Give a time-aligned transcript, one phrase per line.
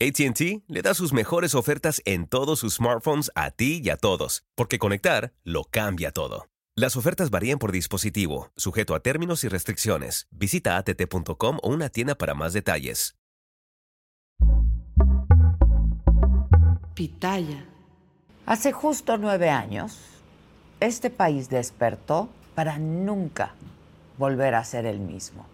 [0.00, 4.44] ATT le da sus mejores ofertas en todos sus smartphones a ti y a todos,
[4.56, 6.48] porque conectar lo cambia todo.
[6.74, 10.26] Las ofertas varían por dispositivo, sujeto a términos y restricciones.
[10.32, 13.14] Visita att.com o una tienda para más detalles.
[16.94, 17.64] Pitaya.
[18.46, 19.96] Hace justo nueve años,
[20.80, 23.54] este país despertó para nunca
[24.18, 25.53] volver a ser el mismo.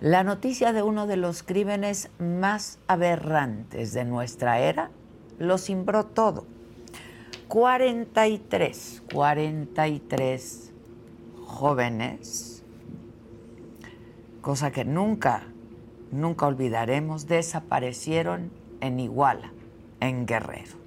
[0.00, 4.90] La noticia de uno de los crímenes más aberrantes de nuestra era
[5.38, 6.46] lo cimbró todo.
[7.48, 10.72] 43, 43
[11.44, 12.62] jóvenes,
[14.40, 15.42] cosa que nunca,
[16.10, 19.52] nunca olvidaremos, desaparecieron en Iguala,
[20.00, 20.78] en Guerrero.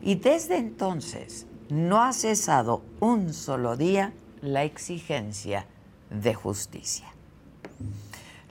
[0.00, 5.66] Y desde entonces no ha cesado un solo día la exigencia
[6.10, 7.13] de justicia.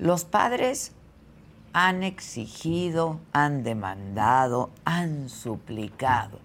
[0.03, 0.91] Los padres
[1.71, 6.39] han exigido, han demandado, han suplicado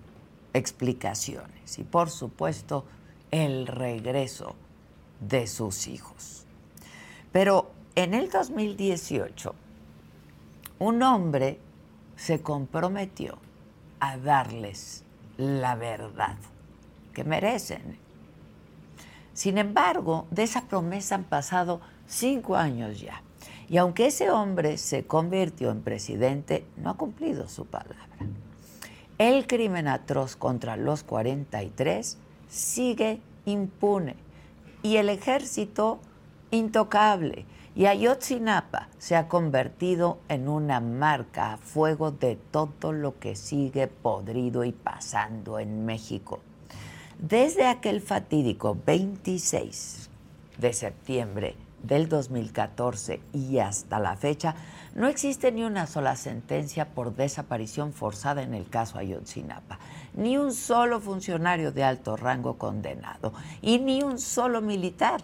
[0.53, 2.84] explicaciones y por supuesto
[3.33, 4.55] el regreso
[5.19, 6.45] de sus hijos.
[7.33, 9.53] Pero en el 2018
[10.78, 11.59] un hombre
[12.15, 13.38] se comprometió
[13.99, 15.03] a darles
[15.37, 16.37] la verdad
[17.12, 17.99] que merecen.
[19.32, 23.21] Sin embargo, de esa promesa han pasado cinco años ya.
[23.71, 28.06] Y aunque ese hombre se convirtió en presidente, no ha cumplido su palabra.
[29.19, 32.17] El crimen atroz contra los 43
[32.49, 34.17] sigue impune
[34.83, 35.99] y el ejército
[36.51, 37.45] intocable.
[37.75, 43.87] Y Ayotzinapa se ha convertido en una marca a fuego de todo lo que sigue
[43.87, 46.41] podrido y pasando en México.
[47.19, 50.09] Desde aquel fatídico 26
[50.59, 54.55] de septiembre del 2014 y hasta la fecha,
[54.94, 59.78] no existe ni una sola sentencia por desaparición forzada en el caso Ayotzinapa,
[60.15, 65.21] ni un solo funcionario de alto rango condenado y ni un solo militar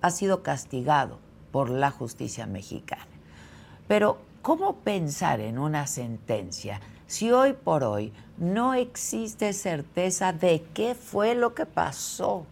[0.00, 1.18] ha sido castigado
[1.50, 3.06] por la justicia mexicana.
[3.88, 10.94] Pero, ¿cómo pensar en una sentencia si hoy por hoy no existe certeza de qué
[10.94, 12.46] fue lo que pasó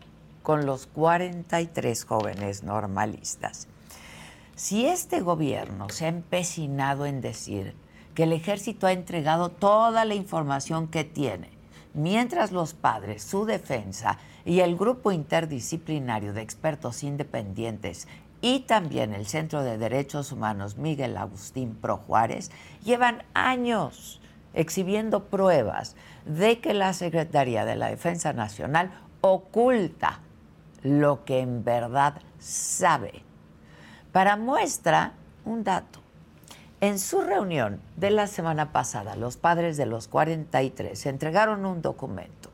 [0.45, 3.67] con los 43 jóvenes normalistas.
[4.55, 7.75] Si este gobierno se ha empecinado en decir
[8.15, 11.49] que el ejército ha entregado toda la información que tiene,
[11.95, 18.07] mientras los padres, su defensa y el grupo interdisciplinario de expertos independientes
[18.43, 22.51] y también el Centro de Derechos Humanos Miguel Agustín Pro Juárez
[22.85, 24.21] llevan años
[24.53, 28.91] exhibiendo pruebas de que la Secretaría de la Defensa Nacional
[29.23, 30.21] oculta
[30.85, 33.25] lo que en verdad sabe.
[34.13, 35.15] Para muestra,
[35.45, 35.99] un dato.
[36.81, 42.51] En su reunión de la semana pasada, los padres de los 43 entregaron un documento.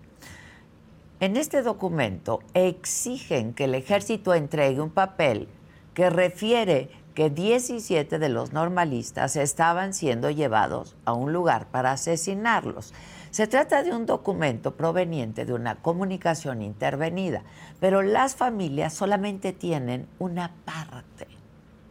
[1.18, 5.48] En este documento exigen que el ejército entregue un papel
[5.92, 12.94] que refiere que 17 de los normalistas estaban siendo llevados a un lugar para asesinarlos.
[13.30, 17.42] Se trata de un documento proveniente de una comunicación intervenida,
[17.78, 21.28] pero las familias solamente tienen una parte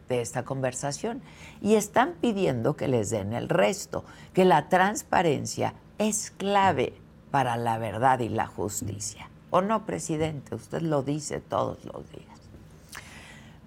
[0.08, 1.22] de esta conversación
[1.62, 4.04] y están pidiendo que les den el resto,
[4.34, 6.92] que la transparencia es clave
[7.30, 9.30] para la verdad y la justicia.
[9.50, 10.54] ¿O no, presidente?
[10.54, 12.38] Usted lo dice todos los días.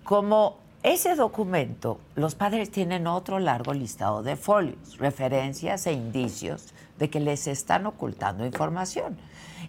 [0.03, 7.09] Como ese documento, los padres tienen otro largo listado de folios, referencias e indicios de
[7.09, 9.17] que les están ocultando información.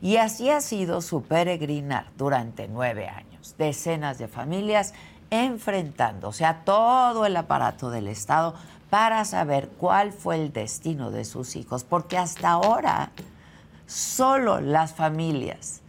[0.01, 3.55] Y así ha sido su peregrinar durante nueve años.
[3.59, 4.95] Decenas de familias
[5.31, 8.55] enfrentándose a todo el aparato del Estado
[8.91, 13.11] para saber cuál fue el destino de sus hijos, porque hasta ahora
[13.87, 15.83] Solo las familias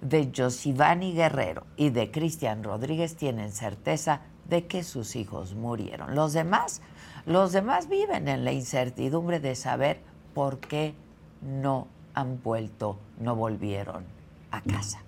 [0.00, 6.14] de Josivani Guerrero y de Cristian Rodríguez tienen certeza de que sus hijos murieron.
[6.14, 6.80] Los demás,
[7.26, 10.00] los demás viven en la incertidumbre de saber
[10.34, 10.94] por qué
[11.40, 14.04] no han vuelto, no volvieron
[14.50, 15.02] a casa.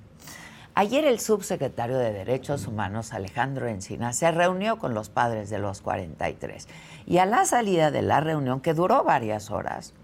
[0.76, 5.81] Ayer el subsecretario de Derechos Humanos, Alejandro Encina, se reunió con los padres de los
[5.82, 6.67] 43
[7.06, 9.94] y a la salida de la reunión, que duró varias horas,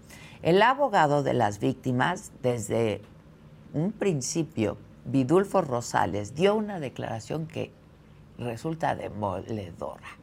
[0.43, 3.01] el abogado de las víctimas, desde
[3.73, 7.71] un principio, Vidulfo Rosales, dio una declaración que
[8.37, 10.17] resulta demoledora.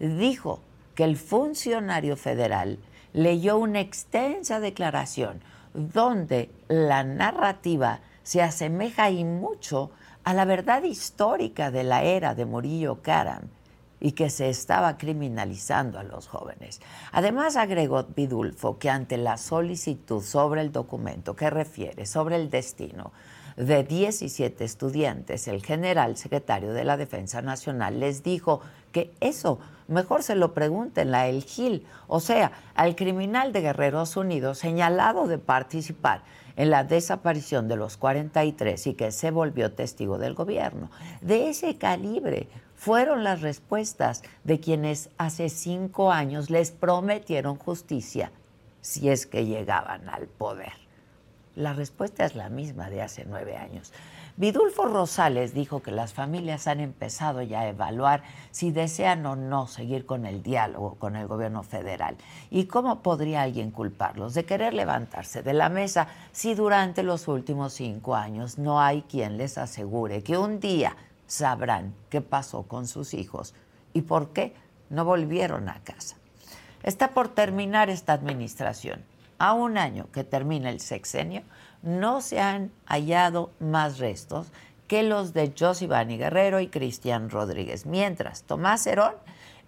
[0.00, 0.60] Dijo
[0.94, 2.78] que el funcionario federal
[3.18, 5.40] leyó una extensa declaración
[5.74, 9.90] donde la narrativa se asemeja y mucho
[10.22, 13.48] a la verdad histórica de la era de Murillo Karam
[13.98, 16.80] y que se estaba criminalizando a los jóvenes.
[17.10, 23.10] Además, agregó Vidulfo que ante la solicitud sobre el documento que refiere sobre el destino
[23.56, 28.60] de 17 estudiantes, el general secretario de la Defensa Nacional les dijo
[28.92, 29.58] que eso
[29.88, 35.26] mejor se lo pregunten a El Gil, o sea, al criminal de Guerreros Unidos señalado
[35.26, 36.22] de participar
[36.56, 40.90] en la desaparición de los 43 y que se volvió testigo del gobierno.
[41.20, 48.30] De ese calibre fueron las respuestas de quienes hace cinco años les prometieron justicia
[48.80, 50.72] si es que llegaban al poder.
[51.56, 53.92] La respuesta es la misma de hace nueve años.
[54.38, 59.66] Vidulfo Rosales dijo que las familias han empezado ya a evaluar si desean o no
[59.66, 62.16] seguir con el diálogo con el gobierno federal.
[62.48, 67.72] ¿Y cómo podría alguien culparlos de querer levantarse de la mesa si durante los últimos
[67.72, 70.94] cinco años no hay quien les asegure que un día
[71.26, 73.54] sabrán qué pasó con sus hijos
[73.92, 74.54] y por qué
[74.88, 76.14] no volvieron a casa?
[76.84, 79.04] Está por terminar esta administración.
[79.40, 81.42] A un año que termina el sexenio,
[81.82, 84.48] no se han hallado más restos
[84.86, 87.86] que los de Josivani Guerrero y Cristian Rodríguez.
[87.86, 89.14] Mientras, Tomás Herón,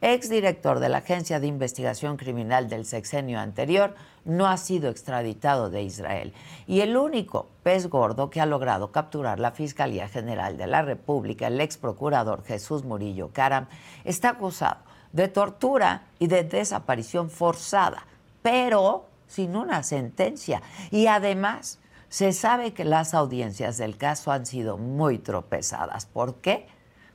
[0.00, 5.82] exdirector de la Agencia de Investigación Criminal del sexenio anterior, no ha sido extraditado de
[5.82, 6.32] Israel.
[6.66, 11.48] Y el único pez gordo que ha logrado capturar la Fiscalía General de la República,
[11.48, 13.66] el ex procurador Jesús Murillo Caram,
[14.04, 14.80] está acusado
[15.12, 18.06] de tortura y de desaparición forzada,
[18.42, 20.62] pero sin una sentencia.
[20.90, 21.79] Y además
[22.10, 26.06] se sabe que las audiencias del caso han sido muy tropezadas.
[26.06, 26.66] ¿Por qué?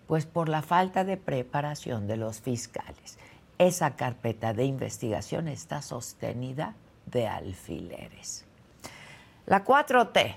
[0.07, 3.19] Pues por la falta de preparación de los fiscales.
[3.57, 6.75] Esa carpeta de investigación está sostenida
[7.07, 8.45] de alfileres.
[9.45, 10.35] La 4T,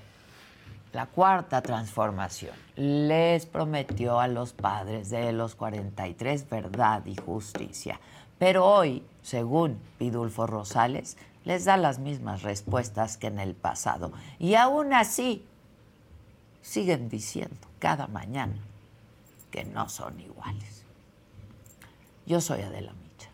[0.91, 7.99] la cuarta transformación, les prometió a los padres de los 43 verdad y justicia.
[8.37, 14.11] Pero hoy, según Pidulfo Rosales, les da las mismas respuestas que en el pasado.
[14.39, 15.45] Y aún así,
[16.61, 18.57] siguen diciendo cada mañana
[19.51, 20.83] que no son iguales.
[22.25, 23.29] Yo soy Adela Micha.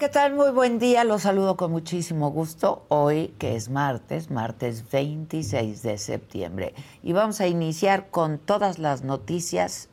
[0.00, 0.32] ¿Qué tal?
[0.32, 1.04] Muy buen día.
[1.04, 2.86] Los saludo con muchísimo gusto.
[2.88, 6.74] Hoy, que es martes, martes 26 de septiembre.
[7.02, 9.90] Y vamos a iniciar con todas las noticias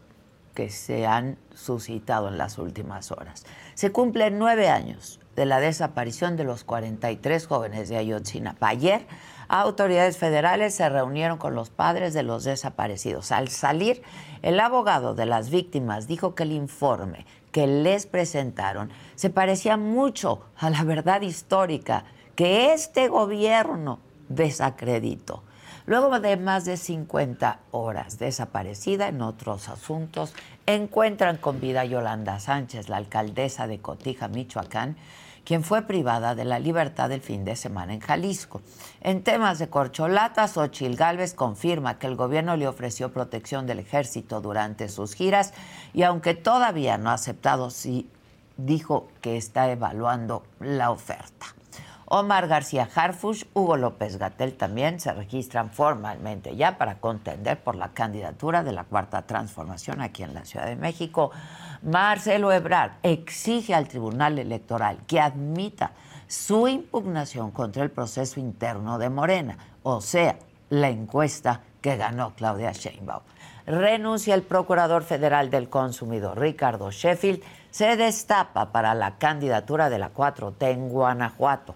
[0.56, 3.46] que se han suscitado en las últimas horas.
[3.74, 8.70] Se cumplen nueve años de la desaparición de los 43 jóvenes de Ayotzinapa.
[8.70, 9.06] Ayer,
[9.50, 13.34] autoridades federales se reunieron con los padres de los desaparecidos.
[13.34, 14.02] Al salir,
[14.42, 17.26] el abogado de las víctimas dijo que el informe
[17.58, 22.04] que les presentaron se parecía mucho a la verdad histórica
[22.36, 23.98] que este gobierno
[24.30, 25.42] desacreditó.
[25.88, 30.36] Luego de más de 50 horas desaparecida en otros asuntos,
[30.68, 34.96] encuentran con vida a Yolanda Sánchez, la alcaldesa de Cotija, Michoacán,
[35.48, 38.62] quien fue privada de la libertad el fin de semana en Jalisco.
[39.00, 44.42] En temas de corcholatas, Ochil Gálvez confirma que el gobierno le ofreció protección del ejército
[44.42, 45.54] durante sus giras
[45.94, 48.10] y aunque todavía no ha aceptado, sí
[48.58, 51.46] dijo que está evaluando la oferta.
[52.10, 57.90] Omar García Harfush, Hugo López Gatel también se registran formalmente ya para contender por la
[57.90, 61.32] candidatura de la Cuarta Transformación aquí en la Ciudad de México.
[61.82, 65.92] Marcelo Ebrard exige al Tribunal Electoral que admita
[66.28, 70.38] su impugnación contra el proceso interno de Morena, o sea,
[70.70, 73.24] la encuesta que ganó Claudia Sheinbaum.
[73.66, 80.14] Renuncia el Procurador Federal del Consumidor, Ricardo Sheffield, se destapa para la candidatura de la
[80.14, 81.76] 4T en Guanajuato.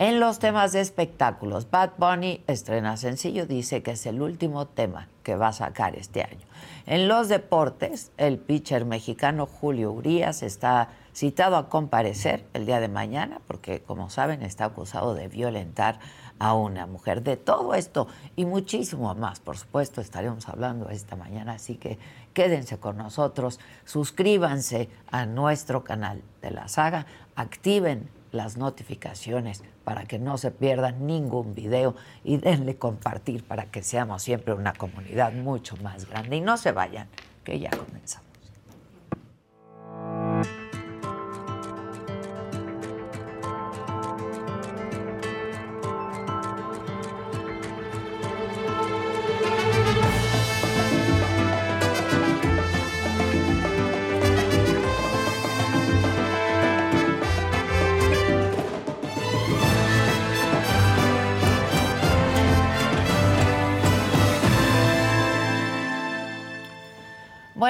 [0.00, 5.08] En los temas de espectáculos, Bad Bunny estrena sencillo, dice que es el último tema
[5.22, 6.46] que va a sacar este año.
[6.86, 12.88] En los deportes, el pitcher mexicano Julio Urias está citado a comparecer el día de
[12.88, 15.98] mañana porque, como saben, está acusado de violentar
[16.38, 17.22] a una mujer.
[17.22, 21.98] De todo esto y muchísimo más, por supuesto, estaremos hablando esta mañana, así que
[22.32, 27.04] quédense con nosotros, suscríbanse a nuestro canal de la saga,
[27.36, 31.94] activen las notificaciones para que no se pierdan ningún video
[32.24, 36.36] y denle compartir para que seamos siempre una comunidad mucho más grande.
[36.36, 37.08] Y no se vayan,
[37.44, 38.29] que ya comenzamos.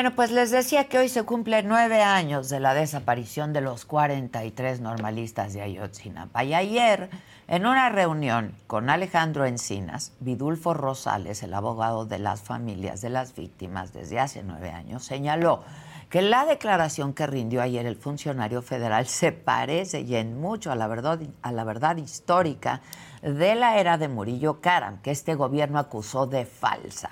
[0.01, 3.85] Bueno, pues les decía que hoy se cumple nueve años de la desaparición de los
[3.85, 6.43] 43 normalistas de Ayotzinapa.
[6.43, 7.11] Y ayer,
[7.49, 13.35] en una reunión con Alejandro Encinas, Vidulfo Rosales, el abogado de las familias de las
[13.35, 15.65] víctimas desde hace nueve años, señaló
[16.09, 20.77] que la declaración que rindió ayer el funcionario federal se parece y en mucho a
[20.77, 22.81] la verdad, a la verdad histórica
[23.21, 27.11] de la era de Murillo Karam, que este gobierno acusó de falsa.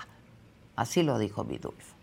[0.74, 1.97] Así lo dijo Vidulfo.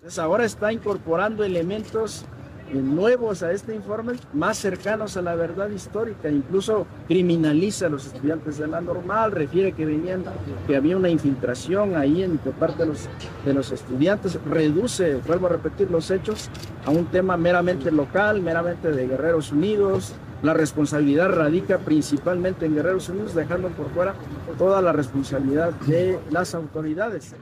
[0.00, 2.24] Entonces ahora está incorporando elementos
[2.72, 8.56] nuevos a este informe, más cercanos a la verdad histórica, incluso criminaliza a los estudiantes
[8.56, 10.24] de la normal, refiere que venían,
[10.66, 13.10] que había una infiltración ahí en parte de los,
[13.44, 16.48] de los estudiantes, reduce, vuelvo a repetir, los hechos
[16.86, 20.14] a un tema meramente local, meramente de Guerreros Unidos.
[20.42, 24.14] La responsabilidad radica principalmente en Guerreros Unidos, dejando por fuera
[24.56, 27.34] toda la responsabilidad de las autoridades.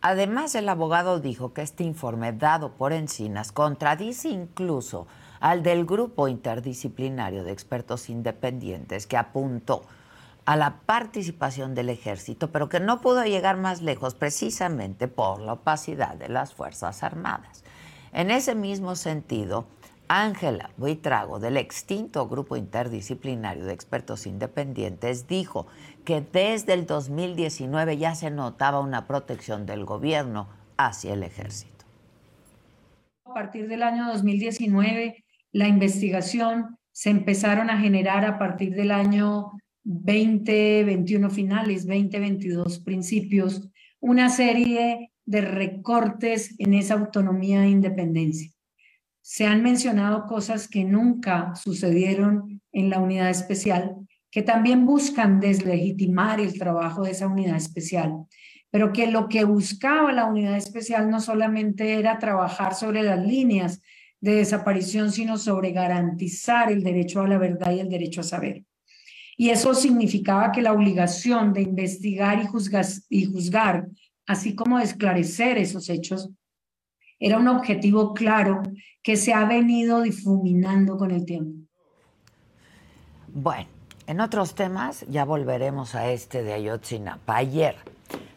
[0.00, 5.06] Además, el abogado dijo que este informe dado por Encinas contradice incluso
[5.40, 9.82] al del grupo interdisciplinario de expertos independientes que apuntó
[10.44, 15.54] a la participación del ejército, pero que no pudo llegar más lejos precisamente por la
[15.54, 17.64] opacidad de las Fuerzas Armadas.
[18.12, 19.66] En ese mismo sentido,
[20.08, 25.66] Ángela Buitrago, del extinto grupo interdisciplinario de expertos independientes, dijo
[26.08, 30.48] que desde el 2019 ya se notaba una protección del gobierno
[30.78, 31.84] hacia el ejército.
[33.26, 35.22] A partir del año 2019,
[35.52, 39.52] la investigación se empezaron a generar a partir del año
[39.84, 43.68] 2021 finales, 2022 principios,
[44.00, 48.50] una serie de recortes en esa autonomía e independencia.
[49.20, 56.40] Se han mencionado cosas que nunca sucedieron en la unidad especial, que también buscan deslegitimar
[56.40, 58.26] el trabajo de esa unidad especial,
[58.70, 63.80] pero que lo que buscaba la unidad especial no solamente era trabajar sobre las líneas
[64.20, 68.64] de desaparición, sino sobre garantizar el derecho a la verdad y el derecho a saber.
[69.36, 73.88] Y eso significaba que la obligación de investigar y juzgar, y juzgar
[74.26, 76.30] así como de esclarecer esos hechos,
[77.20, 78.62] era un objetivo claro
[79.02, 81.66] que se ha venido difuminando con el tiempo.
[83.28, 83.68] Bueno,
[84.08, 87.36] en otros temas, ya volveremos a este de Ayotzinapa.
[87.36, 87.76] Ayer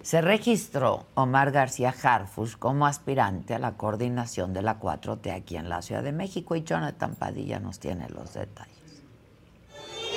[0.03, 5.69] se registró Omar García Harfus como aspirante a la coordinación de la 4T aquí en
[5.69, 8.75] la Ciudad de México y Jonathan Padilla nos tiene los detalles.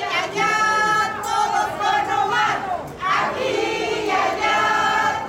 [0.02, 1.54] Allá, todos.
[3.00, 5.24] Aquí y allá,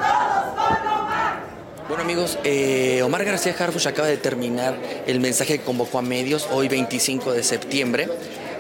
[0.55, 1.88] todos.
[1.88, 6.48] Bueno amigos, eh, Omar García Harfus acaba de terminar el mensaje que convocó a medios
[6.51, 8.10] hoy 25 de septiembre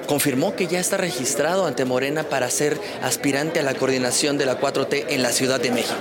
[0.05, 4.59] confirmó que ya está registrado ante Morena para ser aspirante a la coordinación de la
[4.59, 5.95] 4T en la Ciudad de México.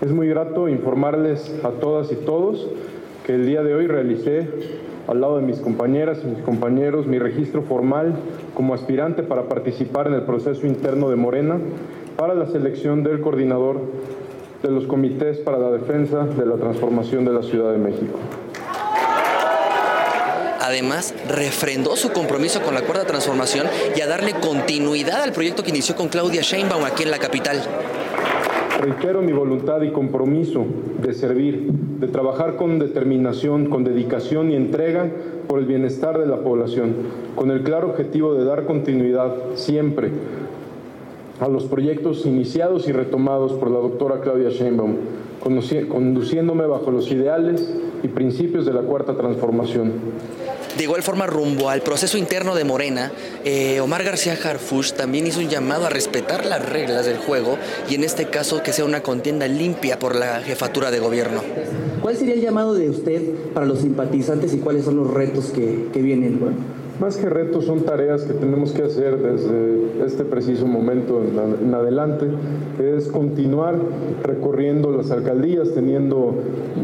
[0.00, 2.68] Es muy grato informarles a todas y todos
[3.24, 4.48] que el día de hoy realicé
[5.06, 8.14] al lado de mis compañeras y mis compañeros mi registro formal
[8.54, 11.58] como aspirante para participar en el proceso interno de Morena
[12.16, 13.80] para la selección del coordinador
[14.62, 18.18] de los comités para la defensa de la transformación de la Ciudad de México.
[20.62, 23.66] Además, refrendó su compromiso con la cuarta transformación
[23.96, 27.60] y a darle continuidad al proyecto que inició con Claudia Sheinbaum aquí en la capital.
[28.80, 30.64] Reitero mi voluntad y compromiso
[31.02, 31.66] de servir,
[31.98, 35.10] de trabajar con determinación, con dedicación y entrega
[35.48, 36.94] por el bienestar de la población,
[37.34, 40.10] con el claro objetivo de dar continuidad siempre
[41.40, 44.94] a los proyectos iniciados y retomados por la doctora Claudia Sheinbaum
[45.42, 49.92] conduciéndome bajo los ideales y principios de la Cuarta Transformación.
[50.76, 53.12] De igual forma, rumbo al proceso interno de Morena,
[53.44, 57.58] eh, Omar García Harfush también hizo un llamado a respetar las reglas del juego
[57.90, 61.42] y en este caso que sea una contienda limpia por la jefatura de gobierno.
[62.00, 65.88] ¿Cuál sería el llamado de usted para los simpatizantes y cuáles son los retos que,
[65.92, 66.40] que vienen?
[67.02, 72.28] Más que retos son tareas que tenemos que hacer desde este preciso momento en, adelante,
[72.80, 73.74] es continuar
[74.22, 76.32] recorriendo las alcaldías, teniendo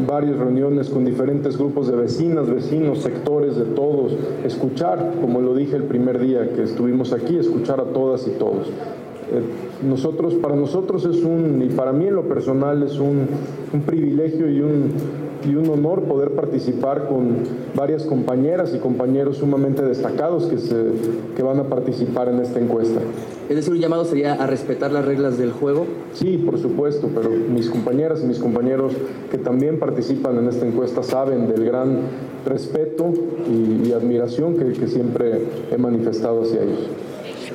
[0.05, 5.77] varias reuniones con diferentes grupos de vecinas, vecinos, sectores de todos, escuchar, como lo dije
[5.77, 8.67] el primer día que estuvimos aquí, escuchar a todas y todos.
[9.31, 9.41] Eh,
[9.87, 13.25] nosotros, para nosotros es un, y para mí en lo personal es un,
[13.71, 14.91] un privilegio y un,
[15.45, 17.37] y un honor poder participar con
[17.75, 20.75] varias compañeras y compañeros sumamente destacados que, se,
[21.35, 22.99] que van a participar en esta encuesta.
[23.49, 25.85] ¿Es decir, un llamado sería a respetar las reglas del juego?
[26.13, 28.93] Sí, por supuesto, pero mis compañeras y mis compañeros
[29.31, 31.99] que también participan en esta encuesta saben del gran
[32.45, 33.11] respeto
[33.47, 35.41] y, admiración que, que siempre
[35.71, 36.89] he manifestado hacia ellos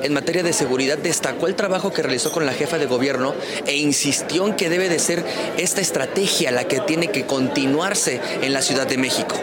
[0.01, 3.33] en materia de seguridad destacó el trabajo que realizó con la jefa de gobierno
[3.65, 5.23] e insistió en que debe de ser
[5.57, 9.35] esta estrategia la que tiene que continuarse en la Ciudad de México.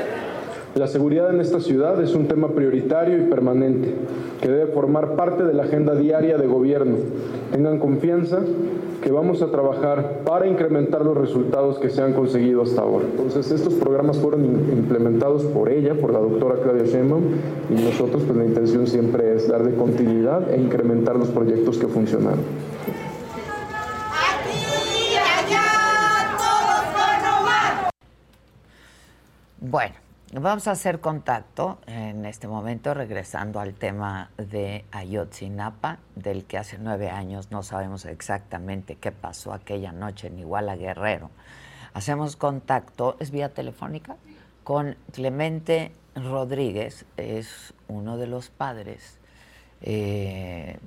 [0.74, 3.94] La seguridad en esta ciudad es un tema prioritario y permanente
[4.40, 6.96] que debe formar parte de la agenda diaria de gobierno.
[7.50, 8.38] Tengan confianza
[9.02, 13.04] que vamos a trabajar para incrementar los resultados que se han conseguido hasta ahora.
[13.04, 17.22] Entonces, estos programas fueron implementados por ella, por la doctora Claudia Sheinbaum,
[17.68, 22.40] y nosotros, pues la intención siempre es darle continuidad e incrementar los proyectos que funcionaron.
[29.60, 29.94] Bueno,
[30.34, 36.78] Vamos a hacer contacto en este momento, regresando al tema de Ayotzinapa, del que hace
[36.78, 41.28] nueve años no sabemos exactamente qué pasó aquella noche en Iguala Guerrero.
[41.92, 44.16] Hacemos contacto, es vía telefónica,
[44.64, 49.18] con Clemente Rodríguez, es uno de los padres,
[49.82, 50.78] eh,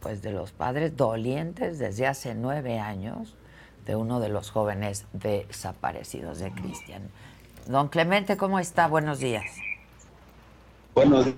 [0.00, 3.36] pues de los padres dolientes desde hace nueve años
[3.84, 7.02] de uno de los jóvenes desaparecidos de Cristian.
[7.66, 8.88] Don Clemente, ¿cómo está?
[8.88, 9.44] Buenos días.
[10.94, 11.28] Buenos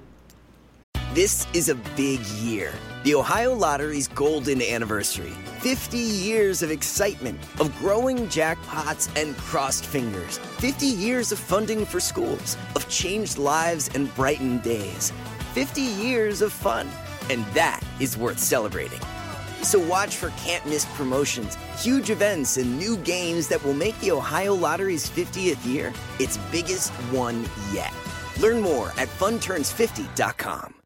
[1.15, 2.73] This is a big year.
[3.04, 5.32] The Ohio Lottery's golden anniversary.
[5.60, 10.39] 50 years of excitement, of growing jackpots and crossed fingers.
[10.58, 15.12] 50 years of funding for schools, of changed lives and brightened days.
[15.54, 16.89] 50 years of fun.
[17.30, 19.00] And that is worth celebrating.
[19.67, 24.13] So watch for can't miss promotions, huge events, and new games that will make the
[24.13, 27.93] Ohio Lottery's 50th year its biggest one yet.
[28.39, 30.86] Learn more at funturns50.com.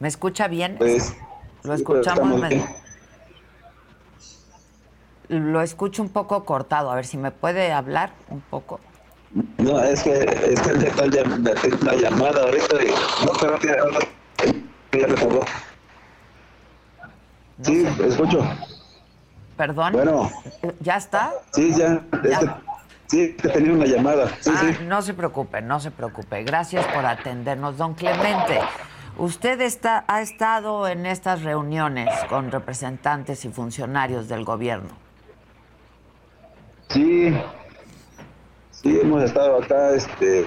[0.00, 0.76] ¿Me escucha bien?
[0.78, 1.14] Pues,
[1.64, 2.40] lo escuchamos.
[5.28, 6.90] Lo escucho un poco cortado.
[6.90, 8.80] A ver si me puede hablar un poco.
[9.58, 11.06] No, es que, es que está
[11.84, 12.88] la llamada ahorita y
[13.26, 13.58] no, pero
[14.92, 15.16] ya le
[17.62, 18.42] sí, escucho.
[19.56, 19.92] ¿Perdón?
[19.92, 20.30] Bueno.
[20.80, 21.32] ¿Ya está?
[21.52, 22.02] Sí, ya.
[22.24, 22.62] ¿Ya?
[23.08, 24.28] sí, que tenía una llamada.
[24.40, 24.84] Sí, ah, sí.
[24.84, 26.42] No se preocupe, no se preocupe.
[26.44, 28.60] Gracias por atendernos, don Clemente.
[29.18, 34.90] Usted está, ha estado en estas reuniones con representantes y funcionarios del gobierno.
[36.88, 37.36] Sí,
[38.70, 40.46] sí, hemos estado acá, este,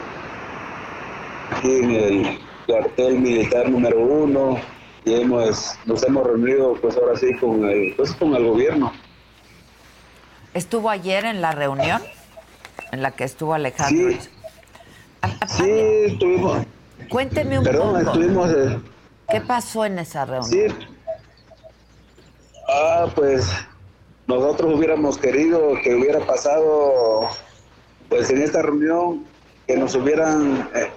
[1.51, 4.57] aquí en el cuartel militar número uno
[5.03, 8.93] y hemos, nos hemos reunido, pues ahora sí, con el, pues, con el gobierno.
[10.53, 12.01] ¿Estuvo ayer en la reunión
[12.93, 14.11] en la que estuvo Alejandro?
[14.11, 14.29] Sí,
[15.47, 15.69] sí
[16.05, 16.65] estuvimos.
[17.11, 18.11] Cuénteme un Perdón, poco.
[18.11, 18.49] estuvimos...
[18.51, 18.79] Eh,
[19.29, 20.49] ¿Qué pasó en esa reunión?
[20.49, 20.65] Sí.
[22.69, 23.45] Ah, pues
[24.27, 27.27] nosotros hubiéramos querido que hubiera pasado,
[28.07, 29.25] pues en esta reunión,
[29.67, 30.89] que nos hubieran, eh,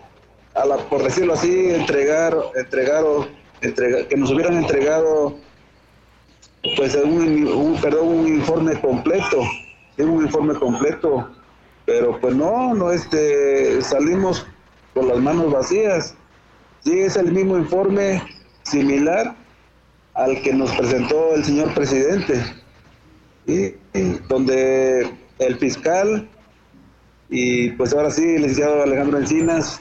[0.55, 3.27] a la, por decirlo así, entregar, entregado,
[3.61, 5.37] que nos hubieran entregado,
[6.77, 9.42] pues un, perdón, un informe completo,
[9.98, 11.29] un informe completo,
[11.87, 14.46] pero pues no, no, este, salimos
[14.94, 16.14] con las manos vacías.
[16.80, 18.22] Sí, es el mismo informe
[18.62, 19.35] similar
[20.14, 22.40] al que nos presentó el señor presidente,
[23.46, 23.74] y
[24.28, 26.28] donde el fiscal
[27.28, 29.80] y pues ahora sí, el licenciado Alejandro Encinas,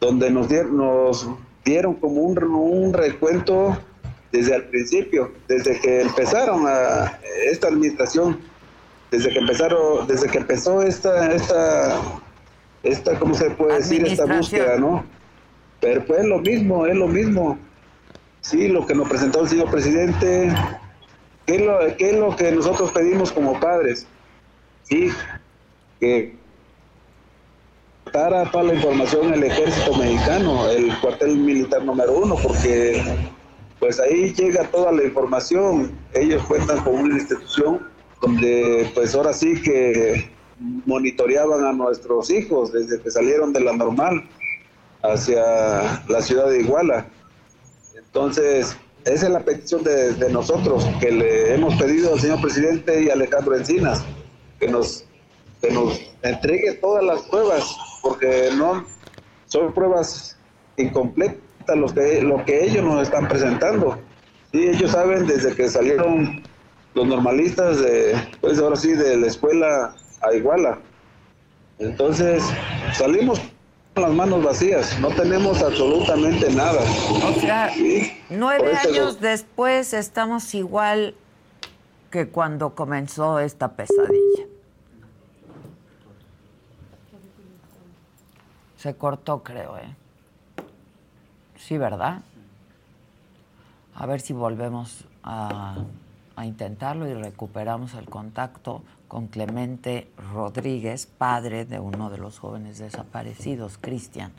[0.00, 1.28] donde nos dieron, nos
[1.64, 3.76] dieron como un, recuento
[4.32, 6.66] desde el principio, desde que empezaron
[7.50, 8.38] esta administración,
[9.10, 12.00] desde que empezaron, desde que empezó esta, esta,
[12.88, 14.06] esta, ¿cómo se puede decir?
[14.06, 15.04] Esta búsqueda, ¿no?
[15.80, 17.58] Pero pues es lo mismo, es lo mismo.
[18.40, 20.52] Sí, lo que nos presentó el señor presidente,
[21.46, 24.06] ¿qué es lo, qué es lo que nosotros pedimos como padres?
[24.84, 25.10] Sí,
[26.00, 26.34] que
[28.12, 33.02] para toda la información el ejército mexicano, el cuartel militar número uno, porque
[33.78, 35.92] pues ahí llega toda la información.
[36.14, 37.86] Ellos cuentan con una institución
[38.20, 44.28] donde pues ahora sí que monitoreaban a nuestros hijos desde que salieron de la normal
[45.02, 47.06] hacia la ciudad de Iguala.
[47.96, 53.10] Entonces, esa es la petición de, nosotros que le hemos pedido al señor presidente y
[53.10, 54.04] Alejandro Encinas,
[54.58, 55.04] que nos,
[55.60, 58.84] que nos entregue todas las pruebas, porque no
[59.46, 60.36] son pruebas
[60.76, 63.98] incompletas los que, lo que ellos nos están presentando.
[64.52, 66.42] Sí, ellos saben desde que salieron
[66.94, 70.78] los normalistas de, pues ahora sí, de la escuela a Iguala.
[71.78, 72.42] Entonces,
[72.92, 73.40] salimos
[73.94, 76.80] con las manos vacías, no tenemos absolutamente nada.
[77.24, 81.14] O sea, Sí, nueve años después estamos igual
[82.10, 84.44] que cuando comenzó esta pesadilla.
[88.76, 89.94] Se cortó, creo, ¿eh?
[91.56, 92.22] Sí, ¿verdad?
[93.94, 95.76] A ver si volvemos a,
[96.36, 102.78] a intentarlo y recuperamos el contacto con Clemente Rodríguez, padre de uno de los jóvenes
[102.78, 104.32] desaparecidos, Cristian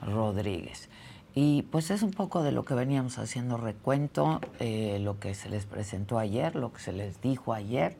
[0.00, 0.88] Rodríguez.
[1.34, 5.50] Y pues es un poco de lo que veníamos haciendo recuento, eh, lo que se
[5.50, 7.96] les presentó ayer, lo que se les dijo ayer.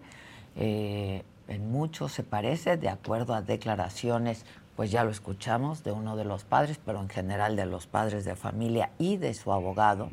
[0.56, 4.46] Eh, en mucho se parece, de acuerdo a declaraciones,
[4.76, 8.24] pues ya lo escuchamos, de uno de los padres, pero en general de los padres
[8.24, 10.10] de familia y de su abogado,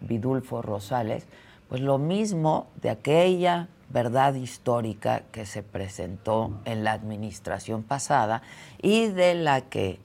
[0.00, 1.26] Vidulfo Rosales,
[1.68, 8.42] pues lo mismo de aquella verdad histórica que se presentó en la administración pasada
[8.80, 9.98] y de la que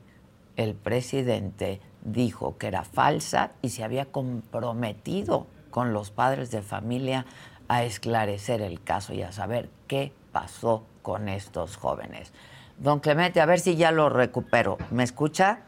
[0.57, 7.25] el presidente dijo que era falsa y se había comprometido con los padres de familia
[7.67, 12.31] a esclarecer el caso y a saber qué pasó con estos jóvenes.
[12.77, 14.77] Don Clemente, a ver si ya lo recupero.
[14.91, 15.59] ¿Me escucha?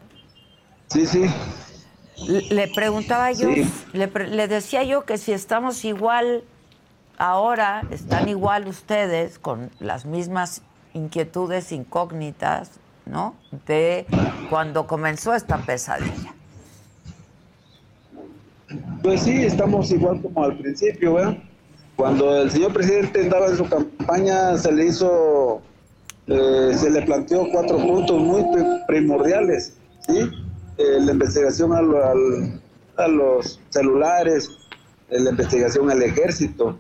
[0.88, 1.26] Sí, sí.
[2.50, 3.72] Le preguntaba yo, Sí.
[3.94, 6.44] le, pre- le decía yo que si estamos igual
[7.18, 10.62] ahora, están igual ustedes con las mismas
[10.94, 12.72] inquietudes incógnitas,
[13.06, 13.36] ¿no?
[13.68, 14.06] De
[14.50, 16.34] cuando comenzó esta pesadilla.
[19.02, 21.38] Pues sí, estamos igual como al principio, ¿verdad?
[21.96, 25.62] Cuando el señor presidente andaba en su campaña, se le hizo,
[26.28, 29.74] eh, se le planteó cuatro puntos muy pri- primordiales,
[30.08, 30.30] ¿sí?
[30.78, 32.62] Eh, la investigación al- al-
[32.98, 34.52] a los celulares,
[35.10, 36.78] eh, la investigación al ejército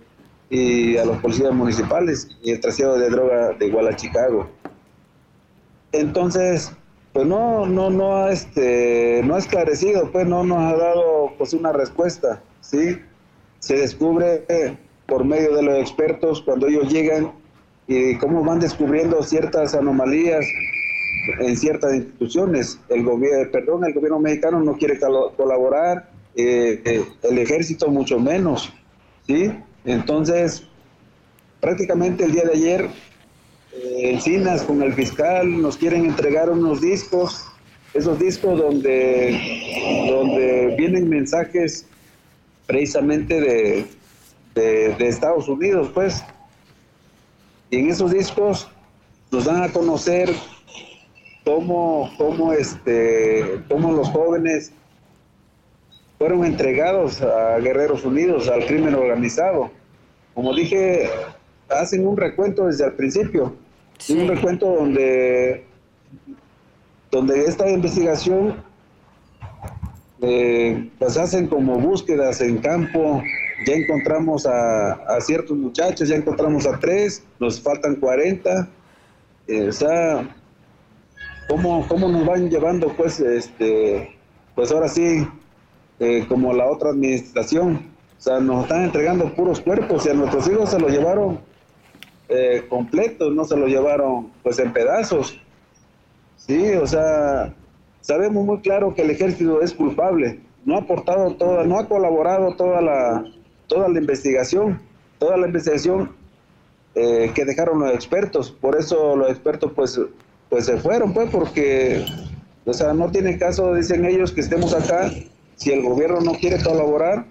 [0.49, 4.49] y a los policías municipales y el trasiego de droga de igual a Chicago.
[5.91, 6.71] Entonces,
[7.13, 11.71] pues no, no, no este, no ha esclarecido, pues no nos ha dado pues una
[11.71, 12.99] respuesta, ¿sí?
[13.59, 17.31] Se descubre eh, por medio de los expertos cuando ellos llegan
[17.87, 20.45] y cómo van descubriendo ciertas anomalías
[21.39, 22.79] en ciertas instituciones.
[22.89, 24.99] El gobierno, perdón, el gobierno mexicano no quiere
[25.35, 28.71] colaborar, eh, eh, el ejército mucho menos,
[29.25, 29.51] ¿sí?
[29.87, 30.63] Entonces,
[31.61, 32.89] prácticamente el día de ayer
[33.73, 37.45] eh, Encinas con el fiscal nos quieren entregar unos discos,
[37.93, 41.85] esos discos donde, donde vienen mensajes
[42.65, 43.85] precisamente de,
[44.55, 46.21] de, de Estados Unidos, pues.
[47.69, 48.67] Y en esos discos
[49.31, 50.29] nos dan a conocer
[51.45, 54.73] cómo, cómo, este, cómo los jóvenes
[56.17, 59.76] fueron entregados a Guerreros Unidos, al crimen organizado.
[60.37, 61.09] Como dije,
[61.67, 63.55] hacen un recuento desde el principio,
[64.07, 65.65] un recuento donde,
[67.09, 68.63] donde esta investigación
[70.21, 73.23] eh, pues hacen como búsquedas en campo,
[73.65, 78.69] ya encontramos a, a ciertos muchachos, ya encontramos a tres, nos faltan 40,
[79.47, 80.37] eh, o sea,
[81.49, 84.15] ¿cómo, cómo nos van llevando pues, este,
[84.53, 85.27] pues ahora sí,
[85.99, 90.47] eh, como la otra administración, o sea, nos están entregando puros cuerpos y a nuestros
[90.49, 91.39] hijos se los llevaron
[92.29, 95.39] eh, completos, no se los llevaron pues en pedazos.
[96.35, 97.53] Sí, o sea,
[98.01, 102.55] sabemos muy claro que el ejército es culpable, no ha aportado toda, no ha colaborado
[102.55, 103.25] toda la,
[103.67, 104.81] toda la investigación,
[105.19, 106.11] toda la investigación
[106.95, 108.51] eh, que dejaron los expertos.
[108.51, 109.99] Por eso los expertos pues,
[110.49, 112.03] pues se fueron, pues, porque,
[112.65, 115.11] o sea, no tiene caso, dicen ellos, que estemos acá
[115.55, 117.25] si el gobierno no quiere colaborar,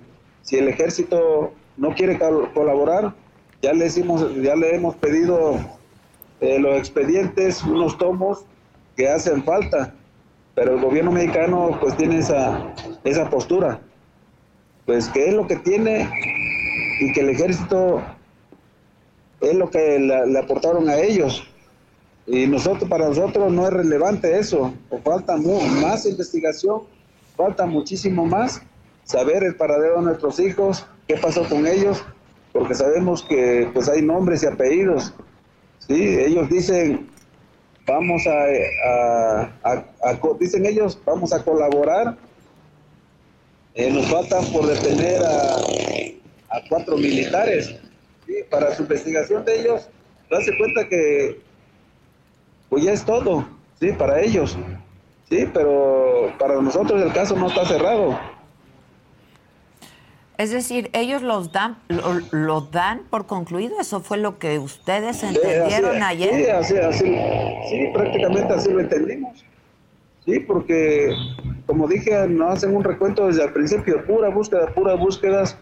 [0.46, 2.18] si el ejército no quiere
[2.54, 3.12] colaborar,
[3.62, 5.58] ya le, hicimos, ya le hemos pedido
[6.40, 8.44] eh, los expedientes, unos tomos
[8.96, 9.92] que hacen falta,
[10.54, 13.80] pero el gobierno mexicano pues tiene esa, esa postura,
[14.86, 16.08] pues que es lo que tiene
[17.00, 18.00] y que el ejército
[19.40, 21.42] es lo que le, aportaron a ellos.
[22.24, 26.82] Y nosotros, para nosotros no es relevante eso, o falta más investigación,
[27.36, 28.62] falta muchísimo más,
[29.06, 32.04] saber el paradero de nuestros hijos, qué pasó con ellos,
[32.52, 35.14] porque sabemos que pues hay nombres y apellidos.
[35.78, 36.18] ¿sí?
[36.18, 37.08] Ellos dicen,
[37.86, 39.48] vamos a,
[40.38, 42.16] dicen ellos, vamos a colaborar.
[43.74, 47.74] Eh, nos falta por detener a, cuatro militares.
[48.50, 49.88] Para su investigación de ellos,
[50.30, 51.40] darse cuenta que
[52.68, 53.46] pues ya es todo,
[53.78, 53.92] ¿sí?
[53.92, 54.56] Para ellos.
[55.28, 58.18] Sí, pero para nosotros el caso no está cerrado.
[60.38, 61.78] Es decir, ellos los dan,
[62.30, 63.80] lo, dan por concluido.
[63.80, 66.34] Eso fue lo que ustedes entendieron ayer.
[66.34, 67.16] Sí, así, así,
[67.70, 69.44] sí, prácticamente así lo entendimos.
[70.26, 71.14] Sí, porque
[71.66, 75.56] como dije, nos hacen un recuento desde el principio, pura búsqueda, pura búsquedas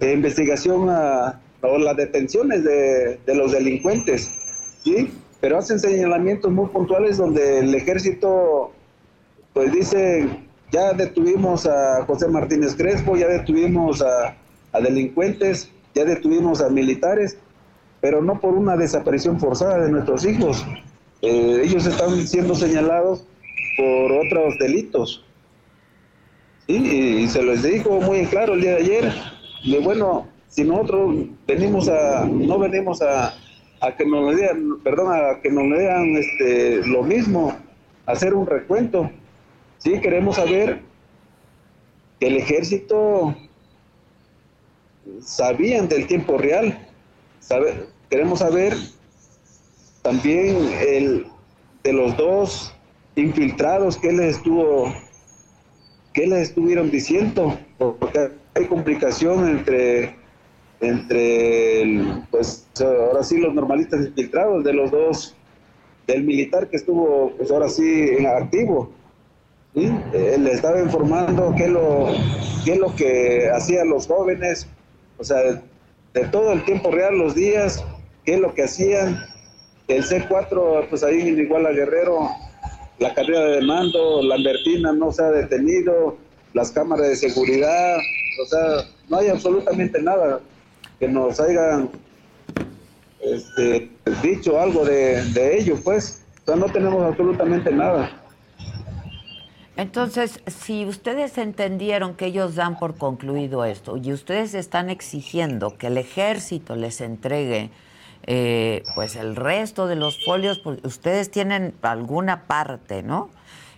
[0.00, 4.30] de investigación a, las detenciones de, de los delincuentes,
[4.82, 8.72] sí, pero hacen señalamientos muy puntuales donde el ejército,
[9.54, 10.28] pues dice
[10.74, 14.36] ya detuvimos a José Martínez Crespo, ya detuvimos a,
[14.80, 17.38] delincuentes, ya detuvimos a militares,
[18.00, 20.66] pero no por una desaparición forzada de nuestros hijos.
[21.22, 23.24] Eh, ellos están siendo señalados
[23.76, 25.24] por otros delitos.
[26.66, 29.12] Y, se les dijo muy claro el día de ayer,
[29.70, 31.14] de bueno, si nosotros
[31.46, 33.32] venimos a, no venimos a,
[33.80, 34.48] a que nos le
[34.82, 37.54] perdón, a que nos lean este, lo mismo,
[38.06, 39.08] hacer un recuento.
[39.84, 40.80] Sí, queremos saber
[42.18, 43.36] que el ejército
[45.20, 46.88] sabían del tiempo real.
[48.08, 48.74] Queremos saber
[50.00, 50.56] también
[50.88, 51.26] el,
[51.82, 52.74] de los dos
[53.14, 54.90] infiltrados que les estuvo
[56.14, 60.16] que les estuvieron diciendo porque hay complicación entre
[60.80, 65.36] entre pues ahora sí los normalistas infiltrados de los dos
[66.06, 68.90] del militar que estuvo pues ahora sí en activo
[69.74, 69.92] ¿sí?
[70.12, 72.06] Eh, le estaba informando qué es lo,
[72.64, 74.66] qué lo que hacían los jóvenes,
[75.18, 75.38] o sea,
[76.12, 77.84] de, todo el tiempo real, los días,
[78.24, 79.24] qué es lo que hacían.
[79.88, 82.30] El C4, pues ahí en Iguala Guerrero,
[82.98, 86.16] la carrera de mando, la Lambertina no se ha detenido,
[86.54, 87.96] las cámaras de seguridad,
[88.42, 90.40] o sea, no hay absolutamente nada
[90.98, 91.90] que nos hayan
[93.20, 93.90] este,
[94.22, 96.24] dicho algo de, de ello, pues.
[96.42, 98.23] O sea, no tenemos absolutamente nada.
[99.76, 105.88] Entonces, si ustedes entendieron que ellos dan por concluido esto y ustedes están exigiendo que
[105.88, 107.70] el ejército les entregue
[108.26, 113.30] eh, pues el resto de los folios, porque ustedes tienen alguna parte, ¿no?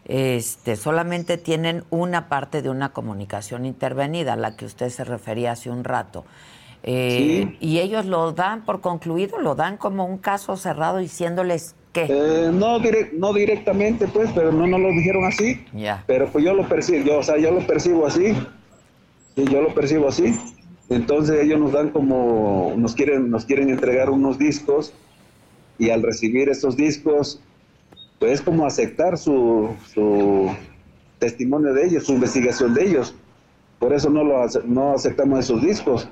[0.04, 5.52] Este, solamente tienen una parte de una comunicación intervenida, a la que usted se refería
[5.52, 6.24] hace un rato.
[6.84, 12.50] Eh, y ellos lo dan por concluido, lo dan como un caso cerrado diciéndoles eh,
[12.52, 12.78] no,
[13.12, 15.64] no directamente, pues, pero no nos lo dijeron así.
[16.06, 18.34] Pero pues yo lo percibo, yo, o sea, yo lo percibo así.
[19.34, 20.34] Sí, yo lo percibo así.
[20.88, 24.94] Entonces ellos nos dan como, nos quieren, nos quieren entregar unos discos
[25.78, 27.40] y al recibir estos discos,
[28.18, 30.50] pues es como aceptar su, su
[31.18, 33.14] testimonio de ellos, su investigación de ellos.
[33.78, 36.08] Por eso no, lo, no aceptamos esos discos.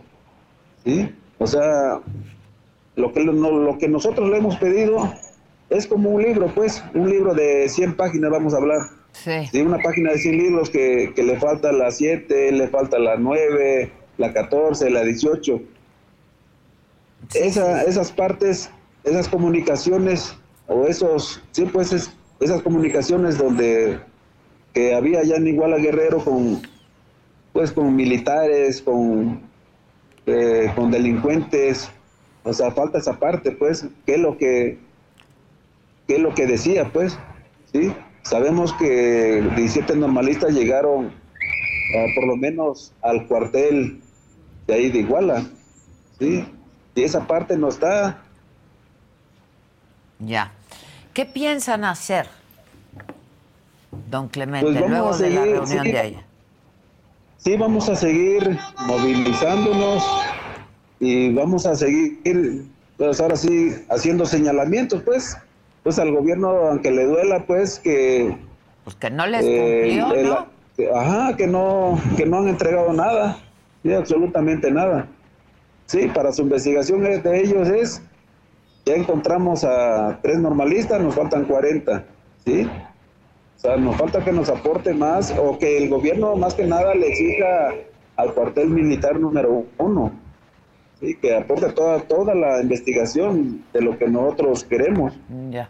[0.85, 1.09] ¿sí?
[1.39, 2.01] O sea,
[2.97, 5.13] lo que, lo que nosotros le hemos pedido
[5.75, 8.81] es como un libro, pues, un libro de 100 páginas vamos a hablar.
[9.13, 9.61] Sí.
[9.61, 14.33] una página de 100 libros que, le falta la 7, le falta la 9, la
[14.33, 15.61] 14, la 18.
[17.35, 18.71] esas partes,
[19.05, 21.93] esas comunicaciones o esos, sí, pues
[22.41, 24.01] esas comunicaciones donde
[24.73, 26.61] que había ya en Iguala Guerrero con,
[27.53, 29.41] pues, con militares, con,
[30.27, 31.89] eh, con delincuentes,
[32.43, 34.79] o sea, falta esa parte, pues, que es lo que
[36.07, 37.19] qué es lo que decía, pues,
[37.73, 37.93] ¿sí?
[38.23, 44.01] Sabemos que 17 normalistas llegaron ah, por lo menos al cuartel
[44.67, 45.45] de ahí de Iguala,
[46.19, 46.47] ¿sí?
[46.95, 48.23] Y esa parte no está.
[50.21, 50.53] Ya.
[51.13, 52.27] ¿Qué piensan hacer,
[54.11, 56.35] don Clemente, pues luego de la reunión de ayer?
[57.45, 60.03] sí vamos a seguir movilizándonos
[60.99, 62.65] y vamos a seguir,
[62.97, 65.37] pues ahora sí, haciendo señalamientos, pues,
[65.85, 68.37] pues al gobierno, aunque le duela, pues que...
[68.83, 70.47] Pues que no les cumplió, el- ¿no?
[70.77, 73.37] que- ajá, que no, que no han entregado nada,
[73.83, 75.07] sí, absolutamente nada.
[75.87, 78.03] Sí, para su investigación es- de ellos es,
[78.87, 82.05] ya encontramos a tres normalistas, nos faltan 40,
[82.45, 82.67] ¿sí?
[83.57, 86.95] O sea, nos falta que nos aporte más o que el gobierno más que nada
[86.95, 87.75] le exija
[88.17, 90.13] al cuartel militar número uno,
[91.01, 91.17] ¿sí?
[91.17, 95.13] Que aporte toda, toda la investigación de lo que nosotros queremos.
[95.51, 95.69] Ya.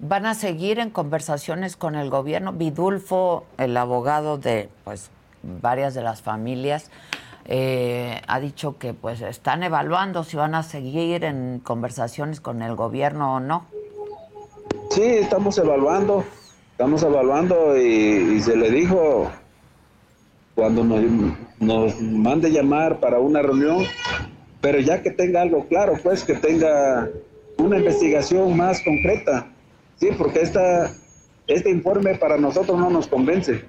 [0.00, 2.52] Van a seguir en conversaciones con el gobierno.
[2.52, 5.10] Vidulfo, el abogado de pues
[5.42, 6.90] varias de las familias,
[7.46, 12.74] eh, ha dicho que pues están evaluando si van a seguir en conversaciones con el
[12.74, 13.66] gobierno o no.
[14.90, 16.24] Sí, estamos evaluando,
[16.72, 19.30] estamos evaluando y, y se le dijo
[20.54, 23.84] cuando nos, mande llamar para una reunión,
[24.60, 27.08] pero ya que tenga algo claro, pues que tenga
[27.58, 29.46] una investigación más concreta,
[29.96, 30.90] sí, porque esta,
[31.46, 33.64] este informe para nosotros no nos convence.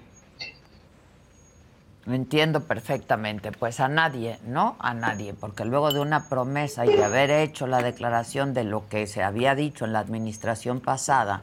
[2.08, 3.52] Entiendo perfectamente.
[3.52, 4.76] Pues a nadie, ¿no?
[4.78, 5.34] A nadie.
[5.34, 9.24] Porque luego de una promesa y de haber hecho la declaración de lo que se
[9.24, 11.42] había dicho en la administración pasada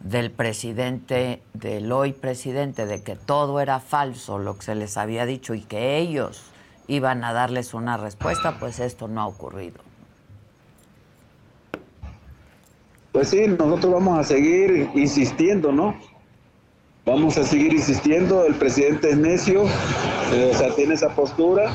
[0.00, 5.26] del presidente, del hoy presidente, de que todo era falso, lo que se les había
[5.26, 6.42] dicho y que ellos
[6.86, 9.80] iban a darles una respuesta, pues esto no ha ocurrido.
[13.12, 15.96] Pues sí, nosotros vamos a seguir insistiendo, ¿no?
[17.04, 19.64] Vamos a seguir insistiendo, el presidente es necio,
[20.32, 21.72] eh, o sea, tiene esa postura,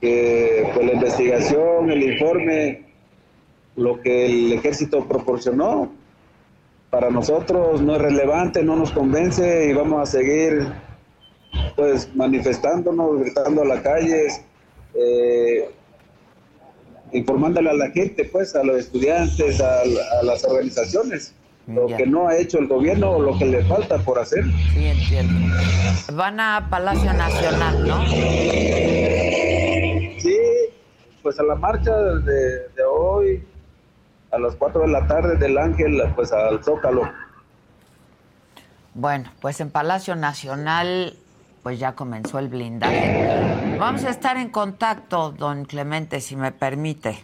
[0.00, 2.84] que pues la investigación, el informe,
[3.76, 5.90] lo que el ejército proporcionó,
[6.90, 10.66] para nosotros no es relevante, no nos convence y vamos a seguir
[11.76, 14.40] pues manifestándonos, gritando a las calles,
[14.94, 15.70] eh,
[17.12, 21.34] informándole a la gente, pues, a los estudiantes, a, a las organizaciones,
[21.66, 21.96] lo Ya.
[21.96, 24.44] que no ha hecho el gobierno o lo que le falta por hacer.
[24.72, 25.54] Sí, entiendo.
[26.14, 28.06] Van a Palacio Nacional, ¿no?
[30.18, 30.36] Sí,
[31.22, 33.42] pues a la marcha de, de hoy,
[34.32, 37.10] a las 4 de la tarde del Ángel, pues al Zócalo.
[38.94, 41.16] Bueno, pues en Palacio Nacional
[41.62, 43.76] pues ya comenzó el blindaje.
[43.78, 47.22] Vamos a estar en contacto, don Clemente, si me permite.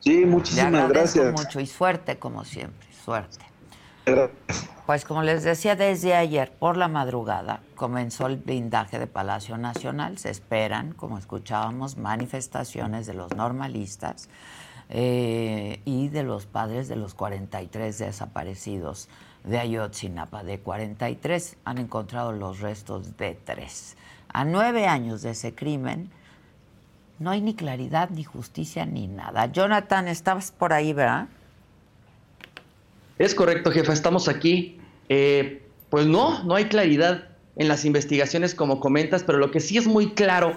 [0.00, 1.32] Sí, Le muchísimas agradezco gracias.
[1.32, 3.44] mucho y suerte como siempre, suerte.
[4.86, 10.18] Pues como les decía, desde ayer por la madrugada comenzó el blindaje de Palacio Nacional.
[10.18, 14.28] Se esperan, como escuchábamos, manifestaciones de los normalistas
[14.90, 19.08] eh, y de los padres de los 43 desaparecidos
[19.44, 20.42] de Ayotzinapa.
[20.42, 23.96] De 43 han encontrado los restos de tres.
[24.28, 26.10] A nueve años de ese crimen,
[27.18, 29.46] no hay ni claridad, ni justicia, ni nada.
[29.46, 31.28] Jonathan, estabas por ahí, ¿verdad?
[33.18, 34.80] Es correcto, jefa, estamos aquí.
[35.08, 39.78] Eh, pues no, no hay claridad en las investigaciones como comentas, pero lo que sí
[39.78, 40.54] es muy claro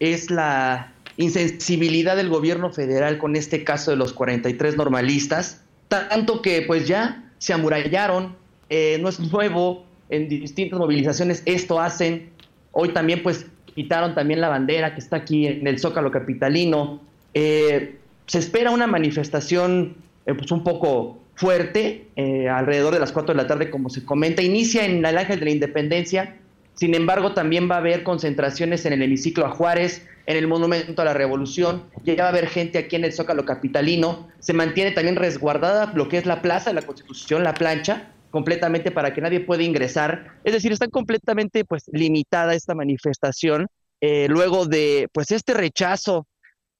[0.00, 6.62] es la insensibilidad del gobierno federal con este caso de los 43 normalistas, tanto que
[6.62, 8.36] pues ya se amurallaron,
[8.68, 12.30] eh, no es nuevo, en distintas movilizaciones esto hacen,
[12.72, 17.00] hoy también pues quitaron también la bandera que está aquí en el Zócalo Capitalino,
[17.34, 17.96] Eh,
[18.26, 23.42] se espera una manifestación eh, pues un poco fuerte, eh, alrededor de las 4 de
[23.42, 24.40] la tarde, como se comenta.
[24.40, 26.36] Inicia en el Ángel de la Independencia,
[26.74, 31.02] sin embargo, también va a haber concentraciones en el hemiciclo a Juárez, en el Monumento
[31.02, 34.28] a la Revolución, ya va a haber gente aquí en el Zócalo Capitalino.
[34.38, 38.90] Se mantiene también resguardada lo que es la Plaza de la Constitución, la plancha, completamente
[38.90, 40.32] para que nadie pueda ingresar.
[40.42, 43.66] Es decir, está completamente pues limitada esta manifestación
[44.00, 46.26] eh, luego de pues este rechazo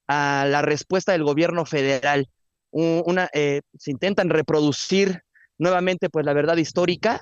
[0.09, 2.27] a la respuesta del gobierno federal.
[2.71, 5.21] Un- Una, eh, se intentan reproducir
[5.59, 7.21] nuevamente pues la verdad histórica.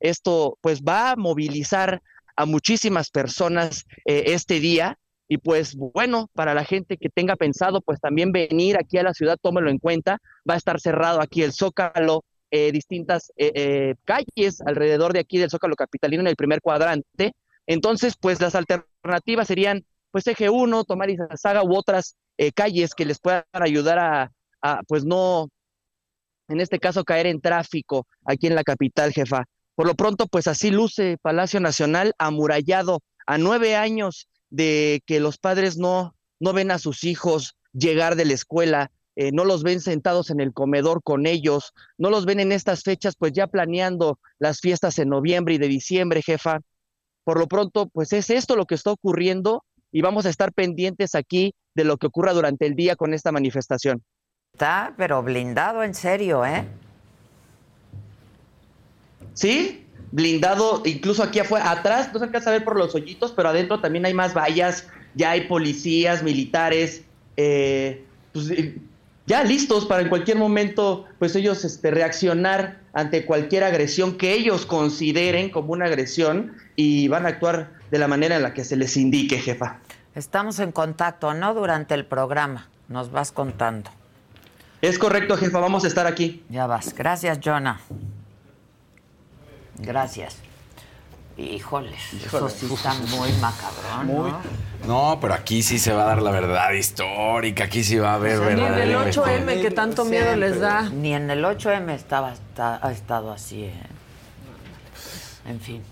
[0.00, 2.02] Esto pues va a movilizar
[2.36, 7.80] a muchísimas personas eh, este día y pues bueno, para la gente que tenga pensado
[7.82, 10.18] pues también venir aquí a la ciudad, tómelo en cuenta.
[10.48, 15.38] Va a estar cerrado aquí el Zócalo, eh, distintas eh, eh, calles alrededor de aquí
[15.38, 17.32] del Zócalo Capitalino en el primer cuadrante.
[17.66, 23.04] Entonces pues las alternativas serían pues eje 1, tomar Izazaga u otras eh, calles que
[23.04, 25.48] les puedan ayudar a, a, pues no,
[26.48, 29.44] en este caso caer en tráfico aquí en la capital, jefa.
[29.80, 35.38] Por lo pronto, pues así luce Palacio Nacional amurallado a nueve años de que los
[35.38, 39.80] padres no, no ven a sus hijos llegar de la escuela, eh, no los ven
[39.80, 44.18] sentados en el comedor con ellos, no los ven en estas fechas, pues ya planeando
[44.38, 46.60] las fiestas en noviembre y de diciembre, jefa.
[47.24, 51.14] por lo pronto, pues es esto lo que está ocurriendo y vamos a estar pendientes
[51.14, 54.04] aquí de lo que ocurra durante el día con esta manifestación.
[54.52, 56.68] Está, pero blindado en serio, ¿eh?
[59.34, 63.48] Sí, blindado, incluso aquí afuera, atrás no se alcanza a ver por los hoyitos, pero
[63.48, 67.02] adentro también hay más vallas, ya hay policías, militares,
[67.36, 68.76] eh, pues, eh,
[69.26, 74.66] ya listos para en cualquier momento, pues ellos este, reaccionar ante cualquier agresión que ellos
[74.66, 78.76] consideren como una agresión y van a actuar de la manera en la que se
[78.76, 79.78] les indique, jefa.
[80.14, 81.54] Estamos en contacto, ¿no?
[81.54, 82.68] Durante el programa.
[82.88, 83.90] Nos vas contando.
[84.82, 86.42] Es correcto, jefa, vamos a estar aquí.
[86.48, 86.92] Ya vas.
[86.94, 87.80] Gracias, Jonah.
[89.80, 90.36] Gracias.
[91.36, 94.30] Híjoles, eso sí está muy macabrón, Muy.
[94.30, 94.40] ¿no?
[94.86, 98.14] No, pero aquí sí se va a dar la verdad histórica, aquí sí va a
[98.14, 100.82] haber Ni en el verdadera 8M que tanto miedo les da.
[100.90, 103.72] Ni en el 8M estaba, está- ha estado así, ¿eh?
[105.46, 105.82] En fin.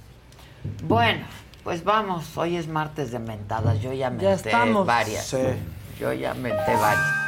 [0.84, 1.24] Bueno,
[1.64, 2.36] pues vamos.
[2.36, 3.80] Hoy es martes de mentadas.
[3.80, 4.86] Yo ya menté Ya estamos.
[4.86, 5.24] varias.
[5.26, 5.38] Sí.
[5.98, 7.27] Yo ya menté varias.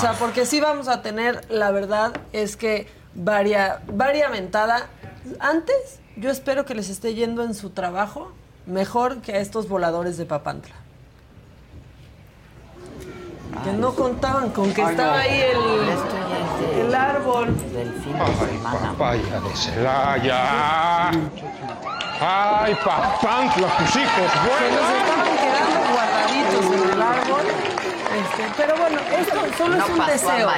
[0.00, 4.86] O sea, porque sí vamos a tener, la verdad es que varia, varia mentada.
[5.40, 8.32] Antes, yo espero que les esté yendo en su trabajo
[8.64, 10.74] mejor que a estos voladores de Papantla.
[13.62, 17.54] Que no contaban con que estaba ahí el, el árbol.
[17.70, 18.92] Del fin de semana.
[18.92, 21.10] Papaya de Celaya.
[22.22, 24.80] Ay, Papantla, tus hijos, Se nos bueno.
[24.96, 27.29] estaban quedando guardaditos en el árbol.
[28.20, 30.48] Este, pero bueno, esto solo No es un deseo.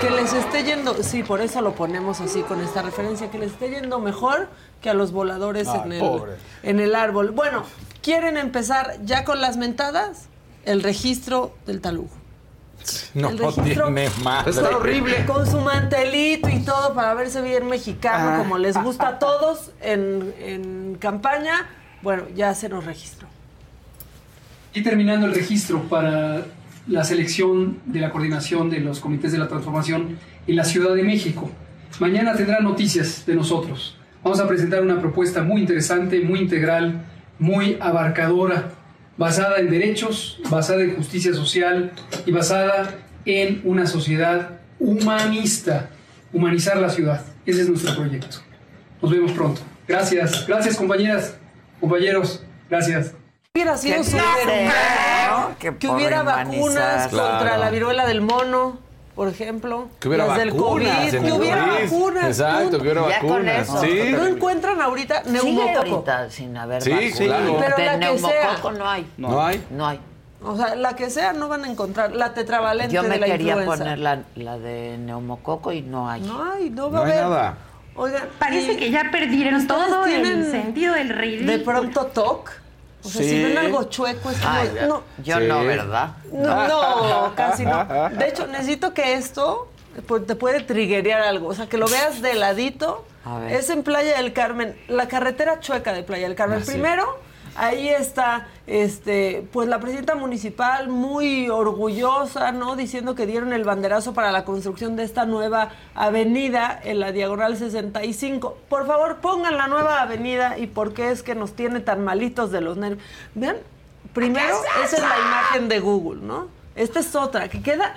[0.00, 3.52] Que les esté yendo, sí, por eso lo ponemos así con esta referencia, que les
[3.52, 4.48] esté yendo mejor
[4.80, 6.32] que a los voladores Ay, en, el, pobre.
[6.62, 7.30] en el árbol.
[7.32, 7.64] Bueno,
[8.02, 10.26] ¿quieren empezar ya con las mentadas?
[10.64, 12.10] El registro del talugo.
[13.12, 14.50] No El registro tiene madre.
[14.50, 15.26] Está horrible.
[15.26, 18.38] Con su mantelito y todo para verse bien mexicano, Ah.
[18.38, 21.66] como les gusta a todos en, en campaña.
[22.02, 23.28] Bueno, ya se nos registró.
[24.72, 26.42] Y terminando el registro para
[26.90, 31.04] la selección de la coordinación de los comités de la transformación en la Ciudad de
[31.04, 31.50] México.
[32.00, 33.96] Mañana tendrán noticias de nosotros.
[34.24, 37.04] Vamos a presentar una propuesta muy interesante, muy integral,
[37.38, 38.72] muy abarcadora,
[39.16, 41.92] basada en derechos, basada en justicia social
[42.26, 45.90] y basada en una sociedad humanista,
[46.32, 47.24] humanizar la ciudad.
[47.46, 48.38] Ese es nuestro proyecto.
[49.00, 49.60] Nos vemos pronto.
[49.86, 51.36] Gracias, gracias compañeras,
[51.80, 53.19] compañeros, gracias.
[53.52, 55.58] Hubiera sido ¿no?
[55.58, 58.78] Que hubiera vacunas contra la viruela del mono,
[59.16, 59.88] por ejemplo.
[59.98, 62.24] Que hubiera las del vacunas COVID, que hubiera vacunas.
[62.26, 63.62] Exacto, que hubiera Ya con vacunas.
[63.68, 63.80] eso.
[63.80, 64.12] Sí.
[64.12, 65.78] No encuentran ahorita Sigue neumococo.
[65.96, 67.10] ahorita sin haber Sí, vacuna.
[67.26, 67.56] claro.
[67.58, 68.28] Pero de la que neumococo
[68.70, 68.78] sea.
[68.78, 69.12] no hay.
[69.16, 69.66] No hay.
[69.70, 70.00] No hay.
[70.44, 72.12] O sea, la que sea no van a encontrar.
[72.14, 73.78] La tetravalente Yo de me la quería influenza.
[73.84, 76.20] poner la, la de neumococo y no hay.
[76.20, 77.24] No hay, no va No a hay haber.
[77.24, 77.56] nada.
[77.96, 81.50] Oigan, Parece y- que ya perdieron ¿ustedes todo el sentido del ridículo.
[81.50, 82.50] De pronto TOC.
[83.02, 83.42] O sea, si Sí.
[83.44, 85.46] ven algo chueco es como, Ay, no, yo Sí.
[85.46, 86.10] no, ¿verdad?
[86.32, 86.68] no,
[87.28, 87.84] no, casi no.
[88.10, 89.68] De hecho, necesito que esto
[90.06, 91.48] pues, te puede triggerear algo.
[91.48, 93.06] O sea, que lo veas de ladito.
[93.24, 93.52] A ver.
[93.52, 96.60] Es en Playa del Carmen, la carretera chueca de Playa del Carmen.
[96.60, 96.72] Ah, sí.
[96.72, 97.18] Primero,
[97.56, 102.76] ahí está, este, pues la presidenta municipal muy orgullosa, ¿no?
[102.76, 107.56] Diciendo que dieron el banderazo para la construcción de esta nueva avenida en la diagonal
[107.56, 108.56] 65.
[108.68, 112.52] Por favor, pongan la nueva avenida y por qué es que nos tiene tan malitos
[112.52, 113.02] de los nervios.
[113.34, 113.56] Vean,
[114.14, 114.54] primero,
[114.84, 116.46] esa es la imagen de Google, ¿no?
[116.76, 117.92] Esta es otra, que queda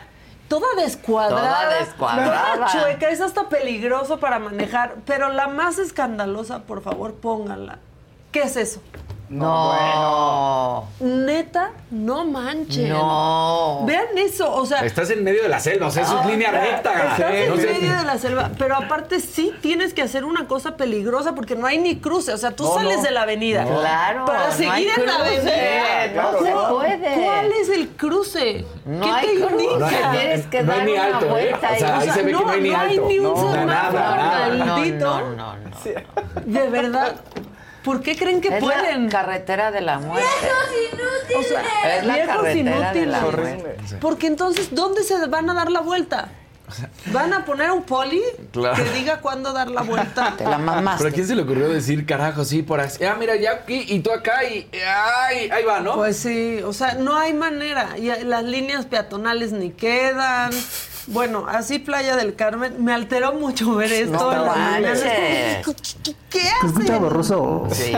[0.48, 1.68] toda descuadrada.
[1.68, 2.54] Toda descuadrada.
[2.56, 4.96] toda chueca, es hasta peligroso para manejar.
[5.06, 7.78] Pero la más escandalosa, por favor, pónganla.
[8.32, 8.82] ¿Qué es eso?
[9.30, 10.88] No.
[11.00, 12.90] Neta, no manchen.
[12.90, 13.84] No.
[13.86, 14.80] Vean eso, o sea.
[14.86, 16.92] Estás en medio de la selva, o sea, eso es línea recta.
[16.94, 20.48] Estás en No sé- medio de la selva, pero aparte sí tienes que hacer una
[20.48, 23.04] cosa peligrosa porque no hay ni cruce, o sea, tú No, sales no.
[23.04, 23.66] de la avenida.
[23.66, 23.80] No.
[23.80, 26.22] Claro, Para seguir en la cruce, avenida.
[26.32, 27.24] no se ¿Cuál- puede.
[27.24, 28.66] ¿Cuál es el cruce?
[28.86, 29.54] No ¿Qué hay te cruce.
[29.64, 29.78] indica?
[29.80, 31.30] No hay- Tienes que dar ni una alto, ¿eh?
[31.30, 32.10] vuelta O sea, ahí.
[32.10, 33.08] se ve no, que no hay ni no hay alto.
[33.08, 34.00] ni un No, semáforo
[34.66, 35.06] maldito.
[35.06, 35.70] No, no, no.
[36.46, 37.16] De verdad.
[37.84, 39.06] ¿Por qué creen que Es pueden?
[39.06, 40.28] la carretera de la muerte.
[41.38, 43.56] O sea, Es la viejos carretera de la inútiles.
[43.58, 43.98] muerte.
[44.00, 46.30] Porque entonces, ¿dónde se van a dar la vuelta?
[47.08, 48.22] ¿Van a poner un poli
[48.52, 48.76] Claro.
[48.82, 50.34] que diga cuándo dar la vuelta?
[50.38, 51.04] Te la mamaste.
[51.04, 53.04] ¿Pero a quién se le ocurrió decir, carajo, sí, por así?
[53.04, 54.68] Ah, mira, ya aquí y tú acá y.
[55.28, 55.50] ¡Ay!
[55.52, 55.96] Ahí va, ¿no?
[55.96, 57.98] Pues sí, o sea, no hay manera.
[57.98, 60.52] Y las líneas peatonales ni quedan.
[61.08, 65.00] Bueno, así Playa del Carmen, me alteró mucho ver esto No en la mañana.
[66.30, 67.68] ¿qué, escucha borroso.
[67.72, 67.94] Sí.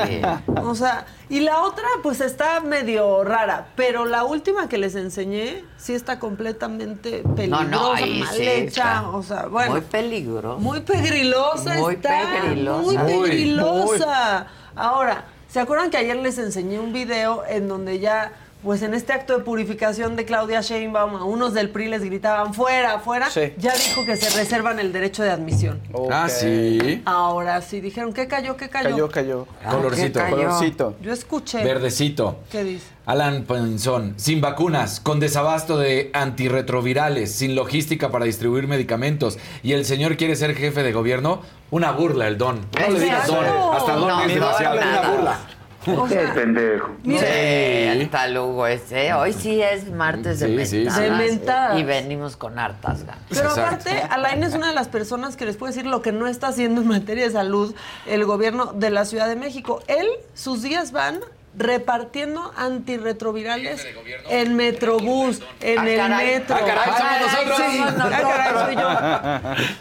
[0.63, 5.63] O sea, y la otra pues está medio rara, pero la última que les enseñé
[5.77, 9.71] sí está completamente peligrosa, no, ahí mal sí hecha, está o sea, bueno.
[9.71, 10.59] Muy peligroso.
[10.59, 12.41] Muy pegrilosa Muy está.
[12.41, 12.81] pegrilosa.
[12.81, 14.47] Muy Muy, pegrilosa.
[14.75, 18.33] Ahora, ¿se acuerdan que ayer les enseñé un video en donde ya,
[18.65, 22.55] pues en este acto de purificación de Claudia Sheinbaum, a unos del PRI les gritaban
[22.55, 23.29] fuera, fuera?
[23.29, 23.53] Sí.
[23.57, 25.79] Ya dijo que se reservan el derecho de admisión.
[26.11, 27.03] Ah, sí.
[27.05, 28.57] Ahora sí, dijeron, ¿qué cayó?
[28.57, 28.89] ¿Qué cayó?
[28.89, 29.47] Cayó, cayó.
[29.69, 30.19] Colorcito.
[30.19, 30.35] ¿qué cayó?
[30.47, 30.95] Colorcito.
[30.99, 31.63] Yo escuché.
[31.63, 32.39] Verdecito.
[32.51, 32.87] ¿Qué dice?
[33.05, 39.85] Alan Pinzón, sin vacunas, con desabasto de antirretrovirales, sin logística para distribuir medicamentos, y el
[39.85, 42.61] señor quiere ser jefe de gobierno, una burla el don.
[42.81, 45.39] No le digas don, hasta don No, es demasiado, una burla.
[45.87, 46.91] O sea, pendejo.
[47.03, 49.13] Sí, el talugo ese.
[49.13, 50.97] Hoy sí es martes de Sí, sí, mentadas.
[50.97, 51.03] sí.
[51.03, 51.79] De mentadas.
[51.79, 53.21] Y venimos con hartas ganas.
[53.29, 53.61] Pero Exacto.
[53.61, 56.47] aparte, Alain es una de las personas que les puede decir lo que no está
[56.47, 57.75] haciendo en materia de salud
[58.05, 59.81] el gobierno de la Ciudad de México.
[59.87, 61.19] Él, sus días van
[61.57, 63.85] repartiendo antirretrovirales
[64.29, 66.27] en Metrobús, en Ah, el caray.
[66.27, 66.55] metro.
[66.55, 67.57] Ah, caray, somos nosotros.
[67.71, 68.65] Sí, Somos ah, caray, nosotros.
[68.65, 68.89] soy yo.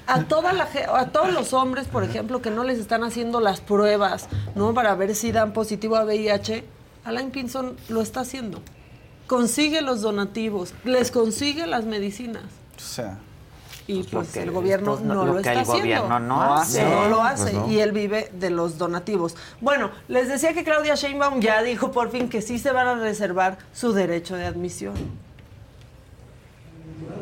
[0.06, 3.60] A, toda la, a todos los hombres, por ejemplo, que no les están haciendo las
[3.60, 4.74] pruebas, ¿no?
[4.74, 6.64] Para ver si dan positivo a VIH,
[7.04, 8.62] Alain Pinson lo está haciendo.
[9.26, 12.42] Consigue los donativos, les consigue las medicinas.
[12.76, 13.18] O sea,
[13.86, 15.80] Y Pues pues que- el gobierno pues, no lo lo está el haciendo.
[15.82, 16.82] gobierno no No hace.
[16.84, 17.42] No lo hace.
[17.42, 17.70] Pues no.
[17.70, 19.36] Y él vive de los donativos.
[19.60, 22.94] Bueno, les decía que Claudia Sheinbaum ya dijo por fin que sí se van a
[22.94, 24.94] reservar su derecho de admisión.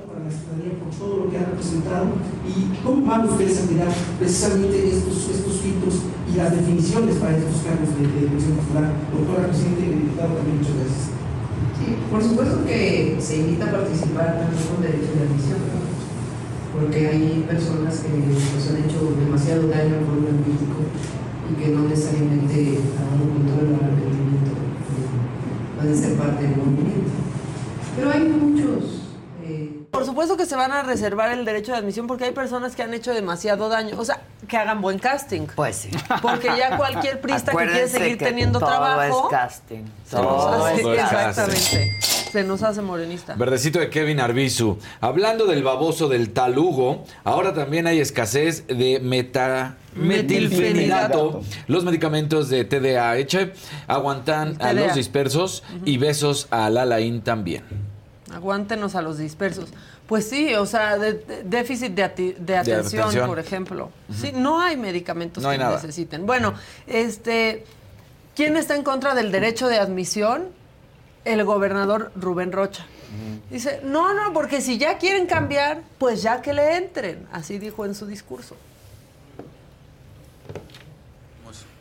[0.07, 2.07] para la ciudadanía por todo lo que ha representado
[2.47, 3.89] y cómo van ustedes a mirar
[4.19, 5.95] precisamente estos, estos filtros
[6.33, 8.93] y las definiciones para estos cargos de, de elección popular.
[9.13, 11.05] Doctora Presidente, diputado, también muchas gracias.
[11.79, 15.92] Sí, por supuesto que se invita a participar también con derecho de admisión, ¿no?
[16.73, 20.79] Porque hay personas que nos han hecho demasiado daño al pueblo político
[21.51, 27.11] y que no necesariamente a un punto del arrepentimiento eh, pueden ser parte del movimiento.
[27.97, 29.03] Pero hay muchos
[29.45, 32.75] eh, Por supuesto que se van a reservar el derecho de admisión porque hay personas
[32.75, 33.99] que han hecho demasiado daño.
[33.99, 35.47] O sea, que hagan buen casting.
[35.55, 35.91] Pues sí.
[36.23, 39.25] Porque ya cualquier prista que quiere seguir que teniendo todo trabajo.
[39.27, 39.85] es casting.
[40.11, 40.93] Todo Todo es casting.
[40.95, 41.95] exactamente.
[42.33, 43.35] Se nos hace morenista.
[43.35, 44.79] Verdecito de Kevin Arbizu.
[45.03, 51.43] Hablando del baboso del talugo, ahora también hay escasez de meta metilfenidato.
[51.67, 53.53] Los medicamentos de TDAH
[53.87, 57.65] aguantan a los dispersos y besos a Lalain también.
[58.33, 59.69] Aguántenos a los dispersos.
[60.07, 63.27] Pues sí, o sea, de- de- déficit de, ati- de atención, atención.
[63.29, 63.91] por ejemplo.
[64.15, 65.77] Sí, no hay medicamentos No hay que nada.
[65.77, 66.25] necesiten.
[66.27, 66.55] Bueno,
[66.87, 67.65] este,
[68.35, 70.47] ¿quién está en contra del derecho de admisión?
[71.25, 72.85] El gobernador Rubén Rocha.
[73.51, 77.27] Dice, no, no, porque si ya quieren cambiar, pues ya que le entren.
[77.33, 78.57] Así dijo en su discurso.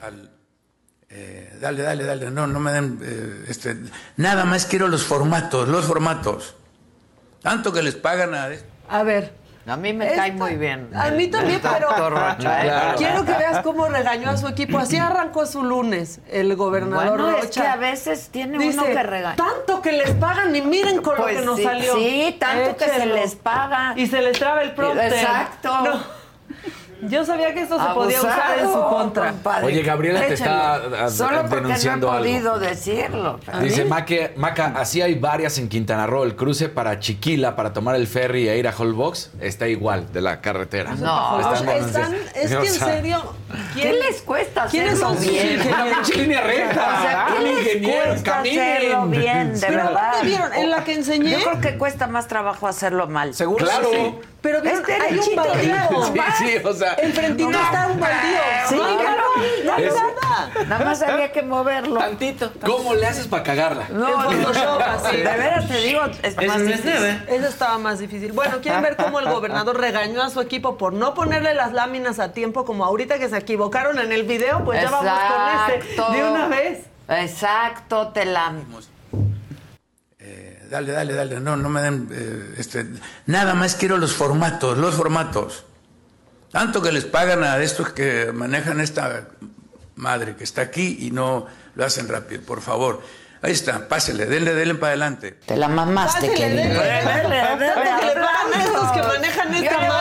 [0.01, 0.29] al-
[1.09, 3.77] eh, dale, dale, dale, no, no me den, eh, este,
[4.17, 6.55] nada más quiero los formatos, los formatos.
[7.41, 8.49] Tanto que les pagan a...
[8.89, 9.33] A ver.
[9.67, 10.89] A mí me cae muy bien.
[10.95, 12.63] A mí también, pero Rocha, ¿eh?
[12.67, 12.97] Claro.
[12.97, 14.79] quiero que veas cómo regañó a su equipo.
[14.79, 17.45] Así arrancó su lunes el gobernador Bueno, Rocha.
[17.45, 19.35] es que a veces tiene Dice, uno que regañar.
[19.37, 21.95] Tanto que les pagan y miren con Pues lo que nos salió.
[21.95, 23.93] sí, tanto que se les paga.
[23.95, 25.13] Y se les traba el prompter.
[25.13, 25.81] Exacto.
[25.83, 26.20] No.
[27.03, 29.29] Yo sabía que esto se podía usar en su contra.
[29.31, 29.65] compadre.
[29.65, 30.97] Oye, Gabriela te está Échenlo.
[30.97, 32.29] a- a- Solo porque denunciando no he algo.
[32.31, 33.39] podido decirlo.
[33.61, 36.23] Dice Maque- Maca, así hay varias en Quintana Roo.
[36.23, 40.21] El cruce para Chiquila, para tomar el ferry e ir a Holbox, está igual de
[40.21, 40.95] la carretera.
[40.95, 43.33] No, Están O sea, están- es que en sea, serio.
[43.75, 45.53] ¿Qué les cuesta ¿Quiénes son sus bien?
[45.53, 45.81] ingenieros?
[45.87, 46.97] Una pinche línea recta.
[46.97, 48.59] O sea, ¿qué Un les ingeniero, cuesta caminen.
[48.77, 49.91] hacerlo bien, de Pero verdad?
[49.91, 50.53] aparte, ¿vieron?
[50.53, 53.33] En la que enseñé- Yo creo que cuesta más trabajo hacerlo mal.
[53.33, 53.89] Seguro Claro.
[53.91, 54.15] sí.
[54.41, 55.75] Pero vieron, Este hay un baldío.
[56.05, 56.93] Sí, sí, o sea.
[56.95, 58.39] Enfrentito está un baldío.
[58.69, 59.23] Sí, no, claro.
[59.65, 60.65] no, no, Es- nada.
[60.67, 61.99] Nada más había que moverlo.
[61.99, 62.51] Tantito.
[62.65, 63.87] ¿Cómo le haces para cagarla?
[63.91, 65.17] No, En Photoshop, de así.
[65.17, 67.23] veras te digo, es más difícil.
[67.27, 68.31] Eso estaba más difícil.
[68.31, 72.17] Bueno, ¿quieren ver cómo el gobernador regañó a su equipo por no ponerle las láminas
[72.19, 74.63] a tiempo como ahorita que se equivocaron en el video?
[74.65, 76.85] Pues ya vamos con este de una vez.
[77.09, 78.53] Exacto, te la...
[80.19, 82.85] Eh, dale, dale, dale, no, no me den, eh, este,
[83.27, 85.65] nada más quiero los formatos, los formatos.
[86.51, 89.27] Tanto que les pagan a estos que manejan esta
[89.95, 91.45] madre que está aquí y no
[91.75, 93.01] lo hacen rápido, por favor.
[93.43, 95.31] Ahí está, pásele, denle, denle para adelante.
[95.45, 96.55] Te la mamaste, Kevin.
[96.57, 96.73] denle.
[96.75, 99.85] Dale, dale, Tanto que le dale, pagan a estos que manejan esta Yo le voy
[99.85, 99.89] a madre.
[99.89, 100.00] dar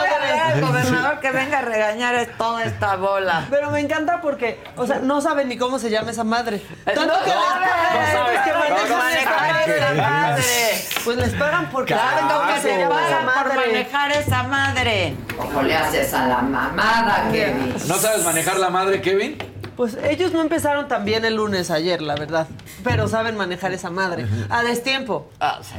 [0.51, 3.45] al gobernador que venga a regañar a toda esta bola.
[3.49, 6.61] Pero me encanta porque, o sea, no saben ni cómo se llama esa madre.
[6.85, 10.85] Tanto No que les pagan, es que ¿Cómo manejan manejar esa madre?
[11.03, 14.11] Pues les pagan porque Claro, saben cómo que se se llama esa pagan por manejar
[14.11, 15.15] esa madre.
[15.37, 17.73] ¿Cómo le haces a la mamada, Kevin?
[17.87, 19.37] ¿No sabes manejar la madre, Kevin?
[19.75, 22.45] Pues ellos no empezaron tan bien el lunes ayer, la verdad.
[22.83, 24.27] Pero saben manejar esa madre.
[24.49, 25.31] A destiempo.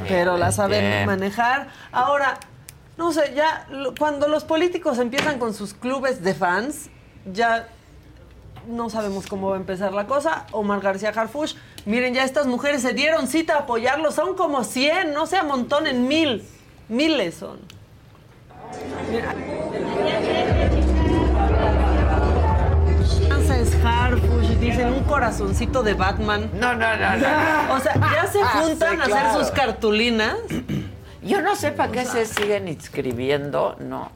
[0.07, 1.05] pero la saben bien.
[1.05, 1.67] manejar.
[1.91, 2.37] Ahora,
[2.97, 3.67] no sé, ya
[3.97, 6.89] cuando los políticos empiezan con sus clubes de fans,
[7.31, 7.67] ya
[8.67, 10.45] no sabemos cómo va a empezar la cosa.
[10.51, 14.15] Omar García Harfush, miren, ya estas mujeres se dieron cita a apoyarlos.
[14.15, 16.43] Son como 100, no se amontonen mil.
[16.87, 17.59] Miles son.
[23.59, 26.49] Es Harfush, dicen un corazoncito de Batman.
[26.53, 27.73] No, no, no, no.
[27.75, 30.35] O sea, ya se Ah, juntan sí, a hacer sus cartulinas.
[31.23, 34.11] Yo no sé para qué se siguen inscribiendo, no.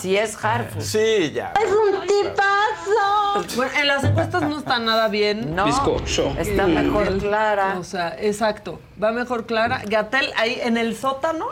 [0.00, 0.82] Si es Harfush.
[0.82, 1.52] Sí, ya.
[1.62, 3.56] ¡Es un tipazo!
[3.56, 5.54] Bueno, en las encuestas no está nada bien.
[5.54, 6.34] No, Bizcocho.
[6.38, 7.76] está mejor Clara.
[7.78, 8.80] O sea, exacto.
[9.02, 9.82] Va mejor Clara.
[9.86, 11.46] Gatel ahí en el sótano.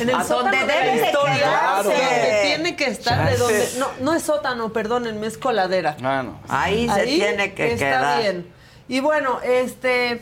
[0.00, 1.34] En el A sótano donde debe de historia.
[1.36, 1.88] quedarse.
[1.88, 3.30] donde tiene que estar.
[3.30, 5.96] De donde, no, no es sótano, perdónenme, es coladera.
[6.02, 6.40] Ah, no.
[6.48, 8.20] Ahí se tiene que está quedar.
[8.22, 8.52] bien.
[8.88, 10.20] Y bueno, este,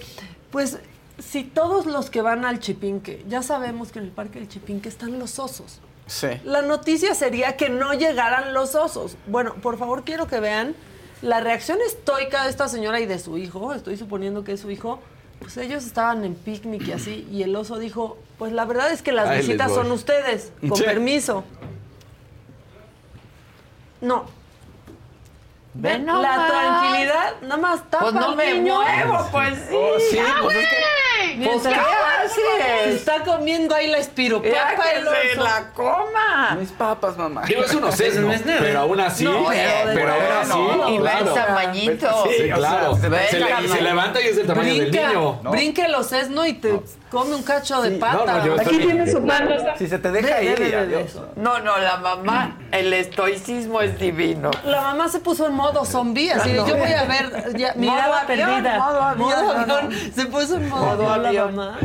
[0.51, 0.79] pues
[1.33, 4.91] si todos los que van al Chipinque, ya sabemos que en el Parque del Chipinque
[4.91, 5.81] están los osos.
[6.07, 6.27] Sí.
[6.45, 9.17] La noticia sería que no llegaran los osos.
[9.29, 10.75] Bueno, por favor quiero que vean
[11.23, 13.73] la reacción estoica de esta señora y de su hijo.
[13.73, 15.01] Estoy suponiendo que es su hijo.
[15.39, 19.01] Pues ellos estaban en picnic y así, y el oso dijo, pues la verdad es
[19.01, 20.85] que las Ahí visitas son ustedes, con Sí.
[20.85, 21.45] permiso.
[24.03, 24.27] No.
[25.75, 26.37] Ve Ven, nomás.
[26.37, 28.75] la tranquilidad, nada más tapa Pues no me niño.
[28.83, 29.75] muevo, pues sí.
[29.75, 30.77] Oh, sí, ya, pues es que-
[31.43, 32.95] Pues, ¿qué se haces?
[32.97, 36.57] está comiendo ahí la espiropapa el se la coma.
[36.61, 37.45] Mis papas, mamá.
[37.47, 41.11] Digo, es un osesno, pero aún así, No, pero, pero aún así, bueno, y ve
[41.11, 41.33] el claro.
[41.35, 42.25] tamañito.
[42.25, 42.97] Sí, o sea, claro.
[42.97, 45.41] se- ve Se, el le- y se levanta y es el tamaño del Brinca, niño.
[45.45, 46.81] brinca el osesno y te
[47.13, 48.25] come un cacho de pata.
[48.25, 49.51] no, Aquí estoy- tiene su mano.
[49.77, 51.03] Si se te deja ir, ve adiós.
[51.05, 51.29] eso.
[51.37, 54.51] No, no, la mamá, el estoicismo es divino.
[54.65, 56.67] La mamá se puso en modo zombie, así de No.
[56.67, 58.79] yo voy a ver, ya, avión, perdida.
[58.79, 59.75] modo avión, no, no.
[59.75, 59.93] avión.
[60.15, 61.79] Se puso en modo, Modo avión la mamá.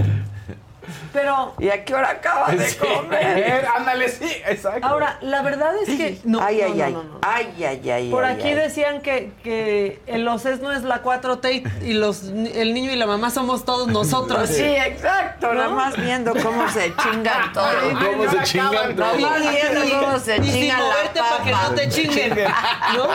[1.14, 3.68] Pero ¿Y a qué hora acaba de comer?
[3.76, 4.88] Ándale, sí, exacto.
[4.88, 6.94] ahora, la verdad es que no, ay, no, ay, no, ay.
[6.94, 7.20] no, no.
[7.22, 8.12] Ay, ay, ay.
[8.12, 8.56] Por ay, aquí ay.
[8.56, 13.08] decían que, que el osesno es la 4T y, y los, el niño y la
[13.08, 14.50] mamá somos todos nosotros.
[14.50, 17.76] Sí, exacto, nada más viendo cómo se chingan todos.
[18.04, 19.22] ¿Cómo se chingan Nada todos?
[19.22, 20.96] más viendo cómo se chingan la
[21.30, 22.38] para que no te chinguen.
[22.96, 23.08] ¿No?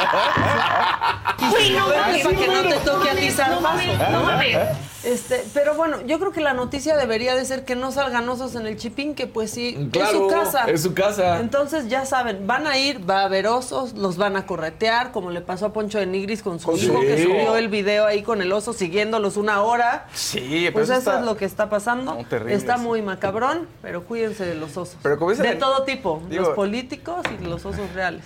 [1.38, 4.10] Y sin moverte para que no te toque a ti zarpazo.
[4.10, 4.91] ¿no?
[5.04, 8.54] Este, pero bueno, yo creo que la noticia debería de ser que no salgan osos
[8.54, 10.64] en el chipín, que pues sí, Claro, es su casa.
[10.70, 11.40] es su casa.
[11.40, 15.30] Entonces ya saben, van a ir, va a haber osos, los van a corretear, como
[15.30, 18.42] le pasó a Poncho de Nigris con su hijo, que subió el video ahí con
[18.42, 20.06] el oso siguiéndolos una hora.
[20.14, 22.14] Sí, pero Pues eso está- es lo que está pasando.
[22.14, 22.82] No, terrible, está sí.
[22.84, 24.96] muy macabrón, pero cuídense de los osos.
[25.02, 28.22] Pero como dice de todo tipo, digo- los políticos y los osos reales.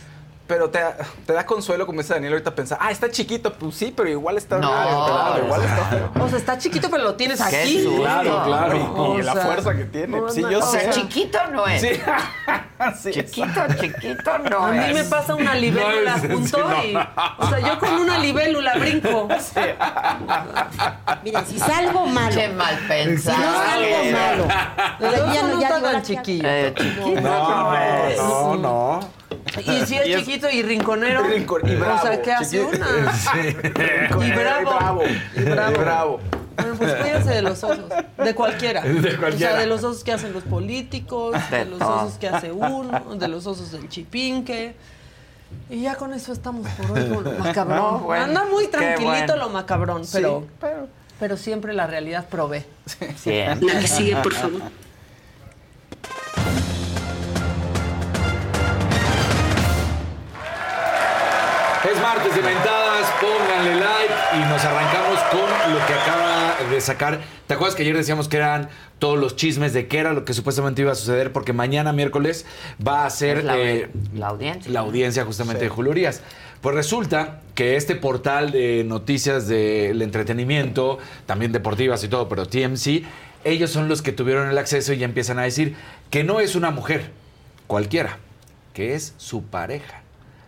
[0.47, 0.79] Pero te,
[1.27, 4.37] te da consuelo, como dice Daniel ahorita, pensar, ah, está chiquito, pues sí, pero igual
[4.37, 7.85] está No, claro, igual está O sea, está chiquito, pero lo tienes aquí.
[7.99, 9.17] Claro, claro.
[9.19, 10.21] Y, la sea, fuerza que tiene.
[10.21, 10.81] no, sí, yo O sé.
[10.83, 11.81] sea, chiquito no es.
[11.81, 11.89] Sí.
[13.01, 14.95] Sí, Chiquito, chiquito no A mí es.
[14.95, 17.01] me pasa una libélula No, es- junto sí, no.
[17.01, 17.07] y...
[17.39, 19.29] O sea, yo con una libélula brinco.
[21.25, 22.37] Mira, si salgo malo.
[22.37, 23.39] Qué mal Si pensado.
[23.39, 24.49] no salgo malo.
[24.99, 26.47] Pero ya no- no ya tan chiquillo.
[26.47, 28.19] Eh, chiquito No, no es.
[28.19, 29.01] no, no.
[29.61, 32.61] Y si es Y es- chiquito y rinconero, Rincon- y bravo, o sea, ¿qué hace
[32.63, 32.87] una?
[34.25, 34.71] Y bravo.
[34.77, 35.03] bravo.
[35.37, 35.73] Y bravo.
[35.73, 36.21] Y bravo.
[36.57, 37.85] Bueno, pues cuídense de los osos,
[38.17, 38.81] de cualquiera.
[38.83, 39.29] De cualquiera.
[39.29, 41.97] O sea, de los osos que hacen los políticos, de, De los todo.
[42.07, 44.75] osos que hace uno, de los osos del chipinque.
[45.71, 47.77] Y ya con eso estamos por hoy con lo macabrón.
[47.77, 49.37] No, bueno, Anda muy tranquilito bueno.
[49.37, 50.89] lo macabrón, pero, Sí, pero-
[51.21, 52.65] pero siempre la realidad provee.
[53.25, 54.61] La que sigue, por favor.
[62.07, 67.21] Martes de mentadas, pónganle like y nos arrancamos con lo que acaba de sacar.
[67.49, 68.69] ¿Te acuerdas que ayer decíamos que eran
[69.01, 71.33] todos los chismes de qué era lo que supuestamente iba a suceder?
[71.33, 72.47] Porque mañana miércoles
[72.87, 74.71] va a ser la, eh, la audiencia.
[74.71, 76.23] la audiencia justamente de Julio Urias.
[76.61, 83.03] Pues resulta que este portal de noticias del entretenimiento, también deportivas y todo, pero TMC,
[83.43, 85.75] ellos son los que tuvieron el acceso y ya empiezan a decir
[86.11, 87.11] que no es una mujer
[87.67, 88.19] cualquiera,
[88.75, 90.06] que es su pareja.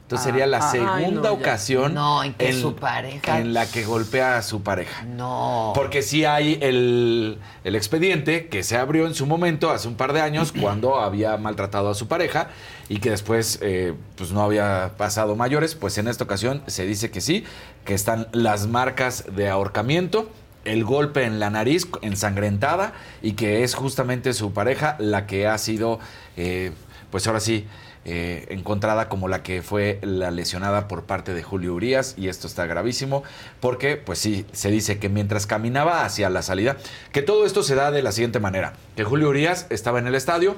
[0.09, 1.32] Entonces sería la segunda Ay, no, ya.
[1.32, 5.02] ocasión No, en que su pareja- en la que golpea a su pareja.
[5.02, 5.72] No.
[5.74, 10.14] Porque sí hay el, el expediente que se abrió en su momento, hace un par
[10.14, 12.48] de años, cuando había maltratado a su pareja
[12.88, 15.74] y que después eh, pues no había pasado mayores.
[15.74, 17.44] Pues en esta ocasión se dice que sí,
[17.84, 20.30] que están las marcas de ahorcamiento,
[20.64, 25.59] el golpe en la nariz ensangrentada y que es justamente su pareja la que ha
[25.59, 25.98] sido,
[26.38, 26.72] eh,
[27.11, 27.66] pues ahora sí,
[28.11, 32.46] eh, encontrada como la que fue la lesionada por parte de Julio Urias y esto
[32.46, 33.22] está gravísimo
[33.61, 36.78] porque pues sí, se dice que mientras caminaba hacia la salida,
[37.12, 40.14] que todo esto se da de la siguiente manera, que Julio Urias estaba en el
[40.14, 40.56] estadio,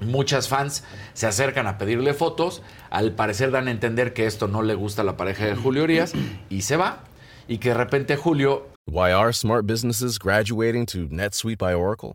[0.00, 2.62] Muchas fans se acercan a pedirle fotos.
[2.88, 5.82] Al parecer dan a entender que esto no le gusta a la pareja de Julio
[5.82, 6.14] Urias
[6.48, 7.04] y se va.
[7.48, 12.14] Y que de repente Julio Why are smart businesses graduating to NetSuite by Oracle?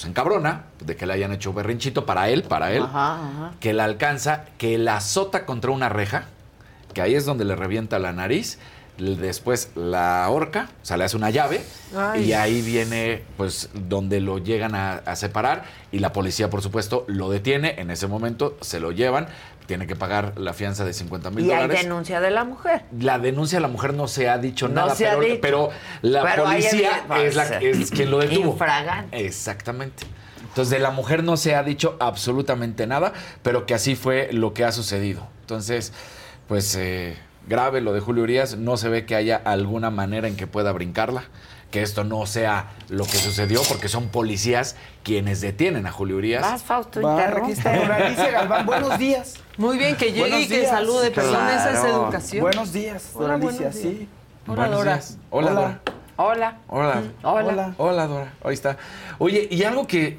[0.00, 3.52] Pues encabrona de que le hayan hecho berrinchito para él, para él, Ajá, ajá.
[3.60, 6.24] que la alcanza, que la azota contra una reja,
[6.94, 8.58] que ahí es donde le revienta la nariz,
[8.96, 11.60] después la ahorca, o sea, le hace una llave,
[11.94, 12.24] Ay.
[12.24, 17.04] y ahí viene, pues, donde lo llegan a, a separar, y la policía, por supuesto,
[17.06, 19.28] lo detiene, en ese momento se lo llevan,
[19.70, 21.82] tiene que pagar la fianza de 50 mil Y hay dólares.
[21.84, 22.82] denuncia de la mujer.
[22.98, 25.38] La denuncia de la mujer no se ha dicho No nada, se ha pero, dicho.
[25.40, 25.70] pero
[26.02, 28.50] la Pero policía es, la, es quien lo detuvo.
[28.50, 29.24] Infragante.
[29.24, 30.02] Exactamente.
[30.42, 33.12] Entonces, de la mujer no se ha dicho absolutamente nada,
[33.44, 35.28] pero que así fue lo que ha sucedido.
[35.42, 35.92] Entonces,
[36.48, 37.16] pues eh,
[37.46, 38.56] grave lo de Julio Urias.
[38.56, 41.22] No se ve que haya alguna manera en que pueda brincarla.
[41.70, 46.42] Que esto no sea lo que sucedió, porque son policías quienes detienen a Julio Urias.
[46.42, 48.66] Vas, Fausto, Alicia Galván.
[48.66, 49.34] Buenos días.
[49.56, 50.70] Muy bien, que llegue Buenos y que días.
[50.70, 52.42] salude, perdón, esa es educación.
[52.42, 53.74] Buenos días, Dora Alicia, días.
[53.76, 54.08] sí.
[54.46, 55.00] Hola, Buenos Dora.
[55.30, 55.50] Hola.
[55.50, 55.80] Dora.
[56.16, 56.58] Hola.
[56.68, 57.02] Hola.
[57.22, 57.74] Hola.
[57.78, 58.32] Hola, Dora.
[58.42, 58.76] Ahí está.
[59.18, 60.18] Oye, y algo que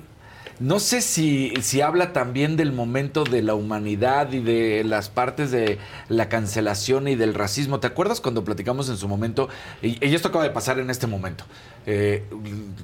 [0.62, 5.50] no sé si, si habla también del momento de la humanidad y de las partes
[5.52, 7.80] de la cancelación y del racismo.
[7.80, 9.50] ¿Te acuerdas cuando platicamos en su momento?
[9.82, 11.44] Y, y esto acaba de pasar en este momento.
[11.88, 12.24] Eh,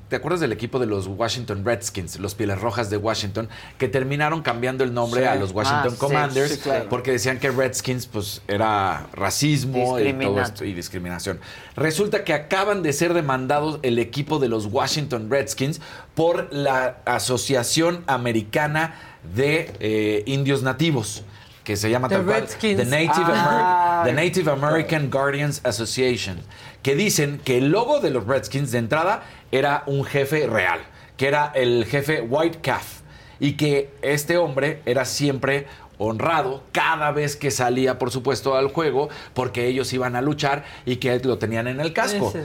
[0.10, 3.48] ¿Te acuerdas del equipo de los Washington Redskins, los Pieles Rojas de Washington,
[3.78, 5.28] que terminaron cambiando el nombre Sí.
[5.28, 6.88] a los Washington Ah, Commanders sí, claro.
[6.90, 11.40] porque decían que Redskins pues era racismo y todo esto y discriminación.
[11.76, 15.80] Resulta que acaban de ser demandados el equipo de los Washington Redskins
[16.18, 18.96] por la Asociación Americana
[19.36, 21.24] de eh, Indios Nativos,
[21.64, 22.48] que se llama The tal cual.
[22.60, 24.02] The Native, Ah.
[24.04, 26.40] Ameri- The Native American Guardians Association,
[26.82, 30.80] que dicen que el logo de los Redskins de entrada era un jefe real,
[31.18, 33.02] que era el jefe White Calf,
[33.40, 35.68] y que este hombre era siempre
[35.98, 40.98] honrado cada vez que salía, por supuesto, al juego, porque ellos iban a luchar y
[40.98, 42.30] que lo tenían en el casco.
[42.30, 42.40] Ese.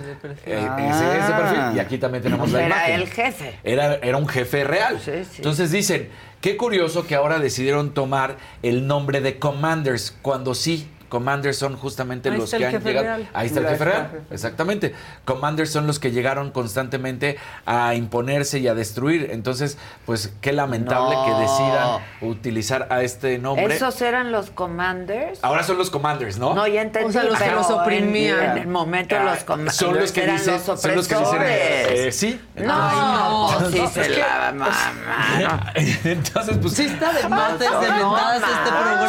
[0.46, 1.58] Eh, ese es de perfil.
[1.60, 1.72] Ah.
[1.76, 2.94] Y aquí también tenemos la Era imagen.
[3.00, 3.58] el jefe.
[3.64, 5.00] Era, era un jefe real.
[5.00, 5.36] Sí, sí.
[5.36, 6.08] Entonces dicen,
[6.40, 12.30] qué curioso que ahora decidieron tomar el nombre de Commanders, cuando sí, Commanders son justamente
[12.30, 13.06] Ahí los está que el han jefe llegado.
[13.18, 13.28] real.
[13.34, 14.94] Ahí está el jefe real, exactamente.
[15.26, 17.36] Commanders son los que llegaron constantemente
[17.66, 19.28] a imponerse y a destruir.
[19.30, 21.24] Entonces, pues qué lamentable No.
[21.26, 23.74] que decidan utilizar a este nombre.
[23.76, 25.38] Esos eran los commanders.
[25.42, 26.54] Ahora son los Commanders, ¿no?
[26.54, 27.10] No, ya entendí.
[27.10, 28.52] O sea, los que los oprimían.
[28.52, 31.14] En, el momento Ah, los commanders son los que eran dicen, los son los que
[31.16, 32.40] dicen, eh, sí.
[32.56, 35.72] No, No, sí no, se es que- la mamá.
[35.74, 39.02] Entonces, pues Sí está de mates, de No mentadas este programa.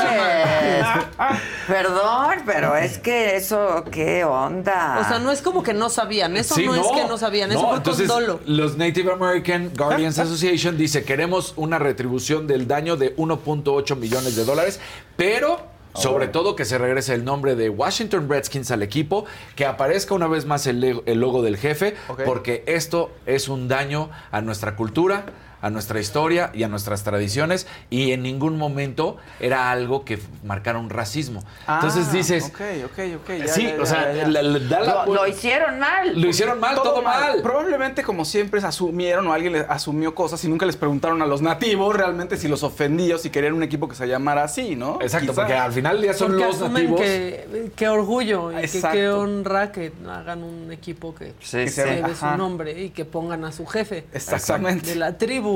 [1.18, 1.93] manches.
[1.94, 5.00] Perdón, pero es que eso, ¿qué onda?
[5.02, 6.36] O sea, no es como que no sabían.
[6.38, 7.52] Eso Sí, no, es que no sabían.
[7.52, 8.39] Eso no, fue entonces, con dolo.
[8.46, 14.46] Los Native American Guardians Association dice, queremos una retribución del daño de 1.8 millones de
[14.46, 14.80] dólares,
[15.16, 15.74] pero...
[15.96, 19.26] Sobre todo que se regrese el nombre de Washington Redskins al equipo,
[19.56, 24.10] que aparezca una vez más el, el logo del jefe, porque esto es un daño
[24.32, 25.26] a nuestra cultura,
[25.64, 30.78] a nuestra historia y a nuestras tradiciones, y en ningún momento era algo que marcara
[30.78, 31.41] un racismo.
[31.68, 33.30] Entonces Ah, dices, Ok, ok, ok.
[33.39, 34.28] ya, sí, ya, o sea, ya, ya.
[34.28, 36.22] la- la- da la Lo, lo hicieron mal.
[36.22, 37.41] lo hicieron mal, todo, mal.
[37.41, 41.26] Probablemente, como siempre, se asumieron o alguien les asumió cosas y nunca les preguntaron a
[41.26, 44.76] los nativos realmente si los ofendía o si querían un equipo que se llamara así,
[44.76, 44.99] ¿no?
[45.01, 45.41] Exacto, Quizá.
[45.41, 46.99] porque al final día son Porque los nativos.
[46.99, 51.82] que, que orgullo y que qué honra que hagan un equipo que Sí, se sí.
[51.89, 54.89] debe su nombre y que pongan a su jefe Exactamente.
[54.89, 55.53] de la tribu.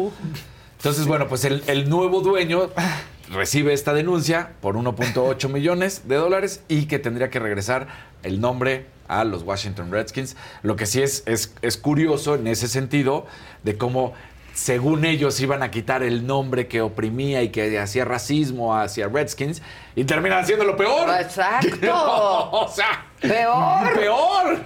[0.77, 2.69] Entonces, bueno, pues el, el nuevo dueño
[3.31, 7.87] recibe esta denuncia por 1.8 millones de dólares y que tendría que regresar
[8.23, 10.35] el nombre a los Washington Redskins.
[10.63, 13.25] Lo que sí es, es, es curioso en ese sentido
[13.63, 14.13] de cómo,
[14.53, 19.61] según ellos, iban a quitar el nombre que oprimía y que hacía racismo hacia Redskins
[19.95, 21.09] y terminan haciendo lo peor.
[21.19, 21.93] Exacto.
[22.51, 23.93] o sea, Peor.
[23.93, 24.59] peor.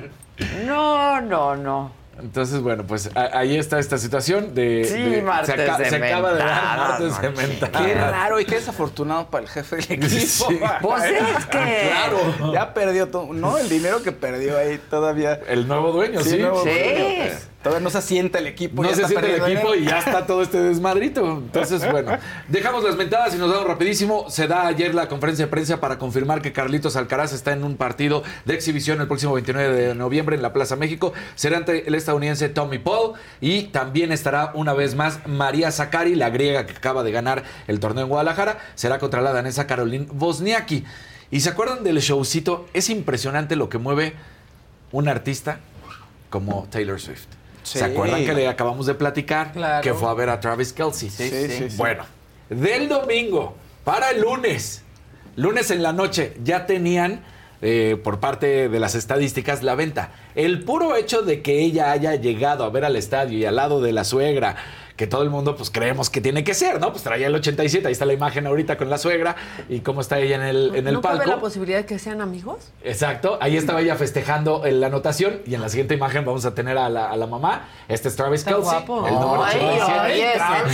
[0.65, 2.00] No, no, no.
[2.19, 4.85] Entonces, bueno, pues ahí está esta situación de...
[4.85, 7.69] Sí, de- martes se, aca- de se acaba de dar martes de.
[7.71, 10.19] Qué raro y qué desafortunado para el jefe del equipo.
[10.19, 10.59] Sí.
[10.81, 12.53] Pues es que- Claro.
[12.53, 13.57] Ya perdió todo, ¿no?
[13.57, 15.39] El dinero que perdió ahí todavía.
[15.47, 16.37] El nuevo dueño, sí.
[16.37, 16.69] nuevo Sí.
[16.69, 17.47] dueño, pues.
[17.63, 18.81] Todavía no se asienta el equipo.
[18.81, 21.37] No ya se está siente el equipo y ya está todo este desmadrito.
[21.37, 24.25] Entonces, bueno, dejamos las mentadas y nos vamos rapidísimo.
[24.29, 27.77] Se da ayer la conferencia de prensa para confirmar que Carlitos Alcaraz está en un
[27.77, 31.13] partido de exhibición el próximo 29 de noviembre en la Plaza México.
[31.35, 36.31] Será ante el estadounidense Tommy Paul y también estará una vez más María Zakari, la
[36.31, 38.57] griega que acaba de ganar el torneo en Guadalajara.
[38.73, 40.83] Será contra la danesa Caroline Wozniacki.
[41.29, 42.67] ¿Y se acuerdan del showcito?
[42.73, 44.13] Es impresionante lo que mueve
[44.91, 45.59] un artista
[46.31, 47.40] como Taylor Swift.
[47.63, 47.79] Sí.
[47.79, 49.51] ¿Se acuerdan que le acabamos de platicar?
[49.51, 49.83] Claro.
[49.83, 51.09] Que fue a ver a Travis Kelsey.
[51.09, 51.77] Sí, sí, sí.
[51.77, 52.03] Bueno,
[52.49, 54.83] del domingo para el lunes,
[55.35, 57.23] lunes en la noche, ya tenían
[57.63, 60.11] eh, por parte de las estadísticas la venta.
[60.33, 63.81] El puro hecho de que ella haya llegado a ver al estadio y al lado
[63.81, 64.55] de la suegra,
[65.01, 66.91] que todo el mundo pues creemos que tiene que ser, ¿no?
[66.91, 69.35] Pues traía el 87, ahí está la imagen ahorita con la suegra
[69.67, 71.31] y cómo está ella en el, en el ¿No cabe palco.
[71.31, 72.69] la posibilidad de que sean amigos?
[72.83, 76.53] Exacto, ahí estaba ella festejando en la anotación y en la siguiente imagen vamos a
[76.53, 77.67] tener a la, a la mamá.
[77.87, 79.07] Este es Travis Kelsey, guapo.
[79.07, 79.99] el número Ay, 87.
[80.05, 80.73] oye, ese Travis.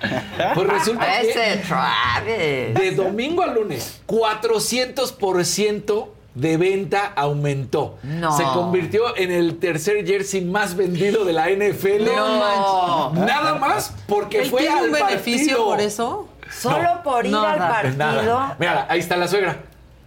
[0.00, 0.20] Travis.
[0.56, 2.74] Pues resulta que Travis.
[2.74, 7.98] de domingo a lunes, 400% de venta aumentó.
[8.02, 8.36] No.
[8.36, 12.04] Se convirtió en el tercer jersey más vendido de la NFL.
[12.06, 15.64] No Nada más porque ¿Él fue tiene al un beneficio partido.
[15.64, 16.28] por eso?
[16.50, 17.52] Solo por ir Nada.
[17.52, 17.58] al
[17.96, 17.96] partido.
[17.96, 18.56] Nada.
[18.58, 19.56] Mira, ahí está la suegra.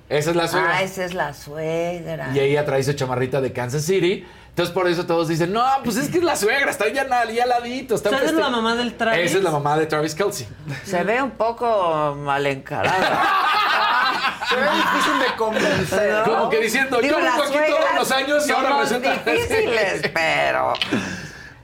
[0.10, 0.72] Esa es la suegra.
[0.76, 2.30] Ah, esa es la suegra.
[2.34, 4.26] Y ella trae su chamarrita de Kansas City.
[4.50, 7.40] Entonces por eso todos dicen, no, pues es que es la suegra, está ya ahí
[7.40, 7.96] al ladito.
[7.96, 8.40] Está ¿Esa es feste-".
[8.40, 9.26] la mamá del Travis?
[9.26, 10.48] Esa es la mamá de Travis Kelsey.
[10.86, 13.24] Se ve un poco mal encarada.
[14.56, 16.14] Difícil de convencer.
[16.14, 16.24] ¿no?
[16.24, 20.02] Como que diciendo, yo las vengo aquí todos los años y ahora somos resulta- difíciles,
[20.14, 20.74] pero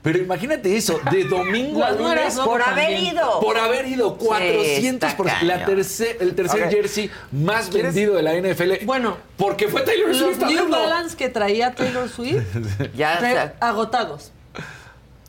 [0.02, 2.34] Pero imagínate eso, de domingo a lunes.
[2.36, 3.40] por haber ido.
[3.40, 5.66] Por haber ido 400 está por la cañón.
[5.66, 7.94] tercer, el tercer jersey más ¿Quieres?
[7.94, 8.84] vendido de la NFL.
[8.86, 10.38] Bueno, porque fue Taylor Los Swift.
[10.38, 10.78] New hablando.
[10.80, 12.44] Balance que traía Taylor Swift,
[12.94, 14.32] ya agotados.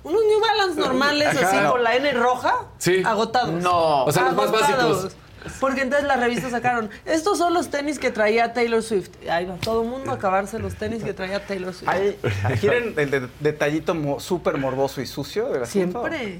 [0.03, 1.47] Unos New Balance normales, Ajá.
[1.47, 1.71] así No.
[1.73, 3.03] con la N roja, Sí.
[3.05, 3.51] agotados.
[3.51, 4.05] No.
[4.05, 5.11] O sea, los más básicos.
[5.59, 9.09] Porque entonces las revistas sacaron, estos son los tenis que traía Taylor Swift.
[9.29, 11.89] Ahí va todo el mundo a acabarse los tenis que traía Taylor Swift.
[11.89, 12.17] Ahí-
[12.59, 16.01] ¿Quieren el de- detallito mo- súper morboso y sucio del asunto?
[16.07, 16.39] Siempre.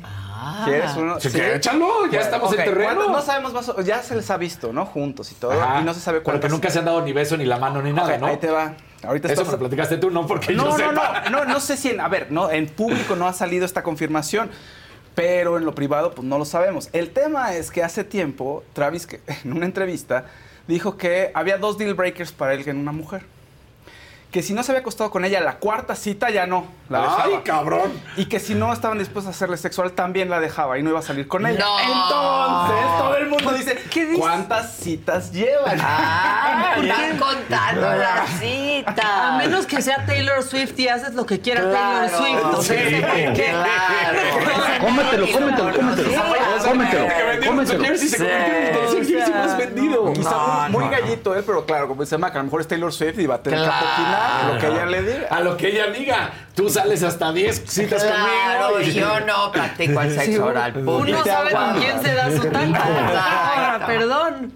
[0.66, 1.20] ¿Quieres uno?
[1.20, 3.10] Sí, que échalo, ya estamos en ok, terreno.
[3.10, 4.86] No sabemos más, ya se les ha visto, ¿no?
[4.86, 5.52] Juntos y todo.
[5.60, 5.82] Ajá.
[5.82, 6.48] Y no se sabe Pero cuántos.
[6.48, 8.28] que nunca se han dado ni beso, ni la mano, ni nada, ¿no?
[8.28, 8.74] Ahí te va.
[9.04, 11.24] Ahorita Eso estás- me lo platicaste tú, no porque No, yo no, sepa.
[11.30, 13.82] no, no, no sé si en, a ver, no, en público no ha salido esta
[13.82, 14.52] confirmación,
[15.16, 16.90] pero en lo privado pues no lo sabemos.
[16.94, 19.08] El tema es que hace tiempo Travis
[19.44, 20.26] en una entrevista
[20.68, 23.24] dijo que había dos deal breakers para él en una mujer.
[24.32, 27.24] Que si no se había acostado con ella la cuarta cita ya no la dejaba.
[27.26, 27.92] ¡Ay, cabrón!
[28.16, 31.00] Y que si no estaban dispuestos a hacerle sexual también la dejaba y no iba
[31.00, 31.60] a salir con ella.
[31.60, 31.80] No.
[31.80, 34.20] Entonces todo el mundo dice, ¿Qué dice?
[34.20, 35.78] ¿cuántas citas llevan?
[35.82, 39.36] Ah, están contando la A cita.
[39.38, 42.18] menos que sea Taylor Swift y haces lo que quiera Claro.
[42.18, 42.80] Taylor Swift.
[42.80, 44.22] Sí, claro.
[44.80, 46.10] Cómetelo, cómetelo, cómetelo.
[46.64, 47.08] Cómetelo,
[47.48, 47.84] cómetelo.
[47.84, 48.24] jersey, se Sí.
[48.24, 50.14] convirtió en el tercer jersey más vendido.
[50.14, 53.20] Quizá muy, gallito él, pero claro, como dice Mac, a lo mejor es Taylor Swift
[53.20, 53.66] y va a tener que
[54.22, 54.54] Claro.
[54.54, 55.28] Lo que ella le diga.
[55.30, 56.32] A lo que ella diga.
[56.56, 58.92] Tú sales hasta 10 citas Claro, conmigo.
[58.92, 60.98] y yo no practico el sexo oral público.
[60.98, 63.86] Uno sabe con quién se da su Exacto.
[63.88, 64.54] perdón.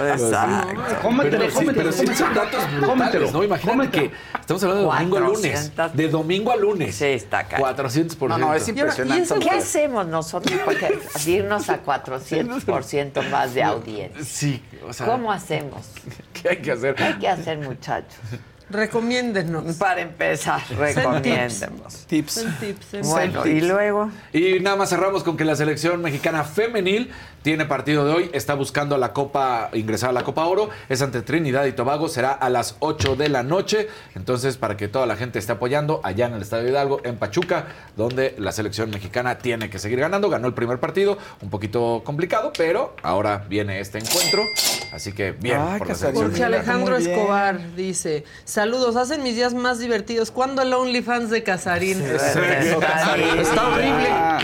[0.00, 0.82] Exacto.
[1.02, 3.30] Cómetelo, Pero sí, cómetelo, pero sí son datos brutales, Cómetelo.
[3.30, 3.44] ¿no?
[3.44, 5.70] Imagínate que estamos hablando de domingo a lunes.
[5.74, 5.96] 400.
[5.96, 6.94] De domingo a lunes.
[6.96, 7.64] Sí, está caro.
[7.64, 8.28] 400%.
[8.28, 9.34] No, no, es impresionante.
[9.36, 10.88] ¿Y ¿Qué hacemos nosotros para
[11.26, 14.24] irnos a 400% más de audiencia?
[14.24, 15.86] Sí, o sea, ¿Cómo hacemos?
[16.42, 16.94] ¿qué hay que hacer?
[16.96, 18.18] ¿Qué hay que hacer, muchachos?
[18.70, 19.76] Recomiéndenos.
[19.76, 22.06] Para empezar, recomiéndenos.
[22.06, 22.32] Tips.
[22.32, 22.94] Son tips.
[22.94, 23.00] ¿eh?
[23.02, 24.10] Bueno, y luego.
[24.32, 27.10] Y nada más cerramos con que la selección mexicana femenil
[27.42, 31.22] tiene partido de hoy, está buscando la Copa, ingresar a la Copa Oro, es ante
[31.22, 33.88] Trinidad y Tobago, será a las 8 de la noche.
[34.14, 37.66] Entonces, para que toda la gente esté apoyando allá en el Estadio Hidalgo, en Pachuca,
[37.96, 40.28] donde la selección mexicana tiene que seguir ganando.
[40.28, 44.44] Ganó el primer partido, un poquito complicado, pero ahora viene este encuentro.
[44.92, 46.56] Así que bien Ay, por la selección Jorge mexicana.
[46.56, 46.96] Alejandro.
[46.96, 48.24] Escobar dice:
[48.60, 50.30] Saludos, hacen mis días más divertidos.
[50.30, 51.98] ¿Cuándo el OnlyFans de Casarín?
[52.02, 53.38] Eso, Casarín.
[53.38, 54.08] Está horrible.
[54.10, 54.38] Ah,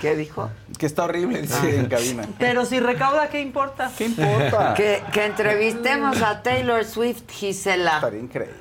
[0.00, 0.50] ¿Qué dijo?
[0.78, 2.26] que está horrible, dice en cabina.
[2.38, 3.92] Pero si recauda, ¿qué importa?
[3.98, 4.72] ¿Qué importa?
[4.72, 7.96] Que, que entrevistemos a Taylor Swift, Gisela.
[7.96, 8.56] Estaría increíble.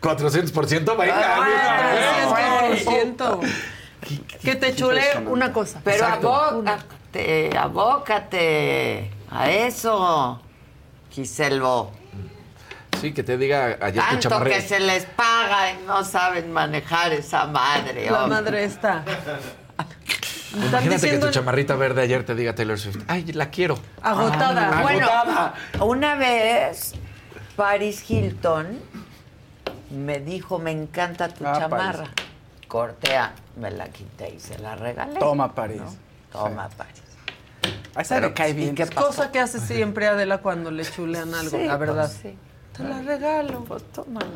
[0.00, 1.14] 400%, venga.
[1.16, 2.76] Ah, venga.
[2.76, 3.52] 300%.
[4.42, 5.80] Que te chule una cosa.
[5.84, 6.34] Pero Exacto.
[6.34, 10.42] abócate, abócate a eso,
[11.10, 11.92] Giselvo.
[13.04, 14.50] Sí, que te diga ayer tu Tanto chamarré.
[14.52, 18.10] que se les paga y no saben manejar esa madre.
[18.10, 18.40] La hombre.
[18.40, 19.04] madre está.
[20.56, 23.02] Imagínate que tu chamarrita verde ayer te diga Taylor Swift.
[23.08, 23.78] Ay, la quiero.
[24.02, 24.70] agotada.
[24.78, 25.54] Ah, Bueno, agotada.
[25.80, 26.94] una vez
[27.56, 28.78] Paris Hilton
[29.90, 32.04] me dijo, me encanta tu Ah, chamarra.
[32.68, 35.18] Cortea, me la quité y se la regalé.
[35.20, 35.82] Toma, París.
[36.32, 37.02] Toma, Paris.
[37.94, 38.74] A esa le cae bien.
[38.74, 39.06] ¿Qué pasó?
[39.08, 42.06] Cosa que hace siempre Adela cuando le chulean algo, Sí, la verdad.
[42.10, 42.38] pues sí.
[42.76, 43.60] Te la regalo.
[43.64, 44.26] Pues tómala.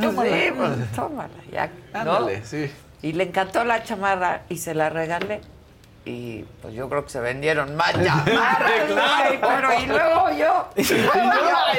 [0.00, 0.30] Tómala.
[0.30, 1.28] Sí, pues tómala.
[1.52, 2.00] Ya, ¿no?
[2.00, 2.70] Ándale, sí.
[3.02, 5.40] Y le encantó la chamarra y se la regalé.
[6.06, 8.88] Y pues yo creo que se vendieron más chamarras.
[8.88, 10.68] güey, pero y luego yo.
[10.76, 11.30] Y luego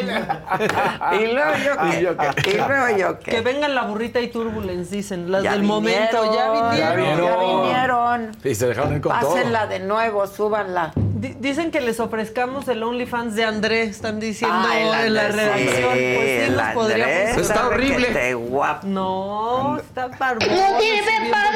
[0.02, 1.20] yo.
[1.20, 1.88] Y luego yo.
[2.00, 2.28] ¿Y yo qué?
[2.42, 2.52] qué?
[2.52, 3.42] Y luego yo Que qué.
[3.42, 5.32] vengan la burrita y turbulence, dicen.
[5.32, 6.34] Las Ya del momento.
[6.34, 7.26] Ya vinieron, vinieron.
[7.26, 8.32] Ya vinieron.
[8.44, 9.34] Y se dejaron ir con todo.
[9.36, 10.92] Pásenla de nuevo, súbanla.
[11.26, 15.70] Di- Dicen que les ofrezcamos el OnlyFans de André, están diciendo Ah, en la redacción.
[15.76, 17.42] sí, pues sí, el nos podría Andrés, funcionar.
[17.64, 18.34] Está horrible.
[18.36, 18.88] guapo.
[18.88, 20.48] No, está barbón.
[20.48, 21.52] No sirve para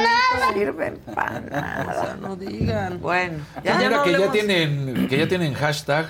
[0.47, 2.17] No sirven para O sea, nada.
[2.21, 2.99] no digan.
[3.01, 6.07] Bueno, Ya, Ya mira no que ya tienen que ya tienen hashtag.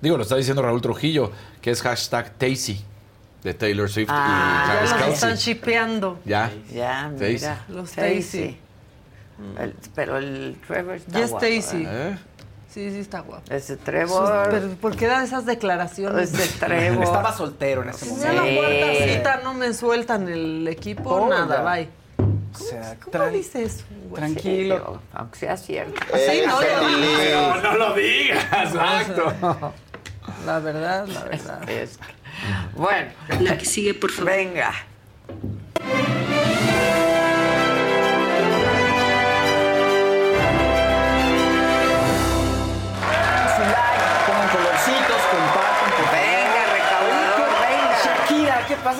[0.00, 2.84] Digo, lo está diciendo Raúl Trujillo, que es hashtag Tazy
[3.42, 5.14] de Taylor Swift Ah, y Ya Travis los Kelce.
[5.14, 6.20] están shipeando.
[6.24, 6.50] Ya.
[6.72, 7.64] Ya, mira.
[7.68, 7.96] Los.
[7.98, 11.84] El- pero el Trevor está Ya guapo, Stacy.
[11.88, 12.18] ¿eh?
[12.68, 13.42] Sí, sí, está guapo.
[13.50, 14.48] Ese Trevor.
[14.50, 16.32] Pero ¿por qué da esas declaraciones?
[16.34, 17.02] Ese Trevor.
[17.04, 18.28] Estaba soltero en ese momento.
[18.28, 18.56] a la Sí.
[18.56, 21.70] cuarta cita no me sueltan el equipo, Oh, nada, ya.
[21.72, 21.88] bye.
[22.54, 23.84] O sea, ¿Cómo dices?
[24.08, 24.20] güey?
[24.22, 25.00] tranquilo.
[25.14, 26.00] Aunque sea cierto.
[26.14, 29.32] Sí, no, No, no lo digas, exacto.
[30.44, 31.70] La verdad, la verdad.
[31.70, 31.98] Es-
[32.76, 33.10] Bueno,
[33.40, 34.30] La que sigue, por favor.
[34.32, 34.72] venga.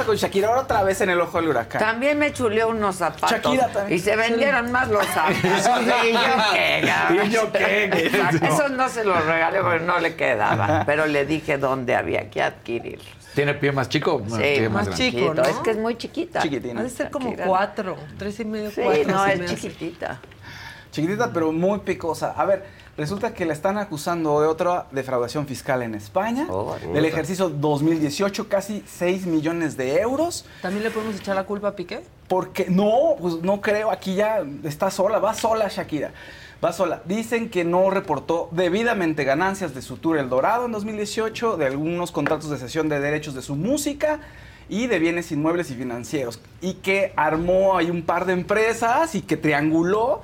[0.09, 0.49] Con Shakira?
[0.49, 1.81] Ahora otra vez en el ojo del huracán.
[1.81, 3.31] También me chuleó unos zapatos.
[3.31, 3.99] Shakira también.
[3.99, 5.37] Y se vendieron más los zapatos.
[6.07, 7.23] ¿Y yo qué?
[7.27, 8.11] ¿Y yo qué?
[8.43, 10.85] Esos no se los regalé porque no le quedaban.
[10.87, 13.07] Pero le dije dónde había que adquirirlos.
[13.35, 14.19] ¿Tiene pie más chico?
[14.19, 15.11] Bueno, Sí, pie más grande.
[15.11, 15.43] chico, ¿no?
[15.43, 16.41] Es que es muy chiquita.
[16.43, 16.81] Chiquitina.
[16.81, 17.47] Ha de ser como Shakira.
[17.47, 19.13] cuatro, tres y medio, Sí, cuatro.
[19.13, 20.21] no, es chiquitita.
[20.91, 22.33] Chiquitita, pero muy picosa.
[22.37, 22.65] A ver,
[22.99, 26.47] resulta que la están acusando de otra defraudación fiscal en España.
[26.51, 30.45] Oh, del ejercicio 2018, casi 6 millones de euros.
[30.61, 32.03] ¿También le podemos echar la culpa a Piqué?
[32.27, 36.11] Porque no, pues no creo, aquí ya está sola, va sola Shakira.
[36.63, 37.03] Va sola.
[37.05, 42.11] Dicen que no reportó debidamente ganancias de su tour El Dorado en 2018, de algunos
[42.11, 44.19] contratos de cesión de derechos de su música
[44.69, 46.41] y de bienes inmuebles y financieros.
[46.61, 50.23] Y que armó ahí un par de empresas y que trianguló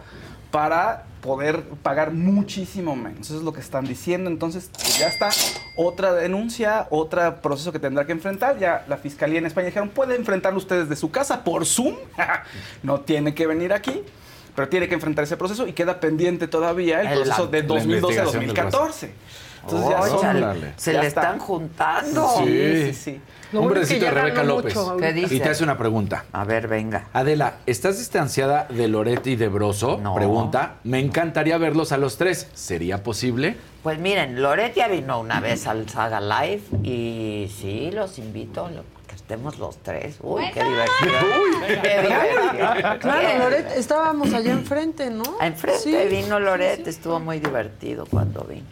[0.50, 3.28] para poder pagar muchísimo menos.
[3.28, 4.28] Eso es lo que están diciendo.
[4.28, 5.30] Entonces, pues ya está
[5.74, 8.58] otra denuncia, otro proceso que tendrá que enfrentar.
[8.58, 11.94] Ya la fiscalía en España dijeron, puede enfrentarlo ustedes de su casa por Zoom.
[12.82, 14.02] no tiene que venir aquí.
[14.54, 17.66] Pero tiene que enfrentar ese proceso y queda pendiente todavía el El- proceso de la
[17.68, 19.14] 2012 a investigación del 2014.
[19.62, 21.20] Entonces ya son- se ya le está.
[21.22, 22.28] están juntando.
[22.44, 23.20] Sí, sí, sí.
[23.54, 24.74] Lo besito de Rebeca López.
[24.74, 25.34] mucho ¿Qué dice?
[25.34, 26.24] Y te hace una pregunta.
[26.32, 27.06] A ver, venga.
[27.12, 29.98] Adela, ¿estás distanciada de Loret y de Broso?
[30.02, 30.14] No.
[30.14, 30.76] Pregunta.
[30.84, 32.48] Me encantaría verlos a los tres.
[32.54, 33.56] ¿Sería posible?
[33.82, 38.68] Pues miren, Loret ya vino una vez al Saga Live y sí, los invito
[39.06, 40.16] que estemos los tres.
[40.22, 41.82] Uy, qué diversión.
[41.82, 42.98] qué diversión.
[42.98, 45.22] Claro, Loret, estábamos allá enfrente, ¿no?
[45.40, 46.90] Enfrente Sí, vino sí, Loret, sí.
[46.90, 48.64] estuvo muy divertido cuando vino.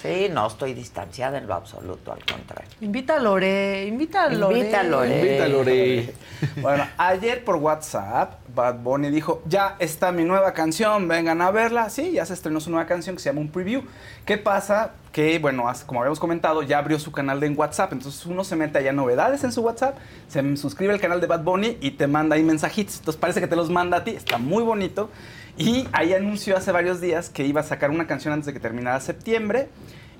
[0.00, 2.70] Sí, no estoy distanciada en lo absoluto, al contrario.
[2.80, 4.58] Invita a Lore, invita a Lore.
[4.58, 5.20] Invita a Lore.
[5.20, 6.14] Invita a Lore.
[6.62, 11.90] Bueno, ayer por WhatsApp, Bad Bunny dijo, ya está mi nueva canción, vengan a verla.
[11.90, 13.82] Sí, ya se estrenó su nueva canción que se llama Un Preview.
[14.24, 14.92] ¿Qué pasa?
[15.10, 17.92] Que, bueno, como habíamos comentado, ya abrió su canal de en WhatsApp.
[17.92, 19.96] Entonces uno se mete allá novedades en su WhatsApp,
[20.28, 22.98] se suscribe al canal de Bad Bunny y te manda ahí mensajitos.
[22.98, 25.10] Entonces parece que te los manda a ti, está muy bonito.
[25.58, 28.60] Y ahí anunció hace varios días que iba a sacar una canción antes de que
[28.60, 29.68] terminara septiembre.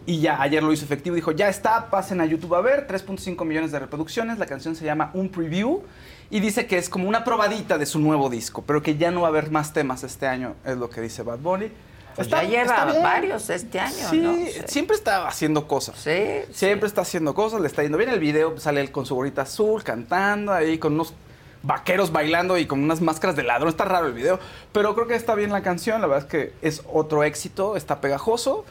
[0.05, 1.15] Y ya ayer lo hizo efectivo.
[1.17, 2.87] Dijo, ya está, pasen a YouTube a ver.
[2.87, 4.39] 3.5 millones de reproducciones.
[4.39, 5.83] La canción se llama Un Preview.
[6.31, 8.63] Y dice que es como una probadita de su nuevo disco.
[8.67, 10.55] Pero que ya no va a haber más temas este año.
[10.65, 11.71] Es lo que dice Bad Bunny.
[12.17, 14.35] Pues Está- ya lleva está varios este año, Sí, ¿no?
[14.67, 15.97] siempre está haciendo cosas.
[16.01, 16.19] Sí.
[16.53, 17.61] Siempre está haciendo cosas.
[17.61, 18.59] Le está yendo bien el video.
[18.59, 21.15] Sale él con su gorrita azul, cantando ahí, con unos
[21.63, 23.69] vaqueros bailando y con unas máscaras de ladrón.
[23.69, 24.39] Está raro el video.
[24.73, 26.01] Pero creo que está bien la canción.
[26.01, 27.77] La verdad es que es otro éxito.
[27.77, 28.65] Está pegajoso.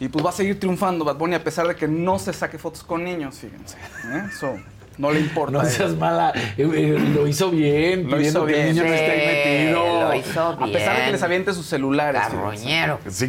[0.00, 2.58] Y pues va a seguir triunfando Bad Bunny a pesar de que no se saque
[2.58, 3.76] fotos con niños, fíjense.
[3.76, 4.24] ¿eh?
[4.28, 4.56] Eso
[5.02, 5.58] no le importa.
[5.58, 6.32] No seas mala.
[6.34, 8.08] Eh, eh, lo hizo bien.
[8.08, 8.76] Lo hizo que el bien.
[8.76, 10.08] niño no esté ahí metido.
[10.08, 11.12] lo hizo A pesar de que bien.
[11.12, 12.22] les aviente sus celulares.
[12.22, 13.00] Carroñero.
[13.08, 13.28] Sí,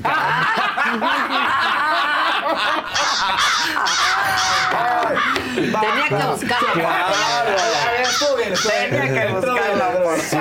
[5.55, 6.83] Tenía que buscarlo.
[8.89, 10.17] Tenía que buscarlo.
[10.17, 10.37] Sí.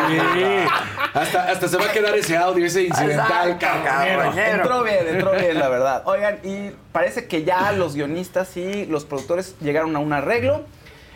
[1.14, 4.62] Hasta, hasta se va a quedar ese audio, ese incidental, carroñero.
[4.62, 6.02] Entró bien, entró bien, la verdad.
[6.06, 10.64] Oigan, y parece que ya los guionistas y los productores llegaron a un arreglo.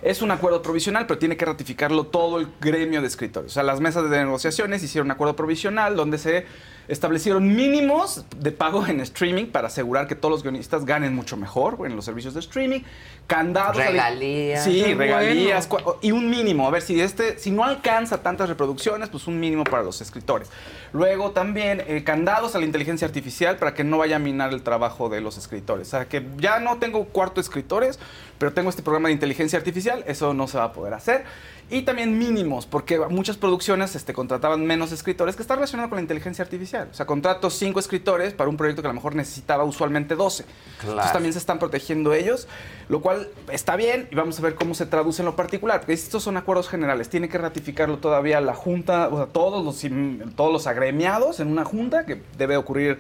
[0.03, 3.51] Es un acuerdo provisional, pero tiene que ratificarlo todo el gremio de escritores.
[3.53, 6.47] O sea, las mesas de negociaciones hicieron un acuerdo provisional donde se
[6.89, 11.79] establecieron mínimos de pago en streaming para asegurar que todos los guionistas ganen mucho mejor
[11.85, 12.81] en los servicios de streaming.
[13.27, 13.77] Candados.
[13.79, 14.63] al- Regalías.
[14.63, 15.69] Sí, regalías.
[16.03, 16.69] Y un mínimo.
[16.69, 20.49] A ver, si este, si no alcanza tantas reproducciones, pues un mínimo para los escritores.
[20.93, 24.63] Luego también eh, candados a la inteligencia artificial para que no vaya a minar el
[24.63, 25.89] trabajo de los escritores.
[25.89, 27.99] O sea, que ya no tengo cuarto escritores,
[28.39, 31.25] pero tengo este programa de inteligencia artificial, eso no se va a poder hacer.
[31.69, 36.03] Y también mínimos, porque muchas producciones este, contrataban menos escritores, que está relacionado con la
[36.03, 36.89] inteligencia artificial.
[36.93, 40.45] O sea, contrato cinco escritores para un proyecto que a lo mejor necesitaba usualmente 12.
[40.83, 42.47] Entonces también se están protegiendo ellos,
[42.89, 45.95] lo cual está bien y vamos a ver cómo se traduce en lo particular, porque
[45.95, 50.53] estos son acuerdos generales, tiene que ratificarlo todavía la Junta, o sea, todos los, todos
[50.53, 52.99] los agremiados en una Junta, que debe ocurrir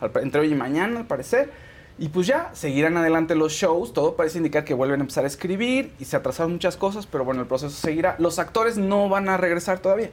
[0.00, 1.52] entre hoy y mañana, al parecer.
[1.98, 5.26] Y pues ya, seguirán adelante los shows, todo parece indicar que vuelven a empezar a
[5.26, 8.14] escribir y se atrasaron muchas cosas, pero bueno, el proceso seguirá.
[8.18, 10.10] Los actores no van a regresar todavía,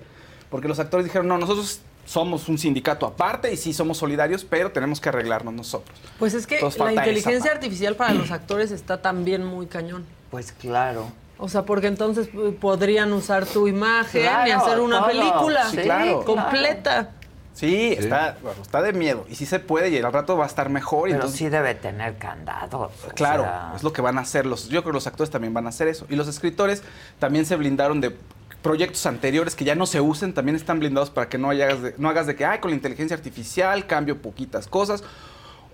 [0.49, 4.71] porque los actores dijeron, no, nosotros somos un sindicato aparte y sí somos solidarios, pero
[4.71, 5.97] tenemos que arreglarnos nosotros.
[6.17, 10.05] Pues es que Entonces la inteligencia artificial para los actores está también muy cañón.
[10.31, 11.11] Pues claro.
[11.37, 15.07] O sea, porque entonces eh, podrían usar tu imagen y hacer una todo.
[15.07, 16.23] película Sí, claro.
[16.23, 17.11] completa.
[17.53, 20.47] Sí, Está, bueno, está de miedo y sí se puede y al rato va a
[20.47, 21.07] estar mejor.
[21.07, 22.91] y Pero entonces, sí debe tener candados.
[23.05, 24.67] o Claro, sea, es lo que van a hacer los.
[24.67, 26.05] Yo creo que los actores también van a hacer eso.
[26.09, 26.83] Y los escritores
[27.17, 28.13] también se blindaron de
[28.61, 31.95] proyectos anteriores que ya no se usen, también están blindados para que no hagas de,
[31.97, 35.03] no hagas de que, ay, con la inteligencia artificial cambio poquitas cosas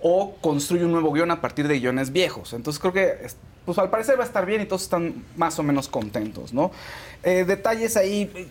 [0.04, 2.54] o construye un nuevo guion a partir de guiones viejos.
[2.54, 5.60] Entonces creo que, es- pues al parecer va a estar bien y todos están más
[5.60, 6.72] o menos contentos, ¿no?
[7.22, 8.48] Eh, detalles ahí eh,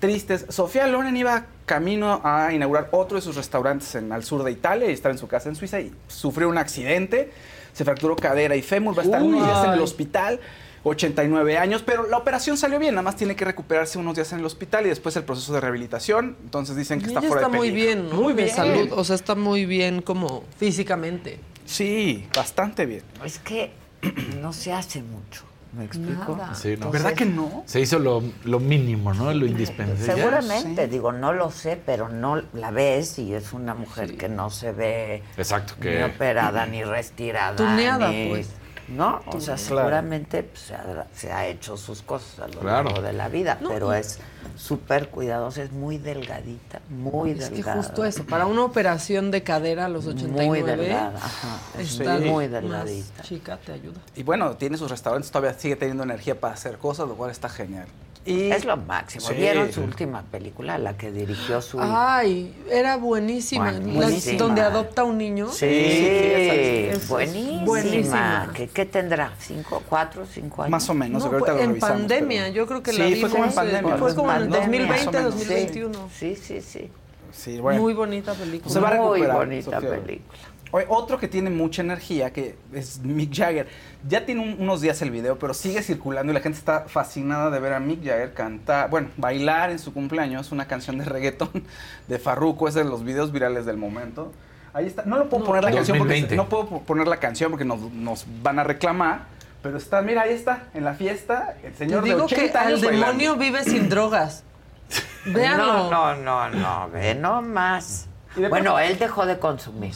[0.00, 0.46] tristes.
[0.48, 4.88] Sofía Loren iba camino a inaugurar otro de sus restaurantes en al sur de Italia
[4.88, 7.30] y estaba en su casa en Suiza y sufrió un accidente.
[7.74, 9.28] Se fracturó cadera y fémur, va a estar Uy.
[9.34, 10.40] unos días en el hospital.
[10.84, 14.38] 89 años, pero la operación salió bien, nada más tiene que recuperarse unos días en
[14.40, 16.36] el hospital y después el proceso de rehabilitación.
[16.44, 17.94] Entonces dicen que Y está ella fuera está de muy peligro.
[18.02, 18.16] bien, ¿no?
[18.22, 18.54] Muy De bien.
[18.56, 21.40] salud, o sea, está muy bien como físicamente.
[21.64, 23.02] Sí, bastante bien.
[23.24, 23.72] Es que
[24.42, 25.44] no se hace mucho.
[25.72, 26.36] ¿Me explico?
[26.36, 26.54] Nada.
[26.54, 26.92] Sí, ¿no?
[26.92, 27.64] ¿Verdad que no?
[27.66, 29.32] Se hizo lo, lo mínimo, ¿no?
[29.34, 30.14] Lo indispensable.
[30.22, 34.50] Seguramente, digo, no lo sé, pero no la ves y es una mujer que no
[34.50, 37.56] se ve Exacto, ni operada ni retirada.
[37.56, 38.50] Tuneada, ni- pues.
[38.88, 42.90] No, o sea, seguramente pues, se, ha, se ha hecho sus cosas a lo Claro.
[42.90, 44.18] largo de la vida, No, pero y- es
[44.56, 47.82] súper cuidadosa, es muy delgadita, muy Es que delgada.
[47.82, 51.58] justo eso, para una operación de cadera a los 89, Muy delgada, ajá.
[51.78, 52.24] está Sí.
[52.24, 53.22] muy más delgadita.
[53.22, 54.00] chica te ayuda.
[54.14, 57.48] Y bueno, tiene sus restaurantes, todavía sigue teniendo energía para hacer cosas, lo cual está
[57.48, 57.86] genial.
[58.26, 59.26] Y- Es lo máximo.
[59.26, 59.34] Sí.
[59.34, 61.78] ¿Vieron su última película, la que dirigió su?
[61.80, 63.70] Ay, era buenísima.
[63.70, 64.38] La- Buenísima.
[64.38, 65.48] donde adopta un niño.
[65.50, 67.64] Sí, Es- buenísima.
[67.64, 68.50] buenísima.
[68.54, 69.32] ¿Qué, qué tendrá?
[69.38, 70.70] ¿Cinco, cuatro, cinco años?
[70.70, 72.98] Más o menos, No, ahorita fue lo en revisamos, pandemia, pero- yo creo que Sí,
[72.98, 73.30] la fue vimos.
[73.32, 73.96] como en eh, pandemia.
[73.96, 74.58] Fue como en el Pandemia.
[74.86, 75.38] 2020, Más o menos, sí.
[75.40, 76.08] 2021.
[76.18, 76.90] Sí, sí, sí.
[77.32, 77.80] Sí, bueno.
[77.82, 78.72] Muy bonita película.
[78.72, 79.90] Se va a Muy bonita Sofía.
[79.90, 80.38] película.
[80.76, 83.68] Oye, otro que tiene mucha energía, que es Mick Jagger.
[84.08, 87.48] Ya tiene un- unos días el video, pero sigue circulando y la gente está fascinada
[87.50, 91.50] de ver a Mick Jagger cantar, bueno, bailar en su cumpleaños una canción de reggaetón
[92.08, 94.32] de Farruko, es de los videos virales del momento.
[94.72, 95.04] Ahí está.
[95.04, 96.34] No lo puedo poner la canción porque 2020.
[96.34, 99.26] no puedo po- poner la canción porque nos, nos van a reclamar,
[99.62, 102.72] pero está, mira, ahí está, en la fiesta, el Te señor de digo 80 que
[102.74, 102.90] bailando.
[102.90, 104.42] demonio vive sin drogas.
[105.24, 105.88] Véanlo.
[105.88, 108.08] No, no, no, no, ve nomás.
[108.34, 109.94] de Bueno, él dejó de consumir.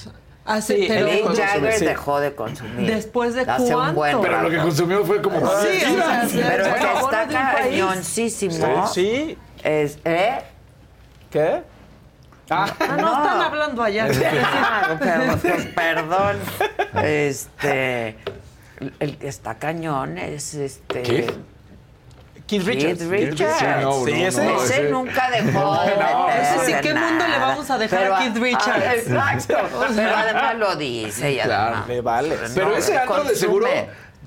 [0.49, 1.85] Hace, Sí, pero Mick dejó de Jagger consumir, sí.
[1.85, 2.87] dejó de consumir.
[2.95, 4.20] ¿Después de Hace un buen cuánto?
[4.23, 5.41] Pero lo que consumió fue como...
[5.41, 8.87] Sí, o sea, se- Pero se es que acabó está cañoncísimo.
[8.89, 9.39] Sí.
[9.62, 10.39] Es, ¿eh?
[11.31, 11.62] ¿Qué?
[12.51, 14.09] Ah, Ah, no, están hablando allá.
[14.99, 16.37] Pero, pues, perdón.
[17.05, 18.16] Este.
[19.01, 21.03] El que está cañón es este.
[21.03, 21.27] ¿Qué?
[22.49, 22.99] Keith Richards.
[22.99, 23.59] Keith Richards.
[23.59, 25.49] Sí, no, Sí, no, ese- no, Ese ese- nunca dejó
[25.85, 29.11] de No, meterse ese sí, ¿qué mundo le vamos a dejar a Pero, Keith Richards?
[29.11, 29.57] ah, exacto.
[29.95, 31.53] Pero además lo dice y Claro.
[31.77, 31.89] además.
[31.89, 32.37] Le vale.
[32.55, 33.69] Pero no, ese antro de seguro,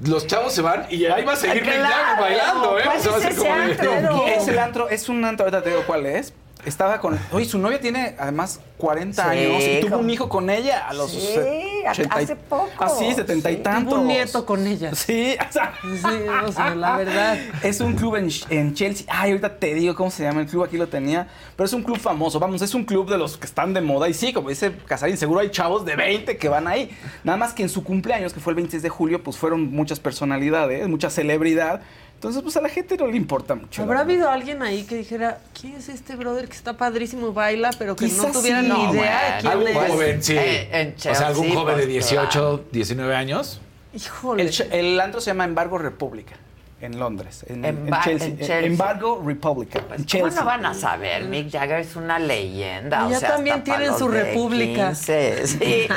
[0.05, 2.83] los chavos se van y ahí va a seguir Claro, bailando, ¿eh?
[2.85, 4.27] ¿cuál O sea, va a es ser ese antro?
[4.27, 6.33] Es el antro, es un antro, ahorita te digo cuál es.
[6.65, 7.17] Estaba con.
[7.31, 10.93] Oye, su novia tiene además 40 Sí, años y tuvo un hijo con ella a
[10.93, 11.11] los.
[11.11, 12.69] Sí, se- a- 80 y- hace poco.
[12.77, 13.61] Ah, sí, 70 y Sí.
[13.63, 13.93] tantos.
[13.93, 14.93] Tuvo un nieto con ella.
[14.93, 16.17] Sí, o sea, Sí,
[16.47, 17.37] o sea, la verdad.
[17.63, 19.07] Es un club en, en Chelsea.
[19.09, 21.27] Ay, ahorita te digo cómo se llama el club, aquí lo tenía.
[21.55, 24.07] Pero es un club famoso, vamos, es un club de los que están de moda.
[24.07, 26.91] Y sí, como dice Casarín, seguro hay chavos de 20 que van ahí.
[27.23, 29.99] Nada más que en su cumpleaños, que fue el 26 de julio, pues fueron muchas
[29.99, 31.81] personalidades, mucha celebridad.
[32.21, 33.81] Entonces, pues a la gente no le importa mucho.
[33.81, 37.71] ¿Habrá habido alguien ahí que dijera, ¿quién es este brother que está padrísimo y baila,
[37.79, 38.67] pero que no tuviera sí.
[38.67, 39.91] ni No, idea de quién Algún es?
[39.91, 40.37] joven, sí.
[40.37, 42.63] Eh, en o sea, algún Chelsea, joven de pues, 18, claro.
[42.71, 43.59] 19 años.
[43.95, 44.43] Híjole.
[44.43, 46.35] El, el antro se llama Embargo República,
[46.79, 47.43] en Londres.
[47.49, 48.27] En, en Emba- Chelsea.
[48.27, 48.59] en Chelsea.
[48.67, 50.39] Embargo República, en ¿Cómo Chelsea.
[50.41, 51.23] no van a saber?
[51.25, 53.09] Mick Jagger es una leyenda.
[53.09, 54.89] Ya o sea, también tienen su república.
[54.89, 55.59] 15, sí.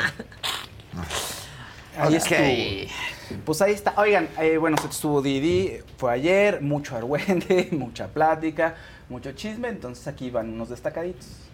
[1.99, 2.89] Ahí Ok.
[3.45, 3.93] Pues ahí está.
[3.97, 8.75] Oigan, eh, bueno, se estuvo Didi, fue ayer, mucho argüende, mucha plática,
[9.09, 11.44] mucho chisme, entonces aquí van unos destacaditos.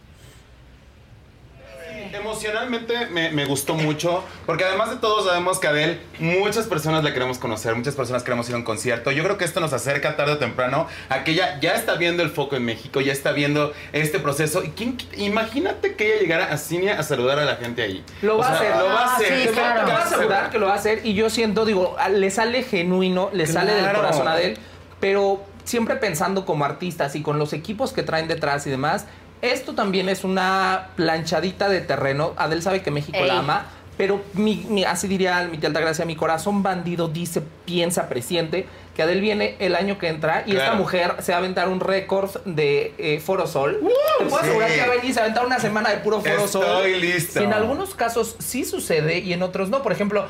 [2.14, 7.14] Emocionalmente me, me gustó mucho, porque además de todo sabemos que Adele, muchas personas la
[7.14, 9.12] queremos conocer, muchas personas queremos ir a un concierto.
[9.12, 12.24] Yo creo que esto nos acerca tarde o temprano a que ella ya está viendo
[12.24, 14.64] el foco en México, ya está viendo este proceso.
[14.64, 18.04] Y quién- imagínate que ella llegara a Cinia a saludar a la gente ahí.
[18.22, 18.76] Lo O va a hacer.
[18.76, 19.42] Lo va a Ah, hacer.
[19.44, 19.80] sí, claro.
[19.80, 22.64] Te voy a asegurar que lo va a hacer y yo siento, digo, le sale
[22.64, 24.58] genuino, le sale del corazón a él,
[25.00, 29.06] pero siempre pensando como artistas y con los equipos que traen detrás y demás,
[29.42, 32.34] esto también es una planchadita de terreno.
[32.38, 33.28] Adel sabe que México Ey.
[33.28, 33.66] la ama,
[33.98, 38.66] pero mi, mi- así diría mi tía Altagracia, mi corazón bandido dice, piensa, presiente
[38.96, 40.78] que Adel viene el año que entra y esta Claro.
[40.80, 43.80] mujer se va a aventar un récord de eh, Foro Sol.
[44.20, 44.48] Te puedo Sí.
[44.50, 46.46] asegurar que va a venir y se va a aventar una semana de puro Foro
[46.48, 46.66] Sol.
[46.86, 47.40] Estoy listo.
[47.40, 49.82] Si en algunos casos sí sucede y en otros no.
[49.82, 50.26] Por ejemplo,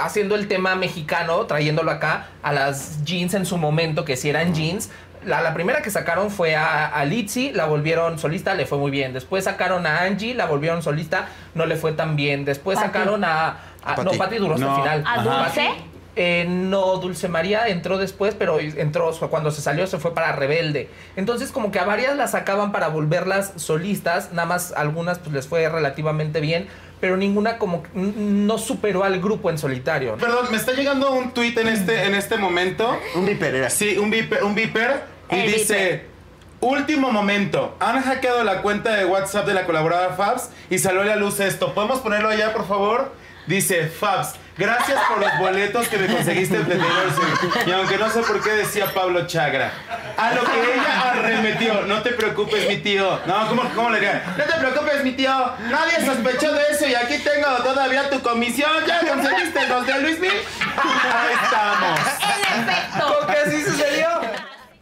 [0.00, 4.54] haciendo el tema mexicano, trayéndolo acá a las jeans en su momento, que si eran
[4.54, 4.90] jeans.
[5.26, 8.90] La, la primera que sacaron fue a, a Litzy, la volvieron solista, le fue muy
[8.90, 9.12] bien.
[9.12, 12.44] Después sacaron a Angie, la volvieron solista, no le fue tan bien.
[12.44, 12.86] Después Pati.
[12.88, 13.56] sacaron a.
[13.84, 14.18] a- no, Pati.
[14.18, 14.76] Pati duró hasta No.
[14.76, 15.04] el final.
[15.06, 15.68] ¿A Dulce?
[16.16, 20.88] Eh, no, Dulce María entró después, pero entró cuando se salió se fue para Rebelde.
[21.16, 25.48] Entonces como que a varias las sacaban para volverlas solistas, nada más algunas pues les
[25.48, 26.68] fue relativamente bien,
[27.00, 30.12] pero ninguna como no superó al grupo en solitario.
[30.12, 30.18] ¿no?
[30.18, 32.96] Perdón, me está llegando un tuit en este, en este momento.
[33.16, 33.68] Un viper era.
[33.68, 35.13] Sí, un viper, un viper.
[35.34, 36.06] Y El dice,
[36.60, 41.04] último momento, han hackeado la cuenta de WhatsApp de la colaboradora Fabs y salió a
[41.04, 41.74] la luz esto.
[41.74, 43.12] ¿Podemos ponerlo allá, por favor?
[43.46, 47.66] Dice, Fabs, gracias por los boletos que me conseguiste en Taylor Swift".
[47.66, 49.70] Y aunque no sé por qué decía Pablo Chagra.
[50.16, 53.20] A lo que ella arremetió, no te preocupes, mi tío.
[53.26, 54.22] No, ¿cómo, cómo le diría?
[54.38, 55.52] No te preocupes, mi tío.
[55.68, 58.70] Nadie sospechó de eso y aquí tengo todavía tu comisión.
[58.86, 60.40] ¿Ya conseguiste los de Luis Miguel?
[60.78, 62.00] Ahí estamos.
[62.22, 63.16] En efecto.
[63.20, 63.93] Porque así sucedió.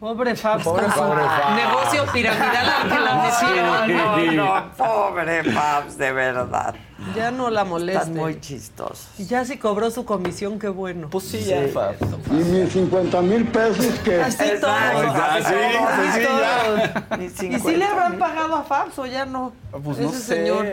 [0.03, 0.65] Pobre Fabs.
[0.65, 1.55] Pobre con su pobre Fabs.
[1.55, 4.35] Negocio piramidal al que la metieron.
[4.35, 6.75] No, no, pobre Fabs, de verdad.
[7.15, 8.09] Ya no la Están moleste.
[8.11, 9.07] muy chistosos.
[9.17, 11.07] Y ya si cobró su comisión, qué bueno.
[11.09, 11.95] Pues sí, ya, Fab.
[12.29, 14.21] Y mis 50 mil pesos que...
[14.21, 14.75] Así todos.
[14.75, 17.17] Ah, sí, pues sí, ya.
[17.17, 19.53] Ni ¿Y si le habrán pagado a Fabs o ya no?
[19.71, 20.19] Pues Ese no sé.
[20.19, 20.65] señor.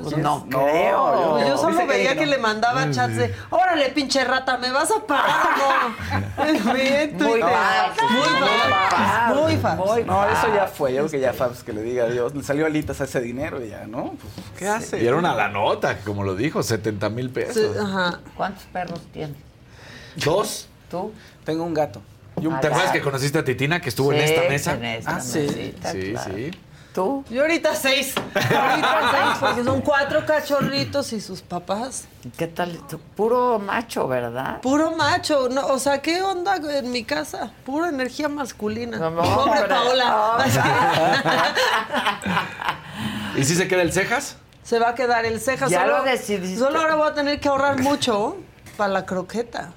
[0.00, 1.32] Pues no, No, creo.
[1.32, 2.20] Pues yo solo Dice que veía no.
[2.20, 6.72] que le mandaba chats de, órale, pinche rata, ¿me vas a pagar o no?
[6.74, 7.50] Bien, Muy Twitter.
[7.50, 8.08] fácil,
[9.36, 10.92] Muy fácil, Muy muy No, eso ya fue.
[10.94, 12.34] Yo creo que ya Fabs que le diga adiós.
[12.34, 14.14] Le salió alitas a ese dinero y ya, ¿no?
[14.20, 15.06] Pues, ¿qué hace?
[15.06, 17.54] Era una la nota, como lo dijo, 70 mil pesos.
[17.74, 18.20] Sí, ajá.
[18.36, 19.36] ¿Cuántos perros tienes?
[20.16, 20.68] Dos.
[20.90, 21.12] ¿Tú?
[21.44, 22.00] Tengo un gato.
[22.40, 24.72] Y un Ah, ¿Te acuerdas que conociste a Titina que estuvo Sí, en esta mesa?
[24.74, 25.38] en esta Ah, sí.
[25.40, 26.34] mesita, Sí, claro.
[26.34, 26.50] sí.
[26.94, 27.24] ¿Tú?
[27.30, 28.14] Yo ahorita seis.
[28.34, 32.04] Ahorita seis, porque son cuatro cachorritos y sus papás.
[32.36, 32.76] ¿Qué tal?
[32.86, 33.00] tú?
[33.16, 34.60] Puro macho, ¿verdad?
[34.60, 35.48] Puro macho.
[35.48, 37.50] No, o sea, ¿qué onda en mi casa?
[37.64, 38.98] Pura energía masculina.
[38.98, 39.68] No, no, Pobre hombre.
[39.68, 40.44] Paola.
[43.36, 44.36] ¿Y si se queda el cejas?
[44.62, 45.68] Se va a quedar el ceja.
[45.68, 46.58] Ya solo, lo decidiste.
[46.58, 48.36] Solo ahora voy a tener que ahorrar mucho
[48.76, 49.72] para la croqueta.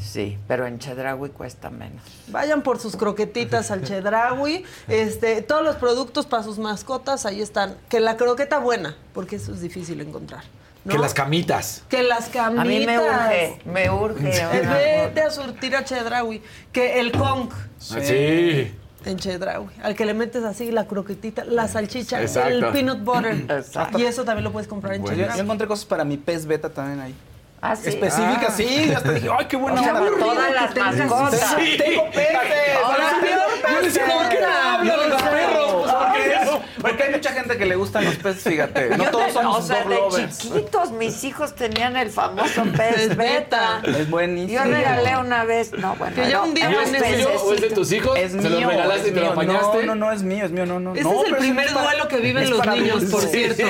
[0.00, 2.02] Sí, pero en Chedraui cuesta menos.
[2.28, 4.64] Vayan por sus croquetitas al Chedraui.
[4.88, 7.76] Este, todos los productos para sus mascotas ahí están.
[7.88, 10.42] Que la croqueta buena, porque eso es difícil encontrar.
[10.84, 10.92] ¿no?
[10.92, 11.82] Que las camitas.
[11.90, 12.64] Que las camitas.
[12.64, 14.46] A mí me urge, me urge.
[14.62, 16.42] Una- Vete a surtir a Chedraui.
[16.72, 18.74] Que el Kong Sí.
[19.04, 19.66] en Chedraui.
[19.82, 22.48] Al que le metes así la croquetita, la salchicha, Exacto.
[22.48, 23.44] el peanut butter.
[23.50, 23.98] Exacto.
[23.98, 25.40] Y eso también lo puedes comprar en Yo, yo Chedraui.
[25.40, 27.14] encontré cosas para mi pez beta también ahí.
[27.62, 27.90] Ah, sí.
[27.90, 28.54] Específicas, Ah.
[28.56, 28.92] sí.
[28.96, 30.18] Hasta dije, ay, qué buena O sea, onda.
[30.18, 31.56] todas las mascotas.
[31.58, 32.78] Sí, tengo peces.
[32.82, 33.10] Ahora
[33.70, 35.72] yo decía, ¿por qué no hablan de los perros?
[35.82, 36.49] Pues, porque,
[36.80, 38.90] porque hay mucha gente que le gustan los peces, fíjate.
[38.96, 40.38] No Yo todos de- somos o sea, de lovers.
[40.38, 43.82] chiquitos mis hijos tenían el famoso pez beta.
[43.84, 44.64] Es buenísimo.
[44.64, 47.30] Yo regalé una vez, no, bueno, Que era- un día ese- pececito.
[47.44, 48.18] ¿O es de tus hijos?
[48.18, 48.50] Es ¿Se mío.
[48.60, 49.78] los regalaste y es te lo apañaste?
[49.86, 50.94] No, no, no, es mío, es mío, no, no.
[50.94, 53.62] Ese no, es el primer es para- duelo que viven es los niños, por cierto.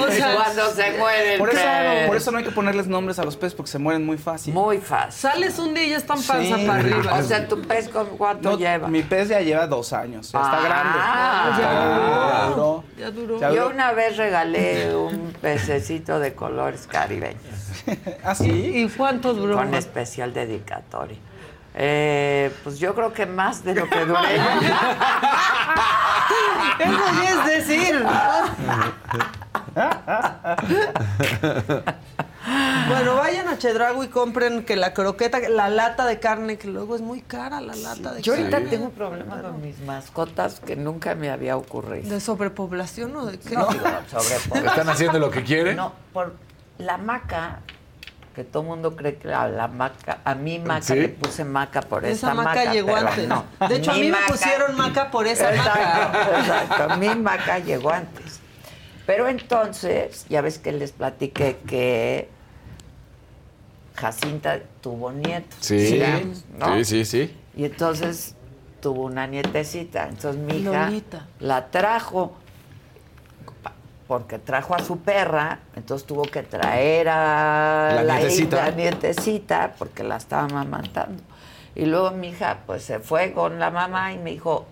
[0.00, 1.38] O sea, Cuando se mueren.
[1.38, 2.06] Por eso, pez.
[2.06, 4.52] por eso no hay que ponerles nombres a los peces porque se mueren muy fácil.
[4.54, 5.12] Muy fácil.
[5.30, 6.64] Sales un día y ya están panza Sí.
[6.66, 7.14] para arriba.
[7.18, 8.88] O sea, tu pez con cuánto No, lleva.
[8.88, 10.30] Mi pez ya lleva dos años.
[10.32, 10.98] Ya está Ah, grande.
[10.98, 12.29] ya Está grande, duró.
[12.30, 12.84] Ya duró.
[12.96, 13.40] Ya duró.
[13.40, 17.40] Ya Yo una vez regalé un pececito de colores caribeños
[18.24, 18.50] ¿Ah, sí?
[18.50, 19.56] ¿Y cuánto duró?
[19.56, 21.18] con especial dedicatoria.
[21.74, 24.36] Eh, pues yo creo que más de lo que duré.
[26.80, 28.04] Eso ya es decir.
[32.90, 36.94] Bueno, vayan a Chedrago y compren que la croqueta, la lata de carne, que luego
[36.96, 38.68] es muy cara la lata de Yo ahorita carne.
[38.68, 42.08] tengo un problema con mis mascotas que nunca me había ocurrido.
[42.10, 43.54] ¿De sobrepoblación o de qué?
[43.54, 44.66] No, digo, sobrepoblación.
[44.66, 45.76] ¿Están haciendo lo que quieren?
[45.76, 46.34] No, por
[46.78, 47.60] la maca,
[48.34, 50.94] que todo el mundo cree que a la maca, a mi maca ¿Sí?
[50.94, 53.28] le puse maca por Esa esa, maca llegó pero antes.
[53.28, 53.44] no.
[53.68, 55.60] De hecho, a mí me maca- pusieron maca por esa maca.
[56.10, 56.96] Exacto, exacto.
[56.98, 58.40] Mi maca llegó antes.
[59.06, 62.28] Pero entonces, ya ves que les platiqué que
[64.00, 65.58] Jacinta tuvo nietos.
[65.60, 66.76] Sí, digamos, ¿no?
[66.76, 67.36] sí, sí, sí.
[67.56, 68.34] Y entonces
[68.80, 70.08] tuvo una nietecita.
[70.08, 71.26] Entonces mi hija Lolita.
[71.40, 72.36] la trajo
[74.06, 78.56] porque trajo a su perra, entonces tuvo que traer a La la, nietecita.
[78.56, 81.22] hija- la nietecita porque la estaba amamantando.
[81.76, 84.66] Y luego mi hija pues se fue con la mamá y me dijo,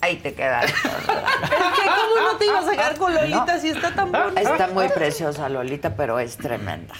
[0.00, 0.66] ahí te quedas.
[0.72, 4.40] Es que, ¿cómo no te ibas a quedar con Lolita si está tan bonita?
[4.40, 6.94] Está muy preciosa Lolita, pero es tremenda.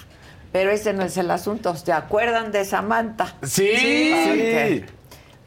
[0.52, 1.74] Pero ese no es el asunto.
[1.74, 3.34] ¿Se acuerdan de Samantha?
[3.42, 4.84] Sí.
[4.84, 4.90] Ok.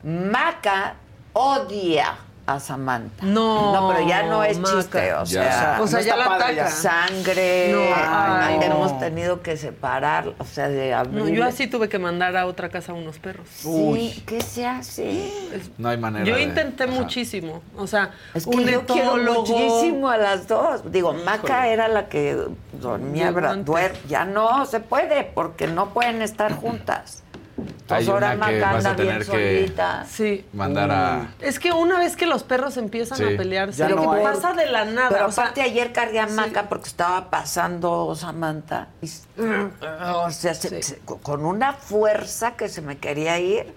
[0.04, 0.96] Maca
[1.34, 3.26] odia a Samantha.
[3.26, 4.76] No, No, pero ya no es Maca.
[4.78, 5.26] chiste, o Ya.
[5.26, 5.78] sea.
[5.82, 6.56] O sea, No ya está la padre, ataca.
[6.56, 6.70] ya.
[6.70, 8.76] Sangre, No, ay, ay, no.
[8.76, 11.16] hemos tenido que separar, o sea, de abrir.
[11.24, 13.48] No, yo así tuve que mandar a otra casa unos perros.
[13.50, 15.32] Sí, ¿qué se hace?
[15.78, 17.62] No hay manera Yo de- intenté muchísimo.
[17.78, 20.92] O sea, Es que un yo quiero muchísimo a las dos.
[20.92, 22.38] Digo, Maca era la que
[22.74, 27.24] dormía, duer- ya no se puede porque no pueden estar juntas.
[27.58, 29.72] Hay Entonces ahora una que Maca vas a tener que-.
[30.10, 30.46] Sí.
[30.54, 31.28] Mandar a...
[31.40, 33.24] Es que una vez que los perros empiezan Sí.
[33.24, 34.24] a pelearse, Ya lo no que hay.
[34.24, 35.10] pasa de la nada.
[35.10, 38.88] Pero o sea, aparte ayer cargué a Maca porque estaba pasando Samantha.
[39.02, 43.74] y o sea, se- se- con una fuerza que se me quería ir.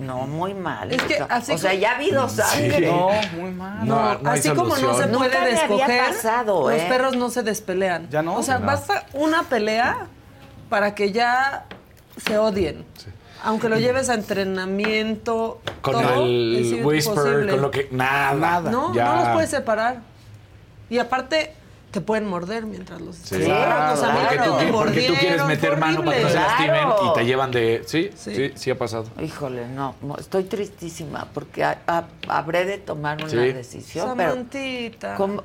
[0.00, 0.92] No, muy mal.
[0.92, 2.86] Es que así o sea, ya ha habido sangre.
[2.86, 3.86] No, muy mal.
[3.86, 6.86] No, no hay así como no se puede Nunca me había descoger, pasado, los ¿eh?
[6.88, 8.08] perros no se despelean.
[8.08, 8.36] ¿Ya no?
[8.36, 8.66] O sea, No.
[8.66, 10.06] basta una pelea
[10.68, 11.66] para que ya
[12.16, 12.84] se odien.
[13.42, 17.50] Aunque lo lleves a entrenamiento, Con todo, el whisper, imposible.
[17.52, 17.88] con lo que...
[17.90, 18.34] Nada.
[18.34, 18.70] Nada.
[18.70, 19.04] No, Ya.
[19.06, 20.00] no los puedes separar.
[20.90, 21.54] Y aparte,
[21.90, 23.36] te pueden morder mientras los Sí.
[23.36, 23.94] estás separando.
[23.94, 26.70] O sea, Claro, porque, tú, porque quieres mordieron, meter mano para que no se lastimen
[26.74, 26.96] Claro.
[27.10, 27.82] y te llevan de...
[27.86, 28.34] Sí, Sí.
[28.34, 29.06] sí, sí, ha pasado.
[29.22, 31.78] Híjole, no, estoy tristísima porque ha-
[32.28, 33.36] habré de tomar una Sí.
[33.36, 35.14] decisión, pero Samantita.
[35.16, 35.42] ¿cómo?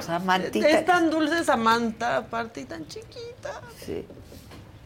[0.00, 3.62] Samantita, Es tan dulce Samantha, aparte y tan chiquita.
[3.82, 4.04] sí,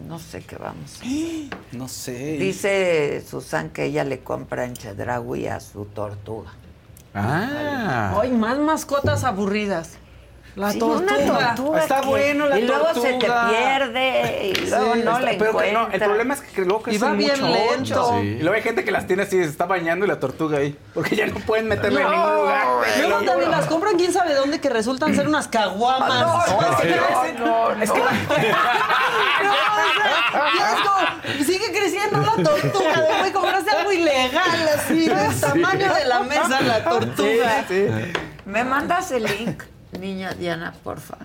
[0.07, 0.93] no sé qué vamos.
[0.93, 1.61] a hacer.
[1.73, 2.37] No sé.
[2.39, 6.51] Dice Susan que ella le compra en Chedraui a su tortuga.
[7.15, 8.19] Ah.
[8.21, 9.99] Ay, más mascotas aburridas.
[10.61, 11.15] La Sí, tortuga.
[11.17, 13.49] una tortuga Está que- bueno la y luego se te tortuga.
[13.49, 16.81] pierde y luego Sí, no está- le pero que no, el problema es que luego
[16.81, 17.53] Y crecen va bien mucho.
[17.55, 18.11] lento.
[18.21, 18.27] Sí.
[18.27, 20.77] Y luego hay gente que las tiene así, se está bañando y la tortuga ahí.
[20.93, 22.67] Porque ya no pueden meterla en No, ningún lugar.
[23.01, 26.09] Luego también las compran quién sabe dónde que resultan ser unas caguamas.
[26.21, 26.55] No, sea,
[27.39, 28.55] no, no, Es que No, o
[29.95, 35.95] sea, ya es como, sigue creciendo la tortuga, debe comprarse algo ilegal, así, del tamaño
[35.95, 37.65] de la mesa la tortuga.
[38.45, 39.63] ¿Me mandas el link,
[39.99, 41.17] niña Diana, porfa?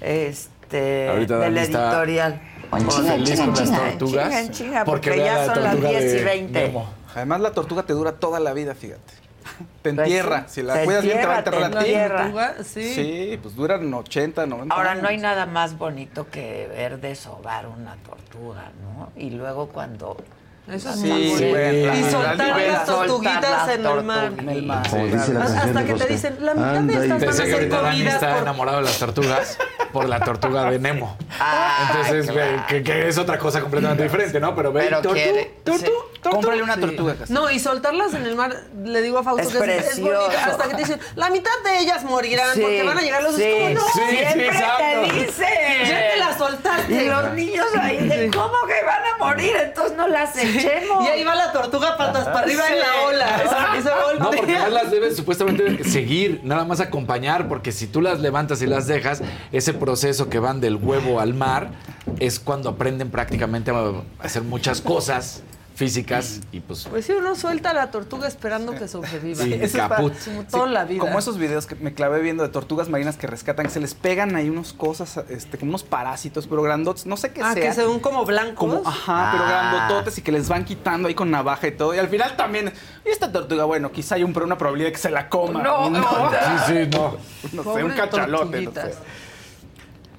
[0.00, 2.40] Este, Ahorita del Dani está editorial.
[2.70, 4.24] feliz con las tortugas.
[4.28, 6.66] chinga, en chinga, porque porque ya la son las tortuga 10 y de 20.
[6.66, 6.90] Nemo.
[7.14, 9.14] Además, la tortuga te dura toda la vida, fíjate.
[9.82, 10.44] Te Pues entierra.
[10.48, 12.22] sí, si la cuidas bien, te va a entierra, enterrar a te ti.
[12.22, 12.94] Tortuga, sí.
[12.94, 15.02] Sí, pues duran 80, 90 Ahora, años.
[15.02, 19.10] no hay nada más bonito que ver deshogar una tortuga, ¿no?
[19.16, 20.16] Y luego cuando...
[20.68, 21.86] Eso Sí, está sí, bueno.
[21.86, 24.32] la- Y soltar la- las tortuguitas en el mar.
[24.36, 24.82] En el mar.
[24.82, 27.68] Dice Hasta que te dicen, la mitad Anda de estas van a Pensé que ser
[27.68, 28.42] comidas está por...
[28.42, 29.58] enamorado de las tortugas
[29.92, 31.16] por la tortuga de Nemo.
[31.38, 32.50] Ah, Entonces, claro.
[32.56, 34.56] ve, que, que es otra cosa completamente diferente, ¿no?
[34.56, 35.84] Pero ve, Pero tortu, quiere- tortu, sí.
[35.86, 36.30] tortu.
[36.36, 37.14] Cómprale una tortuga.
[37.28, 38.52] No, y soltarlas en el mar,
[38.82, 40.20] le digo a Fausto Es que es, es precioso.
[40.22, 43.22] bonito, hasta que te dicen, la mitad de ellas morirán Sí, porque van a llegar
[43.22, 45.88] los sí, es como, no, sí, sí, siempre te dicen.
[45.88, 46.92] ya te las soltaste.
[47.04, 51.24] Y los niños ahí de cómo que van a morir, entonces no las Y ahí
[51.24, 53.42] va la tortuga patas para arriba en la ola.
[54.04, 54.18] Voltea.
[54.18, 58.62] No, porque no las debes supuestamente seguir, nada más acompañar, porque si tú las levantas
[58.62, 59.22] y las dejas,
[59.52, 61.70] ese proceso que van del huevo al mar
[62.18, 65.42] es cuando aprenden prácticamente a hacer muchas cosas
[65.76, 69.44] físicas y pues Pues sí, uno suelta a la tortuga esperando que sobreviva.
[69.44, 70.14] Sí, está- caput.
[70.24, 71.00] Como toda la vida.
[71.00, 73.92] Como esos videos que me clavé viendo de tortugas marinas que rescatan, que se les
[73.94, 77.62] pegan ahí unas cosas, este, como unos parásitos, pero grandotes, no sé qué Ah, sea.
[77.62, 78.56] que se ven como blancos.
[78.58, 79.48] Como, ajá, pero Ah.
[79.48, 81.94] grandototes y que les van quitando ahí con navaja y todo.
[81.94, 82.72] Y al final también,
[83.04, 85.62] y esta tortuga, bueno, quizá hay un, pero una probabilidad de que se la coma.
[85.62, 86.00] No, no,
[86.66, 87.16] sí, sí, no.
[87.52, 88.62] No sé, Pobres un cachalote.
[88.62, 88.94] No sé.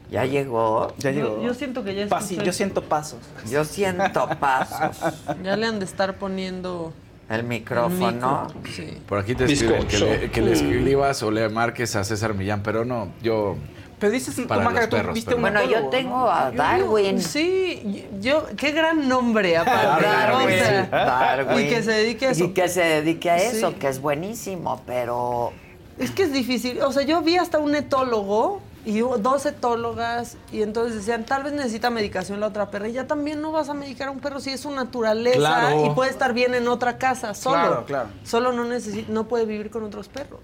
[0.09, 0.93] Ya llegó.
[0.97, 1.43] Ya Yo, llegó.
[1.43, 3.19] yo siento que ya Pasi- escuché- yo siento pasos.
[3.49, 4.97] Yo siento pasos.
[5.43, 6.93] Ya le han de estar poniendo
[7.29, 8.47] El el micrófono.
[8.47, 8.47] micro.
[8.73, 8.97] Sí.
[9.07, 12.63] por aquí te escriben que le, que le escribas o le marques a César Millán,
[12.63, 13.57] pero no, yo
[13.99, 16.51] Pero dices, tú, Para Maca, los tú perros, viste pero- un Bueno, yo tengo a
[16.51, 17.19] Darwin.
[17.21, 20.05] Sí, yo, qué gran nombre aparte.
[20.05, 21.65] Darwin, o sea, Darwin.
[21.65, 22.43] Y que se dedique a eso.
[22.45, 23.75] Y que se dedique a eso, Sí.
[23.75, 25.51] que es buenísimo, pero
[25.99, 26.79] Es que es difícil.
[26.83, 31.43] O sea, yo vi hasta un etólogo y hubo dos etólogas y entonces decían, tal
[31.43, 32.87] vez necesita medicación la otra perra.
[32.87, 35.85] Y ya también no vas a medicar a un perro si es su naturaleza Claro.
[35.85, 37.55] y puede estar bien en otra casa, solo.
[37.57, 38.09] Claro, claro.
[38.23, 40.39] Solo no necesita, no puede vivir con otros perros.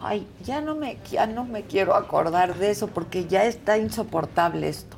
[0.00, 4.68] ay, ya no me ya no me quiero acordar de eso porque ya está insoportable
[4.68, 4.96] esto.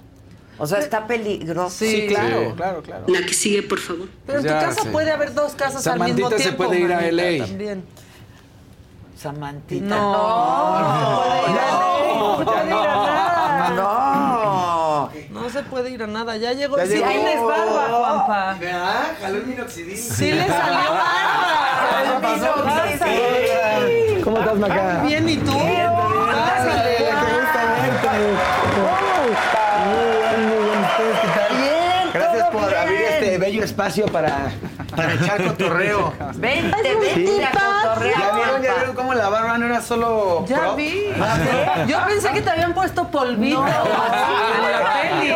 [0.59, 1.71] O sea, está peligroso.
[1.71, 2.57] Sí, Claro, Sí.
[2.57, 3.05] claro, claro.
[3.07, 4.09] La que sigue, por favor.
[4.27, 4.89] Pero en tu casa sí.
[4.91, 6.65] puede haber dos casas al mismo Samantita se tiempo.
[6.65, 7.47] puede ir a manita, LA.
[7.47, 7.85] También.
[9.19, 9.85] Samantita.
[9.85, 10.13] No,
[10.79, 13.71] no, no, puede ir a nada.
[13.75, 15.11] No.
[15.31, 16.37] No se puede ir a nada.
[16.37, 16.77] Ya llegó.
[16.77, 17.09] Ya sí, llegó.
[17.09, 18.57] les barba, Juanpa.
[18.61, 19.17] ¿Verdad?
[19.21, 19.97] Jaló el minoxidil.
[19.99, 21.19] Sí le salió barba.
[24.23, 25.03] ¿Cómo estás, Maca?
[25.05, 25.53] Bien, ¿y tú?
[25.53, 26.97] Pásale.
[26.99, 28.09] Qué gusto verte.
[29.85, 30.81] Muy bien, muy bien.
[30.85, 31.57] ¿Ustedes qué tal?
[31.57, 33.41] Bien, Gracias todo por bien.
[33.63, 34.51] Espacio para,
[34.95, 36.13] para echar cotorreo.
[36.37, 38.21] Vente, vente a cotorrear.
[38.21, 40.77] ¿Ya vieron, ya vieron cómo la barba no era solo Ya prop?
[40.77, 41.13] vi.
[41.87, 43.73] Yo pensé que te habían puesto polvito en
[44.73, 45.35] la peli.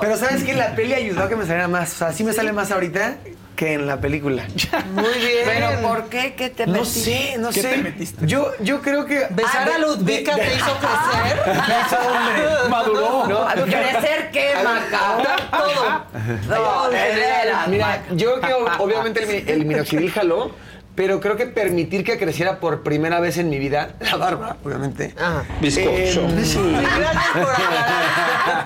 [0.00, 0.54] Pero ¿sabes qué?
[0.54, 1.92] La peli ayudó a que me saliera más.
[1.92, 3.16] O sea, sí me sale más ahorita
[3.56, 4.44] que en la película.
[4.92, 5.44] Muy bien.
[5.46, 6.34] Pero ¿por qué?
[6.34, 7.00] ¿Qué te No metiste?
[7.00, 7.68] sé, no ¿Qué sé.
[7.70, 8.26] te metiste?
[8.26, 9.26] Yo, yo creo que...
[9.30, 11.40] ¿Besar a Ludvika te hizo crecer?
[11.68, 12.42] Me hizo hombre.
[12.70, 13.26] Maduró.
[13.26, 15.40] No, ¿Crecer qué, Maca?
[15.50, 16.04] Todo.
[16.48, 20.52] No, de veras, Mira, yo creo que obviamente el, el minoxidil jaló,
[20.96, 25.14] pero creo que permitir que creciera por primera vez en mi vida, la barba, obviamente.
[25.16, 25.44] Ajá.
[25.60, 26.26] Bizcocho.
[26.42, 26.58] sí.
[26.98, 28.64] Gracias por aclarar.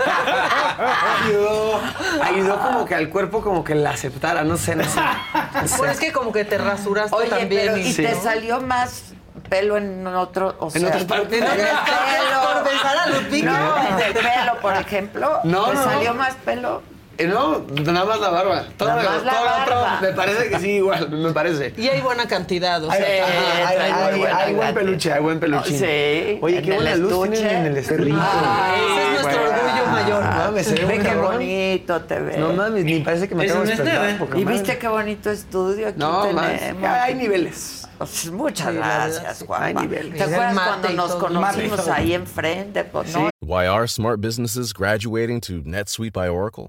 [1.27, 1.81] ayudó,
[2.23, 5.01] ayudó como que al cuerpo como que la aceptara, no sé, no sé.
[5.55, 5.77] No sé.
[5.79, 7.63] Pues es que como que te rasuraste Oye, también.
[7.67, 8.03] pero ¿y Sí.
[8.03, 9.03] te salió más
[9.49, 11.33] pelo en otro, o sea, otras partes.
[11.43, 12.41] en el En pelo?
[12.53, 13.07] por besar a.
[13.07, 15.41] No, en el pelo, por ejemplo.
[15.45, 15.85] No, ¿Te no.
[15.85, 16.83] salió más pelo?
[17.21, 18.65] Eh, no, nada más la barba.
[18.79, 21.75] Todo, Nada más la todo otro me parece que sí, igual, me parece.
[21.77, 23.27] Y hay buena cantidad, o Hay, sea.
[23.69, 25.79] hay- hay- buena hay buen peluche, hay buen peluche.
[25.79, 28.11] Sí, Oye, qué buena luz tienen en el estuche.
[28.15, 29.59] Ah, Ese es nuestro bueno.
[29.59, 30.25] orgullo mayor.
[30.25, 31.33] No mames, se ve qué cabrón.
[31.35, 32.39] bonito te ves.
[32.39, 34.39] No mames, ni parece que me acabo de despertar.
[34.39, 36.59] y viste qué bonito estudio aquí No, más.
[36.59, 36.89] tenemos.
[36.91, 37.87] Hay niveles.
[37.99, 39.45] Pues, muchas gracias, sí.
[39.47, 39.67] Juanpa.
[39.67, 40.15] Hay niveles.
[40.17, 42.85] ¿Te acuerdas cuando nos conocimos ahí enfrente?
[42.85, 43.15] Pues.
[43.43, 46.69] Why are smart businesses graduating to NetSuite by Oracle?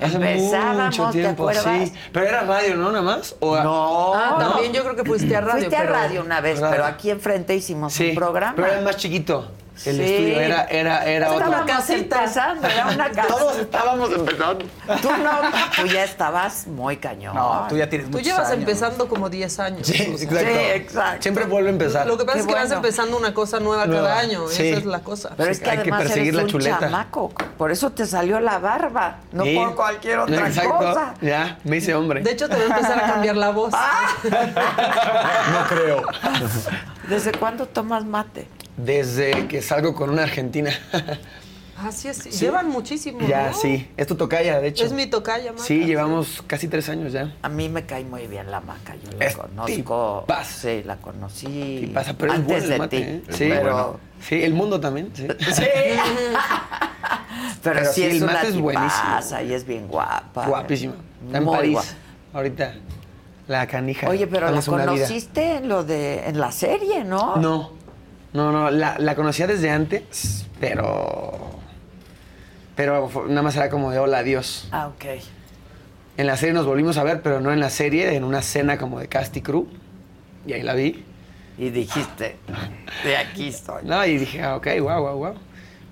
[0.00, 1.88] Hace Empezábamos, mucho ¿te tiempo, acuerdas?
[1.88, 1.94] sí.
[2.12, 2.90] Pero era radio, ¿no?
[2.90, 3.36] Nada más.
[3.40, 4.50] ¿O No, Ah, no.
[4.50, 5.52] también yo creo que fuiste a radio.
[5.64, 6.70] Fuiste a radio una vez, Radio.
[6.72, 8.54] pero aquí enfrente hicimos Sí, un programa.
[8.56, 9.50] pero era más chiquito.
[9.84, 10.02] El Sí.
[10.02, 11.46] estudio era, era, era otro.
[11.50, 13.26] Estábamos empezando, era una casa.
[13.28, 14.64] Todos estábamos empezando.
[15.02, 15.30] Tú no,
[15.76, 17.34] tú ya estabas muy cañón.
[17.34, 18.60] No, tú ya tienes Tú llevas años.
[18.60, 19.86] empezando como 10 años.
[19.86, 20.36] Sí, exacto.
[20.38, 20.44] Sí,
[20.74, 21.22] exacto.
[21.22, 22.06] Siempre vuelve a empezar.
[22.06, 24.46] Lo que pasa Qué es que vas empezando una cosa nueva, Nueva, cada año.
[24.48, 24.68] sí.
[24.68, 25.30] Esa es la cosa.
[25.36, 26.78] Pero es que Hay que perseguir eres la un chuleta.
[26.78, 27.32] chamaco.
[27.58, 29.56] Por eso te salió la barba, no Sí.
[29.56, 30.76] por cualquier otra Exacto.
[30.78, 31.14] cosa.
[31.20, 32.22] Ya, me hice hombre.
[32.22, 33.72] De hecho, te va a empezar a cambiar la voz.
[34.22, 36.02] no creo.
[37.08, 38.46] ¿Desde cuándo tomas mate?
[38.76, 40.70] Desde que salgo con una argentina.
[41.76, 42.18] Así es.
[42.18, 42.30] Sí.
[42.30, 43.20] Llevan muchísimo.
[43.26, 43.56] ya, ¿no?
[43.56, 43.88] sí.
[43.96, 44.84] Es tu tocaya, de hecho.
[44.84, 45.64] Es mi tocaya, Maca.
[45.64, 47.34] Sí, llevamos casi tres años ya.
[47.42, 50.24] A mí me cae muy bien la maca, yo la Es conozco.
[50.44, 51.46] Sí, la conocí.
[51.46, 53.02] Sí pasa, pero es antes bueno el de mate, ti.
[53.02, 53.22] ¿eh?
[53.30, 54.00] Sí, pero, bueno.
[54.20, 55.10] Sí, el mundo también.
[55.14, 55.26] Sí.
[55.52, 55.64] Sí.
[57.62, 59.02] pero, Pero sí, sí, es el mate es buenísimo.
[59.02, 60.46] tipaza y es bien guapa.
[60.46, 60.94] Guapísima.
[61.26, 61.72] Está en Muy París.
[61.72, 61.88] guapa.
[62.34, 62.74] Ahorita.
[63.48, 64.08] La canija.
[64.08, 64.64] Oye, pero la vida.
[64.64, 67.36] conociste en lo de en la serie, ¿no?
[67.36, 67.72] No.
[68.34, 68.70] No, no.
[68.70, 71.32] La, la conocía desde antes, pero.
[72.76, 74.68] Pero nada más era como de hola, adiós.
[74.72, 75.04] Ah, ok.
[76.16, 78.78] En la serie nos volvimos a ver, pero no en la serie, en una cena
[78.78, 79.66] como de cast y crew.
[80.46, 81.04] Y ahí la vi.
[81.56, 82.36] Y dijiste,
[83.04, 83.84] de aquí estoy.
[83.84, 85.34] No, y dije, ah, ok, wow, wow, wow.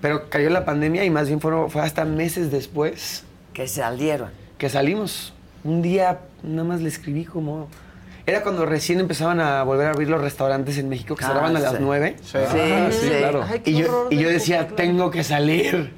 [0.01, 4.29] Pero cayó la pandemia y más bien fue, fue hasta meses después Que salieron.
[4.57, 5.33] que salimos.
[5.63, 7.69] Un día nada más le escribí como...
[8.25, 11.55] Era cuando recién empezaban a volver a abrir los restaurantes en México, que Ah, cerraban
[11.57, 11.65] a sí.
[11.65, 12.15] las nueve.
[12.23, 13.09] Sí, Ah, sí.
[13.09, 13.45] claro.
[13.49, 14.75] Ay, y yo, y de yo decía, claro.
[14.75, 15.93] tengo que salir.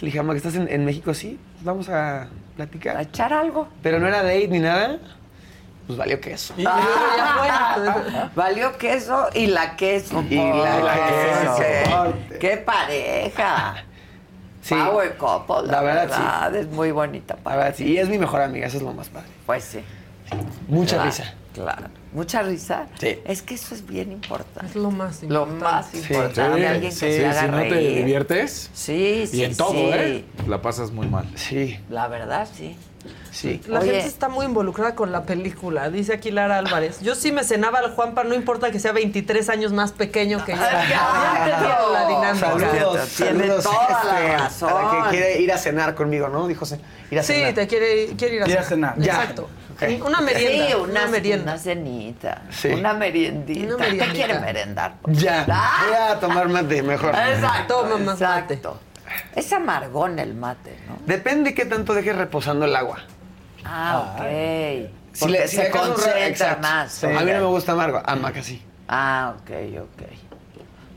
[0.00, 2.96] Le dije, mamá, que estás en, en México, sí, pues vamos a platicar.
[2.96, 3.68] ¿A echar algo?
[3.82, 4.98] Pero no era date ni nada.
[5.86, 6.54] Pues valió queso.
[6.66, 10.22] Ah, valió queso y la queso.
[10.28, 12.16] Y la por queso.
[12.30, 13.76] Qué, qué pareja.
[14.62, 14.74] Sí.
[14.74, 16.20] Power couple, la, La verdad, sí.
[16.22, 17.84] verdad, es muy bonita La verdad, sí.
[17.84, 19.28] Y es mi mejor amiga, eso es lo más padre.
[19.46, 19.80] Pues sí.
[20.66, 21.34] Mucha Claro, risa.
[21.56, 21.86] Claro.
[22.12, 22.86] Mucha risa.
[23.00, 23.18] Sí.
[23.24, 24.66] Es que eso es bien importante.
[24.68, 25.64] Es lo más Lo importante.
[25.64, 25.96] más Sí.
[26.12, 26.34] importante.
[26.60, 29.38] Sí, Alguien que sí, se haga si no te diviertes Sí, sí.
[29.38, 29.88] y en todo, sí.
[29.92, 30.24] ¿eh?
[30.46, 31.26] La pasas muy mal.
[31.34, 32.76] Sí, La verdad, sí.
[33.30, 33.60] sí.
[33.68, 33.90] La Oye.
[33.92, 37.00] gente está muy involucrada con la película, dice aquí Lara Álvarez.
[37.00, 40.52] Yo sí me cenaba al Juanpa, no importa que sea 23 años más pequeño que
[40.52, 40.58] yo.
[40.58, 42.34] Ya la dinámica.
[42.46, 44.70] Saludos, Tiene saludos, toda la este, razón.
[44.70, 46.46] A la que quiere ir a cenar conmigo, ¿no?
[46.48, 46.64] Dijo,
[47.10, 47.54] ir a Sí, cenar.
[47.54, 48.94] te quiere, quiere ir a Ir a cenar.
[48.94, 49.06] cenar.
[49.06, 49.12] Ya.
[49.22, 49.48] Exacto.
[50.04, 50.66] Una merienda.
[50.68, 51.52] Sí, una, una, merienda.
[51.52, 52.42] una cenita.
[52.50, 52.68] Sí.
[52.68, 53.66] Una meriendita.
[53.66, 54.06] Una meriendita.
[54.06, 54.94] ¿Qué quiere merendar?
[55.08, 55.84] Ya, Ah.
[55.86, 57.14] voy a tomar mate mejor.
[57.14, 57.74] Exacto.
[57.82, 58.54] Toma más mate.
[58.54, 58.80] exacto.
[59.34, 60.96] Es amargón el mate, ¿no?
[61.06, 62.98] Depende qué tanto dejes reposando el agua.
[63.64, 64.90] Ah, ok.
[65.12, 66.62] Si le- si se concentra exacto.
[66.68, 66.92] más.
[66.92, 67.06] Sí.
[67.06, 68.02] A mí no me gusta amargo.
[68.04, 68.62] Ah, maca sí.
[68.88, 69.50] Ah, ok,
[69.82, 70.08] ok.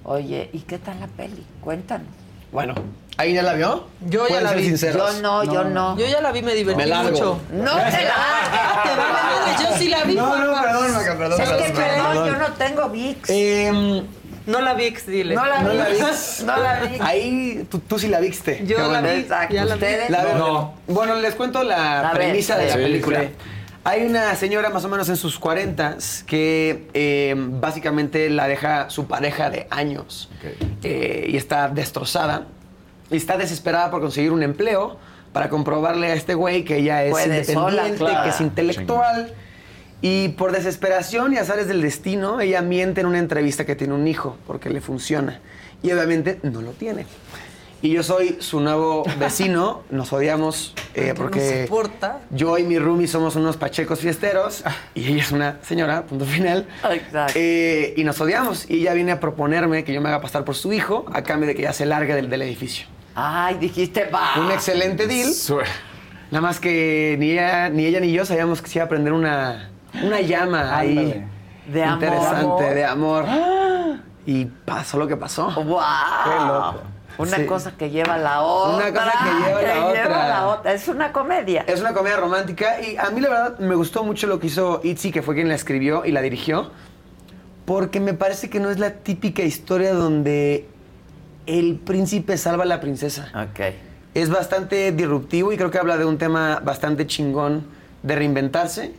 [0.06, 1.46] Oye, ¿y qué tal la peli?
[1.62, 2.08] Cuéntanos.
[2.52, 2.74] Bueno,
[3.20, 3.86] ¿ahí ya la vio?
[4.02, 4.66] Yo ya ¿Pueden la ser vi.
[4.66, 5.16] sinceros?
[5.18, 5.98] Yo no, yo no.
[5.98, 7.12] Yo ya la vi, me divertí Me largo.
[7.12, 7.40] mucho.
[7.52, 10.16] No te la yo sí la vi.
[10.16, 11.42] No, no, perdón, Maca, perdón.
[11.42, 13.30] Es que perdón, perdón, yo no tengo VIX.
[13.30, 14.04] Em,
[14.46, 15.36] No la vi, dile.
[15.36, 15.78] no la no vi.
[15.78, 15.98] la vi.
[16.46, 16.98] No la vi.
[17.02, 18.64] Ahí tú, tú sí la viste.
[18.66, 19.10] Yo la vi.
[19.10, 19.54] Exacto.
[19.54, 19.76] ya la.
[19.76, 20.10] ¿Ustedes?
[20.10, 20.74] La- No.
[20.88, 23.22] Bueno, les cuento la ver, premisa de la sí, película.
[23.22, 23.30] sí.
[23.86, 25.98] Hay una señora más o menos en sus 40
[26.28, 30.30] que eh, básicamente la deja su pareja de años
[30.84, 32.44] eh, y está destrozada
[33.12, 34.98] y está desesperada por conseguir un empleo
[35.34, 38.24] para comprobarle a este güey que ella es Puede sola, independiente, claro.
[38.24, 39.34] que es intelectual.
[40.02, 44.08] Y por desesperación y azares del destino, ella miente en una entrevista que tiene un
[44.08, 45.40] hijo porque le funciona.
[45.84, 47.06] Y obviamente no lo tiene.
[47.82, 49.84] y yo soy su nuevo vecino.
[49.90, 52.20] Nos odiamos eh, No porque soporta.
[52.32, 54.64] yo y mi roomie somos unos pachecos fiesteros
[54.96, 56.66] y ella es una señora, punto final.
[57.36, 58.70] Eh, y nos odiamos.
[58.70, 61.48] Y ella viene a proponerme que yo me haga pasar por su hijo a cambio
[61.48, 62.88] de que ella se largue del, del edificio.
[63.22, 64.40] Ay, dijiste, va.
[64.40, 65.30] Un excelente deal.
[66.32, 69.14] Nada más que ni ella, ni ella ni yo sabíamos que se iba a prender
[69.14, 69.70] una,
[70.04, 71.26] una llama ahí.
[71.68, 72.04] De amor.
[72.04, 73.26] Interesante, de amor.
[74.26, 75.52] Y pasó lo que pasó.
[75.52, 75.80] ¡Wow!
[76.24, 76.82] Qué loco.
[77.18, 77.46] Una Sí.
[77.46, 78.76] cosa que lleva a la otra.
[78.88, 80.28] Una cosa que lleva otra.
[80.30, 80.74] la otra.
[80.74, 81.66] Es una comedia.
[81.68, 84.80] Es una comedia romántica y a mí la verdad me gustó mucho lo que hizo
[84.84, 86.72] Itzy, que fue quien la escribió y la dirigió,
[87.66, 90.70] porque me parece que no es la típica historia donde
[91.58, 93.32] el príncipe salva a la princesa.
[93.36, 93.60] Ok.
[94.14, 97.66] Es bastante disruptivo y creo que habla de un tema bastante chingón
[98.04, 98.94] de reinventarse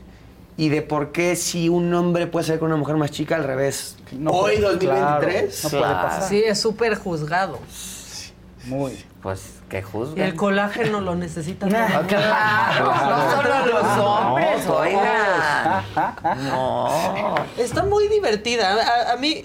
[0.56, 3.44] y de por qué si un hombre puede ser con una mujer más chica al
[3.44, 3.96] revés.
[4.12, 5.60] No Hoy, puede- 2023.
[5.60, 6.28] claro, no puede pasar.
[6.28, 7.58] Sí, es súper juzgado.
[8.66, 8.92] Muy.
[9.22, 10.24] Pues que Y juzguen.
[10.26, 11.66] el colágeno lo necesita.
[12.08, 15.84] Claro, no solo los hombres, No, oigan.
[16.48, 17.34] No.
[17.58, 18.74] Está muy divertida.
[19.10, 19.44] A, a mí,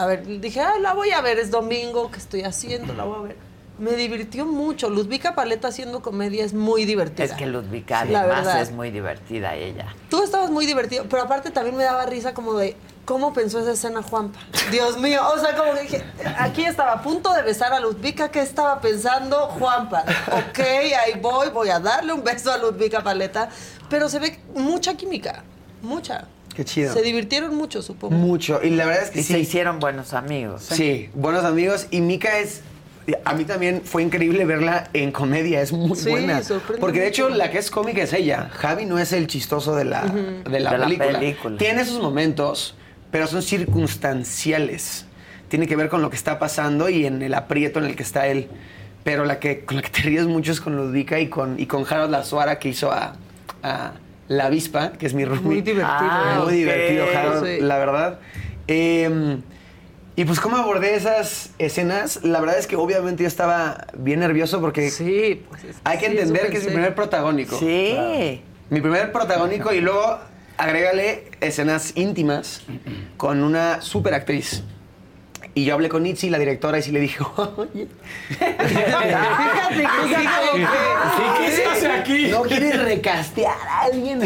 [0.00, 2.94] a ver, dije, ah, la voy a ver, es domingo, ¿qué estoy haciendo?
[2.94, 3.36] La voy a ver.
[3.78, 4.88] Me divirtió mucho.
[4.88, 7.24] Ludvika Paleta haciendo comedia es muy divertida.
[7.24, 9.94] Es que Ludvika La además es muy divertida ella.
[10.08, 13.72] Tú estabas muy divertido, pero aparte también me daba risa como de cómo pensó esa
[13.72, 14.38] escena Juanpa.
[14.70, 16.04] Dios mío, o sea, como que dije,
[16.38, 20.04] aquí estaba a punto de besar a Ludvika, ¿qué estaba pensando Juanpa?
[20.32, 23.50] Ok, ahí voy, voy a darle un beso a Ludvika Paleta,
[23.90, 25.44] pero se ve mucha química,
[25.82, 26.26] mucha.
[26.60, 26.92] Qué chido.
[26.92, 28.14] Se divirtieron mucho, supongo.
[28.14, 28.60] Mucho.
[28.62, 29.32] Y la verdad es que Y sí.
[29.32, 30.60] se hicieron buenos amigos.
[30.62, 31.86] Sí, buenos amigos.
[31.90, 32.60] Y Mika es.
[33.24, 36.42] A mí también fue increíble verla en comedia, es muy Sí, buena.
[36.78, 38.50] Porque de hecho la que es cómica es ella.
[38.52, 41.18] Javi no es el chistoso de la, de la, De la película.
[41.18, 41.56] película.
[41.56, 42.74] Tiene sus momentos,
[43.10, 45.06] pero son circunstanciales.
[45.48, 48.02] Tiene que ver con lo que está pasando y en el aprieto en el que
[48.02, 48.48] está él.
[49.02, 51.64] Pero la que, con la que te ríes mucho es con Ludvika y con, y
[51.64, 53.14] con Harold Lazuara que hizo a,
[53.62, 53.92] a
[54.30, 55.42] La Avispa, que es mi roomie.
[55.42, 55.88] Muy divertido.
[55.90, 57.60] Ah, muy divertido, Harold, Sí.
[57.60, 58.18] la verdad.
[58.68, 59.38] Eh,
[60.14, 64.60] y pues cómo abordé esas escenas, la verdad es que obviamente yo estaba bien nervioso
[64.60, 67.58] porque sí, pues es hay que sí, entender que es mi primer protagónico.
[67.58, 68.40] Sí.
[68.70, 70.20] Mi primer protagónico y luego
[70.58, 72.62] agrégale escenas íntimas
[73.16, 74.62] con una super actriz.
[75.54, 77.18] Y yo hablé con Itzy, la directora, y sí le dije,
[77.56, 77.88] oye,
[78.28, 79.82] Fíjate que
[81.38, 82.28] ¿qué hace aquí?
[82.28, 84.20] ¿No quieres recastear a alguien?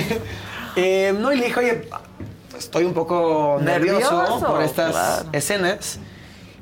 [0.76, 1.88] Eh, no, y le dije, oye,
[2.58, 5.28] estoy un poco nervioso, Nervioso, por estas claro.
[5.32, 5.98] escenas.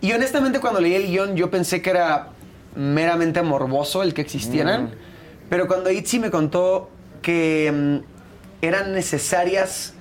[0.00, 2.28] Y honestamente, cuando leí el guion, yo pensé que era
[2.74, 4.84] meramente morboso el que existieran.
[4.84, 4.90] Mm.
[5.48, 6.90] Pero cuando Itzy me contó
[7.20, 9.94] que mm, eran necesarias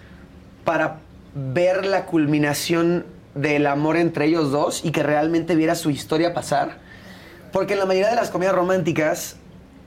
[0.63, 0.97] para
[1.33, 3.05] ver la culminación
[3.35, 6.77] del amor entre ellos dos y que realmente viera su historia pasar.
[7.51, 9.35] Porque en la mayoría de las comedias románticas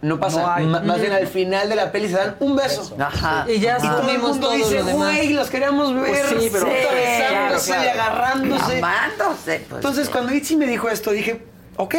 [0.02, 0.58] no pasa.
[0.60, 2.94] No más bien al final de la peli se dan un beso.
[2.98, 3.46] Ajá.
[3.48, 6.04] Y ya Y todo el mundo todo dice, güey, los queríamos ver.
[6.08, 7.90] Pues sí, pero- claro, y claro.
[7.90, 8.78] agarrándose.
[8.78, 10.12] Amándose, pues, Entonces, sí.
[10.12, 11.42] cuando Itzy me dijo esto, dije,
[11.76, 11.94] ok,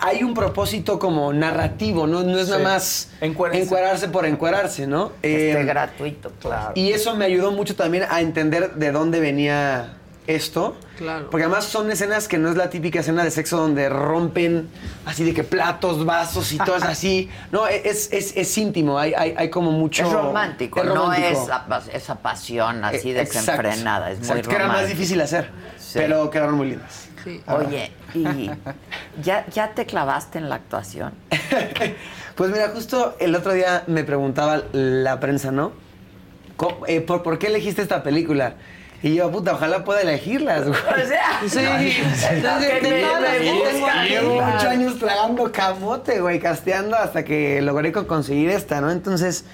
[0.00, 2.64] hay un propósito como narrativo, no, no es nada Sí.
[2.64, 3.64] más Encuérense.
[3.64, 5.10] encuerarse por encuerarse, ¿no?
[5.20, 6.72] Este Eh, gratuito, claro.
[6.76, 9.94] y eso me ayudó mucho también a entender de dónde venía
[10.26, 10.76] esto.
[10.96, 11.28] Claro.
[11.30, 14.68] Porque además son escenas que no es la típica escena de sexo donde rompen
[15.04, 17.28] así de que platos, vasos y todo es así.
[17.52, 20.04] No, es, es, es íntimo, hay, hay, hay como mucho...
[20.06, 21.38] es romántico, es no es
[21.92, 25.98] esa pasión así Eh, exacto, desenfrenada, es muy exacto, que era más difícil hacer, Sí.
[25.98, 27.08] pero quedaron muy lindas.
[27.22, 27.40] Sí.
[27.46, 28.50] Oye, ¿y
[29.22, 31.12] ya, ya te clavaste en la actuación?
[32.34, 35.70] Pues mira, justo el otro día me preguntaba la prensa, ¿no?
[36.88, 38.54] Eh, ¿por, por qué elegiste esta película?
[39.06, 40.80] Y yo, puta, ojalá pueda elegirlas, güey.
[40.80, 41.92] O sea, Sí,
[42.30, 42.82] entonces,
[44.08, 48.90] Llevo muchos años tragando camote, güey, casteando hasta que logré co- conseguir esta, ¿no?
[48.90, 49.44] Entonces,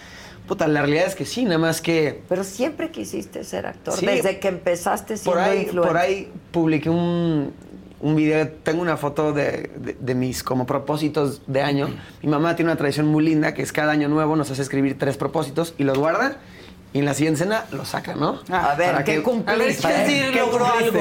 [0.46, 4.06] puta, la realidad es que sí, nada más que Pero siempre quisiste ser actor, Sí.
[4.06, 5.88] desde que empezaste siendo por ahí, influencer.
[5.92, 7.52] por ahí publiqué un,
[8.00, 11.88] un video, tengo una foto de, de- de mis como propósitos de año.
[12.22, 14.96] Mi mamá tiene una tradición muy linda que es cada año nuevo nos hace escribir
[14.98, 16.36] tres propósitos y los guarda
[16.92, 18.40] y en la siguiente cena los saca, ¿no?
[18.50, 19.86] A ver, ¿qué que- cumpliste?
[19.86, 21.00] A ver, ¿quién sí ¿qué logró algo?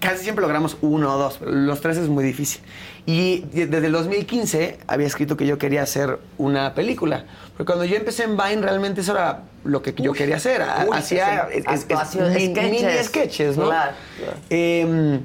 [0.00, 2.60] Casi siempre logramos uno o dos, pero los tres es muy difícil.
[3.06, 7.24] Y de- desde el 2015 había escrito que yo quería hacer una película.
[7.56, 10.62] Porque cuando yo empecé en Vine, realmente eso era lo que yo quería hacer.
[10.88, 11.86] Uy, Hacía es- es-
[12.16, 13.66] es mini sketches, ¿no?
[13.68, 14.36] Claro, claro.
[14.50, 15.20] Eh,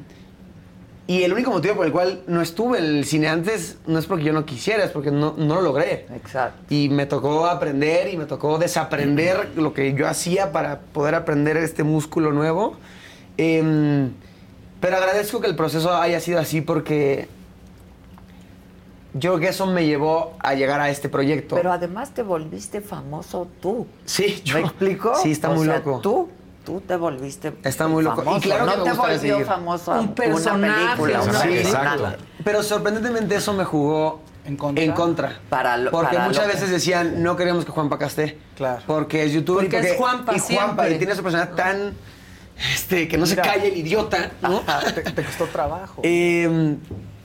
[1.07, 4.05] y el único motivo por el cual no estuve en el cine antes no es
[4.07, 6.07] porque yo no quisiera, es porque no, no lo logré.
[6.15, 6.73] Exacto.
[6.73, 11.57] Y me tocó aprender y me tocó desaprender lo que yo hacía para poder aprender
[11.57, 12.75] este músculo nuevo.
[13.37, 14.11] Em,
[14.79, 17.27] pero agradezco que el proceso haya sido así porque
[19.13, 21.55] yo creo que eso me llevó a llegar a este proyecto.
[21.55, 23.87] Pero además te volviste famoso tú.
[24.05, 25.13] Sí, yo- ¿Me explico?
[25.21, 25.99] Sí, está O muy sea, loco.
[26.01, 26.29] Tú,
[26.65, 28.17] tú te volviste Está muy loco.
[28.23, 28.37] famoso.
[28.39, 29.45] Y claro no que me te volvió seguir.
[29.45, 31.21] famoso Un una personaje, película.
[31.21, 32.17] una película.
[32.43, 35.39] Pero sorprendentemente eso me jugó en contra.
[35.49, 38.37] Para lo- porque para muchas lo que- veces decían, no queremos que Juanpa acá esté.
[38.57, 38.81] Claro.
[38.85, 40.95] Porque es youtuber y Porque es Juanpa y Juanpa siempre.
[40.95, 41.93] y tiene su personalidad tan
[42.73, 44.61] este que no se calle el idiota, ¿no?
[44.93, 46.01] te, te costó trabajo.
[46.03, 46.75] Eh,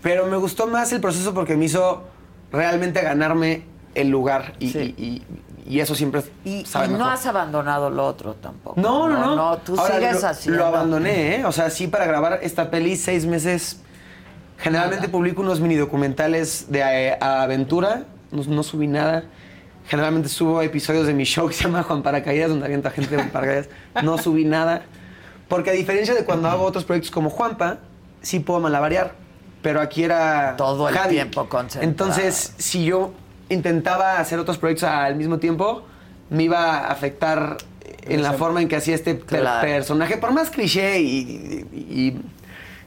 [0.02, 2.02] pero me gustó más el proceso porque me hizo
[2.50, 3.64] realmente ganarme
[3.94, 5.22] el lugar y, y- y-
[5.66, 7.12] y eso siempre Y, sabe y no mejor.
[7.12, 8.80] has abandonado lo otro tampoco.
[8.80, 9.36] No, no, no.
[9.36, 10.58] No, tú Ahora, sigues lo, haciendo.
[10.60, 11.44] Lo abandoné, ¿eh?
[11.44, 13.80] O sea, sí, para grabar esta peli, seis meses.
[14.58, 18.04] Generalmente publico unos mini documentales de eh, aventura.
[18.30, 19.24] No, no subí nada.
[19.88, 23.24] Generalmente subo episodios de mi show que se llama Juan Paracaídas, donde avienta gente de
[23.24, 23.68] paracaídas.
[24.02, 24.82] No subí nada.
[25.48, 27.78] Porque a diferencia de cuando hago otros proyectos como Juanpa,
[28.22, 29.14] sí puedo malabarear.
[29.62, 30.54] Pero aquí era.
[30.56, 31.14] Todo el Javi.
[31.16, 31.90] tiempo concentrado.
[31.90, 33.12] Entonces, si yo
[33.50, 35.84] intentaba hacer otros proyectos al mismo tiempo,
[36.30, 37.56] me iba a afectar
[38.02, 39.66] en la forma en que hacía este per- Claro.
[39.66, 42.20] personaje, por más cliché y, y- y,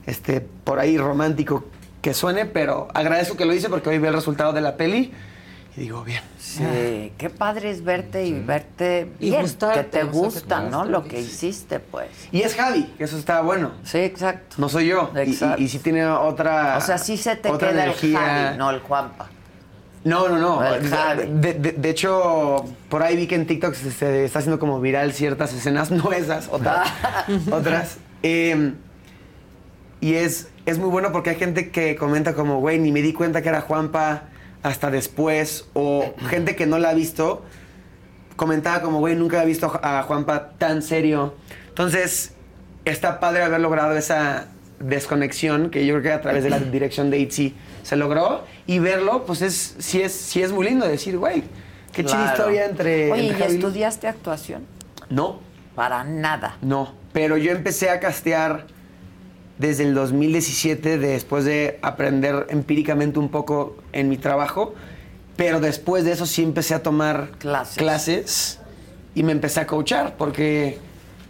[0.05, 1.65] este, por ahí romántico
[2.01, 5.13] que suene, pero agradezco que lo hice porque hoy veo el resultado de la peli
[5.75, 6.21] y digo, bien.
[6.37, 10.85] Sí, qué padre es verte y verte Y gustarte, que te gusta, ¿no?
[10.85, 12.09] Lo que hiciste, pues.
[12.31, 13.71] Y es Javi, que eso está bueno.
[13.83, 14.55] Sí, exacto.
[14.59, 15.11] No soy yo.
[15.15, 15.61] Y- Exacto.
[15.61, 16.77] Y, y sí tiene otra.
[16.77, 18.19] O sea, sí se te queda energía.
[18.19, 19.29] el Javi, no el Juanpa.
[20.03, 20.61] No, no, no.
[20.61, 24.81] De, de- de hecho, por ahí vi que en TikTok se, se está haciendo como
[24.81, 26.89] viral ciertas escenas, no esas, otras.
[27.51, 27.97] otras.
[28.21, 28.73] Eh,
[30.01, 33.13] y es, es muy bueno porque hay gente que comenta como, güey, ni me di
[33.13, 34.23] cuenta que era Juanpa
[34.61, 35.65] hasta después.
[35.73, 37.43] O gente que no la ha visto
[38.35, 41.35] comentaba como, güey, nunca había visto a Juanpa tan serio.
[41.69, 42.33] Entonces,
[42.83, 44.47] está padre haber logrado esa
[44.79, 48.43] desconexión que yo creo que a través de la dirección de ITZY se logró.
[48.65, 51.43] Y verlo, pues es, sí, es, sí es muy lindo decir, güey,
[51.91, 53.11] qué chida historia entre...
[53.11, 53.65] Oye, entre ¿y Javi y Luz".
[53.65, 54.63] estudiaste actuación?
[55.09, 55.39] No.
[55.75, 56.57] Para nada.
[56.61, 58.67] No, pero yo empecé a castear
[59.57, 64.73] desde el 2017 después de aprender empíricamente un poco en mi trabajo,
[65.35, 68.59] pero después de eso sí empecé a tomar clases,
[69.15, 70.79] y me empecé a coachar porque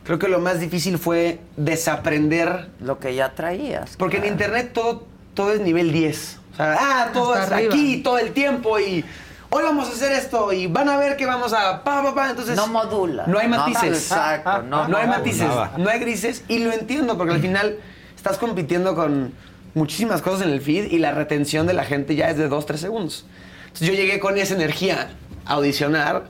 [0.04, 3.98] creo que lo más difícil fue desaprender lo que ya traías.
[3.98, 6.40] Porque en internet todo, todo es nivel 10.
[6.54, 9.04] O sea, ah, todo es aquí todo el tiempo y
[9.50, 12.30] hoy vamos a hacer esto y van a ver que vamos a pa pa pa,
[12.30, 13.24] entonces No modula.
[13.28, 13.90] no hay No, matices.
[14.12, 15.48] exacto, no no hay matices,
[15.78, 17.78] no hay grises y lo entiendo porque al final
[18.16, 19.34] estás compitiendo con
[19.74, 22.66] muchísimas cosas en el feed y la retención de la gente ya es de 2
[22.66, 23.26] 3 segundos.
[23.66, 25.10] Entonces yo llegué con esa energía
[25.46, 26.26] a audicionar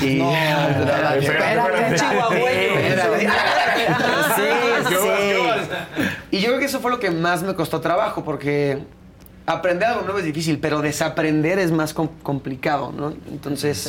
[0.00, 1.96] y No, espérate, espérate.
[1.96, 2.78] Chihuahueño.
[2.78, 3.20] Espérate.
[4.36, 6.06] Sí, ¿Qué vas, qué sí.
[6.30, 8.84] Y yo creo que eso fue lo que más me costó trabajo, porque
[9.48, 13.14] aprender algo nuevo es difícil, pero desaprender es más com- complicado, ¿no?
[13.30, 13.84] Entonces,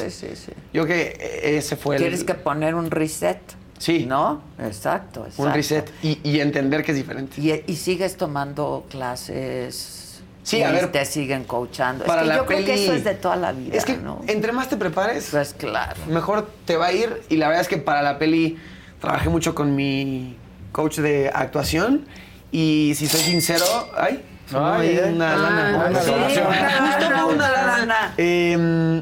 [0.73, 2.01] yo creo que ese fue el...
[2.01, 3.39] Tienes que poner un reset.
[3.77, 4.05] Sí.
[4.05, 4.41] ¿No?
[4.59, 5.43] Exacto, exacto.
[5.43, 7.39] Un reset y, y entender que es diferente.
[7.39, 10.21] Y, y sigues tomando clases.
[10.43, 12.05] Sí, y a ver, Te siguen coachando.
[12.05, 13.75] para es que la yo creo que peli- eso es de toda la vida.
[13.77, 14.21] Es que ¿no?
[14.27, 15.95] entre más te prepares, pues claro.
[16.07, 17.21] mejor te va a ir.
[17.29, 18.57] Y la verdad es que para la peli
[18.99, 20.35] trabajé mucho con mi
[20.71, 22.05] coach de actuación.
[22.51, 23.65] Y si soy sincero,
[23.95, 24.23] ay,
[24.53, 25.13] Ay, ahí ay.
[25.13, 25.87] una Ah, lana.
[25.89, 28.13] una Sí, justo una lana.
[28.17, 29.01] Eh,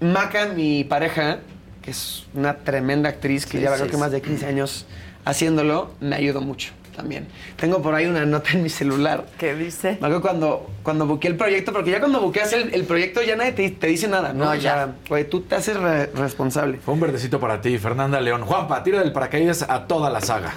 [0.00, 1.38] Maca, mi pareja,
[1.82, 4.86] que es una tremenda actriz que Sí, lleva sí, creo que más de 15 años
[5.24, 7.28] haciéndolo, me ayudó mucho también.
[7.56, 9.24] Tengo por ahí una nota en mi celular.
[9.38, 9.98] ¿Qué dice?
[10.00, 13.52] Me cuando, cuando buqué el proyecto, porque ya cuando buqueas el, el proyecto ya nadie
[13.52, 14.46] te, te dice nada, ¿no?
[14.46, 16.78] No, O sea, güey, tú te haces re- responsable.
[16.84, 18.42] Fue un verdecito para ti, Fernanda León.
[18.42, 20.54] Juanpa, tira del paracaídas a toda la saga.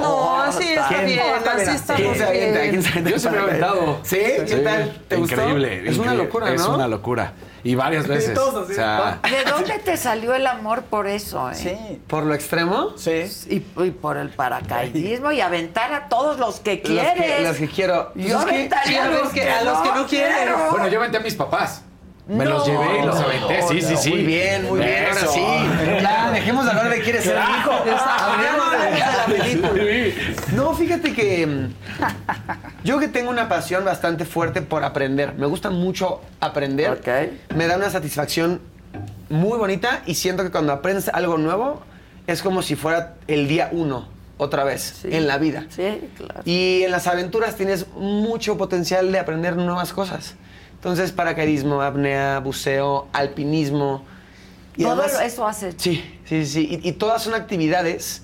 [0.00, 1.06] No, así está ¿Quién?
[1.06, 1.20] bien,
[1.54, 2.60] así está ¿Quién se avienta?
[2.92, 3.06] ¿Quién?
[3.06, 4.00] Yo se me he aventado.
[4.02, 4.18] ¿Sí?
[4.46, 5.00] ¿Qué tal?
[5.08, 5.34] ¿Te gustó?
[5.36, 5.74] Increíble.
[5.88, 6.16] Es una increíble.
[6.24, 6.74] locura, Es ¿no?
[6.74, 7.32] una locura.
[7.64, 8.34] Y varias veces.
[8.34, 8.72] todos así.
[8.72, 11.50] O sea, ¿De dónde te salió el amor por eso?
[11.50, 11.54] Eh?
[11.54, 12.00] Sí.
[12.06, 12.92] ¿Por lo extremo?
[12.96, 13.24] Sí.
[13.48, 17.36] Y, y por el paracaidismo y aventar a todos los que Los quieres.
[17.38, 18.12] que, los que quiero.
[18.14, 20.36] Pues Yo es que- aventaría a los que- que a los que no quieren.
[20.36, 20.70] quiero.
[20.70, 21.82] bueno, yo aventé a mis papás.
[22.28, 22.50] Me No.
[22.50, 23.62] los llevé y los aventé.
[23.68, 24.10] Sí, sí, sí.
[24.10, 25.04] Muy bien, muy bien.
[25.06, 25.40] Ahora sí.
[26.02, 27.70] Ya, dejemos de hablar de quiere ser hijo.
[27.72, 30.52] Hablemos de, de la película.
[30.54, 31.72] No, fíjate que mm,
[32.84, 35.34] yo que tengo una pasión bastante fuerte por aprender.
[35.34, 37.00] Me gusta mucho aprender.
[37.56, 38.60] Me da una satisfacción
[39.30, 41.82] muy bonita y siento que cuando aprendes algo nuevo
[42.26, 44.06] es como si fuera el día uno
[44.36, 45.64] otra vez en la vida.
[45.70, 46.42] Sí, claro.
[46.44, 50.34] Y en las aventuras tienes mucho potencial de aprender nuevas cosas.
[50.78, 54.04] Entonces, paracaidismo, apnea, buceo, alpinismo.
[54.76, 55.72] Todo además- eso hace.
[55.76, 56.80] Sí, sí, sí.
[56.82, 58.22] Y, y todas son actividades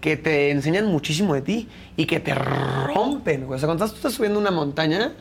[0.00, 3.44] que te enseñan muchísimo de ti y que te rompen.
[3.44, 5.12] O sea, cuando estás, tú estás subiendo una montaña,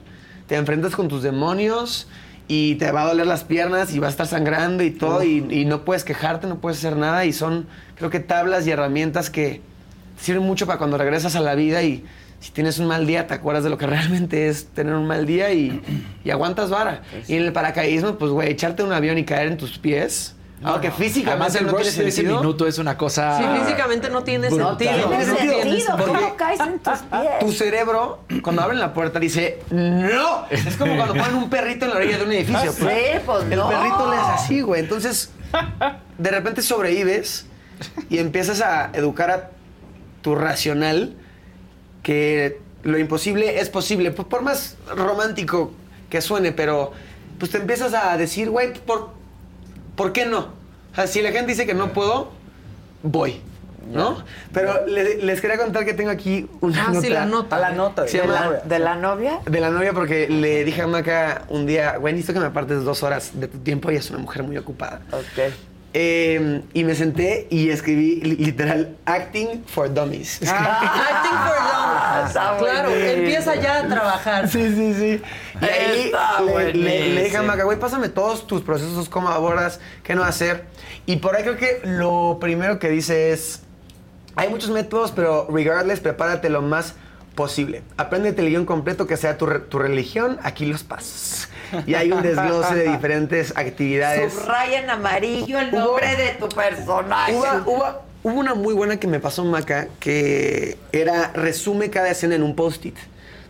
[0.47, 2.07] te enfrentas con tus demonios
[2.49, 5.38] y te va a doler las piernas y va a estar sangrando y todo y,
[5.49, 7.65] y no puedes quejarte, no puedes hacer nada y son
[7.95, 9.61] creo que tablas y herramientas que
[10.19, 12.03] sirven mucho para cuando regresas a la vida y
[12.44, 15.26] si tienes un mal día te acuerdas de lo que realmente es tener un mal
[15.26, 15.82] día y,
[16.26, 17.02] y aguantas vara.
[17.30, 20.88] Y en el paracaidismo, pues güey, echarte un avión y caer en tus pies, aunque
[20.88, 22.40] Además, físicamente el no tiene de ese sentido.
[22.41, 23.38] minuto es una cosa.
[23.38, 24.78] Sí, físicamente no tiene brutal.
[24.78, 24.91] sentido.
[24.98, 25.61] No tiene sentido.
[25.61, 25.98] sentido.
[25.98, 27.40] Porque caes en tus pies?
[27.40, 30.45] tu cerebro, cuando abren la puerta, dice ¡No!
[30.49, 32.72] Es como cuando ponen un perrito en la orilla de un edificio.
[32.72, 33.70] Ah, sí, pues El no.
[33.70, 34.82] perrito le hace así, güey.
[34.82, 35.32] Entonces,
[36.18, 37.45] de repente sobrevives
[38.10, 39.49] y empiezas a educar a
[40.22, 41.15] tu racional
[42.03, 44.11] que lo imposible es posible.
[44.11, 45.71] Por, por más romántico
[46.09, 46.91] que suene, pero
[47.39, 49.09] pues te empiezas a decir, güey, ¿por,
[49.95, 50.49] ¿por qué no?
[50.91, 52.31] O sea, si la gente dice que no puedo,
[53.01, 53.41] voy.
[53.91, 54.23] ¿No?
[54.53, 57.01] Pero le- les quería contar que tengo aquí una Ah, nota.
[57.01, 57.55] sí, la nota.
[57.57, 58.07] A la nota.
[58.07, 59.39] Se ¿De la, de la novia?
[59.45, 62.84] de la novia porque le dije a Maca un día, güey, necesito que me apartes
[62.85, 65.01] dos horas de tu tiempo y es una mujer muy ocupada.
[65.11, 65.51] Ok.
[65.95, 70.41] Eh, y me senté y escribí li- literal Acting for Dummies.
[70.41, 72.34] Acting for Ah, dummies.
[72.34, 73.14] Claro, buenísimo.
[73.22, 74.48] empieza ya a trabajar.
[74.49, 75.22] Sí, sí, sí.
[75.61, 77.44] Y ahí Está le, le- le dije a.
[77.44, 80.65] Maca, güey, pásame todos tus procesos, cómo abordas, qué no hacer.
[81.06, 83.61] Y por ahí creo que lo primero que dice es,
[84.36, 86.95] hay muchos métodos, pero regardless, prepárate lo más
[87.35, 87.81] posible.
[87.97, 91.47] Apréndete el guion completo que sea tu, re- tu religión, aquí los pasos.
[91.88, 94.34] Y hay un desglose de diferentes actividades.
[94.34, 97.34] Subraya en amarillo el Hubo- nombre de tu personaje.
[97.34, 97.45] Hubo,
[97.76, 102.43] hubo- hubo una muy buena que me pasó Maca, que era resume cada escena en
[102.43, 102.95] un post-it.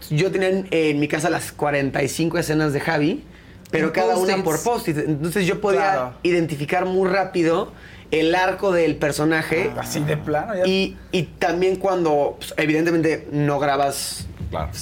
[0.09, 3.23] Yo tenía en, en mi casa las 45 escenas de Javi,
[3.71, 4.97] pero cada una por post-it.
[4.97, 6.13] Entonces yo podía Claro.
[6.23, 7.71] identificar muy rápido
[8.19, 9.71] el arco del personaje.
[9.77, 10.55] Así de plano.
[10.55, 10.65] Ya.
[10.67, 14.27] Y, y también cuando, pues, evidentemente, no grabas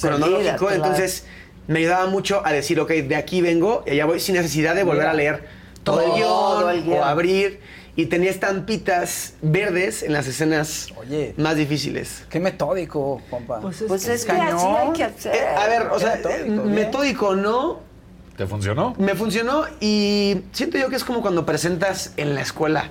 [0.00, 0.74] cronológico, claro.
[0.74, 1.24] entonces
[1.66, 4.82] me ayudaba mucho a decir, ok, de aquí vengo y allá voy sin necesidad de
[4.84, 5.10] volver Mira.
[5.12, 5.44] a leer
[5.82, 6.98] todo, el Todo guion, el guion.
[6.98, 7.60] o abrir.
[7.94, 11.34] Y tenía estampitas verdes en las escenas Oye.
[11.36, 12.24] más difíciles.
[12.30, 13.60] Qué metódico, compa.
[13.60, 15.34] Pues es, Pues es que así hay que hacer.
[15.34, 17.80] Eh, a ver, o Qué sea, metódico, eh, metódico no,
[18.36, 18.94] ¿Te funcionó?
[18.98, 22.88] me funcionó y siento yo que es como cuando presentas en la escuela.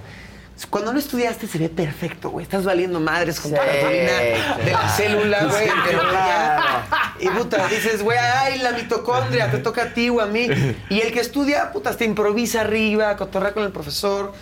[0.70, 2.44] Cuando no estudiaste se ve perfecto, güey.
[2.44, 5.64] Estás valiendo madres con tu Sí, de la célula, güey.
[5.68, 6.56] Sí, de lo que ya-
[6.90, 7.16] claro.
[7.20, 10.48] Y puta, dices, güey, ay, la mitocondria, te toca a ti o a mí.
[10.90, 14.34] Y el que estudia, puta, te improvisa arriba, cotorrea con el profesor.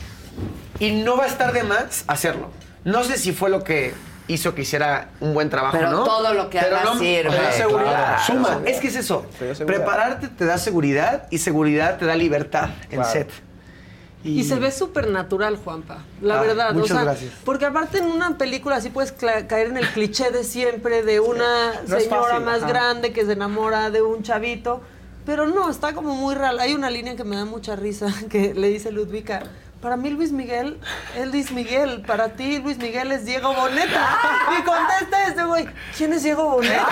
[0.80, 2.52] Y no va a estar de más hacerlo.
[2.86, 3.94] No sé si fue lo que
[4.28, 6.04] hizo que hiciera un buen trabajo, Pero ¿no?
[6.04, 7.92] todo lo que haga sirve, Te da seguridad.
[7.94, 8.24] claro.
[8.26, 8.62] Suma.
[8.66, 9.26] Es que es eso.
[9.66, 13.12] Prepararte te da seguridad y seguridad te da libertad en Claro.
[13.12, 13.30] set.
[14.24, 16.04] Y se ve súper natural, Juanpa.
[16.22, 16.74] La Ah, verdad.
[16.74, 17.34] muchas o sea, gracias.
[17.46, 21.74] Porque aparte en una película así puedes caer en el cliché de siempre de una
[21.88, 22.68] No señora fácil, más ajá.
[22.68, 24.82] grande que se enamora de un chavito.
[25.26, 26.60] Pero no, está como muy real.
[26.60, 29.44] Hay una línea que me da mucha risa que le dice Ludvika.
[29.82, 30.78] Para mí Luis Miguel
[31.18, 32.02] es Luis Miguel.
[32.06, 34.18] Para ti Luis Miguel es Diego Boneta.
[34.60, 35.68] Y contesta este güey.
[35.98, 36.88] ¿Quién es Diego Boneta?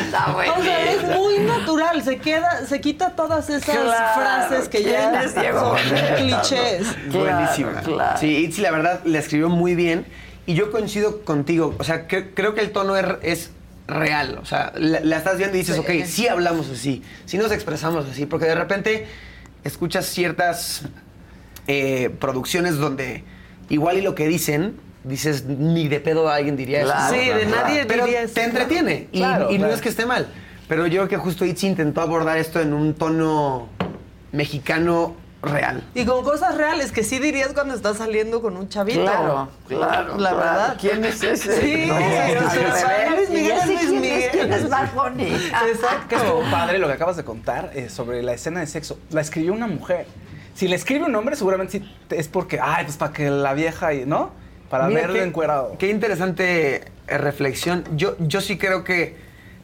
[0.00, 0.26] Está
[0.58, 5.10] O sea, es muy natural, se queda, se quita todas esas Claro, frases que ya
[5.10, 6.14] ¿quién es Diego son Boneta?
[6.16, 6.86] clichés.
[7.10, 7.72] Claro, Buenísima.
[7.80, 8.18] claro.
[8.20, 10.06] Sí, Itzi, la verdad, la escribió muy bien.
[10.46, 11.74] Y yo coincido contigo.
[11.78, 13.50] O sea, cre- creo que el tono es, es
[13.86, 14.38] real.
[14.42, 15.80] O sea, la, la estás viendo y dices, Sí.
[15.80, 18.26] ok, sí hablamos así, sí nos expresamos así.
[18.26, 19.06] Porque de repente
[19.64, 20.82] escuchas ciertas
[21.66, 23.24] eh, producciones donde
[23.68, 27.22] igual y lo que dicen, dices, ni de pedo alguien diría Claro, eso.
[27.22, 28.34] Sí, de nadie Pero diría eso.
[28.34, 29.08] te entretiene.
[29.12, 30.28] Y, Claro, y no es que esté mal.
[30.68, 33.68] Pero yo creo que justo Itzi intentó abordar esto en un tono
[34.32, 35.82] mexicano real.
[35.94, 39.02] Y con cosas reales que sí dirías cuando estás saliendo con un chavito.
[39.02, 40.08] Claro, claro.
[40.18, 40.36] La claro.
[40.36, 40.76] verdad.
[40.80, 41.60] ¿Quién es ese?
[41.60, 41.96] Sí, No,
[42.50, 42.58] sí.
[43.16, 43.90] Luis Miguel es Luis.
[44.00, 44.30] Miguel.
[45.18, 46.08] Exacto.
[46.08, 48.98] Que estuvo padre lo que acabas de contar eh, sobre la escena de sexo.
[49.10, 50.06] La escribió una mujer.
[50.54, 53.94] Si la escribe un hombre, seguramente sí es porque, ay, pues para que la vieja,
[53.94, 54.30] y- ¿no?
[54.68, 55.76] Para Mira, verlo qué- encuerado.
[55.78, 56.76] Qué interesante
[57.08, 57.84] eh, reflexión.
[57.96, 59.16] Yo, yo sí creo que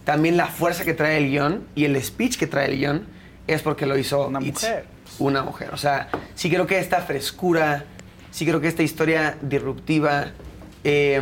[0.04, 3.06] también la fuerza que trae el guion y el speech que trae el guion
[3.46, 4.86] es porque lo hizo Una mujer.
[5.18, 5.70] Una mujer.
[5.72, 7.84] O sea, sí creo que esta frescura,
[8.30, 10.26] sí creo que esta historia disruptiva
[10.84, 11.20] eh,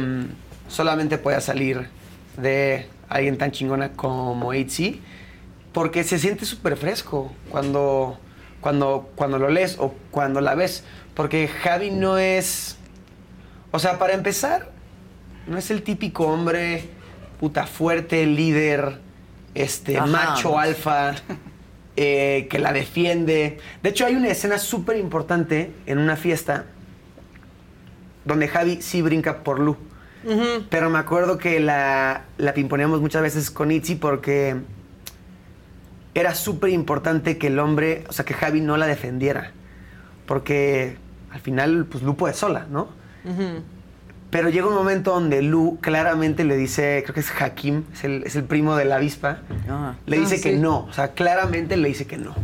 [0.69, 1.89] solamente pueda salir
[2.37, 5.01] de alguien tan chingona como Itzy.
[5.73, 8.19] Porque se siente súper fresco cuando,
[8.61, 10.85] cuando, cuando lo lees o cuando la ves.
[11.15, 12.77] Porque Javi no es...
[13.73, 14.71] O sea, para empezar,
[15.49, 16.89] no es el típico hombre
[17.45, 19.01] puta fuerte, líder,
[19.55, 20.07] este, Ajá.
[20.07, 21.15] macho alfa,
[21.97, 23.59] eh, que la defiende.
[23.83, 26.67] De hecho, hay una escena súper importante en una fiesta
[28.25, 29.77] donde Javi sí brinca por Lu.
[30.71, 34.57] Pero me acuerdo que la, la pimponeamos muchas veces con Itzy porque
[36.15, 39.53] era súper importante que el hombre, o sea, que Javi no la defendiera.
[40.27, 40.97] Porque
[41.31, 42.89] al final, pues Lu puede sola, ¿no?
[44.35, 48.25] Pero llega un momento donde Lu claramente le dice, creo que es Hakim, es el,
[48.25, 49.39] es el primo de la avispa,
[50.07, 52.35] le Ah, dice que no, o sea, claramente le dice que no.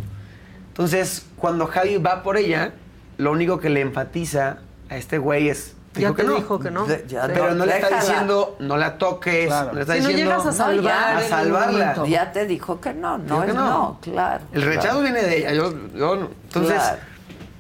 [0.69, 2.75] Entonces, cuando Javi va por ella,
[3.19, 4.59] lo único que le enfatiza
[4.89, 5.75] a este güey es...
[5.95, 6.35] Ya dijo te que no.
[6.37, 6.87] dijo que no.
[6.87, 8.03] De- ya pero no le está déjala.
[8.09, 9.69] diciendo, no la toques, Claro.
[9.71, 10.31] no le está Si no diciendo...
[10.33, 12.05] llegas a salvar a salvarla.
[12.07, 13.65] Ya te dijo que no, no Dijo que es no.
[13.69, 14.45] no, claro.
[14.53, 15.03] El rechazo claro.
[15.03, 15.53] viene de ella.
[15.55, 16.29] Yo, yo no.
[16.45, 16.99] Entonces, Claro.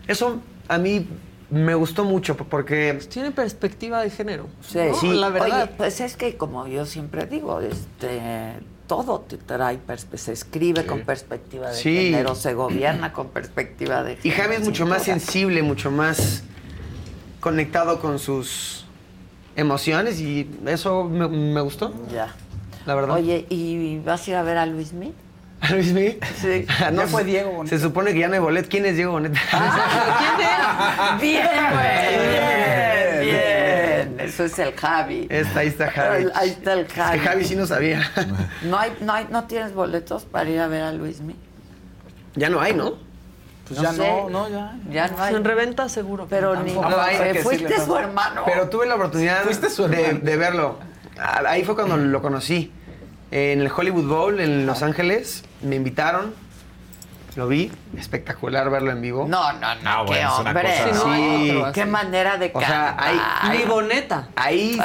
[0.07, 1.09] eso a mí
[1.51, 2.99] me gustó mucho porque.
[3.11, 4.47] Tiene perspectiva de género.
[4.61, 5.13] Sí, ¿no?
[5.15, 5.63] La verdad.
[5.63, 8.55] Oye, pues es que como yo siempre digo, este
[8.87, 9.79] todo te trae
[10.17, 11.95] se escribe con perspectiva de Sí.
[11.95, 14.43] género, se gobierna con perspectiva de Y género.
[14.43, 16.43] Javi es mucho más sensible, mucho más
[17.39, 18.85] conectado con sus
[19.55, 21.93] emociones y eso me, me gustó.
[22.13, 22.35] Ya.
[22.85, 23.15] La verdad.
[23.17, 25.13] Oye, ¿y vas a ir a ver a Luis Mi?
[25.61, 26.19] ¿A Luis Miguel?
[26.41, 26.67] Sí.
[26.93, 27.77] no, fue Diego Boneta.
[27.77, 28.69] Se supone que ya no hay bolet.
[28.69, 29.39] ¿Quién es Diego Boneta?
[31.21, 32.19] Bien, güey.
[33.21, 34.21] Bien, bien.
[34.21, 35.27] Eso es el Javi.
[35.31, 36.27] Está, ahí está Javi.
[36.35, 37.17] Ahí está el Javi.
[37.17, 38.11] Es que Javi sí no sabía.
[38.63, 41.37] No hay, no hay, no tienes boletos para ir a ver a Luis Mi.
[42.37, 42.95] ya no hay, ¿no?
[43.69, 44.77] Pues ya no, no, ya.
[44.91, 45.35] Ya no hay.
[45.35, 46.27] En reventa seguro.
[46.29, 48.43] Pero ni hay fuiste su hermano.
[48.45, 50.79] Pero tuve la oportunidad de, de verlo.
[51.19, 52.73] Ah, Ahí fue cuando lo conocí.
[53.31, 55.45] En el Hollywood Bowl en Los Ángeles.
[55.63, 56.35] Me invitaron.
[57.37, 57.71] Lo vi.
[57.97, 59.27] Espectacular verlo en vivo.
[59.29, 59.81] No, no, no.
[59.85, 60.63] Ah, qué bueno, es una hombre.
[60.69, 61.91] cosa- Sí, no hay otro Qué así.
[61.91, 62.97] manera de O sea, cantar.
[63.09, 64.29] hay- hay- Mi boneta.
[64.35, 64.81] Ahí,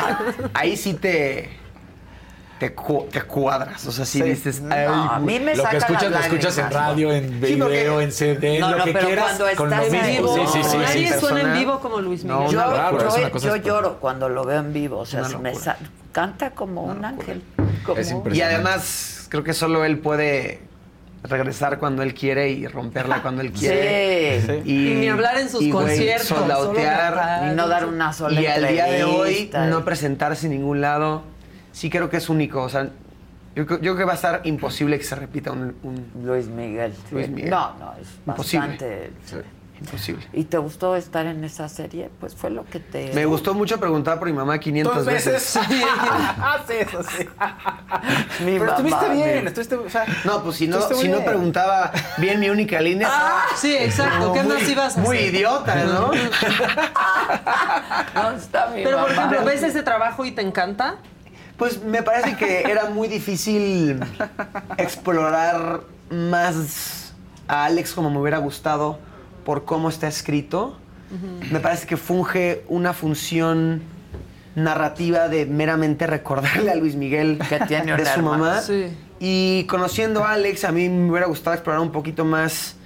[0.54, 1.59] ahí sí te.
[2.60, 3.86] Te, cu- te cuadras.
[3.86, 4.22] O sea, sí, Sí.
[4.24, 4.60] dices.
[4.60, 7.56] No, "Ay, a mí me Lo que saca escuchas, lo escuchas en radio, en Sí,
[7.56, 9.24] porque- video, en CD, No, lo no, que pero quieras.
[9.26, 10.76] cuando estás en vivo, Sí, sí, sí.
[10.76, 11.20] Nadie sí.
[11.20, 12.52] suena en vivo como Luis No, Miguel.
[12.52, 14.98] Yo, yo- es yo lloro cuando lo veo en vivo.
[14.98, 15.54] O sea, me
[16.12, 17.42] canta como un ángel.
[17.82, 17.98] Como-
[18.30, 20.60] Y además, creo que solo él puede
[21.22, 24.42] regresar cuando él quiere y romperla cuando él quiere.
[24.42, 24.62] Sí.
[24.66, 28.46] Y, Y ni hablar en sus y, conciertos, solo Y no dar una sola Y
[28.46, 31.22] al día de hoy no presentarse en ningún lado,
[31.72, 32.62] sí creo que es único.
[32.62, 32.88] O sea,
[33.54, 36.46] yo, creo- yo creo que va a estar imposible que se repita un, un Luis
[36.48, 36.94] Miguel.
[37.10, 37.50] Luis Miguel.
[37.50, 38.66] No, no, es Imposible.
[38.68, 39.12] bastante.
[39.80, 40.26] imposible.
[40.34, 42.10] ¿Y te gustó estar en esa serie?
[42.20, 43.12] Pues fue lo que te.
[43.14, 45.32] Me gustó mucho preguntar por mi mamá 500 Dos veces.
[45.32, 45.56] veces.
[46.42, 47.26] Hace eso, sí.
[48.44, 51.08] Mi Pero estuviste mamá, bien, mi- estuviste, o sea, No, pues si no, estuviste si
[51.10, 51.28] no bien.
[51.30, 53.08] preguntaba bien mi única línea.
[53.10, 54.32] Ah, sí, exacto.
[54.34, 55.34] ¿Qué muy- más ibas a Muy hacer?
[55.34, 56.10] idiota, ¿no?
[58.14, 60.96] No, está mi Pero, por ejemplo, ¿ves ese trabajo y te encanta?
[61.60, 64.00] Pues me parece que era muy difícil
[64.78, 67.12] explorar más
[67.46, 68.98] a Alex como me hubiera gustado
[69.44, 70.76] por cómo está escrito.
[71.52, 73.82] Me parece que funge una función
[74.54, 78.60] narrativa de meramente recordarle a Luis Miguel Que tiene de su mamá.
[78.62, 78.86] Sí.
[79.20, 82.76] Y conociendo a Alex, a mí me hubiera gustado explorar un poquito más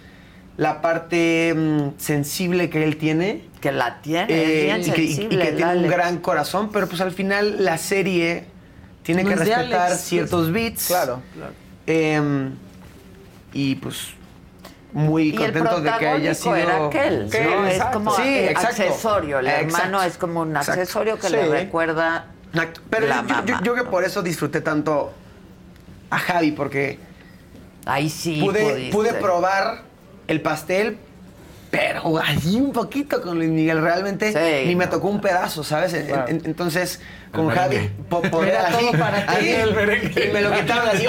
[0.56, 3.44] la parte mm, sensible que él tiene.
[3.60, 7.00] Que la tiene, Eh, bien y que, y- que tiene un gran corazón, pero pues
[7.00, 8.52] al final la serie
[9.04, 10.86] tiene No que respetar Alex, ciertos beats.
[10.88, 11.22] Claro.
[11.86, 12.54] Em,
[13.52, 14.08] y pues
[14.92, 16.56] muy Y contento de que haya sido.
[16.56, 17.66] era aquel, Sí, ¿no?
[17.66, 17.98] Es exacto.
[17.98, 19.38] como Sí, accesorio.
[19.40, 20.02] El hermano Exacto.
[20.02, 20.80] es como un Exacto.
[20.80, 21.32] accesorio que Sí.
[21.34, 22.80] le recuerda Exacto.
[22.90, 23.60] Pero la yo, yo- mamá.
[23.62, 25.12] yo que por eso disfruté tanto
[26.10, 26.98] a Javi, porque
[27.86, 28.92] Ahí sí pude, pudiste.
[28.92, 29.82] pude probar
[30.28, 30.96] el pastel,
[31.76, 33.80] pero allí un poquito con Luis Miguel.
[33.82, 35.92] Realmente Sí, ni me tocó un pedazo, ¿sabes?
[35.94, 36.28] En- Claro.
[36.28, 37.94] en- entonces, El con Javi, merengue.
[38.08, 39.34] po- poder Era así, todo para ti.
[39.36, 40.28] así, El merengue.
[40.28, 41.06] y me lo quitaron así.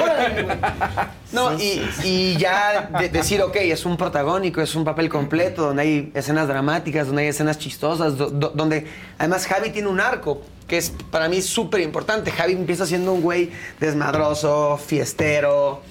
[1.32, 5.82] No, y, y ya de- decir, ok, es un protagónico, es un papel completo, donde
[5.84, 8.88] hay escenas dramáticas, donde hay escenas chistosas, do- do- donde
[9.20, 12.32] además Javi tiene un arco, que es para mí súper importante.
[12.32, 15.82] Javi empieza siendo un güey desmadroso, fiestero,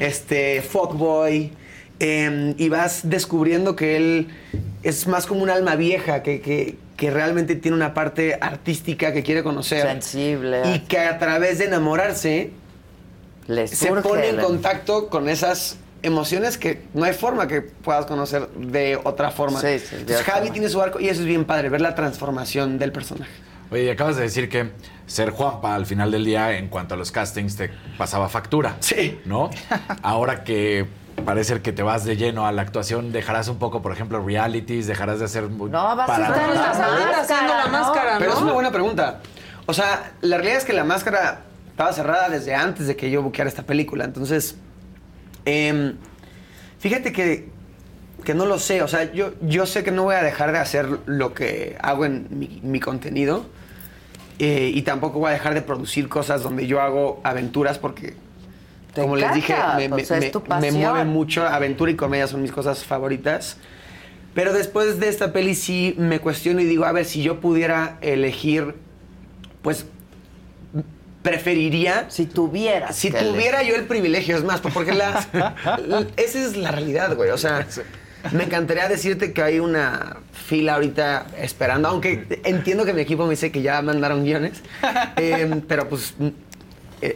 [0.00, 1.52] este, fuckboy,
[2.00, 4.28] eh, y vas descubriendo que él
[4.82, 9.24] es más como un alma vieja, que, que- que realmente tiene una parte artística que
[9.24, 9.82] quiere conocer.
[9.82, 10.62] sensible.
[10.74, 12.52] Y que a través de enamorarse
[13.66, 18.96] se pone en contacto con esas emociones que no hay forma que puedas conocer de
[19.02, 19.60] otra forma.
[19.60, 22.78] Sí, sí, Entonces, Javi tiene su arco y eso es bien padre, ver la transformación
[22.78, 23.30] del personaje.
[23.70, 24.70] Oye, y acabas de decir que
[25.06, 28.76] ser Juanpa al final del día, en cuanto a los castings, te pasaba factura.
[28.80, 29.18] Sí.
[29.24, 29.50] ¿No?
[30.02, 30.86] Ahora que
[31.22, 34.86] parece que te vas de lleno a la actuación, dejarás un poco, por ejemplo, realities,
[34.86, 35.50] dejarás de hacer...
[35.50, 37.70] No, vas a estar en la máscara, haciendo la ¿no?
[37.70, 38.36] máscara, Pero ¿no?
[38.36, 39.20] es una buena pregunta.
[39.66, 43.22] O sea, la realidad es que la máscara estaba cerrada desde antes de que yo
[43.22, 44.04] buqueara esta película.
[44.04, 44.56] Entonces,
[45.44, 45.96] em,
[46.78, 47.48] fíjate que,
[48.24, 48.82] que no lo sé.
[48.82, 52.04] O sea, yo, yo sé que no voy a dejar de hacer lo que hago
[52.04, 53.46] en mi, mi contenido.
[54.38, 58.14] Eh, y tampoco voy a dejar de producir cosas donde yo hago aventuras porque,
[58.94, 59.54] Te como les dije,
[60.60, 61.46] me, mueve mucho.
[61.46, 63.56] Aventura y comedia son mis cosas favoritas.
[64.34, 67.98] Pero después de esta peli sí me cuestiono y digo, a ver, si yo pudiera
[68.00, 68.74] elegir,
[69.62, 69.86] pues
[71.22, 72.06] preferiría...
[72.08, 72.96] Si tuvieras.
[72.96, 75.24] Si tuviera yo el privilegio, es más, porque la,
[75.86, 77.30] la- esa es la realidad, güey.
[77.30, 77.66] O sea,
[78.32, 83.30] me encantaría decirte que hay una fila ahorita esperando, aunque entiendo que mi equipo me
[83.30, 84.62] dice que ya mandaron guiones,
[85.16, 86.14] Eh, pero pues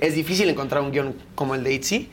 [0.00, 2.08] es difícil encontrar un guion como el de Itzy.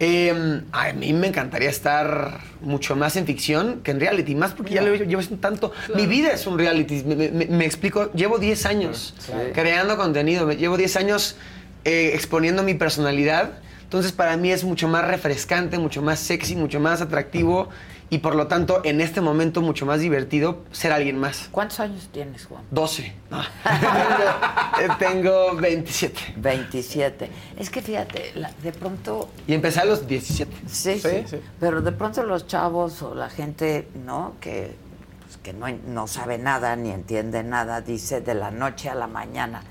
[0.00, 4.74] Eh, a mí me encantaría estar mucho más en ficción que en reality, más porque
[4.74, 5.70] ya lo llevo tanto.
[5.94, 9.14] Mi vida es un reality, me, me- me explico, llevo 10 años
[9.52, 11.36] creando contenido, llevo 10 años
[11.84, 13.50] eh, exponiendo mi personalidad,
[13.84, 17.68] entonces para mí es mucho más refrescante, mucho más sexy, mucho más atractivo
[18.12, 21.48] y por lo tanto en este momento mucho más divertido ser alguien más.
[21.50, 22.62] ¿Cuántos años tienes, Juan?
[22.70, 23.10] 12.
[23.30, 23.40] No.
[24.98, 26.34] tengo, tengo 27.
[26.36, 27.30] 27.
[27.56, 30.52] Es que fíjate, la- de pronto Y empecé a los 17.
[30.66, 31.24] Sí, sí,
[31.58, 34.34] Pero de pronto los chavos o la gente, ¿no?
[34.42, 34.76] Que,
[35.22, 39.06] pues, que no, no sabe nada ni entiende nada, dice de la noche a la
[39.06, 39.62] mañana.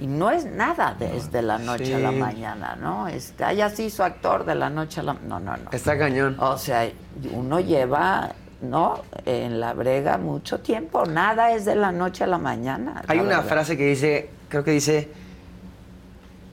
[0.00, 3.08] Y no es nada desde la noche a la mañana, ¿no?
[3.08, 5.70] Este, ah, ya se hizo actor de la noche a la No, no, no.
[5.72, 6.36] Está cañón.
[6.38, 6.88] O sea,
[7.32, 8.30] uno lleva,
[8.62, 9.02] ¿no?
[9.24, 11.04] En la brega mucho tiempo.
[11.04, 13.02] Nada es de la noche a la mañana.
[13.08, 13.48] Hay la una verdad.
[13.48, 15.10] frase que dice, creo que dice,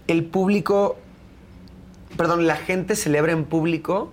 [0.08, 0.98] el público,
[2.18, 4.12] perdón, la gente celebra en público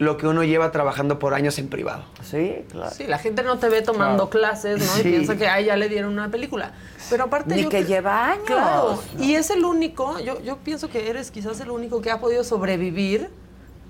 [0.00, 2.04] lo que uno lleva trabajando por años en privado.
[2.22, 2.90] Sí, claro.
[2.90, 4.46] Sí, la gente no te ve tomando Claro.
[4.50, 4.92] clases, ¿no?
[4.94, 5.00] Sí.
[5.00, 6.72] Y piensa que ay, ya le dieron una película.
[7.10, 9.22] Pero aparte Ni yo que lleva años, Claro, ¿no?
[9.22, 12.44] y es el único, yo, yo pienso que eres quizás el único que ha podido
[12.44, 13.28] sobrevivir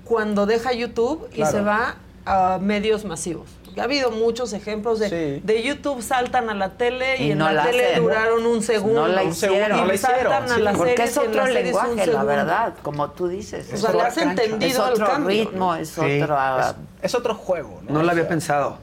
[0.03, 1.51] cuando deja YouTube y Claro.
[1.51, 3.47] se va a medios masivos.
[3.71, 7.37] Porque ha habido muchos ejemplos de, de YouTube saltan a la tele y, Y en
[7.37, 8.03] no la, la tele hacen.
[8.03, 9.01] duraron un segundo.
[9.01, 9.97] No la Y hicieron.
[9.97, 13.69] saltan a las Porque series es otro lenguaje, la verdad, como tú dices.
[13.73, 15.75] O sea, le has entendido Es al otro cambio, ritmo, ¿no?
[15.75, 16.21] es Sí.
[16.21, 16.75] otra...
[17.01, 17.93] Es- Es otro juego, ¿no?
[17.93, 18.77] No lo O había pensado.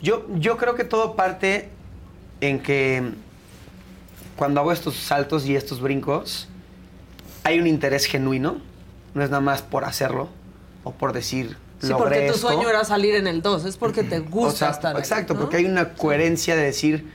[0.00, 1.68] Yo, yo creo que todo parte
[2.40, 3.02] en que
[4.36, 6.48] cuando hago estos saltos y estos brincos,
[7.42, 8.58] hay un interés genuino.
[9.14, 10.28] No es nada más por hacerlo
[10.84, 11.56] o por decir.
[11.80, 12.48] Sí, logré porque tu esto.
[12.48, 15.34] sueño era salir en el 2, es porque te gusta O sea, estar ahí, Exacto,
[15.34, 15.40] ¿no?
[15.40, 17.06] porque hay una coherencia de decir,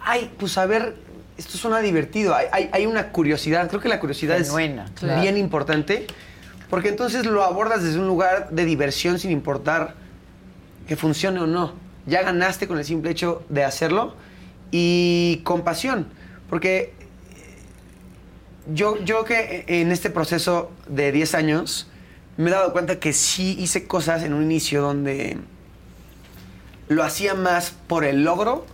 [0.00, 0.96] ay, pues a ver,
[1.36, 2.34] esto suena divertido.
[2.34, 3.68] Hay, hay- hay una curiosidad.
[3.68, 5.20] Creo que la curiosidad es claro.
[5.20, 6.06] bien importante.
[6.70, 9.94] Porque entonces lo abordas desde un lugar de diversión sin importar
[10.88, 11.74] que funcione o no.
[12.06, 14.14] Ya ganaste con el simple hecho de hacerlo
[14.70, 16.06] y con pasión.
[16.48, 16.92] Porque
[18.72, 21.88] yo, yo que en este proceso de 10 años
[22.36, 25.38] me he dado cuenta que sí hice cosas en un inicio donde
[26.88, 28.64] lo hacía más por el logro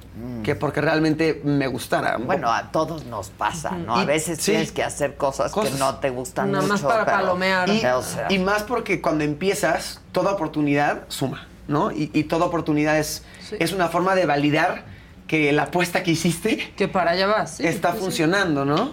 [0.42, 2.18] que porque realmente me gustara.
[2.18, 3.96] Bueno, a todos nos pasa, ¿no?
[3.96, 4.50] A veces sí.
[4.50, 5.72] tienes que hacer cosas, Cosas.
[5.72, 6.74] que no te gustan Nada mucho.
[6.74, 7.68] más para pero- palomear.
[7.70, 11.90] Y, o sea, y más porque cuando empiezas, toda oportunidad suma, ¿no?
[11.92, 13.24] Y, y toda oportunidad es,
[13.58, 14.84] es una forma de validar
[15.26, 16.74] que la apuesta que hiciste...
[16.76, 17.56] Que para allá vas.
[17.56, 18.92] sí, está funcionando, ¿no?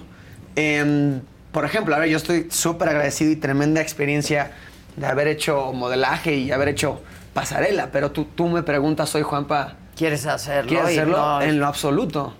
[0.55, 1.19] Em,
[1.51, 4.51] por ejemplo, a ver, yo estoy súper agradecido y tremenda experiencia
[4.95, 7.01] de haber hecho modelaje y haber hecho
[7.33, 9.75] pasarela, pero tú, tú me preguntas hoy, Juanpa...
[9.95, 10.69] ¿Quieres hacerlo?
[10.69, 11.17] ¿Quieres hacerlo?
[11.17, 12.33] no, En lo absoluto.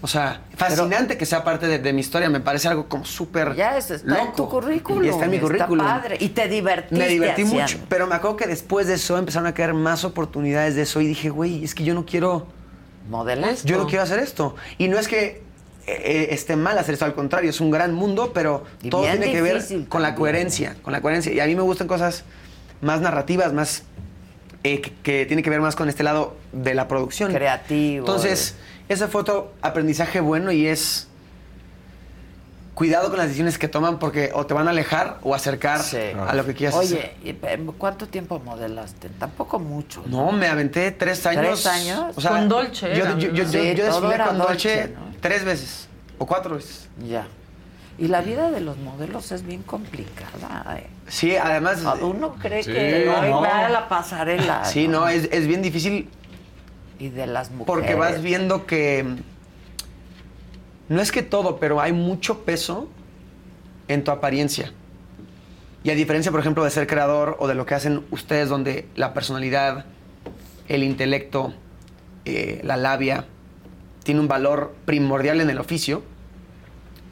[0.00, 3.54] O sea, fascinante que sea parte de, de mi historia, me parece algo como súper
[3.54, 4.60] Ya eso está en tu loco.
[4.60, 5.04] currículum.
[5.04, 5.86] Y está en mi currículum.
[5.86, 6.18] padre.
[6.20, 7.62] Y te divertiste Me divertí haciendo.
[7.62, 11.00] mucho, pero me acuerdo que después de eso empezaron a caer más oportunidades de eso
[11.00, 12.46] y dije, güey, es que yo no quiero...
[13.08, 13.54] ¿Modelar?
[13.64, 14.56] Yo no quiero hacer esto.
[14.76, 15.42] Y no es que
[15.86, 19.30] eh, esté mal hacer esto, al contrario, es un gran mundo, pero Y todo tiene
[19.30, 21.32] que ver con la coherencia, con la coherencia.
[21.32, 22.24] Y a mí me gustan cosas
[22.80, 23.84] más narrativas, más
[24.62, 27.32] eh, que, que tiene que ver más con este lado de la producción.
[27.32, 28.06] Creativo.
[28.06, 28.54] Entonces,
[28.88, 31.08] esa foto, aprendizaje bueno y es
[32.74, 35.80] cuidado con las decisiones que toman porque o te van a alejar o acercar
[36.26, 36.98] a lo que quieras hacer.
[36.98, 39.08] Oye, ¿y pe- ¿cuánto tiempo modelaste?
[39.10, 40.02] Tampoco mucho.
[40.06, 41.62] No, me aventé tres años.
[41.62, 42.12] ¿Tres años?
[42.16, 44.88] O sea, Con Dolce Yo, yo, yo, yo- Sí, yo todo desfilé con Dolce, Dolce,
[44.94, 45.00] ¿no?
[45.20, 45.88] tres veces
[46.18, 46.88] o cuatro veces.
[47.06, 47.26] Ya.
[47.96, 50.76] Y la vida de los modelos es bien complicada.
[50.78, 50.88] ¿eh?
[51.06, 51.80] Sí, además.
[52.00, 53.40] Uno cree Sí, que hoy no.
[53.40, 54.64] va a la pasarela.
[54.64, 56.08] Sí, no, es, es bien difícil
[56.98, 57.66] Y de las mujeres.
[57.66, 59.06] porque vas viendo que.
[60.88, 62.88] No es que todo, pero hay mucho peso
[63.88, 64.72] en tu apariencia.
[65.82, 68.88] Y a diferencia, por ejemplo, de ser creador o de lo que hacen ustedes, donde
[68.96, 69.84] la personalidad,
[70.68, 71.52] el intelecto,
[72.24, 73.26] eh, la labia,
[74.02, 76.02] tiene un valor primordial en el oficio,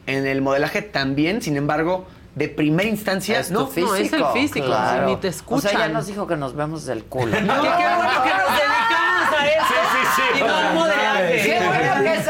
[0.07, 4.65] en el modelaje también, sin embargo, de primera instancia, Es no, tu físico.
[4.65, 5.07] claro.
[5.07, 7.31] ni te O sea, ya nos dijo que nos vemos del culo.
[7.31, 9.02] Que qué bueno que nos dedicamos
[9.37, 10.39] a eso Sí, sí, sí.
[10.39, 11.41] y no al modelaje.
[11.43, 12.23] Qué bueno que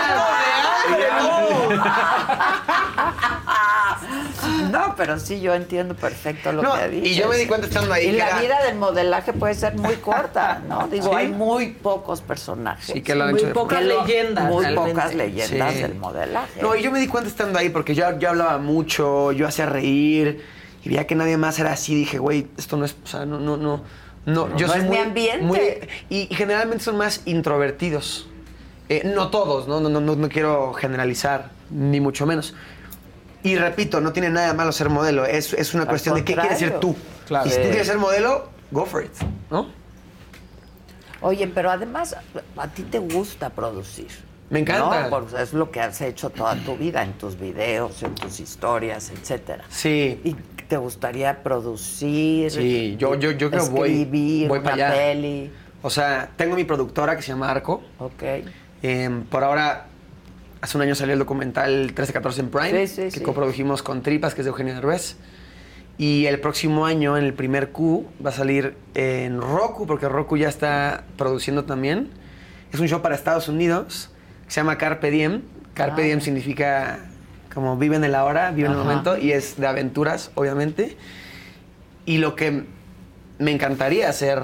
[4.71, 7.11] No, pero sí, yo entiendo perfecto lo No, que dices.
[7.11, 9.55] y yo me di cuenta estando ahí Y que la era- vida del modelaje puede
[9.55, 10.87] ser muy corta, ¿no?
[10.89, 11.15] Digo, Sí.
[11.17, 12.87] hay muy pocos personajes.
[12.87, 14.45] Sí, que lo han Muy hecho pocas leyendas.
[14.45, 14.93] Muy realmente.
[14.93, 15.83] pocas leyendas Sí.
[15.83, 16.61] del modelaje.
[16.63, 19.67] No, y yo me di cuenta estando ahí porque yo, yo hablaba mucho, yo hacía
[19.67, 20.45] reír
[20.87, 21.97] y veía que nadie más era así.
[21.97, 23.83] Dije, güey, esto no es, o sea, no, no, no.
[24.25, 25.45] No, No, yo no soy es mi muy, ambiente.
[25.45, 25.59] muy-
[26.09, 28.29] y, y generalmente son más introvertidos.
[28.89, 29.81] Eh, no todos, ¿no?
[29.81, 32.55] No, no, no, quiero generalizar, ni mucho menos.
[33.43, 35.25] Y repito, no tiene nada de malo ser modelo.
[35.25, 36.95] Es, es una Al cuestión de qué quieres ser tú.
[37.45, 39.11] Y si tú quieres ser modelo, go for it,
[39.51, 39.69] ¿no?
[41.21, 42.15] Oye, pero además,
[42.57, 44.09] a ti te gusta producir.
[44.51, 45.05] Me encanta.
[45.05, 45.11] ¿no?
[45.11, 49.11] Porque es lo que has hecho toda tu vida, en tus videos, en tus historias,
[49.11, 49.65] etcétera.
[49.69, 50.21] Sí.
[50.23, 50.37] ¿Y
[50.69, 52.51] te gustaría producir?
[52.51, 54.93] Sí, yo, yo, yo creo que voy, voy una para allá.
[54.93, 55.51] peli?
[55.83, 57.83] O sea, tengo mi productora que se llama Arco.
[57.99, 58.23] Ok.
[58.83, 59.87] Em, por ahora,
[60.61, 63.21] hace un año salió el documental 1314 en Prime, Sí, sí, que sí.
[63.21, 65.17] coprodujimos con Tripas, que es de Eugenio Derbez.
[65.99, 70.37] Y el próximo año, en el primer Q, va a salir en Roku, porque Roku
[70.37, 72.11] ya está produciendo también.
[72.73, 74.11] Es un show para Estados Unidos,
[74.47, 75.43] que se llama Carpe Diem.
[75.73, 76.05] Carpe Ah.
[76.05, 76.99] Diem significa
[77.57, 80.95] como vive en el ahora, vive en el momento, y es de aventuras, obviamente.
[82.05, 82.65] Y lo que
[83.39, 84.43] me encantaría hacer,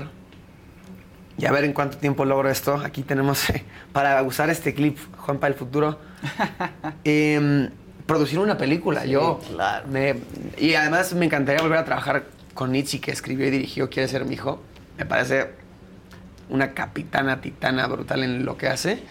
[1.37, 3.45] y a ver en cuánto tiempo logro esto, aquí tenemos
[3.93, 5.99] para usar este clip, Juan para el futuro,
[7.05, 7.69] em,
[8.07, 9.03] producir una película.
[9.03, 9.87] Sí, yo, claro.
[9.89, 10.15] me-
[10.57, 12.25] y además me encantaría volver a trabajar
[12.55, 14.63] con Nietzsche, que escribió y dirigió Quiere ser mi hijo.
[14.97, 15.51] Me parece
[16.49, 19.03] una capitana titana brutal en lo que hace,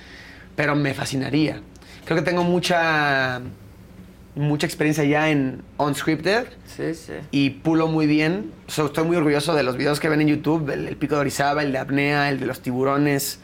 [0.55, 1.61] pero me fascinaría.
[2.03, 3.39] Creo que tengo mucha,
[4.35, 7.13] mucha experiencia ya en unscripted Sí, sí.
[7.31, 8.51] y pulo muy bien.
[8.67, 11.21] So, estoy muy orgulloso de los videos que ven en YouTube, el, el pico de
[11.21, 13.39] Orizaba, el de apnea, el de los tiburones.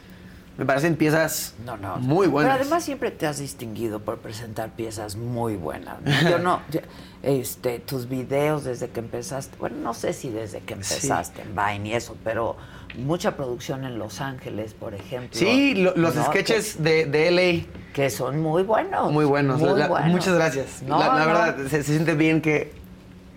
[0.56, 1.98] Me parecen piezas No, no.
[1.98, 2.52] muy buenas.
[2.52, 5.98] Pero además siempre te has distinguido por presentar piezas muy buenas.
[6.02, 6.30] ¿no?
[6.30, 6.80] Yo no, yo-
[7.22, 11.88] este, tus videos desde que empezaste, bueno, no sé si desde que empezaste en Vine
[11.90, 12.56] y eso, pero
[12.96, 15.38] mucha producción en Los Ángeles, por ejemplo.
[15.38, 16.24] Sí, lo- los ¿no?
[16.24, 17.66] sketches de, de LA.
[17.92, 19.12] Que son muy buenos.
[19.12, 19.60] Muy buenos.
[19.60, 20.10] muy La- buenos.
[20.10, 20.82] Muchas gracias.
[20.82, 21.26] No, la la no.
[21.26, 22.72] verdad, se, se siente bien que,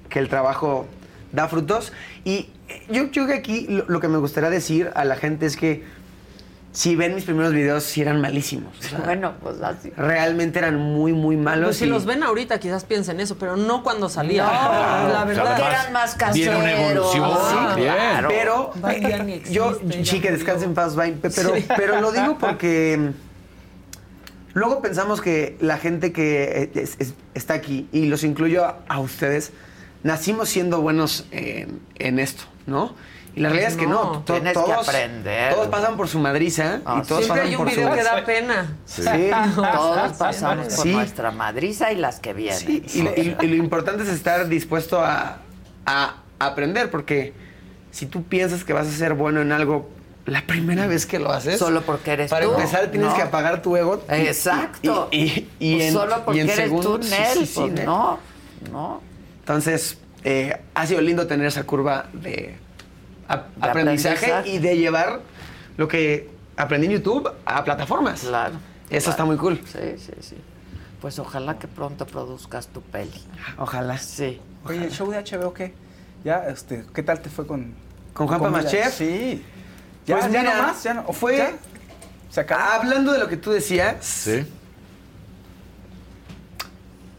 [0.10, 0.86] que el trabajo
[1.32, 1.94] da frutos.
[2.26, 2.50] Y
[2.90, 5.58] yo, yo creo que aquí lo, lo que me gustaría decir a la gente es
[5.58, 5.84] que
[6.74, 8.74] si ven mis primeros videos, sí eran malísimos.
[8.80, 9.92] O sea, Bueno, pues así.
[9.98, 11.66] realmente eran muy, muy malos.
[11.68, 14.44] Pues si y- los ven ahorita, quizás piensen eso, pero no cuando salía.
[14.46, 14.52] No,
[15.14, 15.56] la verdad.
[15.58, 16.36] que eran más caseros.
[16.56, 17.94] viene una evolución, Sí, bien.
[17.94, 18.28] claro.
[18.30, 18.72] Pero
[19.26, 21.66] ni yo, existe, sí, que descansen en paz, Vine, pe- pero, Sí.
[21.76, 23.10] pero lo digo porque mm,
[24.54, 28.80] luego pensamos que la gente que eh, es- es- está aquí, y los incluyo a,
[28.88, 29.52] a ustedes,
[30.04, 32.96] nacimos siendo buenos en, en esto, ¿no?
[33.34, 35.54] Y la realidad es que no, to- tienes que aprender.
[35.54, 37.96] todos pasan por su madriza Ah, y todos Siempre pasan hay un por video su...
[37.96, 38.78] que da pena.
[38.86, 39.02] Sí.
[39.56, 40.92] Todos pasamos por Sí.
[40.94, 42.60] nuestra madriza y las que vienen.
[42.60, 45.38] Sí, y, lo- y- y lo importante es estar dispuesto a,
[45.86, 47.34] a aprender, porque
[47.92, 49.90] si tú piensas que vas a ser bueno en algo
[50.26, 53.16] la primera vez que lo haces, Solo porque eres para tú, empezar tienes ¿no?
[53.16, 54.04] que apagar tu ego.
[54.10, 55.08] Exacto.
[55.12, 57.60] Y, y- y Pues en, solo porque en eres tú, segundos- sí, Nel, sí, sí,
[57.72, 58.20] pues no,
[58.72, 59.02] no.
[59.40, 62.56] Entonces, eh, ha sido lindo tener esa curva De
[63.60, 64.50] aprendizaje, aprendizaje.
[64.50, 65.22] y de llevar
[65.78, 68.22] lo que aprendí en YouTube a plataformas.
[68.22, 68.56] Claro.
[68.90, 69.10] Eso claro.
[69.12, 69.62] está muy cool.
[69.66, 70.36] Sí, sí, sí.
[71.02, 73.24] Pues ojalá que pronto produzcas tu peli.
[73.58, 73.98] Ojalá.
[73.98, 74.40] Sí.
[74.66, 75.74] Oye, ¿el show de HBO qué?
[76.24, 77.74] Ya, este, ¿qué tal te fue con...
[78.14, 78.64] ¿Con Juanpa comida?
[78.64, 78.94] Machef?
[78.94, 79.44] Sí.
[80.06, 81.04] Ya, Pues ya mira, no más, ya no.
[81.14, 81.52] fue- ¿ya?
[82.30, 82.62] ¿Se acabó?
[82.62, 84.46] Hablando de lo que tú decías, Sí.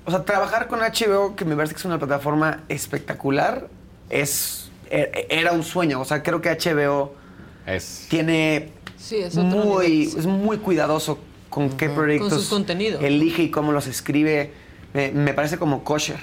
[0.05, 3.69] O sea, trabajar con HBO, que me parece que es una plataforma espectacular,
[4.11, 4.62] es
[4.93, 6.01] era un sueño.
[6.01, 7.15] O sea, creo que HBO
[7.67, 8.07] Es.
[8.09, 11.19] tiene Sí, es otro muy, es muy cuidadoso
[11.51, 13.03] con qué proyectos Con sus contenidos.
[13.03, 14.53] elige y cómo los escribe.
[14.95, 16.19] Me, me parece como kosher.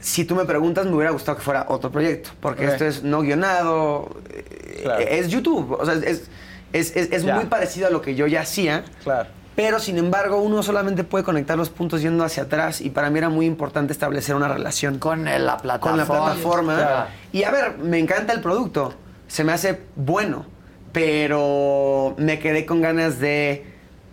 [0.00, 3.20] Si tú me preguntas, me hubiera gustado que fuera otro proyecto, porque esto es no
[3.22, 5.00] guionado, eh, Claro.
[5.08, 5.72] es YouTube.
[5.80, 6.28] O sea, es,
[6.72, 8.84] es, es- es muy parecido a lo que yo ya hacía.
[9.04, 9.28] Claro.
[9.54, 13.18] Pero sin embargo, uno solamente puede conectar los puntos yendo hacia atrás y para mí
[13.18, 15.78] era muy importante establecer una relación Con la plataforma.
[15.80, 16.76] con la plataforma.
[16.76, 17.06] Claro.
[17.32, 18.94] Y a ver, me encanta el producto,
[19.28, 20.46] se me hace bueno,
[20.92, 23.66] pero me quedé con ganas de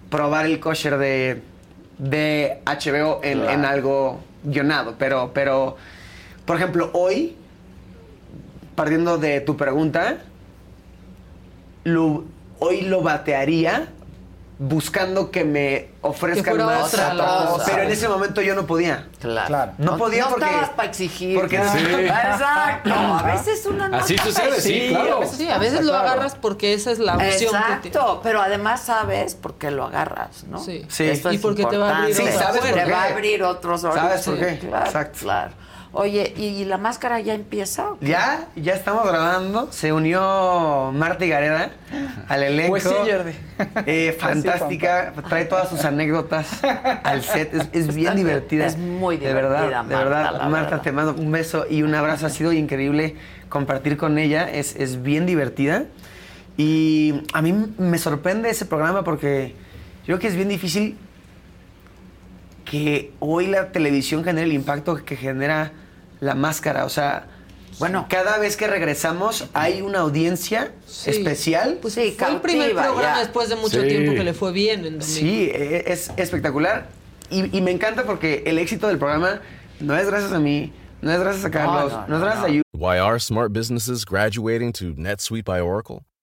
[0.09, 1.41] probar el kosher de,
[1.99, 3.53] de HBO en, Claro.
[3.53, 4.95] en algo guionado.
[4.97, 5.77] Pero, pero,
[6.45, 7.37] por ejemplo, hoy,
[8.75, 10.17] partiendo de tu pregunta,
[11.85, 12.25] lo-
[12.59, 13.87] hoy lo batearía
[14.61, 16.93] buscando que me ofrezcan fuera más.
[16.93, 17.63] otra cosa.
[17.65, 19.07] Pero en ese momento yo no podía.
[19.19, 19.71] Claro.
[19.77, 20.45] No podía no porque.
[20.47, 21.39] estabas para exigir.
[21.39, 21.71] porque- ¿no?
[21.71, 21.79] Sí.
[21.79, 22.93] Exacto.
[22.93, 24.89] A veces uno no Así sucede, sí, exigir.
[24.91, 25.21] claro.
[25.31, 29.35] Sí, a veces lo agarras porque esa es la opción que Exacto, pero además sabes
[29.35, 30.59] por qué lo agarras, ¿no?
[30.59, 30.85] Sí.
[30.89, 31.05] Sí.
[31.05, 32.37] Esto Y es porque te va a abrir importante.
[32.37, 32.91] Sí, ¿sabes por te qué?
[32.91, 34.59] va a abrir otros ¿Sabes por qué?
[34.59, 35.19] Claro, Exacto.
[35.21, 35.51] claro.
[35.91, 37.91] Oye, ¿y la máscara ya empieza?
[37.91, 38.09] o qué?
[38.09, 39.71] Ya, ya estamos grabando.
[39.71, 41.71] Se unió Marta y Gareda
[42.27, 42.69] al elenco.
[42.73, 43.31] Pues sí, Jordi.
[43.87, 45.13] Eh, fantástica.
[45.27, 46.63] Trae todas sus anécdotas
[47.03, 47.53] al set.
[47.55, 48.67] Es, es bien divertida.
[48.67, 50.31] Es muy De divertida, verdad, de Marta, verdad.
[50.49, 50.81] Marta, verdad.
[50.83, 52.27] te mando un beso y un abrazo.
[52.27, 53.15] Ha sido increíble
[53.49, 54.47] compartir con ella.
[54.47, 55.85] Es, es bien divertida.
[56.55, 59.55] Y a mí me sorprende ese programa porque
[60.01, 60.97] yo creo que es bien difícil
[62.69, 65.71] que hoy la televisión genere el impacto que genera
[66.19, 66.85] la máscara.
[66.85, 67.25] O sea,
[67.79, 70.71] bueno, cada vez que regresamos hay una audiencia
[71.05, 71.79] especial.
[71.81, 73.87] Pues fue el primer programa después de mucho Sí.
[73.87, 75.01] tiempo que le fue bien en.
[75.01, 76.89] Sí, e- es espectacular.
[77.29, 79.41] Y, y me encanta porque el éxito del programa
[79.79, 82.61] no es gracias a mí, no es gracias a Carlos, no, es gracias a you.
[82.73, 86.01] Why are smart businesses graduating to NetSuite by Oracle?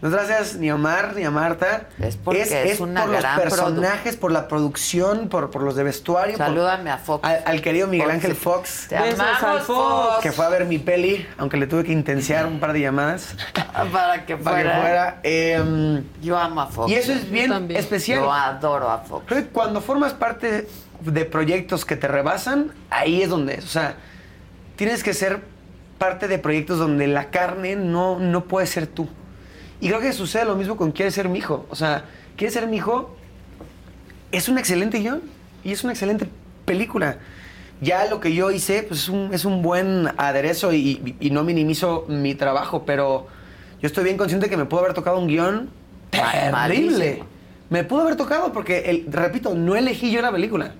[0.00, 1.88] No es gracias ni a Omar ni a Marta.
[1.98, 6.36] Es porque es una por los personajes, por la producción, por, por los de vestuario.
[6.36, 7.24] por- Salúdame a Fox.
[7.26, 8.14] al, al querido Miguel Fox.
[8.14, 8.86] Ángel Fox.
[8.88, 10.18] Te amamos, al Fox.
[10.22, 13.34] Que fue a ver mi peli, aunque le tuve que intensiar un par de llamadas.
[13.92, 15.20] Para que Para que fuera.
[15.24, 16.92] em, Yo amo a Fox.
[16.92, 18.20] y eso es bien especial.
[18.20, 19.24] Yo adoro a Fox.
[19.52, 20.68] Cuando formas parte
[21.00, 23.64] de proyectos que te rebasan, ahí es donde es.
[23.64, 23.96] O sea,
[24.76, 25.40] tienes que ser
[25.98, 29.08] parte de proyectos donde la carne no, no puede ser tú.
[29.80, 31.66] Y creo que sucede lo mismo con Quiere ser mi hijo.
[31.70, 32.04] O sea,
[32.36, 33.14] Quiere ser mi hijo
[34.30, 35.22] es un excelente guion
[35.64, 36.28] y es una excelente
[36.64, 37.18] película.
[37.80, 41.30] Ya lo que yo hice pues, es, un, es un buen aderezo y, y- y
[41.30, 43.26] no minimizo mi trabajo, pero
[43.80, 45.70] yo estoy bien consciente que me pudo haber tocado un guion
[46.10, 46.50] terrible.
[46.52, 47.26] Malísimo.
[47.70, 50.72] Me pudo haber tocado porque, el- repito, no elegí yo la película.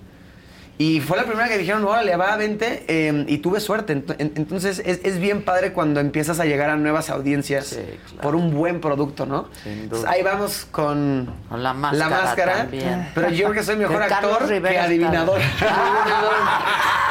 [0.81, 3.97] Y fue la primera que dijeron, órale, va a 20, eh, y tuve suerte.
[3.97, 7.77] Ent- en- Entonces es, es bien padre cuando empiezas a llegar a nuevas audiencias
[8.21, 9.49] por un buen producto, ¿no?
[9.65, 13.09] Entonces, ahí vamos con, Con la máscara también.
[13.13, 15.41] Pero yo creo que soy mejor actor Rivera que adivinador.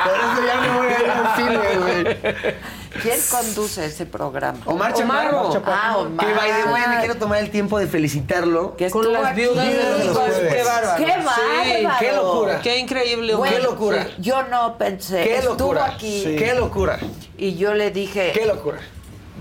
[0.04, 2.56] Por eso ya no voy a ir al cine, güey.
[3.02, 4.58] ¿Quién conduce ese programa?
[4.66, 5.50] Omar Chaparro.
[5.66, 6.26] Ah, Omar.
[6.26, 8.76] Que by the way, me quiero tomar el tiempo de felicitarlo.
[8.76, 9.40] Que Con las aquí.
[9.42, 10.54] viudas de Los los jueves.
[10.54, 10.96] Qué bárbaro.
[11.04, 11.24] ¡Qué Sí.
[11.84, 11.98] bárbaro!
[11.98, 12.60] ¡Qué locura!
[12.62, 13.34] Qué increíble.
[13.34, 14.04] Bueno, ¡Qué locura!
[14.04, 15.22] sí, Yo no pensé.
[15.24, 15.86] ¡Qué Estuvo locura!
[15.86, 16.22] aquí.
[16.24, 16.36] Sí.
[16.36, 16.98] ¡Qué locura!
[17.36, 18.32] Y yo le dije.
[18.32, 18.78] ¡Qué locura!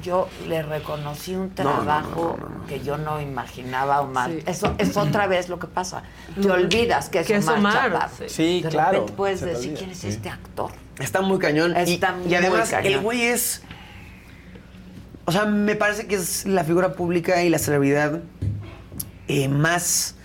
[0.03, 2.38] Yo le reconocí un No, no, no, trabajo
[2.69, 4.29] que yo no imaginaba, Omar.
[4.45, 6.03] Eso es otra vez lo que pasa.
[6.39, 8.29] Te olvidas que es Que es Omar, Omar, Chaparro.
[8.29, 8.61] sí.
[8.61, 10.09] De claro, repente puedes decir quién es Sí.
[10.09, 10.69] este actor.
[10.99, 11.74] Está muy cañón.
[11.86, 12.91] Y- Está y, muy además, cañón.
[12.94, 13.61] el güey es.
[15.26, 18.22] O sea, me parece que es la figura pública y la celebridad
[19.28, 20.15] eh, más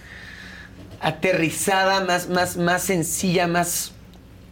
[1.01, 3.93] aterrizada, más, más, más sencilla, más,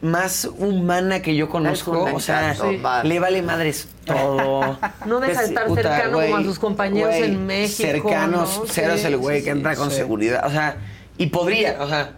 [0.02, 2.02] más humana que yo conozco.
[2.12, 3.06] O sea, Omar.
[3.06, 4.78] le vale madres todo.
[5.06, 8.64] No deja de estar cercano como a sus compañeros en México, Cercanos, ¿no?
[8.68, 9.56] cero es Sí, el güey sí, que sí.
[9.56, 9.96] entra con Sí.
[9.96, 10.44] seguridad.
[10.46, 10.76] O sea,
[11.16, 12.12] y podría, o sea.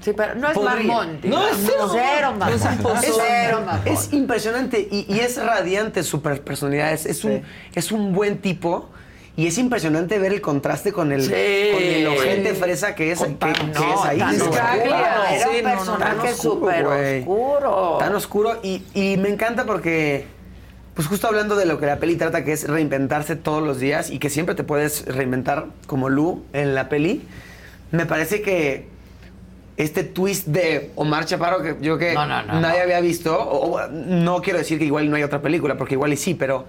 [0.00, 1.04] Sí, pero no es Podría.
[1.24, 1.90] No, es cero.
[1.92, 2.34] Cero.
[3.02, 3.12] Es.
[3.16, 3.60] Cero.
[3.84, 6.92] Es impresionante y, y es radiante su per- personalidad.
[6.92, 7.42] Es, es un,
[7.74, 8.88] es un buen tipo
[9.36, 11.28] y es impresionante ver el contraste con el, Sí.
[11.30, 14.18] con el ojete fresa que es, que, que No, es ahí.
[14.18, 14.58] tan Es oscuro.
[14.58, 17.96] Era un Sí, personaje tan oscuro, súper oscuro.
[17.98, 20.24] Tan oscuro y, y me encanta porque,
[20.94, 24.10] pues justo hablando de lo que la peli trata, que es reinventarse todos los días
[24.10, 27.22] y que siempre te puedes reinventar como Lu en la peli,
[27.92, 28.88] me parece que
[29.82, 32.84] este twist de Omar Chaparro que yo que No, no, no, nadie no.
[32.84, 36.12] había visto, o, o, no quiero decir que igual no hay otra película, porque igual
[36.12, 36.66] y sí, pero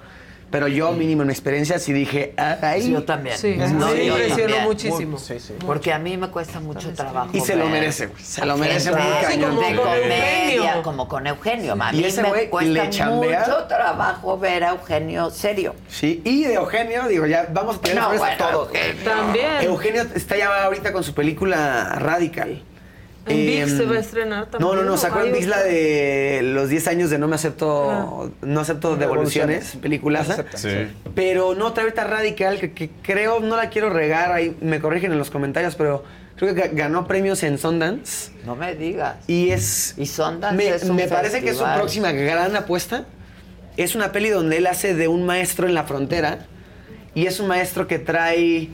[0.51, 2.91] Pero yo, mínimo en mi experiencia, sí dije, ay.
[2.91, 3.37] Yo también.
[3.37, 4.63] Sí, No, sí, yo impresionó también.
[4.65, 5.17] muchísimo.
[5.17, 5.53] Sí, sí.
[5.65, 7.29] Porque a mí me cuesta mucho trabajo.
[7.31, 8.21] Y se lo merece, güey.
[8.21, 9.55] Se lo merece muy de cañón.
[9.55, 10.83] como con comedia, Eugenio.
[10.83, 11.77] como con Eugenio.
[11.79, 13.39] A Y ese me güey cuesta le chambea.
[13.47, 15.73] mucho trabajo ver a Eugenio serio.
[15.87, 18.75] Sí, y de Eugenio, digo, ya vamos a tener No, bueno, todos.
[18.75, 19.03] Eugenio.
[19.09, 19.61] También.
[19.61, 22.61] Eugenio está ya ahorita con su película Radical.
[23.27, 24.67] En VIX Em, se va a estrenar también.
[24.69, 25.69] No, no, no, sacó en VIX la otra.
[25.69, 30.43] de los 10 años de No me acepto, no acepto devoluciones, peliculaza.
[30.55, 30.69] Sí.
[31.13, 35.11] Pero no, trae ahorita Radical, que, que creo, no la quiero regar, ahí me corrigen
[35.11, 36.03] en los comentarios, pero
[36.35, 38.31] creo que ga- ganó premios en Sundance.
[38.45, 39.17] No me digas.
[39.27, 39.93] Y es...
[39.97, 43.05] Y Sundance Me, es un me parece que es su próxima gran apuesta.
[43.77, 46.39] Es una peli donde él hace de un maestro en la frontera.
[47.13, 48.69] Y es un maestro que trae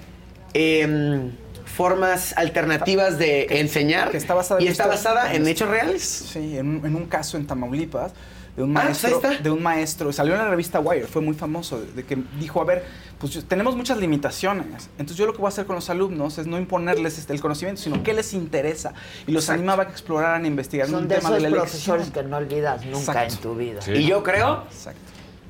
[0.53, 1.32] em,
[1.78, 4.10] formas alternativas de enseñar.
[4.10, 6.02] Que está basada en y está basada en hechos reales.
[6.04, 8.12] Sí, en un, en un caso en Tamaulipas
[8.56, 9.44] de un Ah, pues maestro, está.
[9.44, 12.66] de un maestro, salió en la revista Wire, fue muy famoso, de que dijo, a
[12.66, 12.84] ver,
[13.20, 16.40] pues yo- tenemos muchas limitaciones, entonces yo lo que voy a hacer con los alumnos
[16.40, 18.94] es no imponerles este, el conocimiento, sino qué les interesa,
[19.28, 19.60] y los Exacto.
[19.60, 22.24] animaba a que exploraran e investigaran Son un de tema esos de la profesores elección.
[22.24, 23.34] que no olvidas nunca Exacto.
[23.36, 23.82] en tu vida.
[23.84, 23.91] Sí.
[23.91, 24.99] Y yo creo Exacto.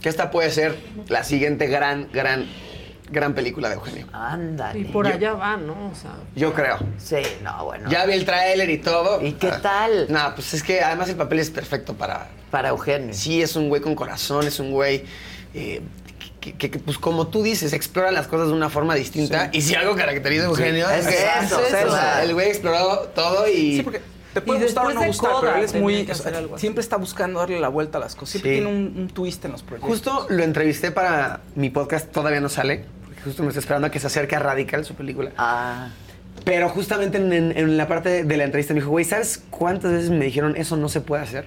[0.02, 0.78] que esta puede ser
[1.08, 2.45] la siguiente gran, gran,
[3.10, 4.08] gran película de Eugenio.
[4.14, 4.80] Ándale.
[4.80, 5.74] Y por Yo- allá va, ¿no?
[5.92, 6.78] O sea, Yo creo.
[6.98, 7.90] Sí, no, bueno.
[7.90, 9.22] Ya vi el tráiler y todo.
[9.22, 10.06] ¿Y qué Ah, tal?
[10.10, 12.28] No, pues es que además el papel es perfecto para...
[12.52, 13.14] Para Eugenio.
[13.14, 15.04] Sí, es un güey con corazón, es un güey...
[15.54, 15.82] eh,
[16.42, 19.50] que, que- que, pues como tú dices, explora las cosas de una forma distinta.
[19.52, 21.98] Y si algo caracteriza a Eugenio Es es que eso, es eso.
[22.22, 23.78] El güey exploró todo y...
[23.78, 24.02] Sí, porque
[24.34, 26.10] te puede Y gustar o después no de gustar, Coda pero él es muy...
[26.10, 28.62] o sea, siempre está buscando darle la vuelta a las cosas, siempre Sí.
[28.62, 29.90] tiene un, un twist en los proyectos.
[29.90, 32.86] Justo lo entrevisté para mi podcast, todavía no sale,
[33.28, 35.32] justo me estoy esperando a que se acerque a Radical, su película.
[35.38, 35.90] Ah,
[36.45, 39.91] Pero justamente en, en- en la parte de la entrevista me dijo, güey, ¿sabes cuántas
[39.91, 41.45] veces me dijeron eso no se puede hacer?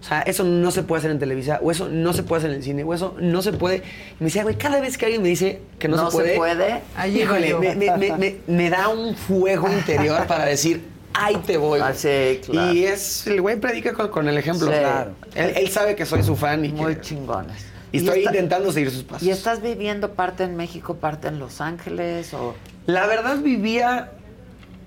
[0.00, 2.50] O sea, eso no se puede hacer en Televisa, o eso no se puede hacer
[2.50, 3.76] en el cine, o eso no se puede.
[3.76, 3.80] Y
[4.18, 6.36] me decía, güey, cada vez que alguien me dice que no, No se se puede,
[6.36, 10.82] puede, ahí híjole, me, me- me- me- me da un fuego interior para decir,
[11.14, 11.78] ahí te voy.
[11.80, 12.72] Ah, sí, claro.
[12.72, 14.66] Y es, el güey predica con, con el ejemplo.
[14.66, 14.72] Sí.
[14.76, 15.12] Claro.
[15.36, 17.64] Él, él sabe que soy su fan y muy que- chingones.
[17.92, 19.22] Y estoy está- intentando seguir sus pasos.
[19.26, 22.32] ¿Y estás viviendo parte en México, parte en Los Ángeles?
[22.34, 22.54] o
[22.86, 24.12] La verdad vivía,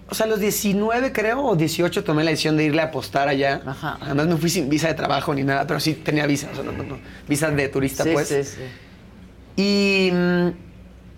[0.09, 3.27] o sea, a los 19 creo, o 18 tomé la decisión de irle a apostar
[3.27, 3.61] allá.
[3.65, 3.97] Ajá.
[4.01, 6.63] Además me fui sin visa de trabajo ni nada, pero sí tenía visa, o sea,
[6.63, 8.27] no, no, no, visa de turista Sí, pues.
[8.27, 8.61] sí, sí.
[9.57, 10.49] Y mm,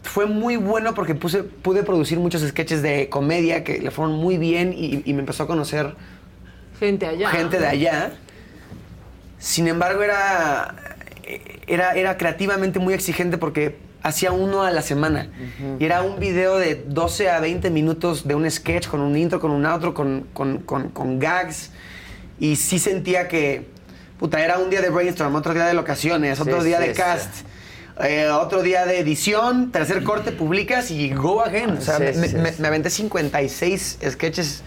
[0.04, 4.38] fue muy bueno porque puse, pude producir muchos sketches de comedia que le fueron muy
[4.38, 5.96] bien y, y me empezó a conocer
[6.80, 7.30] gente allá.
[7.30, 8.12] gente de allá.
[9.40, 10.76] Sin embargo, era,
[11.68, 15.30] era, era creativamente muy exigente porque hacía uno a la semana.
[15.80, 19.40] Y era un video de 12 a 20 minutos de un sketch con un intro,
[19.40, 21.72] con un outro, con, con, con- con gags.
[22.40, 23.68] Y sí sentía que,
[24.20, 26.94] puta, era un día de brainstorm, otro día de locaciones, otro Sí, día sí, de
[26.96, 27.02] sí.
[27.02, 27.34] cast.
[28.04, 31.72] eh, otro día de edición, tercer corte, publicas y go again.
[31.72, 32.62] O sea, Sí, me, sí, me- sí.
[32.62, 34.62] me aventé 56 sketches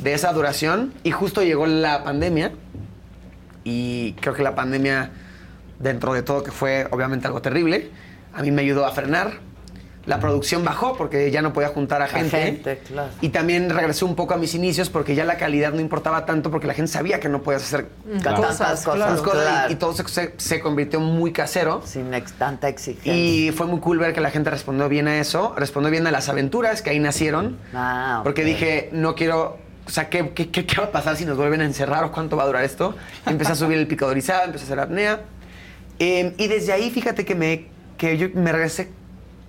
[0.00, 2.50] de esa duración y justo llegó la pandemia
[3.62, 5.10] y creo que la pandemia,
[5.78, 7.90] dentro de todo que fue obviamente algo terrible,
[8.32, 9.32] a mí me ayudó a frenar.
[10.06, 12.42] La producción bajó porque ya no podía juntar a gente.
[12.42, 13.08] gente, claro.
[13.22, 16.50] Y también regresé un poco a mis inicios porque ya la calidad no importaba tanto
[16.50, 17.88] porque la gente sabía que no podías hacer
[18.20, 18.42] Claro.
[18.42, 19.72] Tantas cosas, cosas, cosas y- claro.
[19.72, 21.80] y, todo se, se- convirtió muy casero.
[21.86, 23.14] Sin ex- tanta exigencia.
[23.16, 26.10] Y fue muy cool ver que la gente respondió bien a eso, respondió bien a
[26.10, 27.56] las aventuras que ahí nacieron.
[27.72, 28.24] Ah, ok.
[28.24, 29.56] Porque dije, no quiero.
[29.86, 32.36] O sea, ¿qué, qué, qué- va a pasar si nos vuelven a encerrar o cuánto
[32.36, 32.94] va a durar esto?
[33.24, 35.20] Empecé a subir el picadorizado, empecé a hacer apnea.
[35.98, 37.66] Eh, y desde ahí, fíjate que, me,
[37.98, 38.90] que yo me regresé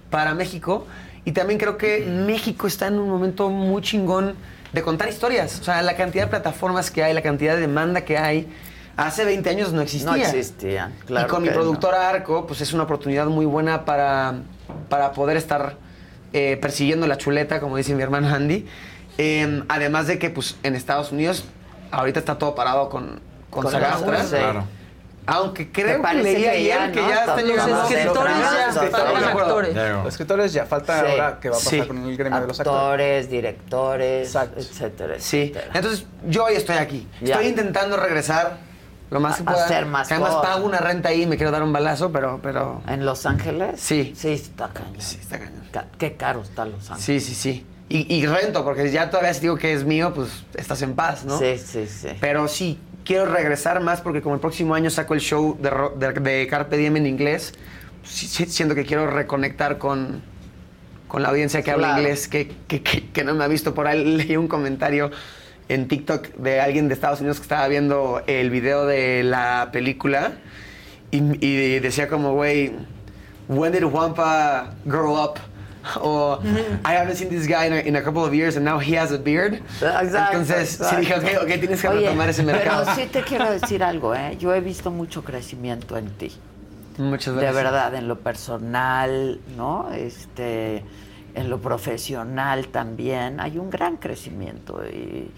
[0.09, 0.85] para México.
[1.25, 4.35] Y también creo que México está en un momento muy chingón
[4.73, 5.59] de contar historias.
[5.59, 8.47] O sea, la cantidad de plataformas que hay, la cantidad de demanda que hay.
[8.97, 10.11] Hace 20 años no existía.
[10.11, 11.53] No existían, claro Y con mi no.
[11.55, 14.35] productora Arco, pues es una oportunidad muy buena para,
[14.87, 15.75] para poder estar
[16.31, 18.65] eh, persiguiendo la chuleta, como dice mi hermano Andy.
[19.17, 21.45] Eh, además de que, pues, en Estados Unidos,
[21.91, 23.19] ahorita está todo parado con,
[23.49, 24.19] con, Con Sagastra.
[24.19, 24.35] los- sí.
[24.35, 24.63] Claro.
[25.27, 27.09] Aunque creo que leí que ayer ya, que ¿no?
[27.09, 27.81] ya está Los llegando.
[27.83, 29.75] escritores ya, Los escritores, faltan actores.
[29.75, 31.05] Los escritores ya falta Sí.
[31.11, 31.81] ahora qué va a pasar Sí.
[31.87, 32.81] con el gremio de los actores.
[32.81, 35.41] Actores, directores, etcétera, Sí.
[35.53, 35.71] etcétera.
[35.73, 37.07] Entonces, yo hoy estoy aquí.
[37.21, 37.35] Ya.
[37.35, 38.57] Estoy intentando regresar
[39.09, 39.63] lo más que pueda.
[39.65, 42.39] hacer más Que además pago una renta ahí y me quiero dar un balazo, pero...
[42.41, 42.81] pero...
[42.87, 43.79] ¿En Los Ángeles?
[43.79, 44.13] Sí.
[44.15, 44.95] Sí, está cañón.
[44.99, 45.63] Sí, está cañón.
[45.71, 47.03] Ca- Qué caro está Los Ángeles.
[47.03, 47.65] Sí, sí, sí.
[47.87, 51.23] Y, y rento, porque ya todavía si digo que es mío, pues estás en paz,
[51.23, 51.37] ¿no?
[51.37, 52.09] Sí, sí, sí.
[52.19, 55.71] Pero sí, quiero regresar más porque como el próximo año saco el show de,
[56.11, 57.53] de- de Carpe Diem en inglés,
[58.03, 60.21] siento que quiero reconectar con,
[61.07, 63.73] con la audiencia que habla inglés, que, que- que- que no me ha visto.
[63.73, 65.11] Por ahí leí un comentario
[65.69, 70.33] en TikTok de alguien de Estados Unidos que estaba viendo el video de la película
[71.11, 72.73] y, y decía como, güey,
[73.47, 75.39] when did Wampa grow up?
[76.01, 76.39] O
[76.83, 78.97] I haven't seen this guy in a, in a couple of years and now he
[78.97, 79.53] has a beard.
[79.81, 80.99] Exacto, Entonces, sí exacto.
[80.99, 82.83] dije, ok, ok, tienes que Oye, retomar ese mercado.
[82.85, 84.35] Pero sí te quiero decir algo, ¿eh?
[84.39, 86.31] Yo he visto mucho crecimiento en ti.
[86.97, 87.63] Muchas De gracias.
[87.63, 89.91] verdad, en lo personal, ¿no?
[89.91, 90.83] Este,
[91.35, 95.29] en lo profesional también hay un gran crecimiento y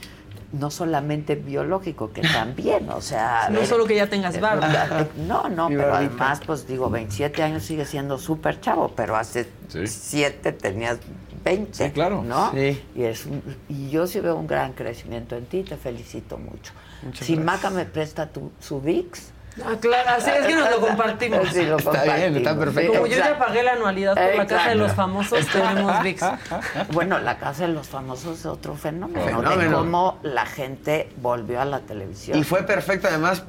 [0.54, 3.50] no solamente biológico, que también, o sea...
[3.50, 5.08] No ver, solo que ya tengas eh, barba.
[5.28, 6.14] No, no, Y pero barbita.
[6.14, 9.48] además, pues digo, 27 años sigue siendo súper chavo, pero hace
[9.86, 11.00] 7 tenías
[11.44, 12.24] 20, Sí, claro.
[12.24, 12.52] ¿no?
[12.52, 12.82] Sí.
[12.96, 16.74] Y, es, un- y yo sí veo un gran crecimiento en ti, te felicito mucho.
[17.04, 17.46] Muchas si gracias.
[17.64, 19.34] Maca me presta tu, su VIX...
[19.66, 21.48] Ah, claro, así es que nos lo compartimos.
[21.52, 22.94] Sí, lo Está bien, está perfecto.
[22.94, 26.24] Como yo ya pagué la anualidad por la Casa de los Famosos, tenemos VIX.
[26.92, 29.78] Bueno, la Casa de los Famosos es otro fenómeno, de Fenómeno.
[29.80, 32.38] cómo la gente volvió a la televisión.
[32.38, 33.44] Y fue perfecto además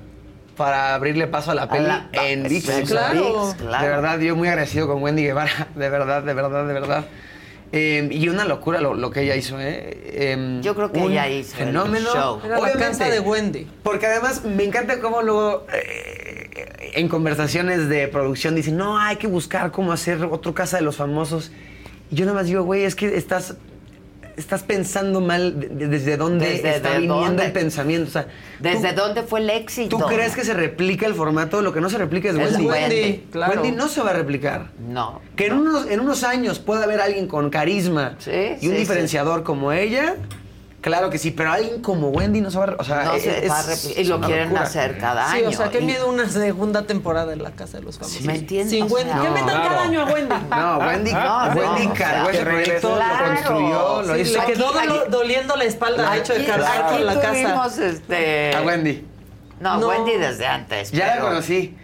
[0.56, 2.88] para abrirle paso a la peli la- en VIX.
[2.88, 3.44] claro.
[3.46, 3.84] ViX, claro.
[3.84, 7.04] De verdad, yo muy agradecido con Wendy Guevara, de verdad, de verdad, de verdad.
[7.70, 9.90] Eh, y una locura lo, lo que ella hizo, ¿eh?
[10.04, 12.10] Eh, Yo creo que un ella hizo el fenómeno.
[12.12, 12.40] show.
[12.42, 13.66] Era la Obviamente, casa de Wendy.
[13.82, 19.26] Porque además me encanta cómo luego eh, en conversaciones de producción dicen, no, hay que
[19.26, 21.52] buscar cómo hacer otro Casa de los Famosos.
[22.10, 23.56] Y yo nada más digo, güey, es que estás,
[24.38, 27.44] estás pensando mal de- de- desde dónde ¿Desde está de viniendo dónde?
[27.46, 28.08] el pensamiento.
[28.08, 28.26] O sea,
[28.60, 29.96] ¿Desde tú- dónde fue el éxito?
[29.98, 31.60] ¿Tú crees que se replica el formato?
[31.60, 32.66] Lo que no se replica es Es Wendy.
[32.66, 33.52] Wendy, claro.
[33.60, 34.70] Wendy no se va a replicar.
[34.78, 35.20] No.
[35.36, 39.42] Que en unos, en unos años pueda haber alguien con carisma y un sí, diferenciador
[39.42, 40.14] como ella,
[40.80, 42.76] claro que sí, pero alguien como Wendy no se va a...
[42.78, 44.00] O sea, No se es- va a.
[44.00, 44.62] Y lo quieren locura.
[44.62, 45.48] hacer cada Sí, año.
[45.48, 48.22] o sea, qué Y- miedo una segunda temporada en la Casa de los Famosos.
[48.22, 48.70] ¿Me entiendes?
[48.70, 49.10] Sin Wendy.
[49.12, 49.34] sea, ¿Qué no.
[49.34, 49.80] metan cada Claro.
[49.80, 50.34] año a Wendy?
[50.50, 51.20] No, Wendy, No,
[51.54, 53.26] no, Wendy o sea, cargó ese que proyecto, claro.
[53.26, 54.38] lo construyó, lo Sí, hizo.
[54.40, 57.30] le quedó Aquí- doliendo la espalda, de hecho, de cargar la casa.
[57.32, 58.54] tuvimos este...
[58.56, 59.04] A Wendy.
[59.60, 59.88] No, No.
[59.88, 60.92] Wendy desde antes.
[60.92, 61.76] Ya la pero- conocí.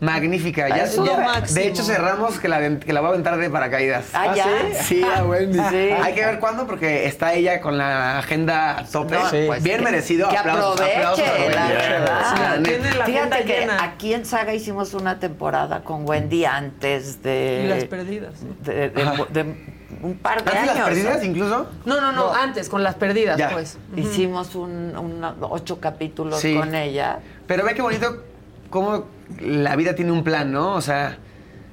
[0.00, 0.68] Magnífica.
[0.68, 1.60] Ya, Es lo ya- máximo.
[1.60, 4.06] de hecho, cerramos que la, que la voy a aventar de paracaídas.
[4.14, 4.46] Ah, ¿ya?
[4.80, 5.58] Sí, Sí, a Wendy.
[5.70, 5.76] Sí.
[6.02, 9.14] Hay que ver cuándo porque está ella con la agenda a tope.
[9.14, 10.28] No, pues Bien que- merecido.
[10.28, 12.60] Que aplausos, aproveche, aplausos la Sí, verdad.
[12.62, 13.84] Tiene la Fíjate que llena.
[13.84, 17.62] aquí en Saga hicimos una temporada con Wendy antes de...
[17.64, 18.34] Y las perdidas.
[18.64, 19.24] De, de- Ajá.
[19.28, 20.76] de un par de ¿Antes años.
[20.76, 21.66] las perdidas incluso?
[21.84, 23.50] No, no, no, antes, con las perdidas, Ya.
[23.50, 23.76] pues.
[23.96, 26.54] Hicimos un, una- ocho capítulos Sí.
[26.56, 27.18] con ella.
[27.46, 28.22] Pero ve qué bonito
[28.70, 29.06] cómo
[29.40, 30.74] la vida tiene un plan, ¿no?
[30.74, 31.18] O sea,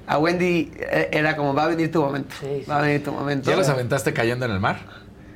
[0.07, 2.35] a Wendy eh, era como, va a venir tu momento.
[2.69, 3.49] Va a venir tu momento.
[3.49, 4.79] ¿Ya los aventaste cayendo en el mar?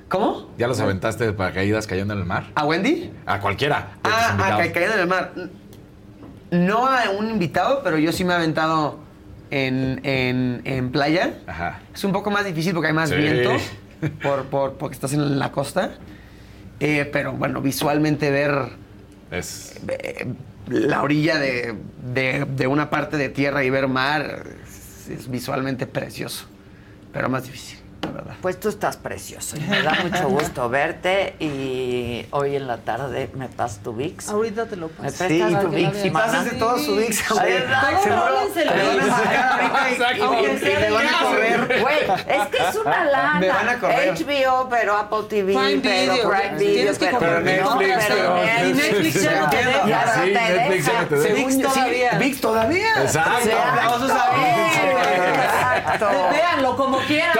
[0.09, 0.49] ¿Cómo?
[0.57, 2.47] ¿Ya los aventaste de paracaídas cayendo en el mar?
[2.55, 3.11] ¿A Wendy?
[3.25, 3.91] A cualquiera.
[4.03, 5.31] Ah, a ca- cayendo en el mar.
[6.51, 8.99] No a un invitado, pero yo sí me he aventado
[9.51, 11.35] en, en, en playa.
[11.47, 11.79] Ajá.
[11.93, 13.15] Es un poco más difícil porque hay más Sí.
[13.15, 13.51] viento,
[14.21, 15.91] por, por- porque estás en la costa.
[16.81, 18.51] Eh, pero bueno, visualmente ver
[19.29, 19.79] Es.
[19.87, 20.33] eh,
[20.67, 21.75] la orilla de,
[22.13, 24.45] de- una parte de tierra y ver mar
[25.09, 26.45] es visualmente precioso,
[27.13, 27.77] pero más difícil,
[28.09, 28.33] verdad.
[28.41, 33.29] Pues tú estás precioso y me da mucho gusto verte y hoy en la tarde
[33.35, 34.29] me pasas tu VIX.
[34.29, 35.27] Ahorita te lo ¿Me paso.
[35.27, 35.91] Sí, prestas y tu VIX?
[35.93, 36.05] VIX.
[36.05, 36.25] Y mana?
[36.25, 37.17] pásense todos su VIX.
[37.17, 38.03] Seguro me van a VIX.
[39.97, 41.81] sacar ahorita y- me de van a correr.
[41.81, 41.97] Güey,
[42.27, 43.39] es que es una lana.
[43.39, 44.13] Me van a correr.
[44.15, 46.29] HBO, pero Apple TV, Prime pero Video.
[46.29, 49.87] Prime Video, Tienes que pero, Netflix, pero Netflix ya no te deja.
[49.87, 51.01] Ya no Sí, te Netflix ya deja.
[51.03, 51.35] no te deja.
[51.35, 52.11] Según yo, sí, todavía.
[52.17, 52.87] VIX todavía.
[53.01, 53.31] Exacto.
[53.43, 54.77] Sí, aplausos a VIX.
[55.43, 56.07] Exacto.
[56.31, 57.33] Véanlo como quieran,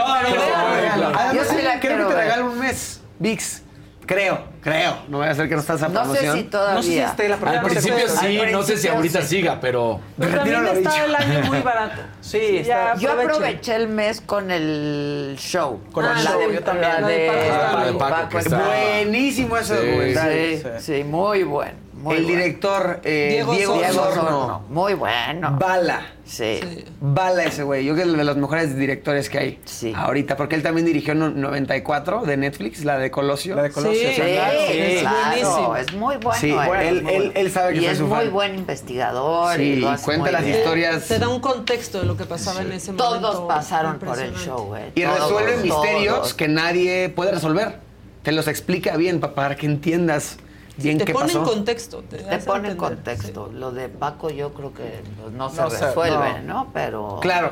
[1.34, 3.02] Yo sí la creo que te regalo un mes.
[3.20, 3.62] VIX.
[4.04, 4.98] Creo, creo.
[5.08, 6.38] No voy a hacer que no estás esa No sé promoción.
[6.38, 6.74] si todavía.
[6.76, 9.28] No sé si esté la Al principio Al sí, no sé si principio ahorita sí.
[9.28, 10.00] siga, pero.
[10.20, 11.06] Pero Retiro también lo está dicho.
[11.06, 12.02] el año muy barato.
[12.22, 12.96] Sí, está.
[12.96, 13.36] Yo aprovechen.
[13.36, 15.82] aproveché el mes con el show.
[15.94, 16.92] Con el la show, de, yo también.
[16.94, 20.34] La La de de, Paco Ah, la de Paco, está- Buenísimo ese Sí, documental.
[20.34, 20.64] Sí,
[20.98, 21.74] sí, muy bueno.
[22.02, 22.38] Muy el bueno.
[22.38, 23.74] director eh, Diego Diego.
[23.76, 24.64] Osorno.
[24.70, 25.58] Muy bueno.
[25.60, 26.06] Bala.
[26.26, 26.60] Sí.
[27.02, 27.84] Bala ese güey.
[27.84, 29.94] Yo creo que es de los mejores directores que hay Sí.
[29.96, 30.38] ahorita.
[30.38, 33.56] Porque él también dirigió no- 94 de Netflix, la de Colosio.
[33.56, 35.76] La de Colosio, Sí, Sí, claro, es claro, buenísimo.
[35.76, 36.40] es muy bueno.
[36.40, 36.58] Sí, él,
[36.88, 37.32] él- es muy él- bueno.
[37.36, 38.32] él sabe que y es su muy fan.
[38.32, 39.56] buen investigador.
[39.58, 40.58] Sí, y lo hace cuenta muy las bien.
[40.58, 41.08] historias.
[41.08, 43.20] Te da un contexto de lo que pasaba en ese momento.
[43.20, 44.92] Todos pasaron por el show, ¿eh?
[44.96, 46.34] Y Todos, resuelve misterios todos.
[46.34, 47.76] que nadie puede resolver.
[48.24, 50.38] Te los explica bien pa- para que entiendas
[50.82, 51.40] bien Te qué pone pasó.
[51.40, 52.04] en contexto.
[52.10, 53.50] Te, Te pone en contexto.
[53.54, 56.54] Lo de Paco yo creo que pues, no se No resuelve, no.
[56.66, 56.70] ¿no?
[56.74, 57.20] Pero...
[57.22, 57.52] Claro,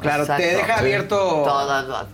[0.00, 0.42] claro, Exacto.
[0.42, 0.80] te deja Sí.
[0.80, 1.16] abierto.
[1.16, 2.06] Todas las...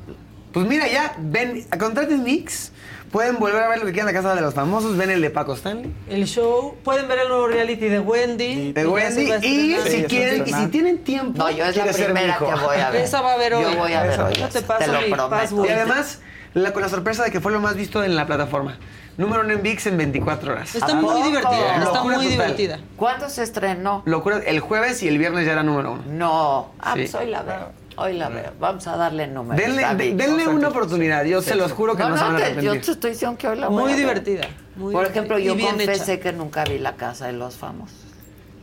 [0.53, 2.71] Pues mira, ya, ven, contraten Mix.
[3.11, 4.97] Pueden volver a ver lo que quieran de Casa de los Famosos.
[4.97, 5.85] Ven el de Paco Stanley.
[6.09, 6.15] sí.
[6.15, 6.75] El show.
[6.83, 8.73] Pueden ver el nuevo reality de Wendy.
[8.73, 9.31] De Wendy.
[9.31, 9.83] a Y estrenar.
[9.89, 11.39] si Sí, quieren, y si tienen tiempo.
[11.39, 13.03] No, yo es la primera que voy a ver.
[13.03, 13.63] Esa va a ver hoy.
[13.63, 14.33] Yo voy a ver hoy.
[14.53, 15.65] Te paso lo prometo.
[15.65, 16.21] Y además,
[16.55, 18.79] La, con la sorpresa de que fue lo más visto en la plataforma.
[19.17, 20.75] Número uno en VIX en 24 horas.
[20.75, 22.31] Está muy divertida, está Locura muy total.
[22.31, 22.79] divertida.
[22.97, 24.03] ¿Cuándo se estrenó?
[24.07, 26.03] Locura, el jueves y el viernes ya era número uno.
[26.09, 26.71] No.
[26.81, 27.01] Ah, Sí.
[27.03, 27.69] pues hoy la veo.
[27.97, 28.51] Hoy la veo.
[28.59, 29.57] Vamos a darle números.
[29.65, 30.17] Denle, de- Vic.
[30.17, 32.45] denle una oportunidad, yo se los juro que no, No, se van no, a te-
[32.47, 32.73] arrepentir.
[32.81, 34.05] yo te estoy diciendo que hoy la voy Muy a ver.
[34.05, 34.49] divertida.
[34.75, 35.11] muy Por divertida.
[35.11, 36.23] ejemplo, Y yo confesé hecha.
[36.23, 37.97] que nunca vi la casa de los famosos.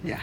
[0.03, 0.19] Ya.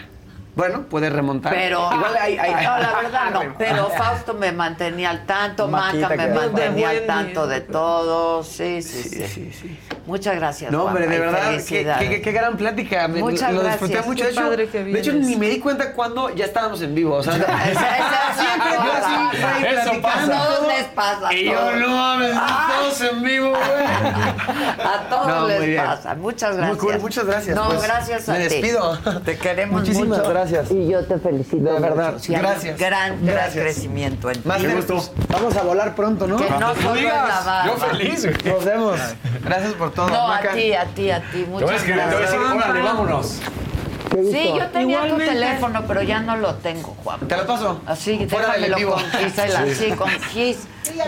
[0.58, 1.52] Bueno, puedes remontar.
[1.54, 3.54] Pero, Igual hay, hay- no, la verdad no.
[3.58, 8.42] Pero Fausto me mantenía al tanto, Maca me mantenía al tanto de todo.
[8.42, 9.78] Sí, sí, sí.
[10.04, 10.72] Muchas gracias.
[10.72, 13.06] No, hombre, de verdad, qué, qué- qué gran plática.
[13.06, 13.82] Me- Muchas lo gracias.
[13.88, 14.24] disfruté mucho.
[14.24, 17.14] De hecho, padre que de hecho, ni me di cuenta cuando ya estábamos en vivo.
[17.14, 20.22] O sea, siempre Eso yo así, pasa.
[20.24, 20.32] Eso.
[20.32, 22.72] A todos les pasa, Y yo, no mames, Ah.
[22.80, 23.86] todos en vivo, güey.
[23.86, 26.14] A todos No, les pasa.
[26.16, 26.78] Muchas Muy gracias.
[26.80, 27.54] cool, muchas gracias.
[27.56, 28.54] No, Pues, gracias a me ti.
[28.54, 28.98] despido.
[29.24, 30.30] Te queremos Muchísimas mucho.
[30.30, 30.47] gracias.
[30.70, 31.72] Y yo te felicito.
[31.72, 32.24] De verdad, mucho.
[32.24, 32.78] Sí, gracias.
[32.78, 33.64] Gran, gran Gracias.
[33.64, 34.48] crecimiento en ti.
[34.48, 36.36] Más pues, Vamos a volar pronto, ¿no?
[36.36, 37.66] Que no solo es la barba.
[37.66, 38.24] Yo feliz.
[38.24, 38.54] güey.
[38.54, 39.00] Nos vemos.
[39.44, 40.08] Gracias por todo.
[40.08, 40.52] No, a Maca.
[40.54, 41.44] ti, a ti, a ti.
[41.44, 42.64] A Muchas escribir, te voy a decir, gracias.
[42.64, 43.40] órale, vámonos.
[44.10, 45.24] Sí, yo tenía Igualmente.
[45.26, 47.20] tu teléfono, pero ya no lo tengo, Juan.
[47.28, 47.80] Te lo paso.
[47.86, 48.92] Así, Fuera del vivo.
[48.92, 49.64] con Gisela.
[49.66, 49.74] Sí.
[49.74, 50.58] Sí, con Gis.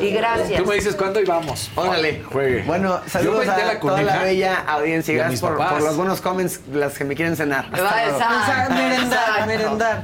[0.00, 0.62] Y gracias.
[0.62, 1.70] Tú me dices cuándo y vamos.
[1.74, 2.22] Órale.
[2.30, 2.62] Juegue.
[2.64, 5.14] Bueno, saludos a, la toda la bella audiencia.
[5.14, 7.66] y a Gracias por, por los buenos comments, las que me quieren cenar.
[7.72, 8.18] Hasta Va, luego.
[8.18, 8.74] exacto,
[9.46, 10.02] merendar,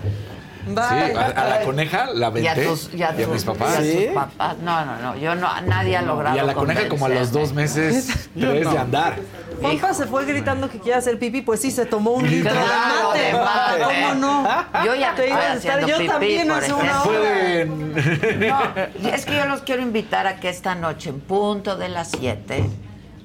[0.66, 2.66] Sí, a, a la coneja la Y a vendé.
[2.66, 3.84] tus, y a y a tus- mis papás.
[3.84, 4.56] y a tus papás.
[4.58, 5.16] No, no, no.
[5.16, 6.34] Yo no, nadie ha logrado.
[6.36, 9.16] Y a la coneja como a los dos meses, tres de andar.
[9.60, 13.12] Juanpa se fue gritando que quiere hacer pipí, pues sí, se tomó un litro Claro,
[13.12, 13.82] de mate.
[13.84, 14.48] ¿Cómo no?
[14.84, 17.10] Yo ya Te ibas a estar- Yo también hace una ejemplo.
[17.10, 17.20] hora.
[17.22, 17.86] Pueden.
[18.46, 22.10] No, es que yo los quiero invitar a que esta noche, en punto de las
[22.18, 22.68] 7,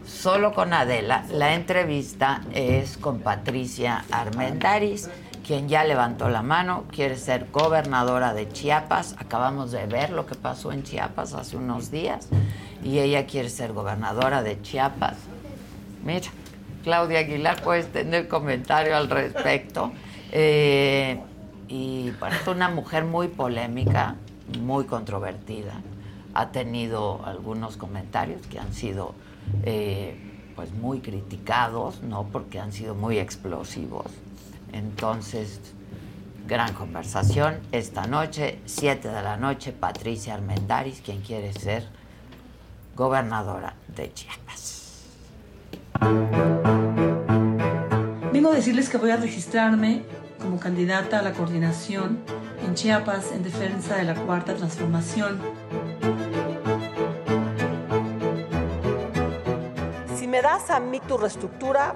[0.06, 5.10] solo con Adela, la entrevista es con Patricia Armendaris,
[5.46, 9.16] quien ya levantó la mano, quiere ser gobernadora de Chiapas.
[9.18, 12.28] Acabamos de ver lo que pasó en Chiapas hace unos días
[12.84, 15.18] y ella quiere ser gobernadora de Chiapas.
[16.04, 16.30] Mira,
[16.84, 19.92] Claudia Aguilar, puedes tener comentario al respecto.
[20.32, 21.20] Eh,
[21.68, 24.16] y bueno, es una mujer muy polémica,
[24.60, 25.74] muy controvertida.
[26.34, 29.14] Ha tenido algunos comentarios que han sido
[29.64, 30.16] eh,
[30.56, 32.24] pues muy criticados, ¿no?
[32.32, 34.08] Porque han sido muy explosivos.
[34.74, 35.60] Entonces,
[36.48, 41.88] gran conversación esta noche, 7 de la noche, Patricia Armendaris, quien quiere ser
[42.96, 45.06] gobernadora de Chiapas.
[48.34, 50.04] Vengo a decirles que voy a registrarme
[50.42, 52.20] como candidata a la coordinación
[52.66, 55.40] en Chiapas en defensa de la cuarta transformación.
[60.18, 61.94] Si me das a mí tu reestructura,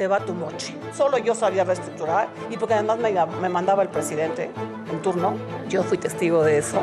[0.00, 0.74] te va tu moche.
[0.96, 4.50] Solo yo sabía reestructurar y porque además me, me mandaba el presidente
[4.90, 5.34] en turno.
[5.68, 6.80] Yo fui testigo de eso.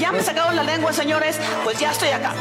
[0.00, 2.32] Ya me sacaron la lengua, señores, pues ya estoy acá.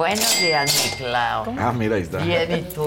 [0.00, 1.44] Buenos días, mi Clau.
[1.58, 2.20] Ah, mira, ahí está.
[2.24, 2.86] Bien, ¿y tú?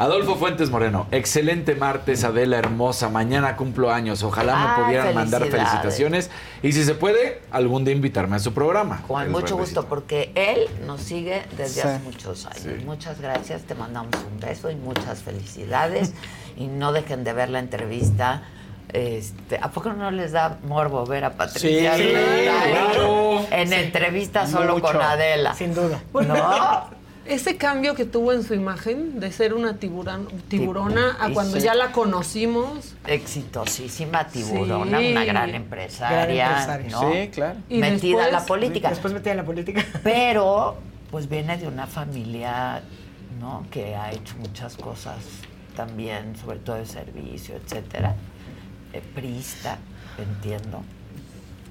[0.00, 3.08] Adolfo Fuentes Moreno, excelente martes, Adela hermosa.
[3.08, 4.24] Mañana cumplo años.
[4.24, 6.28] Ojalá me Ay, pudieran mandar felicitaciones.
[6.60, 9.00] Y si se puede, algún día invitarme a su programa.
[9.06, 11.86] Con mucho gusto, porque él nos sigue desde Sí.
[11.86, 12.84] hace muchos años.
[12.84, 16.14] Muchas gracias, te mandamos un beso y muchas felicidades.
[16.56, 18.42] y no dejen de ver la entrevista.
[18.92, 21.96] Este, ¿A poco no les da morbo ver a Patricia?
[21.96, 22.02] Sí,
[22.44, 23.46] claro.
[23.50, 24.86] En entrevista solo Mucho.
[24.92, 25.54] con Adela.
[25.54, 26.00] Sin duda.
[26.12, 27.00] ¿No?
[27.26, 31.92] Ese cambio que tuvo en su imagen de ser una tiburona a cuando ya la
[31.92, 32.94] conocimos.
[33.06, 35.12] Exitosísima tiburona, Sí.
[35.12, 36.48] una gran empresaria.
[36.48, 36.90] Gran empresaria.
[36.90, 37.12] ¿no?
[37.12, 37.58] Sí, claro.
[37.68, 38.88] Y Metida en la política.
[38.90, 39.84] después metida en la política.
[40.02, 40.76] Pero,
[41.10, 42.82] pues viene de una familia,
[43.38, 43.64] ¿no?
[43.70, 45.16] Que ha hecho muchas cosas
[45.76, 48.16] también, sobre todo de servicio, etcétera.
[48.92, 49.78] Eh, prista,
[50.18, 50.82] entiendo.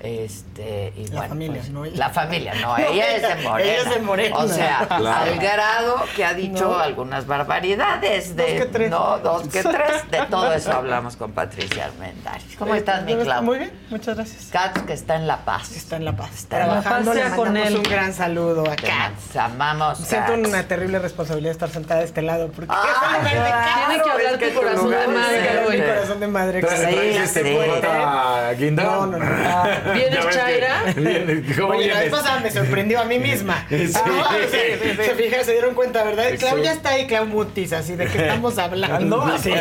[0.01, 1.97] Este, y La bueno, familia, pues, no ella.
[1.97, 3.59] La familia, no, ella es de Morena.
[3.69, 4.35] Ella es de Morena.
[4.37, 5.31] O sea, Claro.
[5.31, 6.77] al grado que ha dicho No.
[6.79, 8.35] algunas barbaridades.
[8.35, 8.89] De, Dos que tres.
[8.89, 10.09] No, dos que tres.
[10.09, 12.55] De todo eso hablamos con Patricia Armendáriz.
[12.57, 13.15] ¿Cómo Eh, estás, mi.
[13.15, 13.43] Clau?
[13.43, 14.45] Muy bien, muchas gracias.
[14.51, 15.71] Katz, que está en La Paz.
[15.75, 16.31] Está en La Paz.
[16.33, 17.75] Está Trabajando, le con él.
[17.75, 19.35] un gran saludo a Katz.
[19.35, 20.47] amamos, Siento Katz.
[20.47, 23.49] una terrible responsabilidad de estar sentada de este lado porque Ah, es un lugar de
[23.49, 25.37] claro, Tiene que hablar que tu corazón de madre.
[25.63, 25.87] es Mi este.
[25.93, 26.61] corazón de madre.
[26.61, 27.55] Sí, este sí.
[27.55, 28.83] cuota guinda.
[28.83, 29.88] No, no, no.
[29.93, 30.83] ¿Vienes, que- Chaira?
[30.95, 33.65] Viene- ¿Cómo Oye, la vez pasada me sorprendió a mí misma.
[33.69, 33.91] Sí.
[33.95, 34.95] Ah, Sí, sí, sí.
[35.03, 36.25] Se fijan, se dieron cuenta, ¿verdad?
[36.31, 36.37] Sí.
[36.37, 39.21] Clau ya está ahí, Clau Mutis, así de qué estamos hablando.
[39.33, 39.51] Así.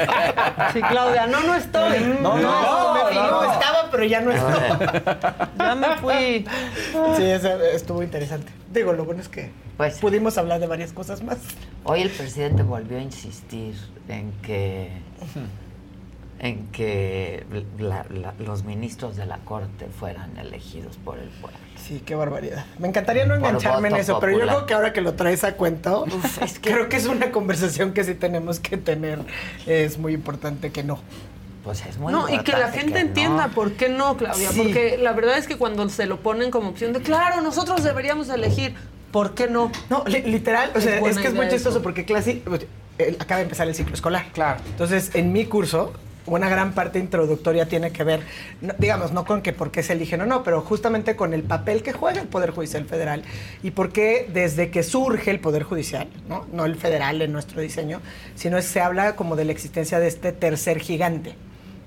[0.72, 2.00] Sí, Claudia, no, no estoy.
[2.20, 4.88] No, no, no, me fui, no, estaba, pero ya no estoy.
[5.58, 6.46] Ya me fui.
[7.16, 8.50] Sí, eso estuvo interesante.
[8.72, 9.50] Digo, lo bueno es que
[10.00, 11.38] pudimos hablar de varias cosas más.
[11.84, 13.74] Hoy el presidente volvió a insistir
[14.08, 14.90] en que
[16.40, 17.44] en que
[17.78, 21.58] la- la- los ministros de la corte fueran elegidos por el pueblo.
[21.76, 22.64] Sí, qué barbaridad.
[22.78, 25.42] Me encantaría no Por engancharme en eso, pero yo creo que ahora que lo traes
[25.44, 26.04] a cuento,
[26.62, 29.20] creo que es una conversación que sí tenemos que tener.
[29.66, 31.00] Es muy importante que no.
[31.64, 33.52] Pues es muy No, y que la importante gente que entienda no.
[33.54, 34.50] por qué no, Claudia.
[34.50, 34.58] Sí.
[34.62, 38.28] Porque la verdad es que cuando se lo ponen como opción de, claro, nosotros deberíamos
[38.28, 38.74] elegir,
[39.10, 39.70] ¿por qué no?
[39.90, 41.82] No, li- literal, o Es sea, es, que es muy chistoso eso.
[41.82, 42.42] porque clase
[42.98, 44.26] eh, acaba de empezar el ciclo escolar.
[44.32, 44.60] Claro.
[44.66, 45.92] Entonces, en mi curso,
[46.34, 48.20] una gran parte introductoria tiene que ver,
[48.60, 51.42] no- digamos, no con que por qué se eligen o no, pero justamente con el
[51.42, 53.22] papel que juega el Poder Judicial Federal
[53.62, 57.60] y por qué desde que surge el Poder Judicial, no, no el federal en nuestro
[57.60, 58.00] diseño,
[58.34, 61.34] sino se habla como de la existencia de este tercer gigante.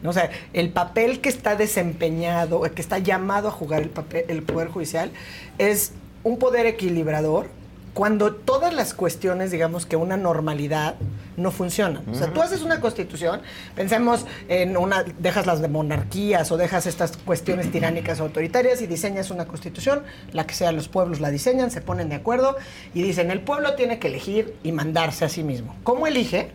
[0.04, 4.42] O sea, el papel que está desempeñado, que está llamado a jugar el, papel, el
[4.42, 5.12] Poder Judicial,
[5.60, 5.92] es
[6.24, 7.48] un poder equilibrador
[7.94, 10.96] cuando todas las cuestiones, digamos que una normalidad,
[11.38, 12.04] no funcionan.
[12.10, 13.42] O sea, tú haces una constitución,
[13.76, 18.88] pensemos en una, dejas las de monarquías o dejas estas cuestiones tiránicas o autoritarias y
[18.88, 22.56] diseñas una constitución, la que sea, los pueblos la diseñan, se ponen de acuerdo
[22.94, 25.76] y dicen, el pueblo tiene que elegir y mandarse a sí mismo.
[25.84, 26.52] ¿Cómo elige?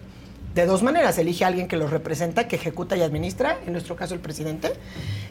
[0.55, 1.19] de dos maneras.
[1.19, 4.73] Elige a alguien que los representa, que ejecuta y administra, en nuestro caso el presidente,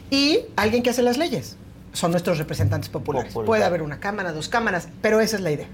[0.08, 1.56] y alguien que hace las leyes.
[1.92, 3.32] Son nuestros representantes populares.
[3.32, 3.46] Popular.
[3.46, 5.66] Puede haber una cámara, dos cámaras, pero esa es la idea.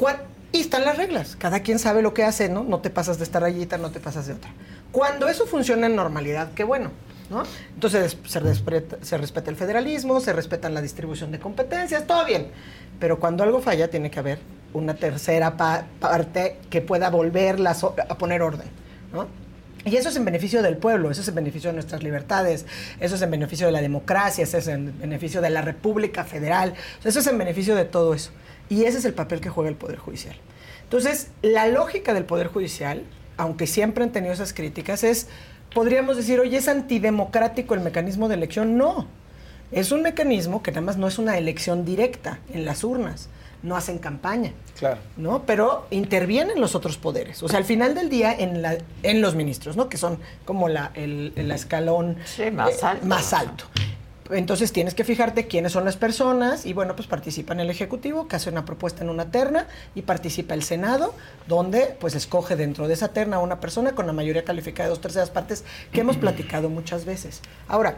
[0.00, 0.22] ¿Cuál-
[0.52, 1.36] Y están las reglas.
[1.36, 2.64] Cada quien sabe lo que hace, ¿no?
[2.64, 4.50] No te pasas de esta rayita, no te pasas de otra.
[4.90, 6.90] Cuando eso funciona en normalidad, qué bueno.
[7.28, 7.44] ¿no?
[7.74, 12.48] Entonces se respeta, se respeta el federalismo, se respetan la distribución de competencias, todo bien.
[12.98, 14.38] Pero cuando algo falla, tiene que haber
[14.72, 18.66] una tercera pa- parte que pueda volverlas o- a poner orden.
[19.12, 19.28] ¿no?
[19.84, 22.66] Y eso es en beneficio del pueblo, eso es en beneficio de nuestras libertades,
[22.98, 26.74] eso es en beneficio de la democracia, eso es en beneficio de la República Federal,
[27.04, 28.30] eso es en beneficio de todo eso.
[28.70, 30.36] Y ese es el papel que juega el Poder Judicial.
[30.84, 33.02] Entonces, la lógica del Poder Judicial,
[33.36, 35.26] aunque siempre han tenido esas críticas, es,
[35.74, 38.78] podríamos decir, oye, ¿es antidemocrático el mecanismo de elección?
[38.78, 39.06] No.
[39.72, 43.28] Es un mecanismo que nada más no es una elección directa en las urnas,
[43.62, 44.52] no hacen campaña.
[44.78, 44.98] Claro.
[45.16, 45.42] ¿no?
[45.46, 47.42] Pero intervienen los otros poderes.
[47.42, 49.88] O sea, al final del día, en, la, en los ministros, ¿no?
[49.88, 52.16] Que son como la, el, el escalón
[52.52, 53.06] más eh, alto.
[53.06, 53.64] más alto.
[54.32, 58.28] Entonces tienes que fijarte quiénes son las personas y bueno, pues participa en el Ejecutivo,
[58.28, 61.14] que hace una propuesta en una terna y participa el Senado,
[61.48, 64.90] donde pues escoge dentro de esa terna a una persona con la mayoría calificada de
[64.90, 67.40] dos terceras partes que hemos platicado muchas veces.
[67.68, 67.96] Ahora,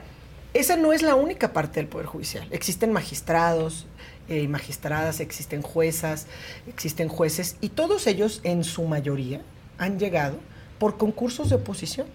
[0.54, 2.46] esa no es la única parte del Poder Judicial.
[2.50, 3.86] Existen magistrados
[4.28, 6.26] eh, y magistradas, existen juezas,
[6.66, 9.40] existen jueces y todos ellos en su mayoría
[9.78, 10.38] han llegado
[10.78, 12.06] por concursos de oposición.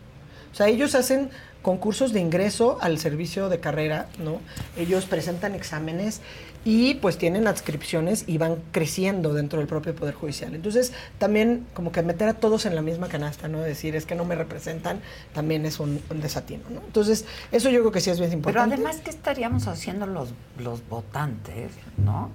[0.51, 1.29] O sea, ellos hacen
[1.71, 4.39] concursos de ingreso al servicio de carrera, ¿no?
[4.77, 6.21] Ellos presentan exámenes
[6.63, 10.55] y pues tienen adscripciones y van creciendo dentro del propio Poder Judicial.
[10.55, 13.59] Entonces, también como que meter a todos en la misma canasta, ¿no?
[13.59, 15.01] Decir, es que no me representan,
[15.33, 16.79] también es un, un desatino, ¿no?
[16.85, 18.75] Entonces, eso yo creo que sí es bien Pero importante.
[18.75, 22.29] además, ¿qué estaríamos haciendo los, los votantes, no?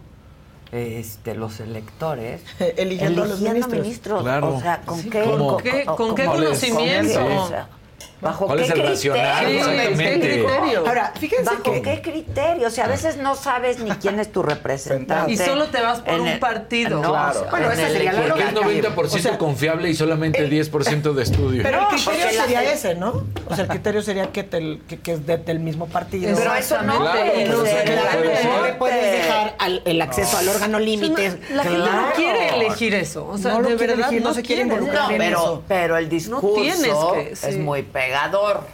[0.73, 2.43] Este, los electores.
[2.77, 4.21] Eligiendo a los ministros.
[4.21, 5.55] O sea, ¿con Sí, qué, ¿cómo?
[5.55, 7.49] con, ¿Qué- con- con qué conocimiento?
[8.23, 8.95] O sea, ¿Bajo ¿Cuál qué es el criterio?
[9.15, 9.47] racional?
[9.47, 10.05] Sí, Exactamente.
[10.05, 10.79] ¿qué criterio?
[10.87, 12.67] Ahora, fíjense ¿Bajo que- qué criterio?
[12.67, 15.33] O sea, a veces no sabes ni quién es tu representante.
[15.33, 17.01] Y solo te vas por En un el- partido.
[17.03, 17.47] No, Claro.
[17.51, 18.91] bueno, esa sería la Porque es lógica.
[18.91, 21.63] 90% O sea, confiable y solamente 10% de estudio.
[21.63, 23.25] Pero el criterio porque la sería gente- ese, ¿no?
[23.49, 26.35] O sea, el criterio sería que, te- que, que es de- del mismo partido.
[26.37, 31.37] Pero eso no Claro, puede no, le puedes dejar al- el acceso al órgano límites.
[31.51, 33.27] La gente no quiere elegir eso.
[33.27, 35.63] O sea, de verdad elegir, no se quiere involucrar en pero, eso.
[35.69, 38.67] pero el discurso es muy pegador.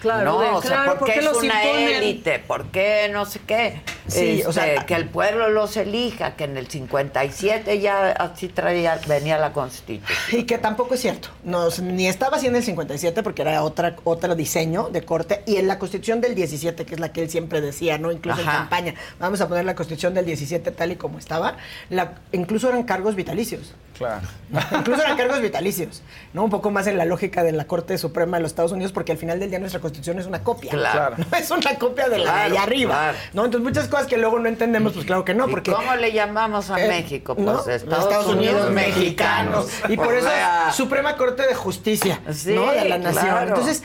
[0.00, 2.38] Claro, no, de- o sea, claro, ¿por ¿por qué qué es una élite?
[2.38, 3.82] ¿Por qué no sé qué?
[4.08, 8.48] Sí, o Este, sea, que el pueblo los elija, que en el 57 ya así
[8.48, 10.40] traía, venía la constitución.
[10.40, 11.28] Y que tampoco es cierto.
[11.44, 15.42] No, ni estaba así en el 57 porque era otra, otro diseño de corte.
[15.46, 18.10] Y en la constitución del 17, que es la que él siempre decía, ¿no?
[18.10, 18.50] Incluso Ajá.
[18.52, 18.94] en campaña.
[19.18, 21.58] Vamos a poner la constitución del 17 tal y como estaba.
[21.90, 23.74] La, incluso eran cargos vitalicios.
[24.00, 24.26] Claro.
[24.78, 26.42] Incluso eran cargos vitalicios, ¿no?
[26.42, 29.12] Un poco más en la lógica de la Corte Suprema de los Estados Unidos, porque
[29.12, 30.70] al final del día nuestra Constitución es una copia.
[30.70, 31.16] Claro.
[31.18, 32.94] No es una copia de la de allá arriba.
[32.94, 33.18] claro.
[33.34, 33.44] ¿no?
[33.44, 35.70] Entonces muchas cosas que luego no entendemos, pues claro que no, ¿Y porque...
[35.70, 37.34] ¿Cómo le llamamos a Eh, México?
[37.34, 37.70] Pues ¿no?
[37.70, 39.66] Estados, Unidos, mexicanos.
[39.88, 42.70] Y por eso es Suprema Corte de Justicia, Sí, ¿no?
[42.72, 43.26] De la nación.
[43.26, 43.48] claro.
[43.48, 43.82] Entonces,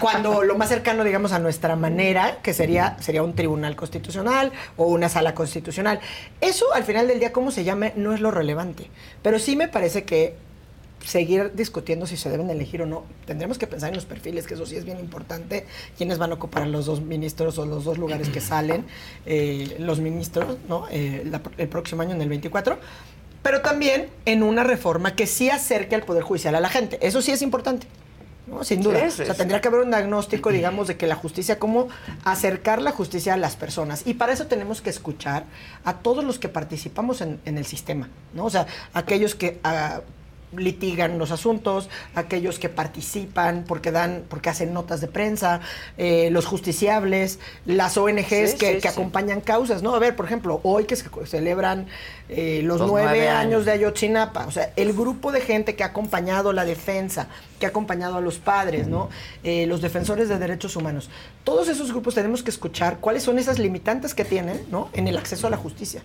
[0.00, 4.86] Cuando lo más cercano, digamos, a nuestra manera, que sería, sería un tribunal constitucional o
[4.86, 6.00] una sala constitucional.
[6.40, 8.90] Eso, al final del día, cómo se llame, no es lo relevante.
[9.22, 10.34] Pero sí me parece que
[11.04, 14.52] seguir discutiendo si se deben elegir o no, tendremos que pensar en los perfiles, que
[14.52, 17.96] eso sí es bien importante, quiénes van a ocupar los dos ministros o los dos
[17.96, 18.84] lugares que salen,
[19.24, 20.86] eh, los ministros, ¿no?
[20.90, 22.78] Eh, la- el próximo año, en el 24,
[23.42, 26.98] pero también en una reforma que sí acerque al Poder Judicial a la gente.
[27.00, 27.86] Eso sí es importante.
[28.50, 28.64] ¿No?
[28.64, 28.98] Sin duda.
[29.08, 31.88] Sí, sí, o sea, tendría que haber un diagnóstico, digamos, de que la justicia, cómo
[32.24, 34.02] acercar la justicia a las personas.
[34.06, 35.44] Y para eso tenemos que escuchar
[35.84, 38.44] a todos los que participamos en, en el sistema, ¿no?
[38.44, 40.00] O sea, aquellos que ah,
[40.56, 45.60] litigan los asuntos, aquellos que participan porque dan, porque hacen notas de prensa,
[45.96, 48.88] eh, los justiciables, las ONGs Sí, que, sí, que sí.
[48.88, 49.94] acompañan causas, ¿no?
[49.94, 51.86] A ver, por ejemplo, hoy que se celebran
[52.28, 53.64] eh, los, Los nueve, nueve años años.
[53.64, 57.68] de Ayotzinapa, o sea, el grupo de gente que ha acompañado la defensa, que ha
[57.70, 59.08] acompañado a los padres, ¿no?
[59.42, 61.10] Eh, los defensores de derechos humanos.
[61.44, 64.88] Todos esos grupos tenemos que escuchar cuáles son esas limitantes que tienen, ¿no?
[64.92, 66.02] En el acceso a la justicia.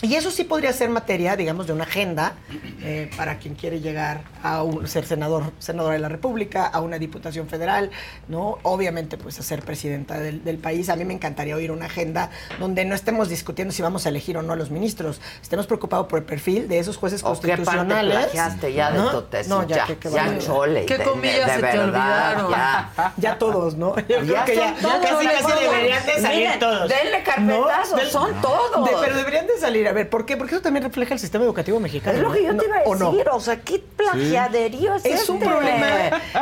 [0.00, 2.34] Y eso sí podría ser materia, digamos, de una agenda
[2.82, 6.98] eh, para quien quiere llegar a un- ser senador, senadora de la República, a una
[7.00, 7.90] diputación federal,
[8.28, 8.58] ¿no?
[8.62, 10.88] Obviamente, pues a ser presidenta del, del país.
[10.88, 14.36] A mí me encantaría oír una agenda donde no estemos discutiendo si vamos a elegir
[14.38, 15.20] o no a los ministros.
[15.42, 18.14] Estemos preocupados por el perfil de esos jueces ¿O qué parte constitucionales.
[18.18, 19.10] plagiaste ya de ¿no?
[19.10, 19.48] tu tesis?
[19.48, 22.50] No, ya, Ya, que- que ya, chole, ¿Qué de- comillas de se te verdad, olvidaron?
[22.52, 23.12] Ya.
[23.16, 23.96] Ya todos, ¿no?
[23.96, 25.60] Yo creo Ya que ya, todos, casi, casi todos.
[25.60, 26.88] deberían de salir Miren, todos.
[26.88, 28.84] denle carpetazo, Del- son todos.
[28.88, 29.87] De- pero deberían de salir.
[29.88, 30.36] A ver, ¿por qué?
[30.36, 32.16] Porque eso también refleja el sistema educativo mexicano.
[32.18, 32.60] Es lo que yo ¿no?
[32.62, 33.10] te iba a ¿O no?
[33.12, 35.48] decir, o sea, qué plagiaderío es Es un este?
[35.48, 35.88] problema.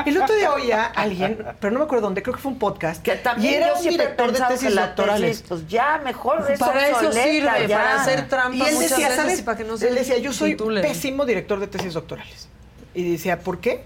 [0.05, 2.59] El otro día oía a alguien, pero no me acuerdo dónde, creo que fue un
[2.59, 3.03] podcast.
[3.03, 5.31] Que también y era yo un director de tesis doctorales.
[5.39, 7.23] tesis, pues ya, mejor es Para eso obsoleta,
[7.57, 7.77] sirve, ya.
[7.79, 9.39] para hacer trampa Y él muchas decía, veces ¿sabes?
[9.41, 10.83] y para que no se él decía, yo soy titulen.
[10.83, 12.49] pésimo director de tesis doctorales.
[12.95, 13.85] Y decía, ¿por qué?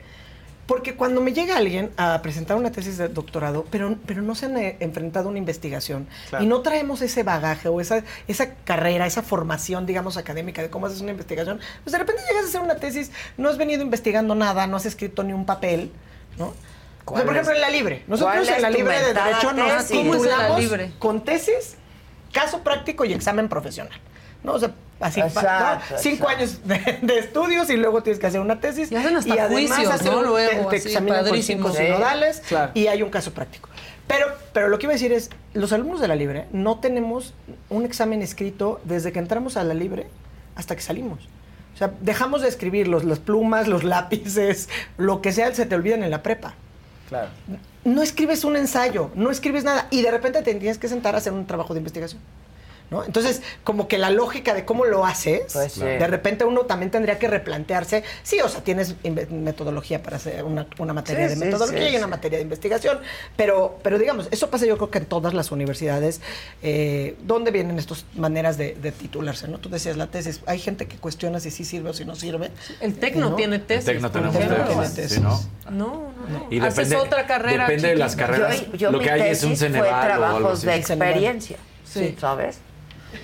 [0.71, 4.47] Porque cuando me llega alguien a presentar una tesis de doctorado, pero, pero no se
[4.47, 6.45] han eh, enfrentado a una investigación Claro.
[6.45, 10.87] y no traemos ese bagaje o esa, esa carrera, esa formación, digamos, académica de cómo
[10.87, 14.37] haces una investigación, pues de repente llegas a hacer una tesis, no has venido investigando
[14.37, 15.91] nada, no has escrito ni un papel,
[16.39, 16.47] ¿no?
[16.47, 16.55] O
[17.05, 18.05] ¿Cuál sea, por ejemplo, es- en la libre.
[18.07, 19.97] Nosotros en la libre de Derecho nos tesis?
[19.97, 20.93] ¿Cómo es en la titulamos libre?
[21.01, 21.75] con tesis,
[22.33, 23.99] caso práctico y examen profesional.
[24.45, 24.53] ¿no?
[24.53, 24.71] O sea,
[25.01, 26.37] así, Exacto, cinco exacto.
[26.39, 28.93] años de, de estudios y luego tienes que hacer una tesis.
[28.93, 30.23] Y hacen hasta además juicios, hacer ¿no?
[30.23, 31.79] Luego, te, examinan con cinco Sí.
[31.85, 32.73] sinodales Claro.
[32.75, 33.69] y hay un caso práctico.
[34.07, 37.33] Pero, pero lo que iba a decir es, los alumnos de la Libre no tenemos
[37.69, 40.07] un examen escrito desde que entramos a la Libre
[40.57, 41.29] hasta que salimos.
[41.75, 45.75] O sea, dejamos de escribir los, las plumas, los lápices, lo que sea, se te
[45.77, 46.55] olvidan en la prepa.
[47.09, 47.29] Claro.
[47.85, 51.19] No escribes un ensayo, no escribes nada y de repente te tienes que sentar a
[51.19, 52.21] hacer un trabajo de investigación.
[52.91, 53.05] ¿No?
[53.05, 55.81] Entonces, como que la lógica de cómo lo haces, Pues sí.
[55.81, 58.03] de repente uno también tendría que replantearse.
[58.23, 58.95] Sí, o sea, tienes
[59.31, 62.11] metodología para hacer una, una materia Sí, de sí, metodología sí, y una sí.
[62.11, 62.99] materia de investigación,
[63.37, 66.21] pero, pero digamos, eso pasa yo creo que en todas las universidades.
[66.63, 69.49] Eh, ¿Dónde vienen estas maneras de, de titularse?
[69.49, 69.59] ¿no?
[69.59, 72.51] Tú decías la tesis, hay gente que cuestiona si sí sirve o si no sirve.
[72.81, 73.37] El Tecno ¿no?
[73.37, 73.85] tiene tesis.
[73.85, 74.65] Tenemos ejemplo.
[74.81, 75.13] tesis, tesis.
[75.17, 75.41] ¿sí, ¿no?
[75.71, 76.47] No, no, no.
[76.51, 77.65] Y Haces depende- otra carrera.
[77.67, 78.61] depende de las carreras.
[78.73, 80.67] Yo, yo Lo que hay es un Ceneval o algo trabajos así.
[80.67, 82.17] de El experiencia, Sí.
[82.21, 82.59] ¿sabes?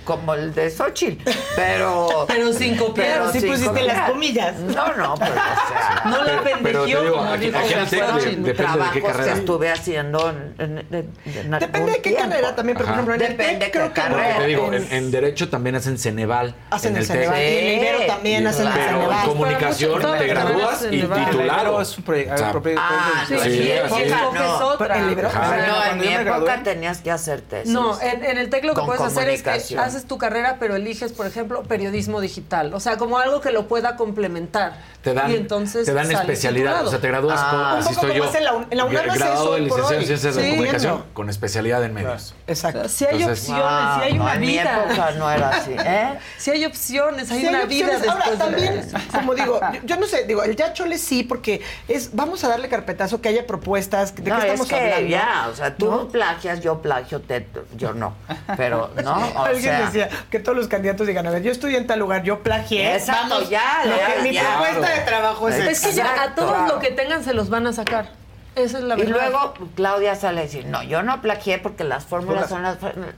[0.04, 2.08] Como el de Xochitl, pero...
[2.28, 3.06] Pero sin copiar.
[3.18, 3.86] pero sí pusiste copiar.
[3.86, 4.54] las comillas.
[4.60, 6.02] No, no, pero o sea...
[6.06, 9.32] No la Pero- pero como aquí- aquí de- depende de qué trabajos carrera.
[9.32, 12.30] que estuve haciendo en, en- en- Depende de qué tiempo.
[12.30, 14.06] carrera también, pero por ejemplo, en el Depende TEC qué creo que no.
[14.16, 14.38] carrera.
[14.38, 16.54] Te digo, En- en, en Derecho también hacen Ceneval.
[16.70, 17.34] Hacen en el Ceneval.
[17.34, 17.52] TEC.
[17.52, 18.06] Y en Ibero Sí.
[18.06, 19.26] también hacen el Pero en Ceneval.
[19.26, 21.24] comunicación muchas te gradúas y Ceneval.
[21.26, 21.62] titulado.
[21.64, 22.04] Pero es un.
[22.06, 23.72] O Ah, Sí, no, sí,
[24.08, 24.76] no.
[24.76, 27.72] No, en mi época tenías que hacer tesis.
[27.72, 31.12] No, en, el TEC lo que puedes hacer es que haces tu carrera, pero eliges,
[31.12, 32.72] por ejemplo, periodismo digital.
[32.74, 34.74] O sea, como algo que lo pueda complementar.
[35.02, 36.64] Te dan, y entonces te dan especialidad.
[36.72, 36.88] titulado.
[36.88, 37.50] O sea, te gradúas Ah.
[37.50, 37.60] con.
[37.60, 38.30] Un Así poco estoy como yo.
[38.30, 40.06] hace la en la UNAM graduado de licenciado en.
[40.06, 42.34] Ciencias de la Comunicación con especialidad en medios.
[42.46, 42.88] Exacto.
[42.88, 43.64] Sí hay Entonces- opciones,
[43.96, 44.84] sí hay Ah, una en mi vida.
[44.84, 46.18] época no era así, ¿eh?
[46.38, 48.02] Sí hay opciones, hay Sí, una hay vida opciones.
[48.02, 51.22] después Ahora, de también, como digo, yo, yo no sé, digo, el ya chole sí,
[51.22, 54.80] porque es, vamos a darle carpetazo, que haya propuestas, ¿de no, qué estamos es que
[54.80, 55.08] hablando?
[55.08, 56.08] ya, o sea, tú ¿No?
[56.08, 57.46] plagias, yo plagio, te,
[57.76, 58.14] yo no.
[58.56, 59.16] Pero, ¿no?
[59.36, 61.98] O Alguien sea, decía que todos los candidatos digan, a ver, yo estudié en tal
[62.00, 62.94] lugar, yo plagié.
[62.94, 64.42] Exacto, vamos, ya, lo ya, que- mi ya.
[64.58, 67.66] propuesta de trabajo es, Es que ya a todos lo que tengan se los van
[67.66, 68.10] a sacar.
[68.54, 69.28] Esa es la y verdad.
[69.30, 72.78] luego Claudia sale a decir, no, yo no plagié porque las fórmulas son las...
[72.78, 73.14] fórmulas".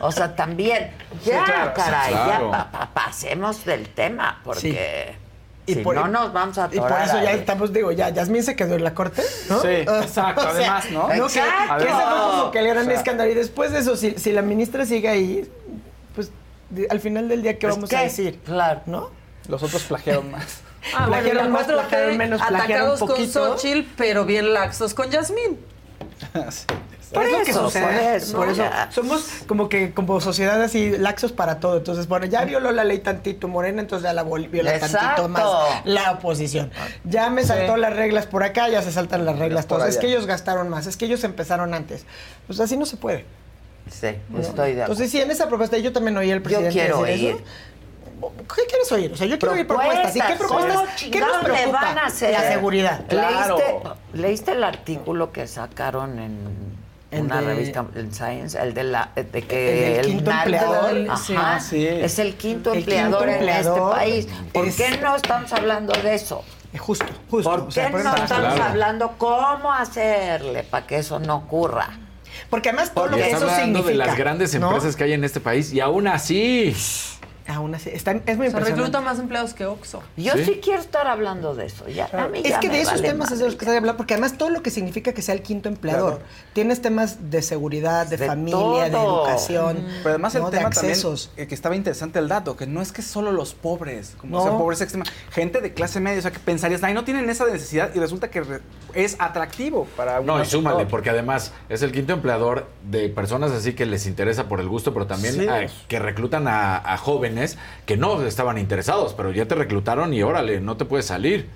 [0.00, 0.90] O sea, también,
[1.24, 2.50] ya, claro, caray, claro.
[2.50, 5.16] ya pa- pa- pasemos del tema, porque
[5.70, 7.38] Y si por- no nos vamos a Y por eso ya ahí.
[7.38, 9.60] estamos, digo, ya Yasmín se quedó en la corte, ¿no?
[9.60, 11.06] Sí, O exacto, sea, además, ¿no?
[11.08, 11.84] que- Que, Exacto.
[11.84, 13.30] ese fue como que el gran O sea, escándalo.
[13.30, 15.48] Y después de eso, si, si la ministra sigue ahí,
[16.14, 16.30] pues
[16.70, 17.96] de- al final del día, ¿qué Pues, vamos ¿qué?
[17.96, 18.38] a decir?
[18.44, 18.80] Claro.
[18.86, 19.10] ¿No?
[19.48, 20.44] Los otros plagiaron más.
[20.94, 23.28] Ah, bueno, Plagiaron más, 4T, plagiaron menos, plagiaron atacados con.
[23.58, 25.58] Xochitl, pero bien laxos con Yasmín.
[27.12, 27.84] Por es lo que eso, sucede.
[27.86, 28.88] por Por eso, eso, ya.
[28.92, 31.78] somos como que como sociedad así laxos para todo.
[31.78, 34.98] Entonces, bueno, ya violó la ley tantito Morena, entonces ya la viola Exacto.
[34.98, 35.42] tantito más
[35.86, 36.70] la oposición.
[37.04, 37.48] Ya me Sí.
[37.48, 39.94] saltó las reglas por acá, ya se saltan las reglas por todas.
[39.94, 42.04] Es que ellos gastaron más, es que ellos empezaron antes.
[42.46, 43.24] Pues así no se puede.
[43.90, 44.40] Sí, ¿no?
[44.40, 44.82] estoy de acuerdo.
[44.82, 47.44] Entonces, sí, en esa propuesta yo también oí al presidente quiero decir eso.
[48.20, 49.12] ¿Qué quieres oír?
[49.12, 50.16] O sea, yo quiero oír propuestas.
[50.16, 50.74] ¿Y qué propuestas?
[50.76, 51.80] ¿Cómo ¿Qué nos preocupa?
[51.80, 52.32] van a hacer?
[52.32, 53.00] La seguridad.
[53.10, 53.80] ¿Leíste,
[54.14, 56.38] ¿Leíste el artículo que sacaron en
[57.10, 58.58] El una de- revista en Science?
[58.60, 59.56] El de, la, de El que
[59.96, 61.10] del quinto narco- empleador.
[61.10, 61.34] Ajá, Sí.
[61.36, 61.86] Ah, sí.
[61.86, 64.28] Es el quinto El empleador quinto en este país.
[64.52, 66.44] ¿Por es- qué no estamos hablando de eso?
[66.78, 67.48] Justo, justo.
[67.50, 68.62] ¿Por O sea, qué por no estamos Claro.
[68.64, 71.88] hablando cómo hacerle para que eso no ocurra?
[72.50, 73.88] Porque además todo Porque lo que eso hablando significa.
[73.90, 74.66] de las grandes ¿no?
[74.68, 76.74] empresas que hay en este país y aún así.
[77.48, 78.70] Aún así, están- es muy Se impresionante.
[78.72, 80.02] recluta más empleados que Oxxo.
[80.18, 80.44] Yo Sí.
[80.44, 81.88] sí, quiero estar hablando de eso.
[81.88, 83.70] Ya, a mí Es que me de esos vale temas es de los que se
[83.70, 86.20] debe hablar, porque además todo lo que significa que sea el quinto empleador.
[86.52, 89.78] Tienes temas de seguridad, de, De familia, de educación.
[90.02, 90.50] Pero además el ¿no?
[90.50, 91.28] de tema accesos.
[91.28, 94.36] también, eh, que estaba interesante el dato, que no es que solo los pobres, como
[94.36, 94.42] No.
[94.42, 97.46] sea, pobreza extrema, gente de clase media, o sea, que pensarías, ay, no tienen esa
[97.46, 98.60] necesidad y resulta que re-
[98.92, 103.52] es atractivo para No, una- y súmale, porque además es el quinto empleador de personas
[103.52, 105.46] así que les interesa por el gusto, pero también Sí.
[105.88, 107.37] que reclutan a, a jóvenes
[107.86, 111.48] que no estaban interesados, pero ya te reclutaron y órale, no te puedes salir.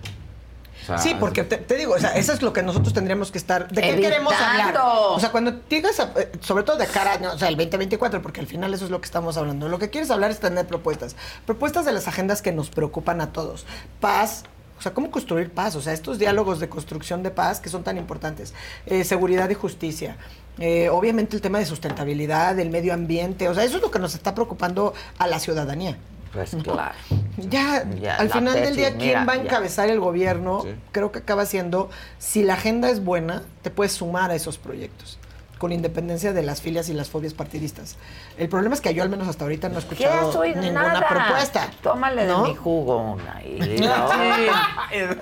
[0.83, 3.31] O sea, Sí, porque te, te digo, o sea, eso es lo que nosotros tendríamos
[3.31, 3.69] que estar.
[3.69, 4.09] ¿De qué Evitando.
[4.09, 4.77] queremos hablar?
[4.83, 8.21] O sea, cuando llegas a, eh, sobre todo de cara, no, o sea, el 2024,
[8.21, 9.69] porque al final eso es lo que estamos hablando.
[9.69, 11.15] Lo que quieres hablar es tener propuestas.
[11.47, 13.65] Propuestas de las agendas que nos preocupan a todos.
[14.01, 14.45] Paz.
[14.77, 15.77] O sea, ¿cómo construir paz?
[15.77, 18.53] O sea, estos diálogos de construcción de paz que son tan importantes.
[18.87, 20.17] Eh, seguridad y justicia.
[20.59, 23.49] Eh, obviamente el tema de sustentabilidad, del medio ambiente.
[23.49, 25.97] O sea, eso es lo que nos está preocupando a la ciudadanía.
[26.33, 26.95] Pues claro.
[27.37, 29.43] Ya, Ya, al final del día, ¿quién mira, va a ya.
[29.43, 30.65] encabezar el gobierno?
[30.91, 35.19] Creo que acaba siendo, si la agenda es buena, te puedes sumar a esos proyectos,
[35.63, 37.95] con independencia de las filias y las fobias partidistas.
[38.37, 40.73] El problema es que yo al menos hasta ahorita no he ¿Qué has escuchado ninguna
[40.93, 41.09] Nada.
[41.09, 41.71] propuesta.
[41.81, 42.43] Tómale ¿no?
[42.43, 43.41] de mi jugo una.
[43.45, 43.85] Y Sí.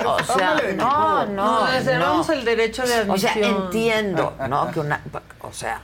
[0.02, 1.26] O sea, Tómale de mi no, jugo.
[1.26, 1.60] no.
[1.60, 3.64] Nos reservamos el derecho de O sea, admisión.
[3.64, 4.70] entiendo, ¿no?
[4.70, 5.02] Que una,
[5.42, 5.82] o sea,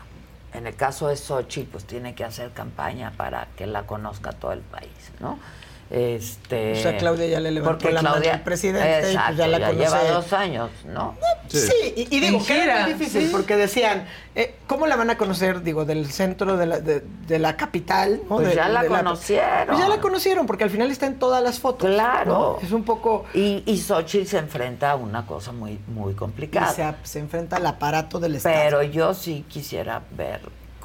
[0.55, 4.53] en el caso de Xochitl, pues tiene que hacer campaña para que la conozca todo
[4.53, 4.89] el país,
[5.21, 5.39] ¿no?
[5.89, 9.37] Este, O sea, Claudia ya le levantó porque la mano Claudia- al presidente y pues
[9.37, 10.09] ya la lleva conoce.
[10.13, 11.15] dos años, ¿no?
[11.49, 13.29] Sí, y, y digo, que era muy difícil sí.
[13.31, 15.63] porque decían, eh, ¿cómo la van a conocer?
[15.63, 18.21] Digo, del centro de la, de, de la capital.
[18.29, 18.37] ¿no?
[18.37, 19.67] Pues De- ya la de conocieron.
[19.69, 21.89] Pues ya la conocieron porque al final está en todas las fotos.
[21.89, 22.59] Claro.
[22.61, 22.67] ¿no?
[22.67, 23.25] Es un poco...
[23.33, 26.73] Y, y Xochitl se enfrenta a una cosa muy, muy Y complicada.
[26.73, 28.57] se, se enfrenta al aparato del Estado.
[28.65, 30.41] Pero yo sí quisiera ver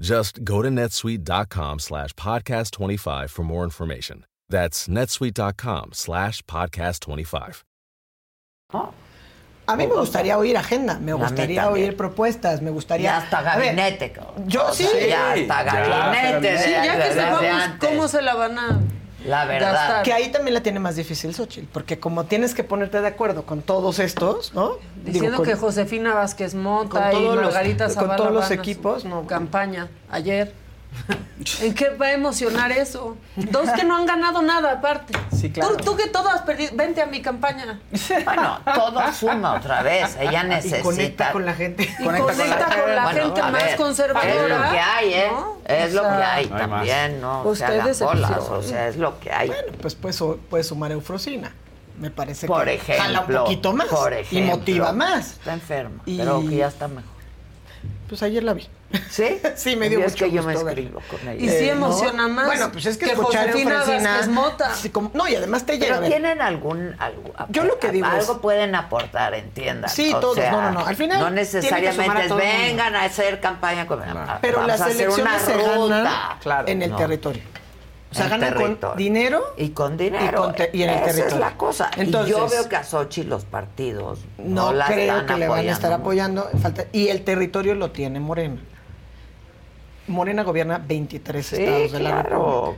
[0.00, 4.24] Just go to netsuite.com slash podcast 25 for more information.
[4.48, 7.64] That's netsuite.com slash podcast 25.
[9.68, 13.10] A mí me gustaría oír agenda, me gustaría oír propuestas, me gustaría...
[13.10, 14.48] Ya hasta A ver, gabinete, cabrón.
[14.48, 14.84] yo O sí.
[14.84, 16.58] sea, Ya hasta gabinete.
[16.58, 18.78] Sí, de- ya que desde sepamos cómo se la van a
[19.26, 19.72] La verdad.
[19.72, 20.02] gastar.
[20.04, 23.44] Que ahí también la tiene más difícil Xochitl, porque como tienes que ponerte de acuerdo
[23.44, 24.68] con todos estos, ¿no?
[24.70, 24.80] Digo,
[25.12, 28.50] Diciendo con- que Josefina Vázquez Mota con y todos los- Margarita con Zavala todos los
[28.50, 29.26] equipos, no.
[29.26, 30.52] campaña ayer.
[31.60, 33.16] ¿En qué va a emocionar eso?
[33.36, 35.12] Dos que no han ganado nada aparte.
[35.34, 35.76] Sí, claro.
[35.76, 37.78] Tú, tú que todo has perdido, vente a mi campaña.
[38.24, 40.16] Bueno, todo suma otra vez.
[40.18, 40.82] Ella Y necesita.
[40.82, 41.82] conecta con la gente.
[41.98, 44.32] Y conecta con la Bueno, gente más ver, conservadora.
[44.34, 45.28] Es lo que hay, ¿eh?
[45.30, 45.56] ¿no?
[45.66, 46.70] Es O lo que hay No hay más.
[46.70, 47.42] también, ¿no?
[47.42, 48.58] Ustedes bolas, decepción.
[48.58, 49.48] o sea, es lo que hay.
[49.48, 51.52] Bueno, pues puedes, puedes sumar eufrosina.
[52.00, 53.44] Me parece Por que jala un ejemplo.
[53.44, 54.56] poquito más Por y ejemplo.
[54.56, 55.32] motiva más.
[55.32, 57.10] Está enferma, Y- pero que ya está mejor.
[58.08, 58.68] Pues ayer la vi.
[59.10, 59.40] ¿Sí?
[59.56, 61.34] Sí, me dio Y es mucho que yo me gusto escribo con ella.
[61.44, 62.34] Y sí Eh, emociona ¿no?
[62.34, 64.74] más Bueno, pues es que, que escuchar Josefina Vázquez Mota.
[64.74, 65.96] Sí, como- no, y además te llega.
[65.96, 69.90] Pero tienen algún, algo, Yo lo que digo es- algo pueden aportar, entiendan.
[69.90, 70.86] Sí, O todos, sea, no, no, no.
[70.86, 74.00] Al final no necesariamente a es vengan a hacer campaña con
[74.40, 76.62] Pero las a elecciones se ganan ruta.
[76.66, 76.96] en el No.
[76.96, 77.42] territorio.
[78.08, 78.80] O sea, ganan territorio.
[78.80, 80.24] con dinero y con dinero.
[80.26, 81.34] y, con te- y en el Esa territorio.
[81.34, 81.90] es la cosa.
[81.96, 85.36] Entonces, y yo veo que a Xochitl los partidos no, no, la creo están que
[85.40, 86.42] le van a estar apoyando.
[86.42, 86.62] apoyando.
[86.62, 88.60] Falta, y el territorio lo tiene Morena.
[90.08, 92.28] Morena gobierna 23 Sí, estados de la claro,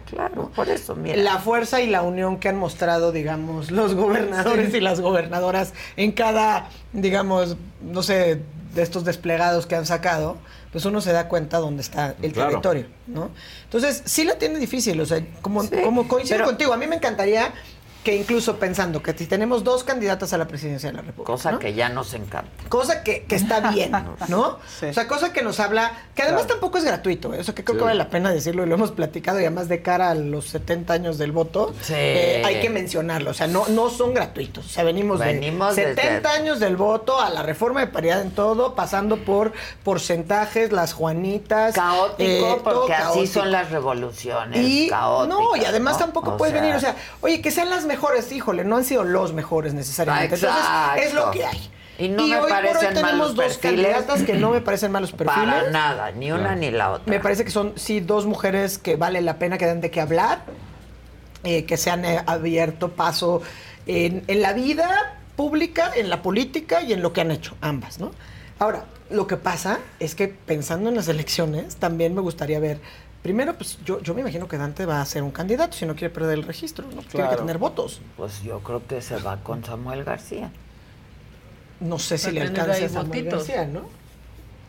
[0.01, 0.05] República.
[0.29, 1.17] claro, por eso, mira.
[1.17, 6.13] La fuerza y la unión que han mostrado, digamos, los gobernadores y las gobernadoras en
[6.13, 8.41] cada, digamos, no sé,
[8.75, 10.37] de estos desplegados que han sacado,
[10.73, 12.51] pues uno se da cuenta dónde está el Claro.
[12.51, 13.31] territorio, ¿no?
[13.65, 16.87] Entonces, sí la tiene difícil, o sea, como, Sí, como coincido pero- contigo, a mí
[16.87, 17.53] me encantaría
[18.05, 21.51] que incluso pensando que si tenemos dos candidatas a la presidencia de la República, Cosa
[21.53, 21.59] ¿no?
[21.59, 22.51] que ya nos encanta.
[22.69, 23.93] Cosa que, que está bien,
[24.29, 24.59] ¿no?
[24.59, 27.41] O sea, cosa que nos habla, que además tampoco es gratuito, ¿eh?
[27.41, 27.79] o sea, que creo Sí.
[27.81, 30.47] que vale la pena decirlo y lo hemos platicado y además de cara a los
[30.47, 31.93] 70 años del voto, Sí.
[31.97, 35.87] eh, hay que mencionarlo, o sea, no, no son gratuitos, o sea, venimos, Venimos de
[35.87, 39.53] desde- 70 años del voto a la reforma de paridad en todo, pasando por
[39.85, 41.75] porcentajes, las Juanitas.
[41.75, 43.33] Caótico, eh, todo porque así caótico.
[43.33, 44.61] son las revoluciones.
[44.67, 45.99] Y caóticas, no, y además ¿no?
[46.07, 48.85] tampoco O puedes sea, venir, o sea, oye, que sean las mejores, híjole, no han
[48.85, 50.37] sido los mejores necesariamente.
[50.37, 50.61] Entonces,
[51.03, 51.71] es lo que hay.
[51.99, 53.87] Y no me hoy por hoy parecen tenemos malos dos perfiles.
[53.87, 55.55] candidatas que no me parecen malos perfiles.
[55.55, 57.11] Para nada, ni una ni la otra.
[57.11, 60.01] Me parece que son, sí, dos mujeres que vale la pena que den de qué
[60.01, 60.45] hablar,
[61.43, 63.43] eh, que se han eh, abierto paso
[63.87, 67.99] en, en la vida pública, en la política y en lo que han hecho, ambas,
[67.99, 68.13] ¿no?
[68.61, 72.81] Ahora, lo que pasa es que pensando en las elecciones, también me gustaría ver.
[73.23, 75.95] Primero, pues yo, yo me imagino que Dante va a ser un candidato si no
[75.95, 77.03] quiere perder el registro, ¿no?
[77.03, 78.01] Tiene que tener votos.
[78.17, 80.51] Pues yo creo que se va con Samuel García.
[81.81, 83.49] No sé si le alcanza a Samuel votitos.
[83.49, 83.89] García, ¿no?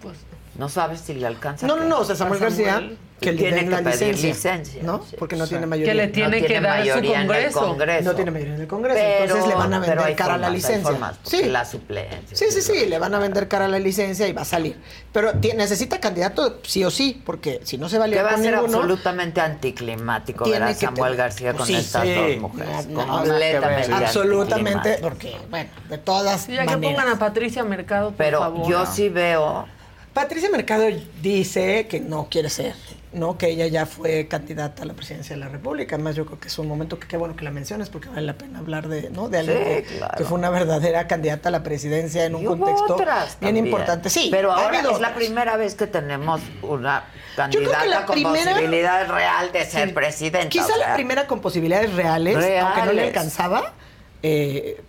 [0.02, 0.18] Pues
[0.58, 1.68] No sabes si le alcanza.
[1.68, 4.56] No, no, no, o sea, Samuel García, que le tiene den que la pedir licencia,
[4.56, 5.04] licencia, ¿no?
[5.10, 5.16] sí.
[5.18, 5.50] Porque no Sí.
[5.50, 5.94] tiene Que mayoría.
[5.94, 7.60] le tiene No que dar su mayoría en el congreso.
[7.60, 8.04] Congreso.
[8.10, 10.34] No tiene mayoría en el Congreso, Pero- entonces le van a pero vender hay cara
[10.34, 10.90] a la licencia.
[10.92, 12.38] formas, porque la suplencia.
[12.38, 14.78] Sí, sí, sí, le van a vender cara a la licencia y va a salir.
[15.12, 18.30] Pero necesita candidato sí o sí, porque si no se va a Que liar va
[18.32, 22.04] a ser ninguno, anticlimático anticlimático ver Tiene a que Samuel tener- García con Sí, estas
[22.04, 22.14] sí.
[22.14, 22.88] dos mujeres.
[22.88, 26.96] No, no, completamente absolutamente, porque, bueno, de todas Sí, ya que maneras.
[26.96, 28.70] pongan a Patricia Mercado, por Pero favor.
[28.70, 29.66] yo sí veo.
[30.14, 30.86] Patricia Mercado
[31.22, 32.74] dice que no quiere ser,
[33.12, 33.38] ¿no?
[33.38, 35.96] Que ella ya fue candidata a la presidencia de la República.
[35.96, 38.22] Además, yo creo que es un momento que qué bueno que la menciones porque vale
[38.22, 39.30] la pena hablar de, ¿no?
[39.30, 40.18] De alguien Sí, que, claro.
[40.18, 43.08] que fue una verdadera candidata a la presidencia en un Y contexto bien
[43.40, 43.66] también.
[43.66, 44.10] importante.
[44.10, 47.06] Sí, pero ahora es la primera vez que tenemos una
[47.36, 49.94] candidata con primera- posibilidad real de ser Sí.
[49.96, 50.50] presidenta.
[50.50, 53.74] Quizá o sea, la primera con posibilidades reales, aunque no le alcanzaba,
[54.22, 54.82] eh,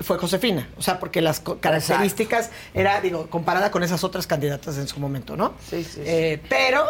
[0.00, 0.68] fue Josefina.
[0.78, 5.36] O sea, porque las características era, digo, comparada con esas otras candidatas en su momento,
[5.36, 5.54] ¿no?
[5.68, 6.00] Sí, sí.
[6.04, 6.86] Eh, pero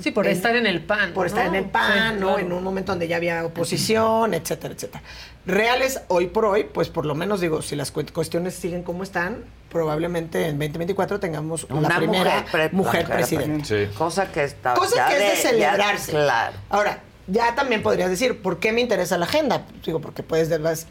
[0.00, 1.12] Sí, por en- estar en el PAN.
[1.12, 2.26] por estar en el PAN, Sí, ¿no?
[2.34, 2.38] claro.
[2.38, 5.02] En un momento donde ya había oposición, etcétera, etcétera.
[5.46, 9.02] Reales, hoy por hoy, pues por lo menos digo, si las cu- cuestiones siguen como
[9.04, 13.64] están, probablemente en 2024 tengamos una la primera mujer, mujer, pre- presidenta.
[13.64, 13.86] Sí.
[13.96, 14.74] Cosa que está.
[14.74, 16.10] Cosa ya que es de ya- celebrarse.
[16.12, 16.56] claro.
[16.68, 16.98] Ahora,
[17.28, 19.62] ya también podrías decir, ¿por qué me interesa la agenda?
[19.84, 20.86] Digo, porque puedes, de las-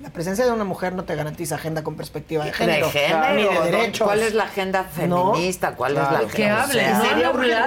[0.00, 2.86] la presencia de una mujer no te garantiza agenda con perspectiva de género.
[2.86, 4.06] de género, ni de derechos.
[4.06, 5.72] ¿Cuál es la agenda feminista?
[5.74, 6.16] ¿Cuál Claro.
[6.16, 6.62] es la Que agenda?
[6.62, 7.02] hablen, O sea,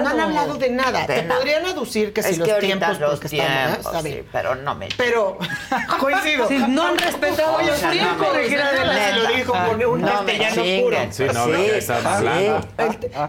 [0.02, 0.54] no han hablado.
[0.54, 1.00] de nada.
[1.00, 1.36] De te nada.
[1.40, 3.30] podrían aducir que si es los que ahorita tiempos, los porque ¿eh?
[3.30, 4.26] tiempos, está sí, bien.
[4.32, 4.88] pero no me.
[4.96, 5.38] Pero
[6.00, 6.48] coincido.
[6.48, 8.28] Sí, no han respetado los sí, tiempos.
[8.46, 10.96] si lo dijo con un castellano puro.
[11.10, 12.02] Sí, no, ¿de qué están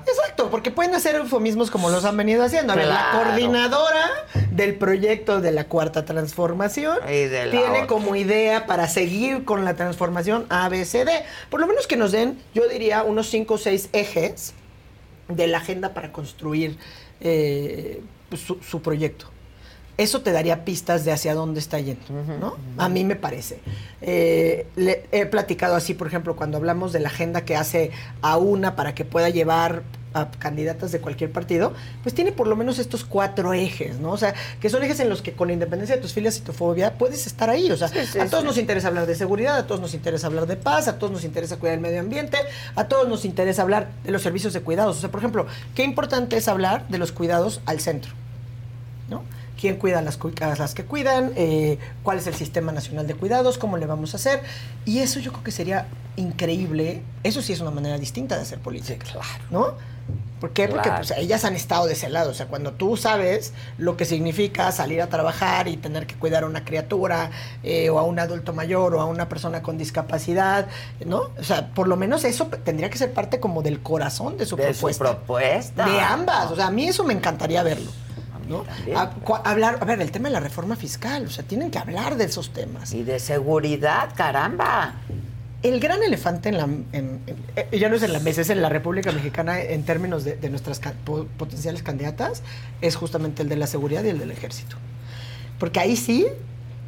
[0.06, 2.74] Exacto, porque pueden hacer eufemismos como los han venido haciendo.
[2.74, 4.10] A ver, la coordinadora
[4.52, 6.98] del proyecto de la cuarta transformación
[7.52, 7.88] tiene otra.
[7.88, 11.10] como idea para seguir con la transformación ABCD.
[11.50, 14.53] Por lo menos que nos den, yo diría, unos cinco o seis ejes
[15.30, 16.78] de la agenda para construir
[17.22, 19.28] eh, pues, su, su proyecto.
[19.95, 22.02] Eso te daría pistas de hacia dónde está yendo,
[22.40, 22.58] ¿no?
[22.80, 23.60] A mí me parece.
[24.02, 27.92] Eh, le- he platicado así, por ejemplo, cuando hablamos de la agenda que hace
[28.24, 32.56] a una para que pueda llevar a candidatas de cualquier partido, pues tiene por lo
[32.56, 34.11] menos estos cuatro ejes, ¿no?
[34.11, 36.53] O sea, que son ejes en los que con independencia de tus filias y tu
[36.53, 37.72] fobia puedes estar ahí.
[37.72, 38.48] O sea, sí, a todos sí.
[38.48, 41.24] nos interesa hablar de seguridad, a todos nos interesa hablar de paz, a todos nos
[41.24, 42.38] interesa cuidar el medio ambiente,
[42.75, 44.98] a todos nos interesa hablar de los servicios de cuidados.
[44.98, 48.11] O sea, por ejemplo, qué importante es hablar de los cuidados al centro,
[49.09, 49.24] ¿no?
[49.64, 50.19] quién cuida las,
[50.59, 54.17] las que cuidan, eh, cuál es el sistema nacional de cuidados, cómo le vamos a
[54.17, 54.42] hacer.
[54.83, 57.01] Y eso yo creo que sería increíble.
[57.24, 59.06] Eso sí es una manera distinta de hacer política.
[59.51, 59.75] ¿no?
[60.40, 60.67] ¿Por qué?
[60.67, 61.06] Porque Claro.
[61.07, 62.32] pues, ellas han estado de ese lado.
[62.32, 66.43] O sea, cuando tú sabes lo que significa salir a trabajar y tener que cuidar
[66.43, 67.32] a una criatura
[67.64, 70.67] eh, o a un adulto mayor o a una persona con discapacidad,
[71.06, 71.30] ¿no?
[71.40, 74.57] O sea, por lo menos eso tendría que ser parte como del corazón de su
[74.57, 75.03] De su propuesta.
[75.06, 75.85] propuesta.
[75.85, 76.51] De ambas.
[76.51, 77.90] O sea, a mí eso me encantaría verlo.
[78.49, 78.65] ¿no?
[78.98, 81.80] A- cua- hablar, a ver, el tema de la reforma fiscal, o sea, tienen que
[81.80, 82.91] hablar de esos temas.
[82.91, 84.95] Y de seguridad, caramba.
[85.64, 87.19] El gran elefante en la, en-
[87.56, 90.50] eh, ya no es en la mesa, es en la República Mexicana en términos de,
[90.50, 90.82] nuestras
[91.38, 92.43] potenciales candidatas,
[92.82, 94.75] es justamente el de la seguridad y el del ejército.
[95.59, 96.27] Porque ahí sí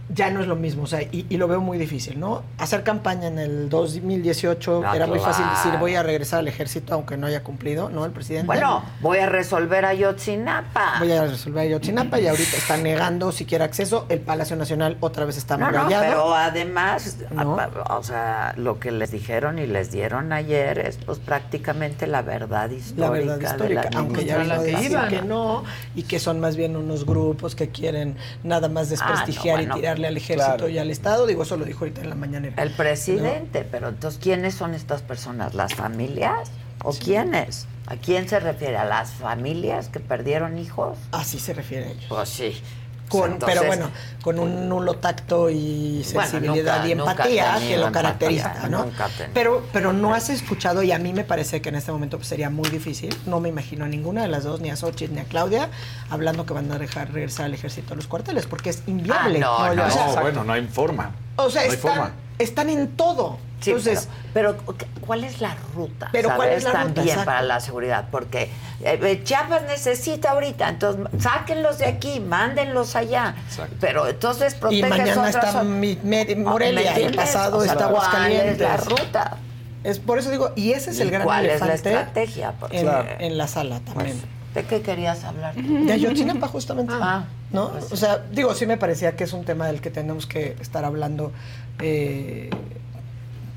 [0.10, 2.44] ya no es lo mismo, o sea, y, y lo veo muy difícil, ¿no?
[2.60, 6.94] Hacer campaña en el 2018 Ah, era muy fácil decir voy a regresar al ejército
[6.94, 8.06] aunque no haya cumplido, ¿no?
[8.06, 8.46] El presidente.
[8.46, 10.96] Bueno, voy a resolver a Yotzinapa.
[11.00, 14.06] Voy a resolver Ayotzinapa y ahorita está negando siquiera acceso.
[14.10, 16.06] El Palacio Nacional otra vez está No, no, amurallado.
[16.06, 17.60] pero además, ¿No?
[17.60, 22.22] a- o sea, lo que les dijeron y les dieron ayer es pues prácticamente la
[22.22, 23.02] verdad histórica.
[23.02, 24.82] la verdad de la histórica, aunque ya administración.
[24.88, 25.64] vino a decir que no,
[25.96, 29.95] y que son más bien unos grupos que quieren nada más desprestigiar Ah, no, bueno.
[29.95, 30.70] y al ejército Claro.
[30.70, 31.26] y al Estado.
[31.28, 32.62] Digo, eso lo dijo ahorita en la mañanera.
[32.62, 35.54] El presidente, pero entonces, ¿quiénes son estas personas?
[35.54, 36.52] ¿Las familias?
[36.84, 37.68] ¿O quiénes?
[37.88, 38.78] ¿A quién se refiere?
[38.78, 40.98] ¿A las familias que perdieron hijos?
[41.12, 42.06] Así se refiere a ellos.
[42.10, 42.62] Pues sí.
[43.10, 43.92] Con, Entonces, pero bueno,
[44.24, 48.88] con un nulo tacto y Bueno, sensibilidad nunca- y empatía que lo empatía, caracteriza, ¿no?
[49.34, 52.28] Pero, pero no has escuchado, y a mí me parece que en este momento pues,
[52.28, 55.20] sería muy difícil, no me imagino a ninguna de las dos, ni a Xochitl ni
[55.20, 55.70] a Claudia,
[56.10, 59.40] hablando que van a dejar regresar al ejército a los cuarteles, porque es inviable.
[59.44, 59.86] Ah, no, no.
[59.86, 61.12] o sea, No, bueno, no hay forma.
[61.36, 62.12] O sea, no hay están, forma.
[62.40, 63.38] Están en todo.
[63.62, 66.10] Sí, Entonces, pero, pero, ¿cuál es la ruta?
[66.12, 66.58] Pero, ¿cuál ¿sabes?
[66.58, 66.84] es la ruta?
[66.84, 67.26] También Exacto.
[67.26, 68.44] para la seguridad, porque
[68.82, 73.34] eh, eh, Chiapas necesita ahorita, entonces sáquenlos de aquí, mándenlos allá.
[73.80, 77.16] Pero entonces y proteges mañana otras está mi- me- ¿Me Morelia, y entiendes?
[77.16, 78.52] pasado O sea, está ¿cuál Aguascalientes.
[78.54, 79.38] es la ruta?
[79.84, 82.52] Es por eso digo, y ese es el ¿Y gran cuál es la elefante estrategia?
[82.60, 83.08] Porque- en, Claro.
[83.20, 84.22] en la sala también.
[84.54, 85.54] ¿De qué querías hablar?
[85.56, 86.94] De Ayotzinapa, justamente.
[87.00, 87.72] Ah, ¿No?
[87.72, 87.94] pues sí.
[87.94, 90.86] O sea, digo, sí me parecía que es un tema del que tenemos que estar
[90.86, 91.32] hablando
[91.80, 92.50] eh,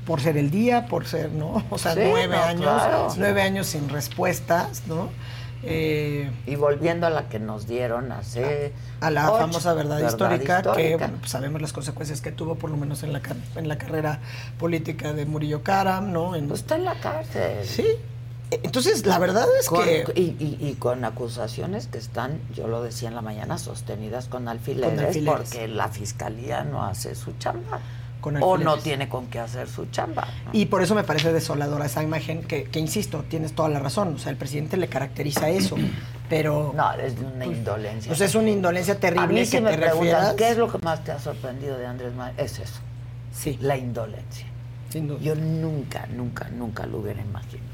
[0.05, 1.63] por ser el día, por ser, ¿no?
[1.69, 3.07] O sea, Sí, nueve no, años, claro.
[3.17, 5.09] nueve años sin respuestas, ¿no?
[5.61, 8.71] Eh, Y volviendo a la que nos dieron hace...
[9.01, 12.69] a la ocho, famosa verdad, histórica, que bueno, pues sabemos las consecuencias que tuvo, por
[12.69, 13.21] lo menos en la,
[13.57, 14.19] en la carrera
[14.57, 16.35] política de Murillo Karam, ¿no?
[16.35, 17.65] En, Pues está en la cárcel.
[17.65, 17.85] Sí.
[18.51, 20.05] Entonces, la verdad es Con- que...
[20.15, 24.47] y, y- y con acusaciones que están, yo lo decía en la mañana, sostenidas con
[24.47, 25.39] alfileres, Con alfileres.
[25.49, 27.79] porque la fiscalía no hace su chamba.
[28.21, 30.27] Con o no tiene con qué hacer su chamba.
[30.45, 30.51] ¿no?
[30.53, 34.15] Y por eso me parece desoladora esa imagen que, que, insisto, tienes toda la razón.
[34.15, 35.75] O sea, el presidente le caracteriza eso,
[36.29, 36.73] pero...
[36.75, 38.09] No, es una indolencia.
[38.09, 40.35] Pues es una indolencia terrible A mí si que me te preguntan.
[40.35, 42.35] ¿qué es lo que más te ha sorprendido de Andrés Manuel?
[42.37, 42.79] Es eso.
[43.33, 43.57] Sí.
[43.61, 44.45] La indolencia.
[44.89, 45.19] Sin duda.
[45.21, 47.68] Yo nunca, nunca, nunca lo hubiera imaginado.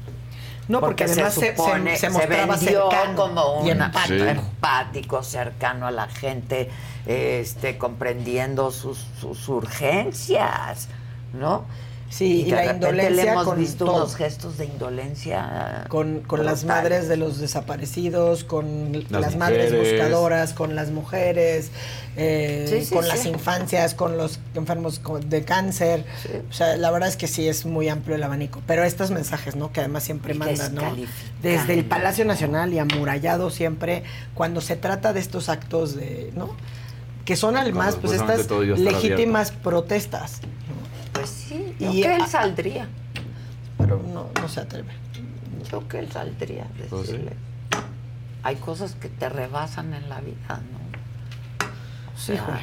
[0.68, 4.24] No, porque, además se, se- supone- se mostraba vendió cercano como un empático.
[4.24, 6.70] empático, cercano a la gente,
[7.06, 10.88] este, comprendiendo sus, sus urgencias,
[11.32, 11.64] ¿no?
[12.08, 13.96] Sí, y que la repente le indolencia hemos con visto todo.
[13.96, 19.76] unos gestos de indolencia Con, con las madres de los desaparecidos, con las, Las madres
[19.76, 21.70] buscadoras, con las mujeres,
[22.16, 23.10] eh, Sí, sí, con sí.
[23.10, 26.04] las infancias, con los enfermos de cáncer.
[26.48, 28.62] O sea, la verdad es que sí es muy amplio el abanico.
[28.66, 29.72] Pero estos mensajes, ¿no?
[29.72, 30.96] Que además siempre Y mandan, ¿no?
[31.42, 34.04] Desde el Palacio Nacional y amurallado siempre,
[34.34, 36.56] cuando se trata de estos actos de, ¿no?
[37.24, 40.40] Que son además, pues estas legítimas protestas.
[41.16, 42.88] Pues sí, yo Y que él a- saldría.
[43.78, 44.92] Pero no, no se atreve.
[45.70, 47.12] Yo que él saldría a Pues sí.
[47.12, 47.32] decirle.
[48.42, 51.66] Hay cosas que te rebasan en la vida, ¿no?
[52.14, 52.58] O sea, Híjole.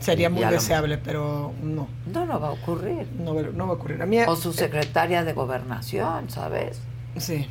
[0.00, 1.88] Sería muy lo- deseable, pero no.
[2.12, 3.06] No, no va a ocurrir.
[3.18, 4.00] No, va- no va a ocurrir.
[4.02, 6.80] A mí, O su secretaria de gobernación, ¿sabes?
[7.18, 7.46] Sí.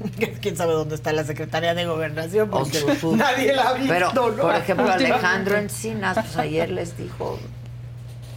[0.40, 2.48] ¿Quién sabe dónde está la secretaria de gobernación?
[2.52, 4.42] O Porque su- su- nadie la ha visto, Pero, ¿no?
[4.42, 4.88] por ejemplo.
[4.92, 7.38] Alejandro Encinas, pues ayer les dijo,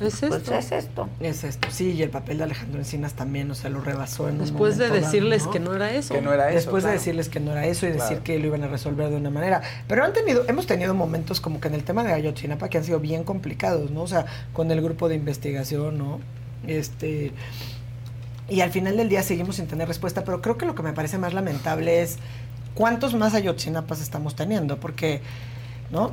[0.07, 0.55] ¿Es pues esto?
[0.55, 1.09] es esto.
[1.19, 4.35] Es esto, sí, y el papel de Alejandro Encinas también, o sea, lo rebasó en
[4.35, 5.51] un Después de dado, decirles ¿no?
[5.51, 6.13] que no era eso.
[6.13, 6.55] Que no era eso.
[6.55, 6.93] Después claro.
[6.93, 9.29] de decirles que no era eso y decir que lo iban a resolver de una
[9.29, 9.61] manera.
[9.87, 12.83] Pero han tenido, hemos tenido momentos como que en el tema de Ayotzinapa que han
[12.83, 14.03] sido bien complicados, ¿no?
[14.03, 16.19] O sea, con el grupo de investigación, ¿no?
[16.67, 17.31] Este.
[18.47, 20.93] Y al final del día seguimos sin tener respuesta, pero creo que lo que me
[20.93, 22.17] parece más lamentable es
[22.75, 25.21] cuántos más Ayotzinapas estamos teniendo, porque,
[25.89, 26.11] ¿no?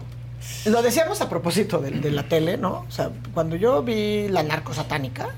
[0.66, 2.84] Lo decíamos a propósito de, de la tele, ¿no?
[2.88, 5.30] O sea, cuando yo vi la narco satánica,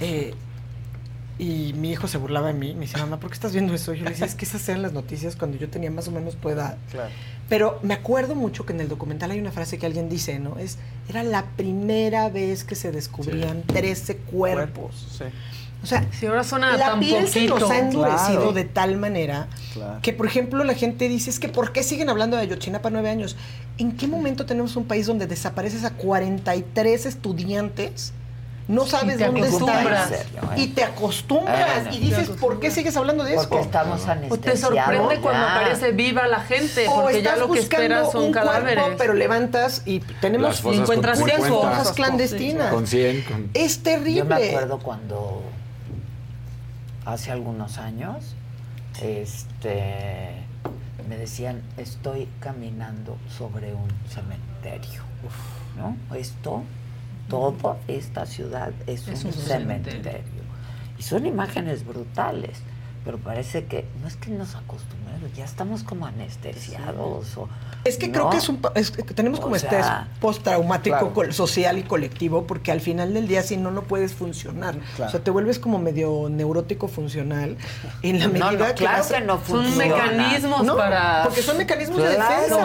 [0.00, 0.34] eh,
[1.38, 3.92] y mi hijo se burlaba de mí, me decía, mamá, ¿por qué estás viendo eso?
[3.92, 6.10] Y yo le decía, es que esas eran las noticias cuando yo tenía más o
[6.10, 6.78] menos tu edad.
[6.90, 7.10] Claro.
[7.48, 10.58] Pero me acuerdo mucho que en el documental hay una frase que alguien dice, ¿no?
[10.58, 15.06] Es, era la primera vez que se descubrían 13 cuerpos.
[15.18, 15.24] Sí.
[15.86, 17.70] O sea, si ahora suena la tan piel se nos poquito.
[17.70, 18.52] ha endurecido Claro.
[18.52, 20.00] de tal manera Claro.
[20.02, 23.08] que, por ejemplo, la gente dice, es que ¿por qué siguen hablando de Ayotzinapa nueve
[23.08, 23.36] años?
[23.78, 28.12] ¿En qué momento tenemos un país donde desapareces a 43 estudiantes?
[28.68, 30.10] No sabes dónde acostumbras.
[30.10, 30.58] están.
[30.58, 31.84] Y te acostumbras.
[31.84, 31.96] Bueno.
[31.96, 33.48] y dices, ¿por qué sigues hablando de eso?
[33.48, 34.60] Porque estamos O te anestesiados.
[34.76, 35.54] sorprende cuando ya.
[35.56, 38.82] aparece viva la gente, O porque ya estás lo que buscando esperas son un cadáveres.
[38.82, 41.76] cuerpo, pero levantas y tenemos encuentras con puras 50.
[41.78, 42.72] fosas clandestinas.
[42.74, 43.22] Con 100.
[43.22, 44.14] con- Es terrible.
[44.18, 45.44] Yo me acuerdo cuando
[47.06, 48.34] hace algunos años,
[49.00, 50.32] este,
[51.08, 55.02] me decían, estoy caminando sobre un cementerio,
[55.76, 55.96] ¿no?
[56.16, 56.62] Esto,
[57.28, 60.02] toda esta ciudad es, Es un, un cementerio.
[60.02, 60.42] cementerio.
[60.98, 62.58] Y son imágenes brutales,
[63.04, 67.36] pero parece que no es que nos acostumbremos, ya estamos como anestesiados.
[67.36, 67.48] O,
[67.86, 69.86] Es que creo que es un, es que tenemos O como sea, estrés
[70.20, 71.32] postraumático claro.
[71.32, 74.74] social y colectivo, porque al final del día si no, no puedes funcionar.
[74.96, 75.08] Claro.
[75.08, 77.56] O sea, te vuelves como medio neurótico funcional
[78.02, 79.84] en la medida no, que claro vas- que no Son funciona.
[80.06, 82.56] mecanismos No, para porque son mecanismos de Claro, defensa.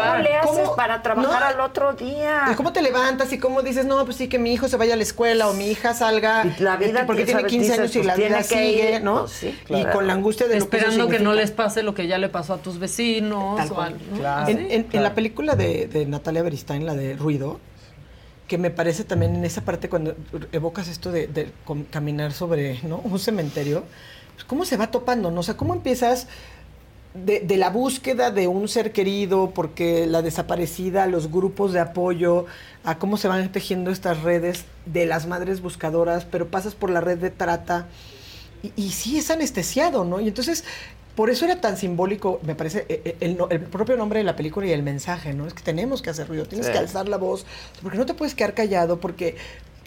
[0.00, 1.46] ¿Cómo le haces ¿Cómo- para trabajar no?
[1.46, 2.44] al otro día?
[2.50, 4.94] ¿Y cómo te levantas y cómo dices, no, pues sí, que mi hijo se vaya
[4.94, 7.50] a la escuela o mi hija salga Y la vida, este, porque tiene ¿sabes?
[7.50, 9.20] 15 Dices, años y pues, la vida tiene que sigue, ir, ¿no?
[9.20, 9.92] pues sí, Y claro.
[9.92, 12.18] con la angustia de lo que eso esperando que no les pase lo que ya
[12.18, 13.56] le pasó a tus vecinos.
[13.56, 13.96] Tal o cual.
[14.24, 17.60] a- En, la película de, de Natalia Beristain, la de Ruido,
[18.50, 20.16] que me parece también en esa parte cuando
[20.50, 21.52] evocas esto de, de
[21.90, 22.98] caminar sobre ¿no?
[22.98, 23.84] un cementerio,
[24.34, 25.40] pues cómo se va topando, ¿no?
[25.40, 26.26] O sea, cómo empiezas
[27.14, 32.46] de, de la búsqueda de un ser querido, porque la desaparecida, los grupos de apoyo,
[32.82, 37.00] a cómo se van tejiendo estas redes de las madres buscadoras, pero pasas por la
[37.00, 37.86] red de trata
[38.64, 40.20] y, y sí es anestesiado, ¿no?
[40.20, 40.64] Y entonces,
[41.14, 44.36] por eso era tan simbólico, me parece, e- e- el, el propio nombre de la
[44.36, 45.46] película y el mensaje, ¿no?
[45.46, 46.72] Es que tenemos que hacer ruido, tienes Sí.
[46.72, 47.44] que alzar la voz,
[47.82, 49.36] porque no te puedes quedar callado, porque,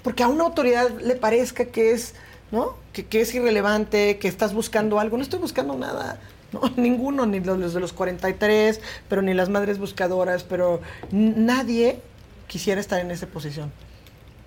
[0.03, 2.13] porque a una autoridad le parezca que es,
[2.51, 2.75] ¿no?
[2.91, 5.17] Que, que es irrelevante, que estás buscando algo.
[5.17, 6.19] No estoy buscando nada.
[6.51, 8.79] No, ninguno, ni los, de los 43,
[9.09, 11.99] pero ni las madres buscadoras, pero nadie
[12.47, 13.71] quisiera estar en esa posición.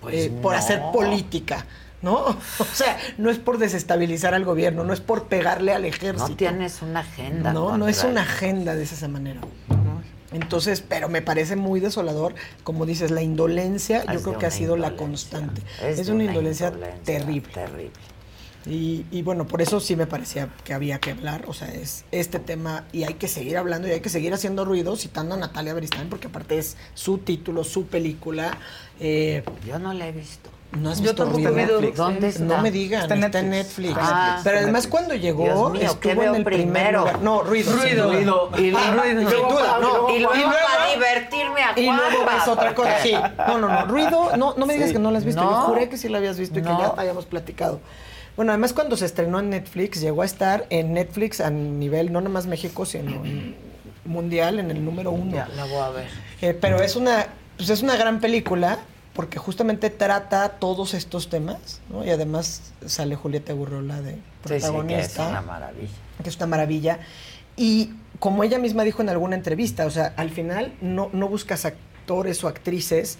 [0.00, 1.64] Pues eh, por hacer política,
[2.02, 2.24] ¿no?
[2.58, 6.28] O sea, no es por desestabilizar al gobierno, no es por pegarle al ejército.
[6.28, 7.52] No tienes una agenda.
[7.52, 9.40] No, no es una agenda de esa manera.
[10.32, 12.34] Entonces, pero me parece muy desolador,
[12.64, 15.62] como dices, la indolencia, yo creo que ha sido la constante.
[15.82, 17.48] Es una, una indolencia, indolencia terrible.
[17.52, 17.90] Terrible.
[18.66, 22.04] Y, y bueno, por eso sí me parecía que había que hablar, o sea, es
[22.10, 25.38] este tema y hay que seguir hablando y hay que seguir haciendo ruido citando a
[25.38, 28.58] Natalia Beristain porque aparte es su título, su película.
[28.98, 30.50] Eh, Yo no la he visto.
[30.72, 31.58] ¿No has Yo visto ruido?
[31.58, 32.02] he visto.
[32.02, 32.44] ¿Dónde está?
[32.44, 33.88] No me digan, Está está en Netflix.
[33.94, 34.08] Netflix.
[34.12, 34.90] Ah, Pero además Netflix.
[34.90, 36.98] cuando llegó, Dios mío, ¿qué estuvo en el primer primero?
[37.00, 37.22] lugar.
[37.22, 37.72] No, ruido.
[37.72, 38.04] sin Ruido.
[38.08, 38.12] duda.
[38.14, 38.50] Ruido.
[38.58, 40.10] Y luego, Ah, sin duda, no.
[40.10, 43.14] y luego Y luego- para divertirme a Y luego ves otra cosa, sí.
[43.46, 43.86] No, no, no.
[43.86, 44.94] Ruido, no, no me digas Sí.
[44.94, 45.42] que no la has visto.
[45.42, 45.50] No.
[45.50, 46.76] Yo juré que sí la habías visto y No.
[46.76, 47.80] que ya habíamos platicado.
[48.36, 52.20] Bueno, además cuando se estrenó en Netflix, llegó a estar en Netflix a nivel, no
[52.20, 53.56] nada más México, sino en-
[54.04, 55.32] mundial, en el número uno.
[55.34, 56.08] Ya, la voy a ver.
[56.42, 58.78] Eh, pero es una, pues es una gran película
[59.16, 62.04] porque justamente trata todos estos temas, ¿no?
[62.04, 65.92] Y además sale Julieta Gurrola de Sí, sí, protagonista que es una maravilla.
[66.22, 66.98] que es una maravilla.
[67.56, 71.64] Y como ella misma dijo en alguna entrevista, o sea, al final no, no buscas
[71.64, 73.18] actores o actrices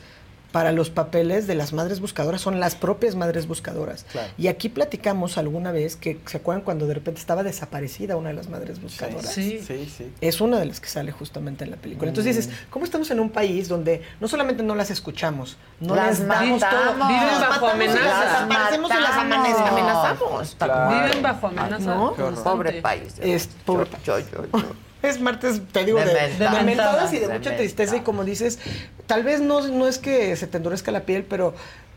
[0.53, 4.05] para los papeles de las madres buscadoras, son las propias madres buscadoras.
[4.11, 4.33] Claro.
[4.39, 8.35] Y aquí platicamos alguna vez que, ¿se acuerdan cuando de repente estaba desaparecida una de
[8.37, 9.33] las madres buscadoras?
[9.33, 9.61] Sí.
[9.67, 10.11] Sí, sí.
[10.21, 12.09] Es una de las que sale justamente en la película.
[12.09, 16.21] Entonces dices, ¿cómo estamos en un país donde no solamente no las escuchamos, no Las
[16.21, 16.93] les damos todo?
[17.07, 18.25] Viven Las bajo y las amenaza.
[18.25, 20.57] desaparecemos y las amenazamos.
[20.59, 21.05] Claro.
[21.07, 21.95] Viven bajo amenaza.
[21.95, 22.15] ¿No?
[22.43, 23.15] Pobre país.
[23.21, 24.86] Es pobre yo, yo, yo.
[25.09, 27.13] Es martes, te digo, de, De de, mentadas.
[27.13, 27.59] y de, De mucha mentadas.
[27.59, 27.97] tristeza.
[27.97, 28.59] Y como dices,
[29.07, 31.55] tal vez no, no es que se te endurezca la piel, pero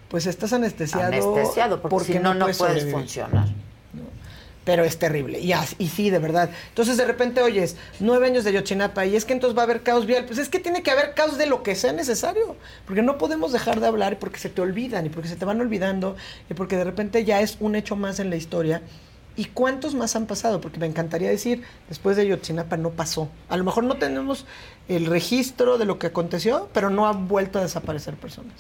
[0.10, 1.08] pues estás anestesiado.
[1.08, 3.48] Anestesiado, porque, si no, no puedes funcionar.
[4.66, 5.40] Pero es terrible.
[5.40, 6.50] Y, y sí, de verdad.
[6.68, 9.82] Entonces, de repente oyes nueve años de Yochinapa y es que entonces va a haber
[9.82, 10.26] caos vial.
[10.26, 12.56] Pues es que tiene que haber caos de lo que sea necesario.
[12.86, 15.60] Porque no podemos dejar de hablar porque se te olvidan y porque se te van
[15.60, 16.16] olvidando
[16.52, 18.84] y porque de repente ya es un hecho más en la historia.
[19.40, 20.60] ¿Y cuántos más han pasado?
[20.60, 23.30] Porque me encantaría decir, después de Yotzinapa no pasó.
[23.48, 24.46] A lo mejor no tenemos
[24.90, 28.54] el registro de lo que aconteció, pero no han vuelto a desaparecer personas.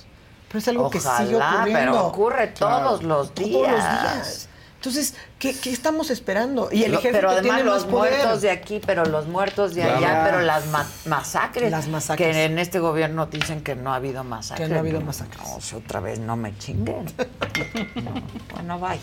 [0.47, 1.79] Pero es algo que sigue Ojalá, ocurriendo.
[1.91, 3.51] pero ocurre todos los días.
[3.51, 4.49] Todos los días.
[4.77, 6.69] Entonces, ¿qué, qué estamos esperando?
[6.71, 8.13] Y el ejército pero además tiene los más poder.
[8.13, 9.97] muertos de aquí, pero los muertos de Claro.
[9.97, 11.69] allá, pero las ma- masacres.
[11.69, 12.33] Las masacres.
[12.33, 14.65] Que en este gobierno dicen que no ha habido masacres.
[14.69, 15.41] Que no ha habido masacres.
[15.45, 17.03] No, o sea, otra vez no me chinguen.
[17.95, 18.13] No,
[18.53, 18.97] Bueno, bye.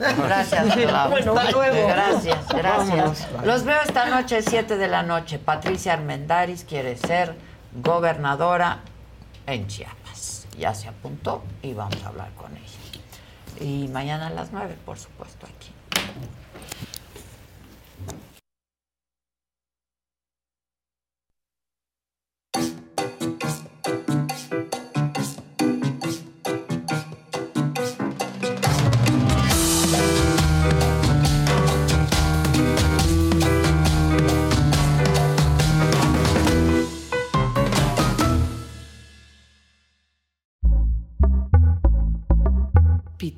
[0.16, 0.76] Gracias.
[1.10, 1.88] Bueno, hasta luego.
[1.88, 3.32] Gracias, gracias.
[3.32, 3.46] Vámonos.
[3.46, 5.38] Los veo esta noche, 7 de la noche.
[5.38, 7.36] Patricia Armendaris quiere ser
[7.72, 8.80] gobernadora
[9.46, 10.46] en Chiapas.
[10.58, 12.80] Ya se apuntó y vamos a hablar con ella.
[13.60, 15.70] Y mañana a las 9, por supuesto, aquí.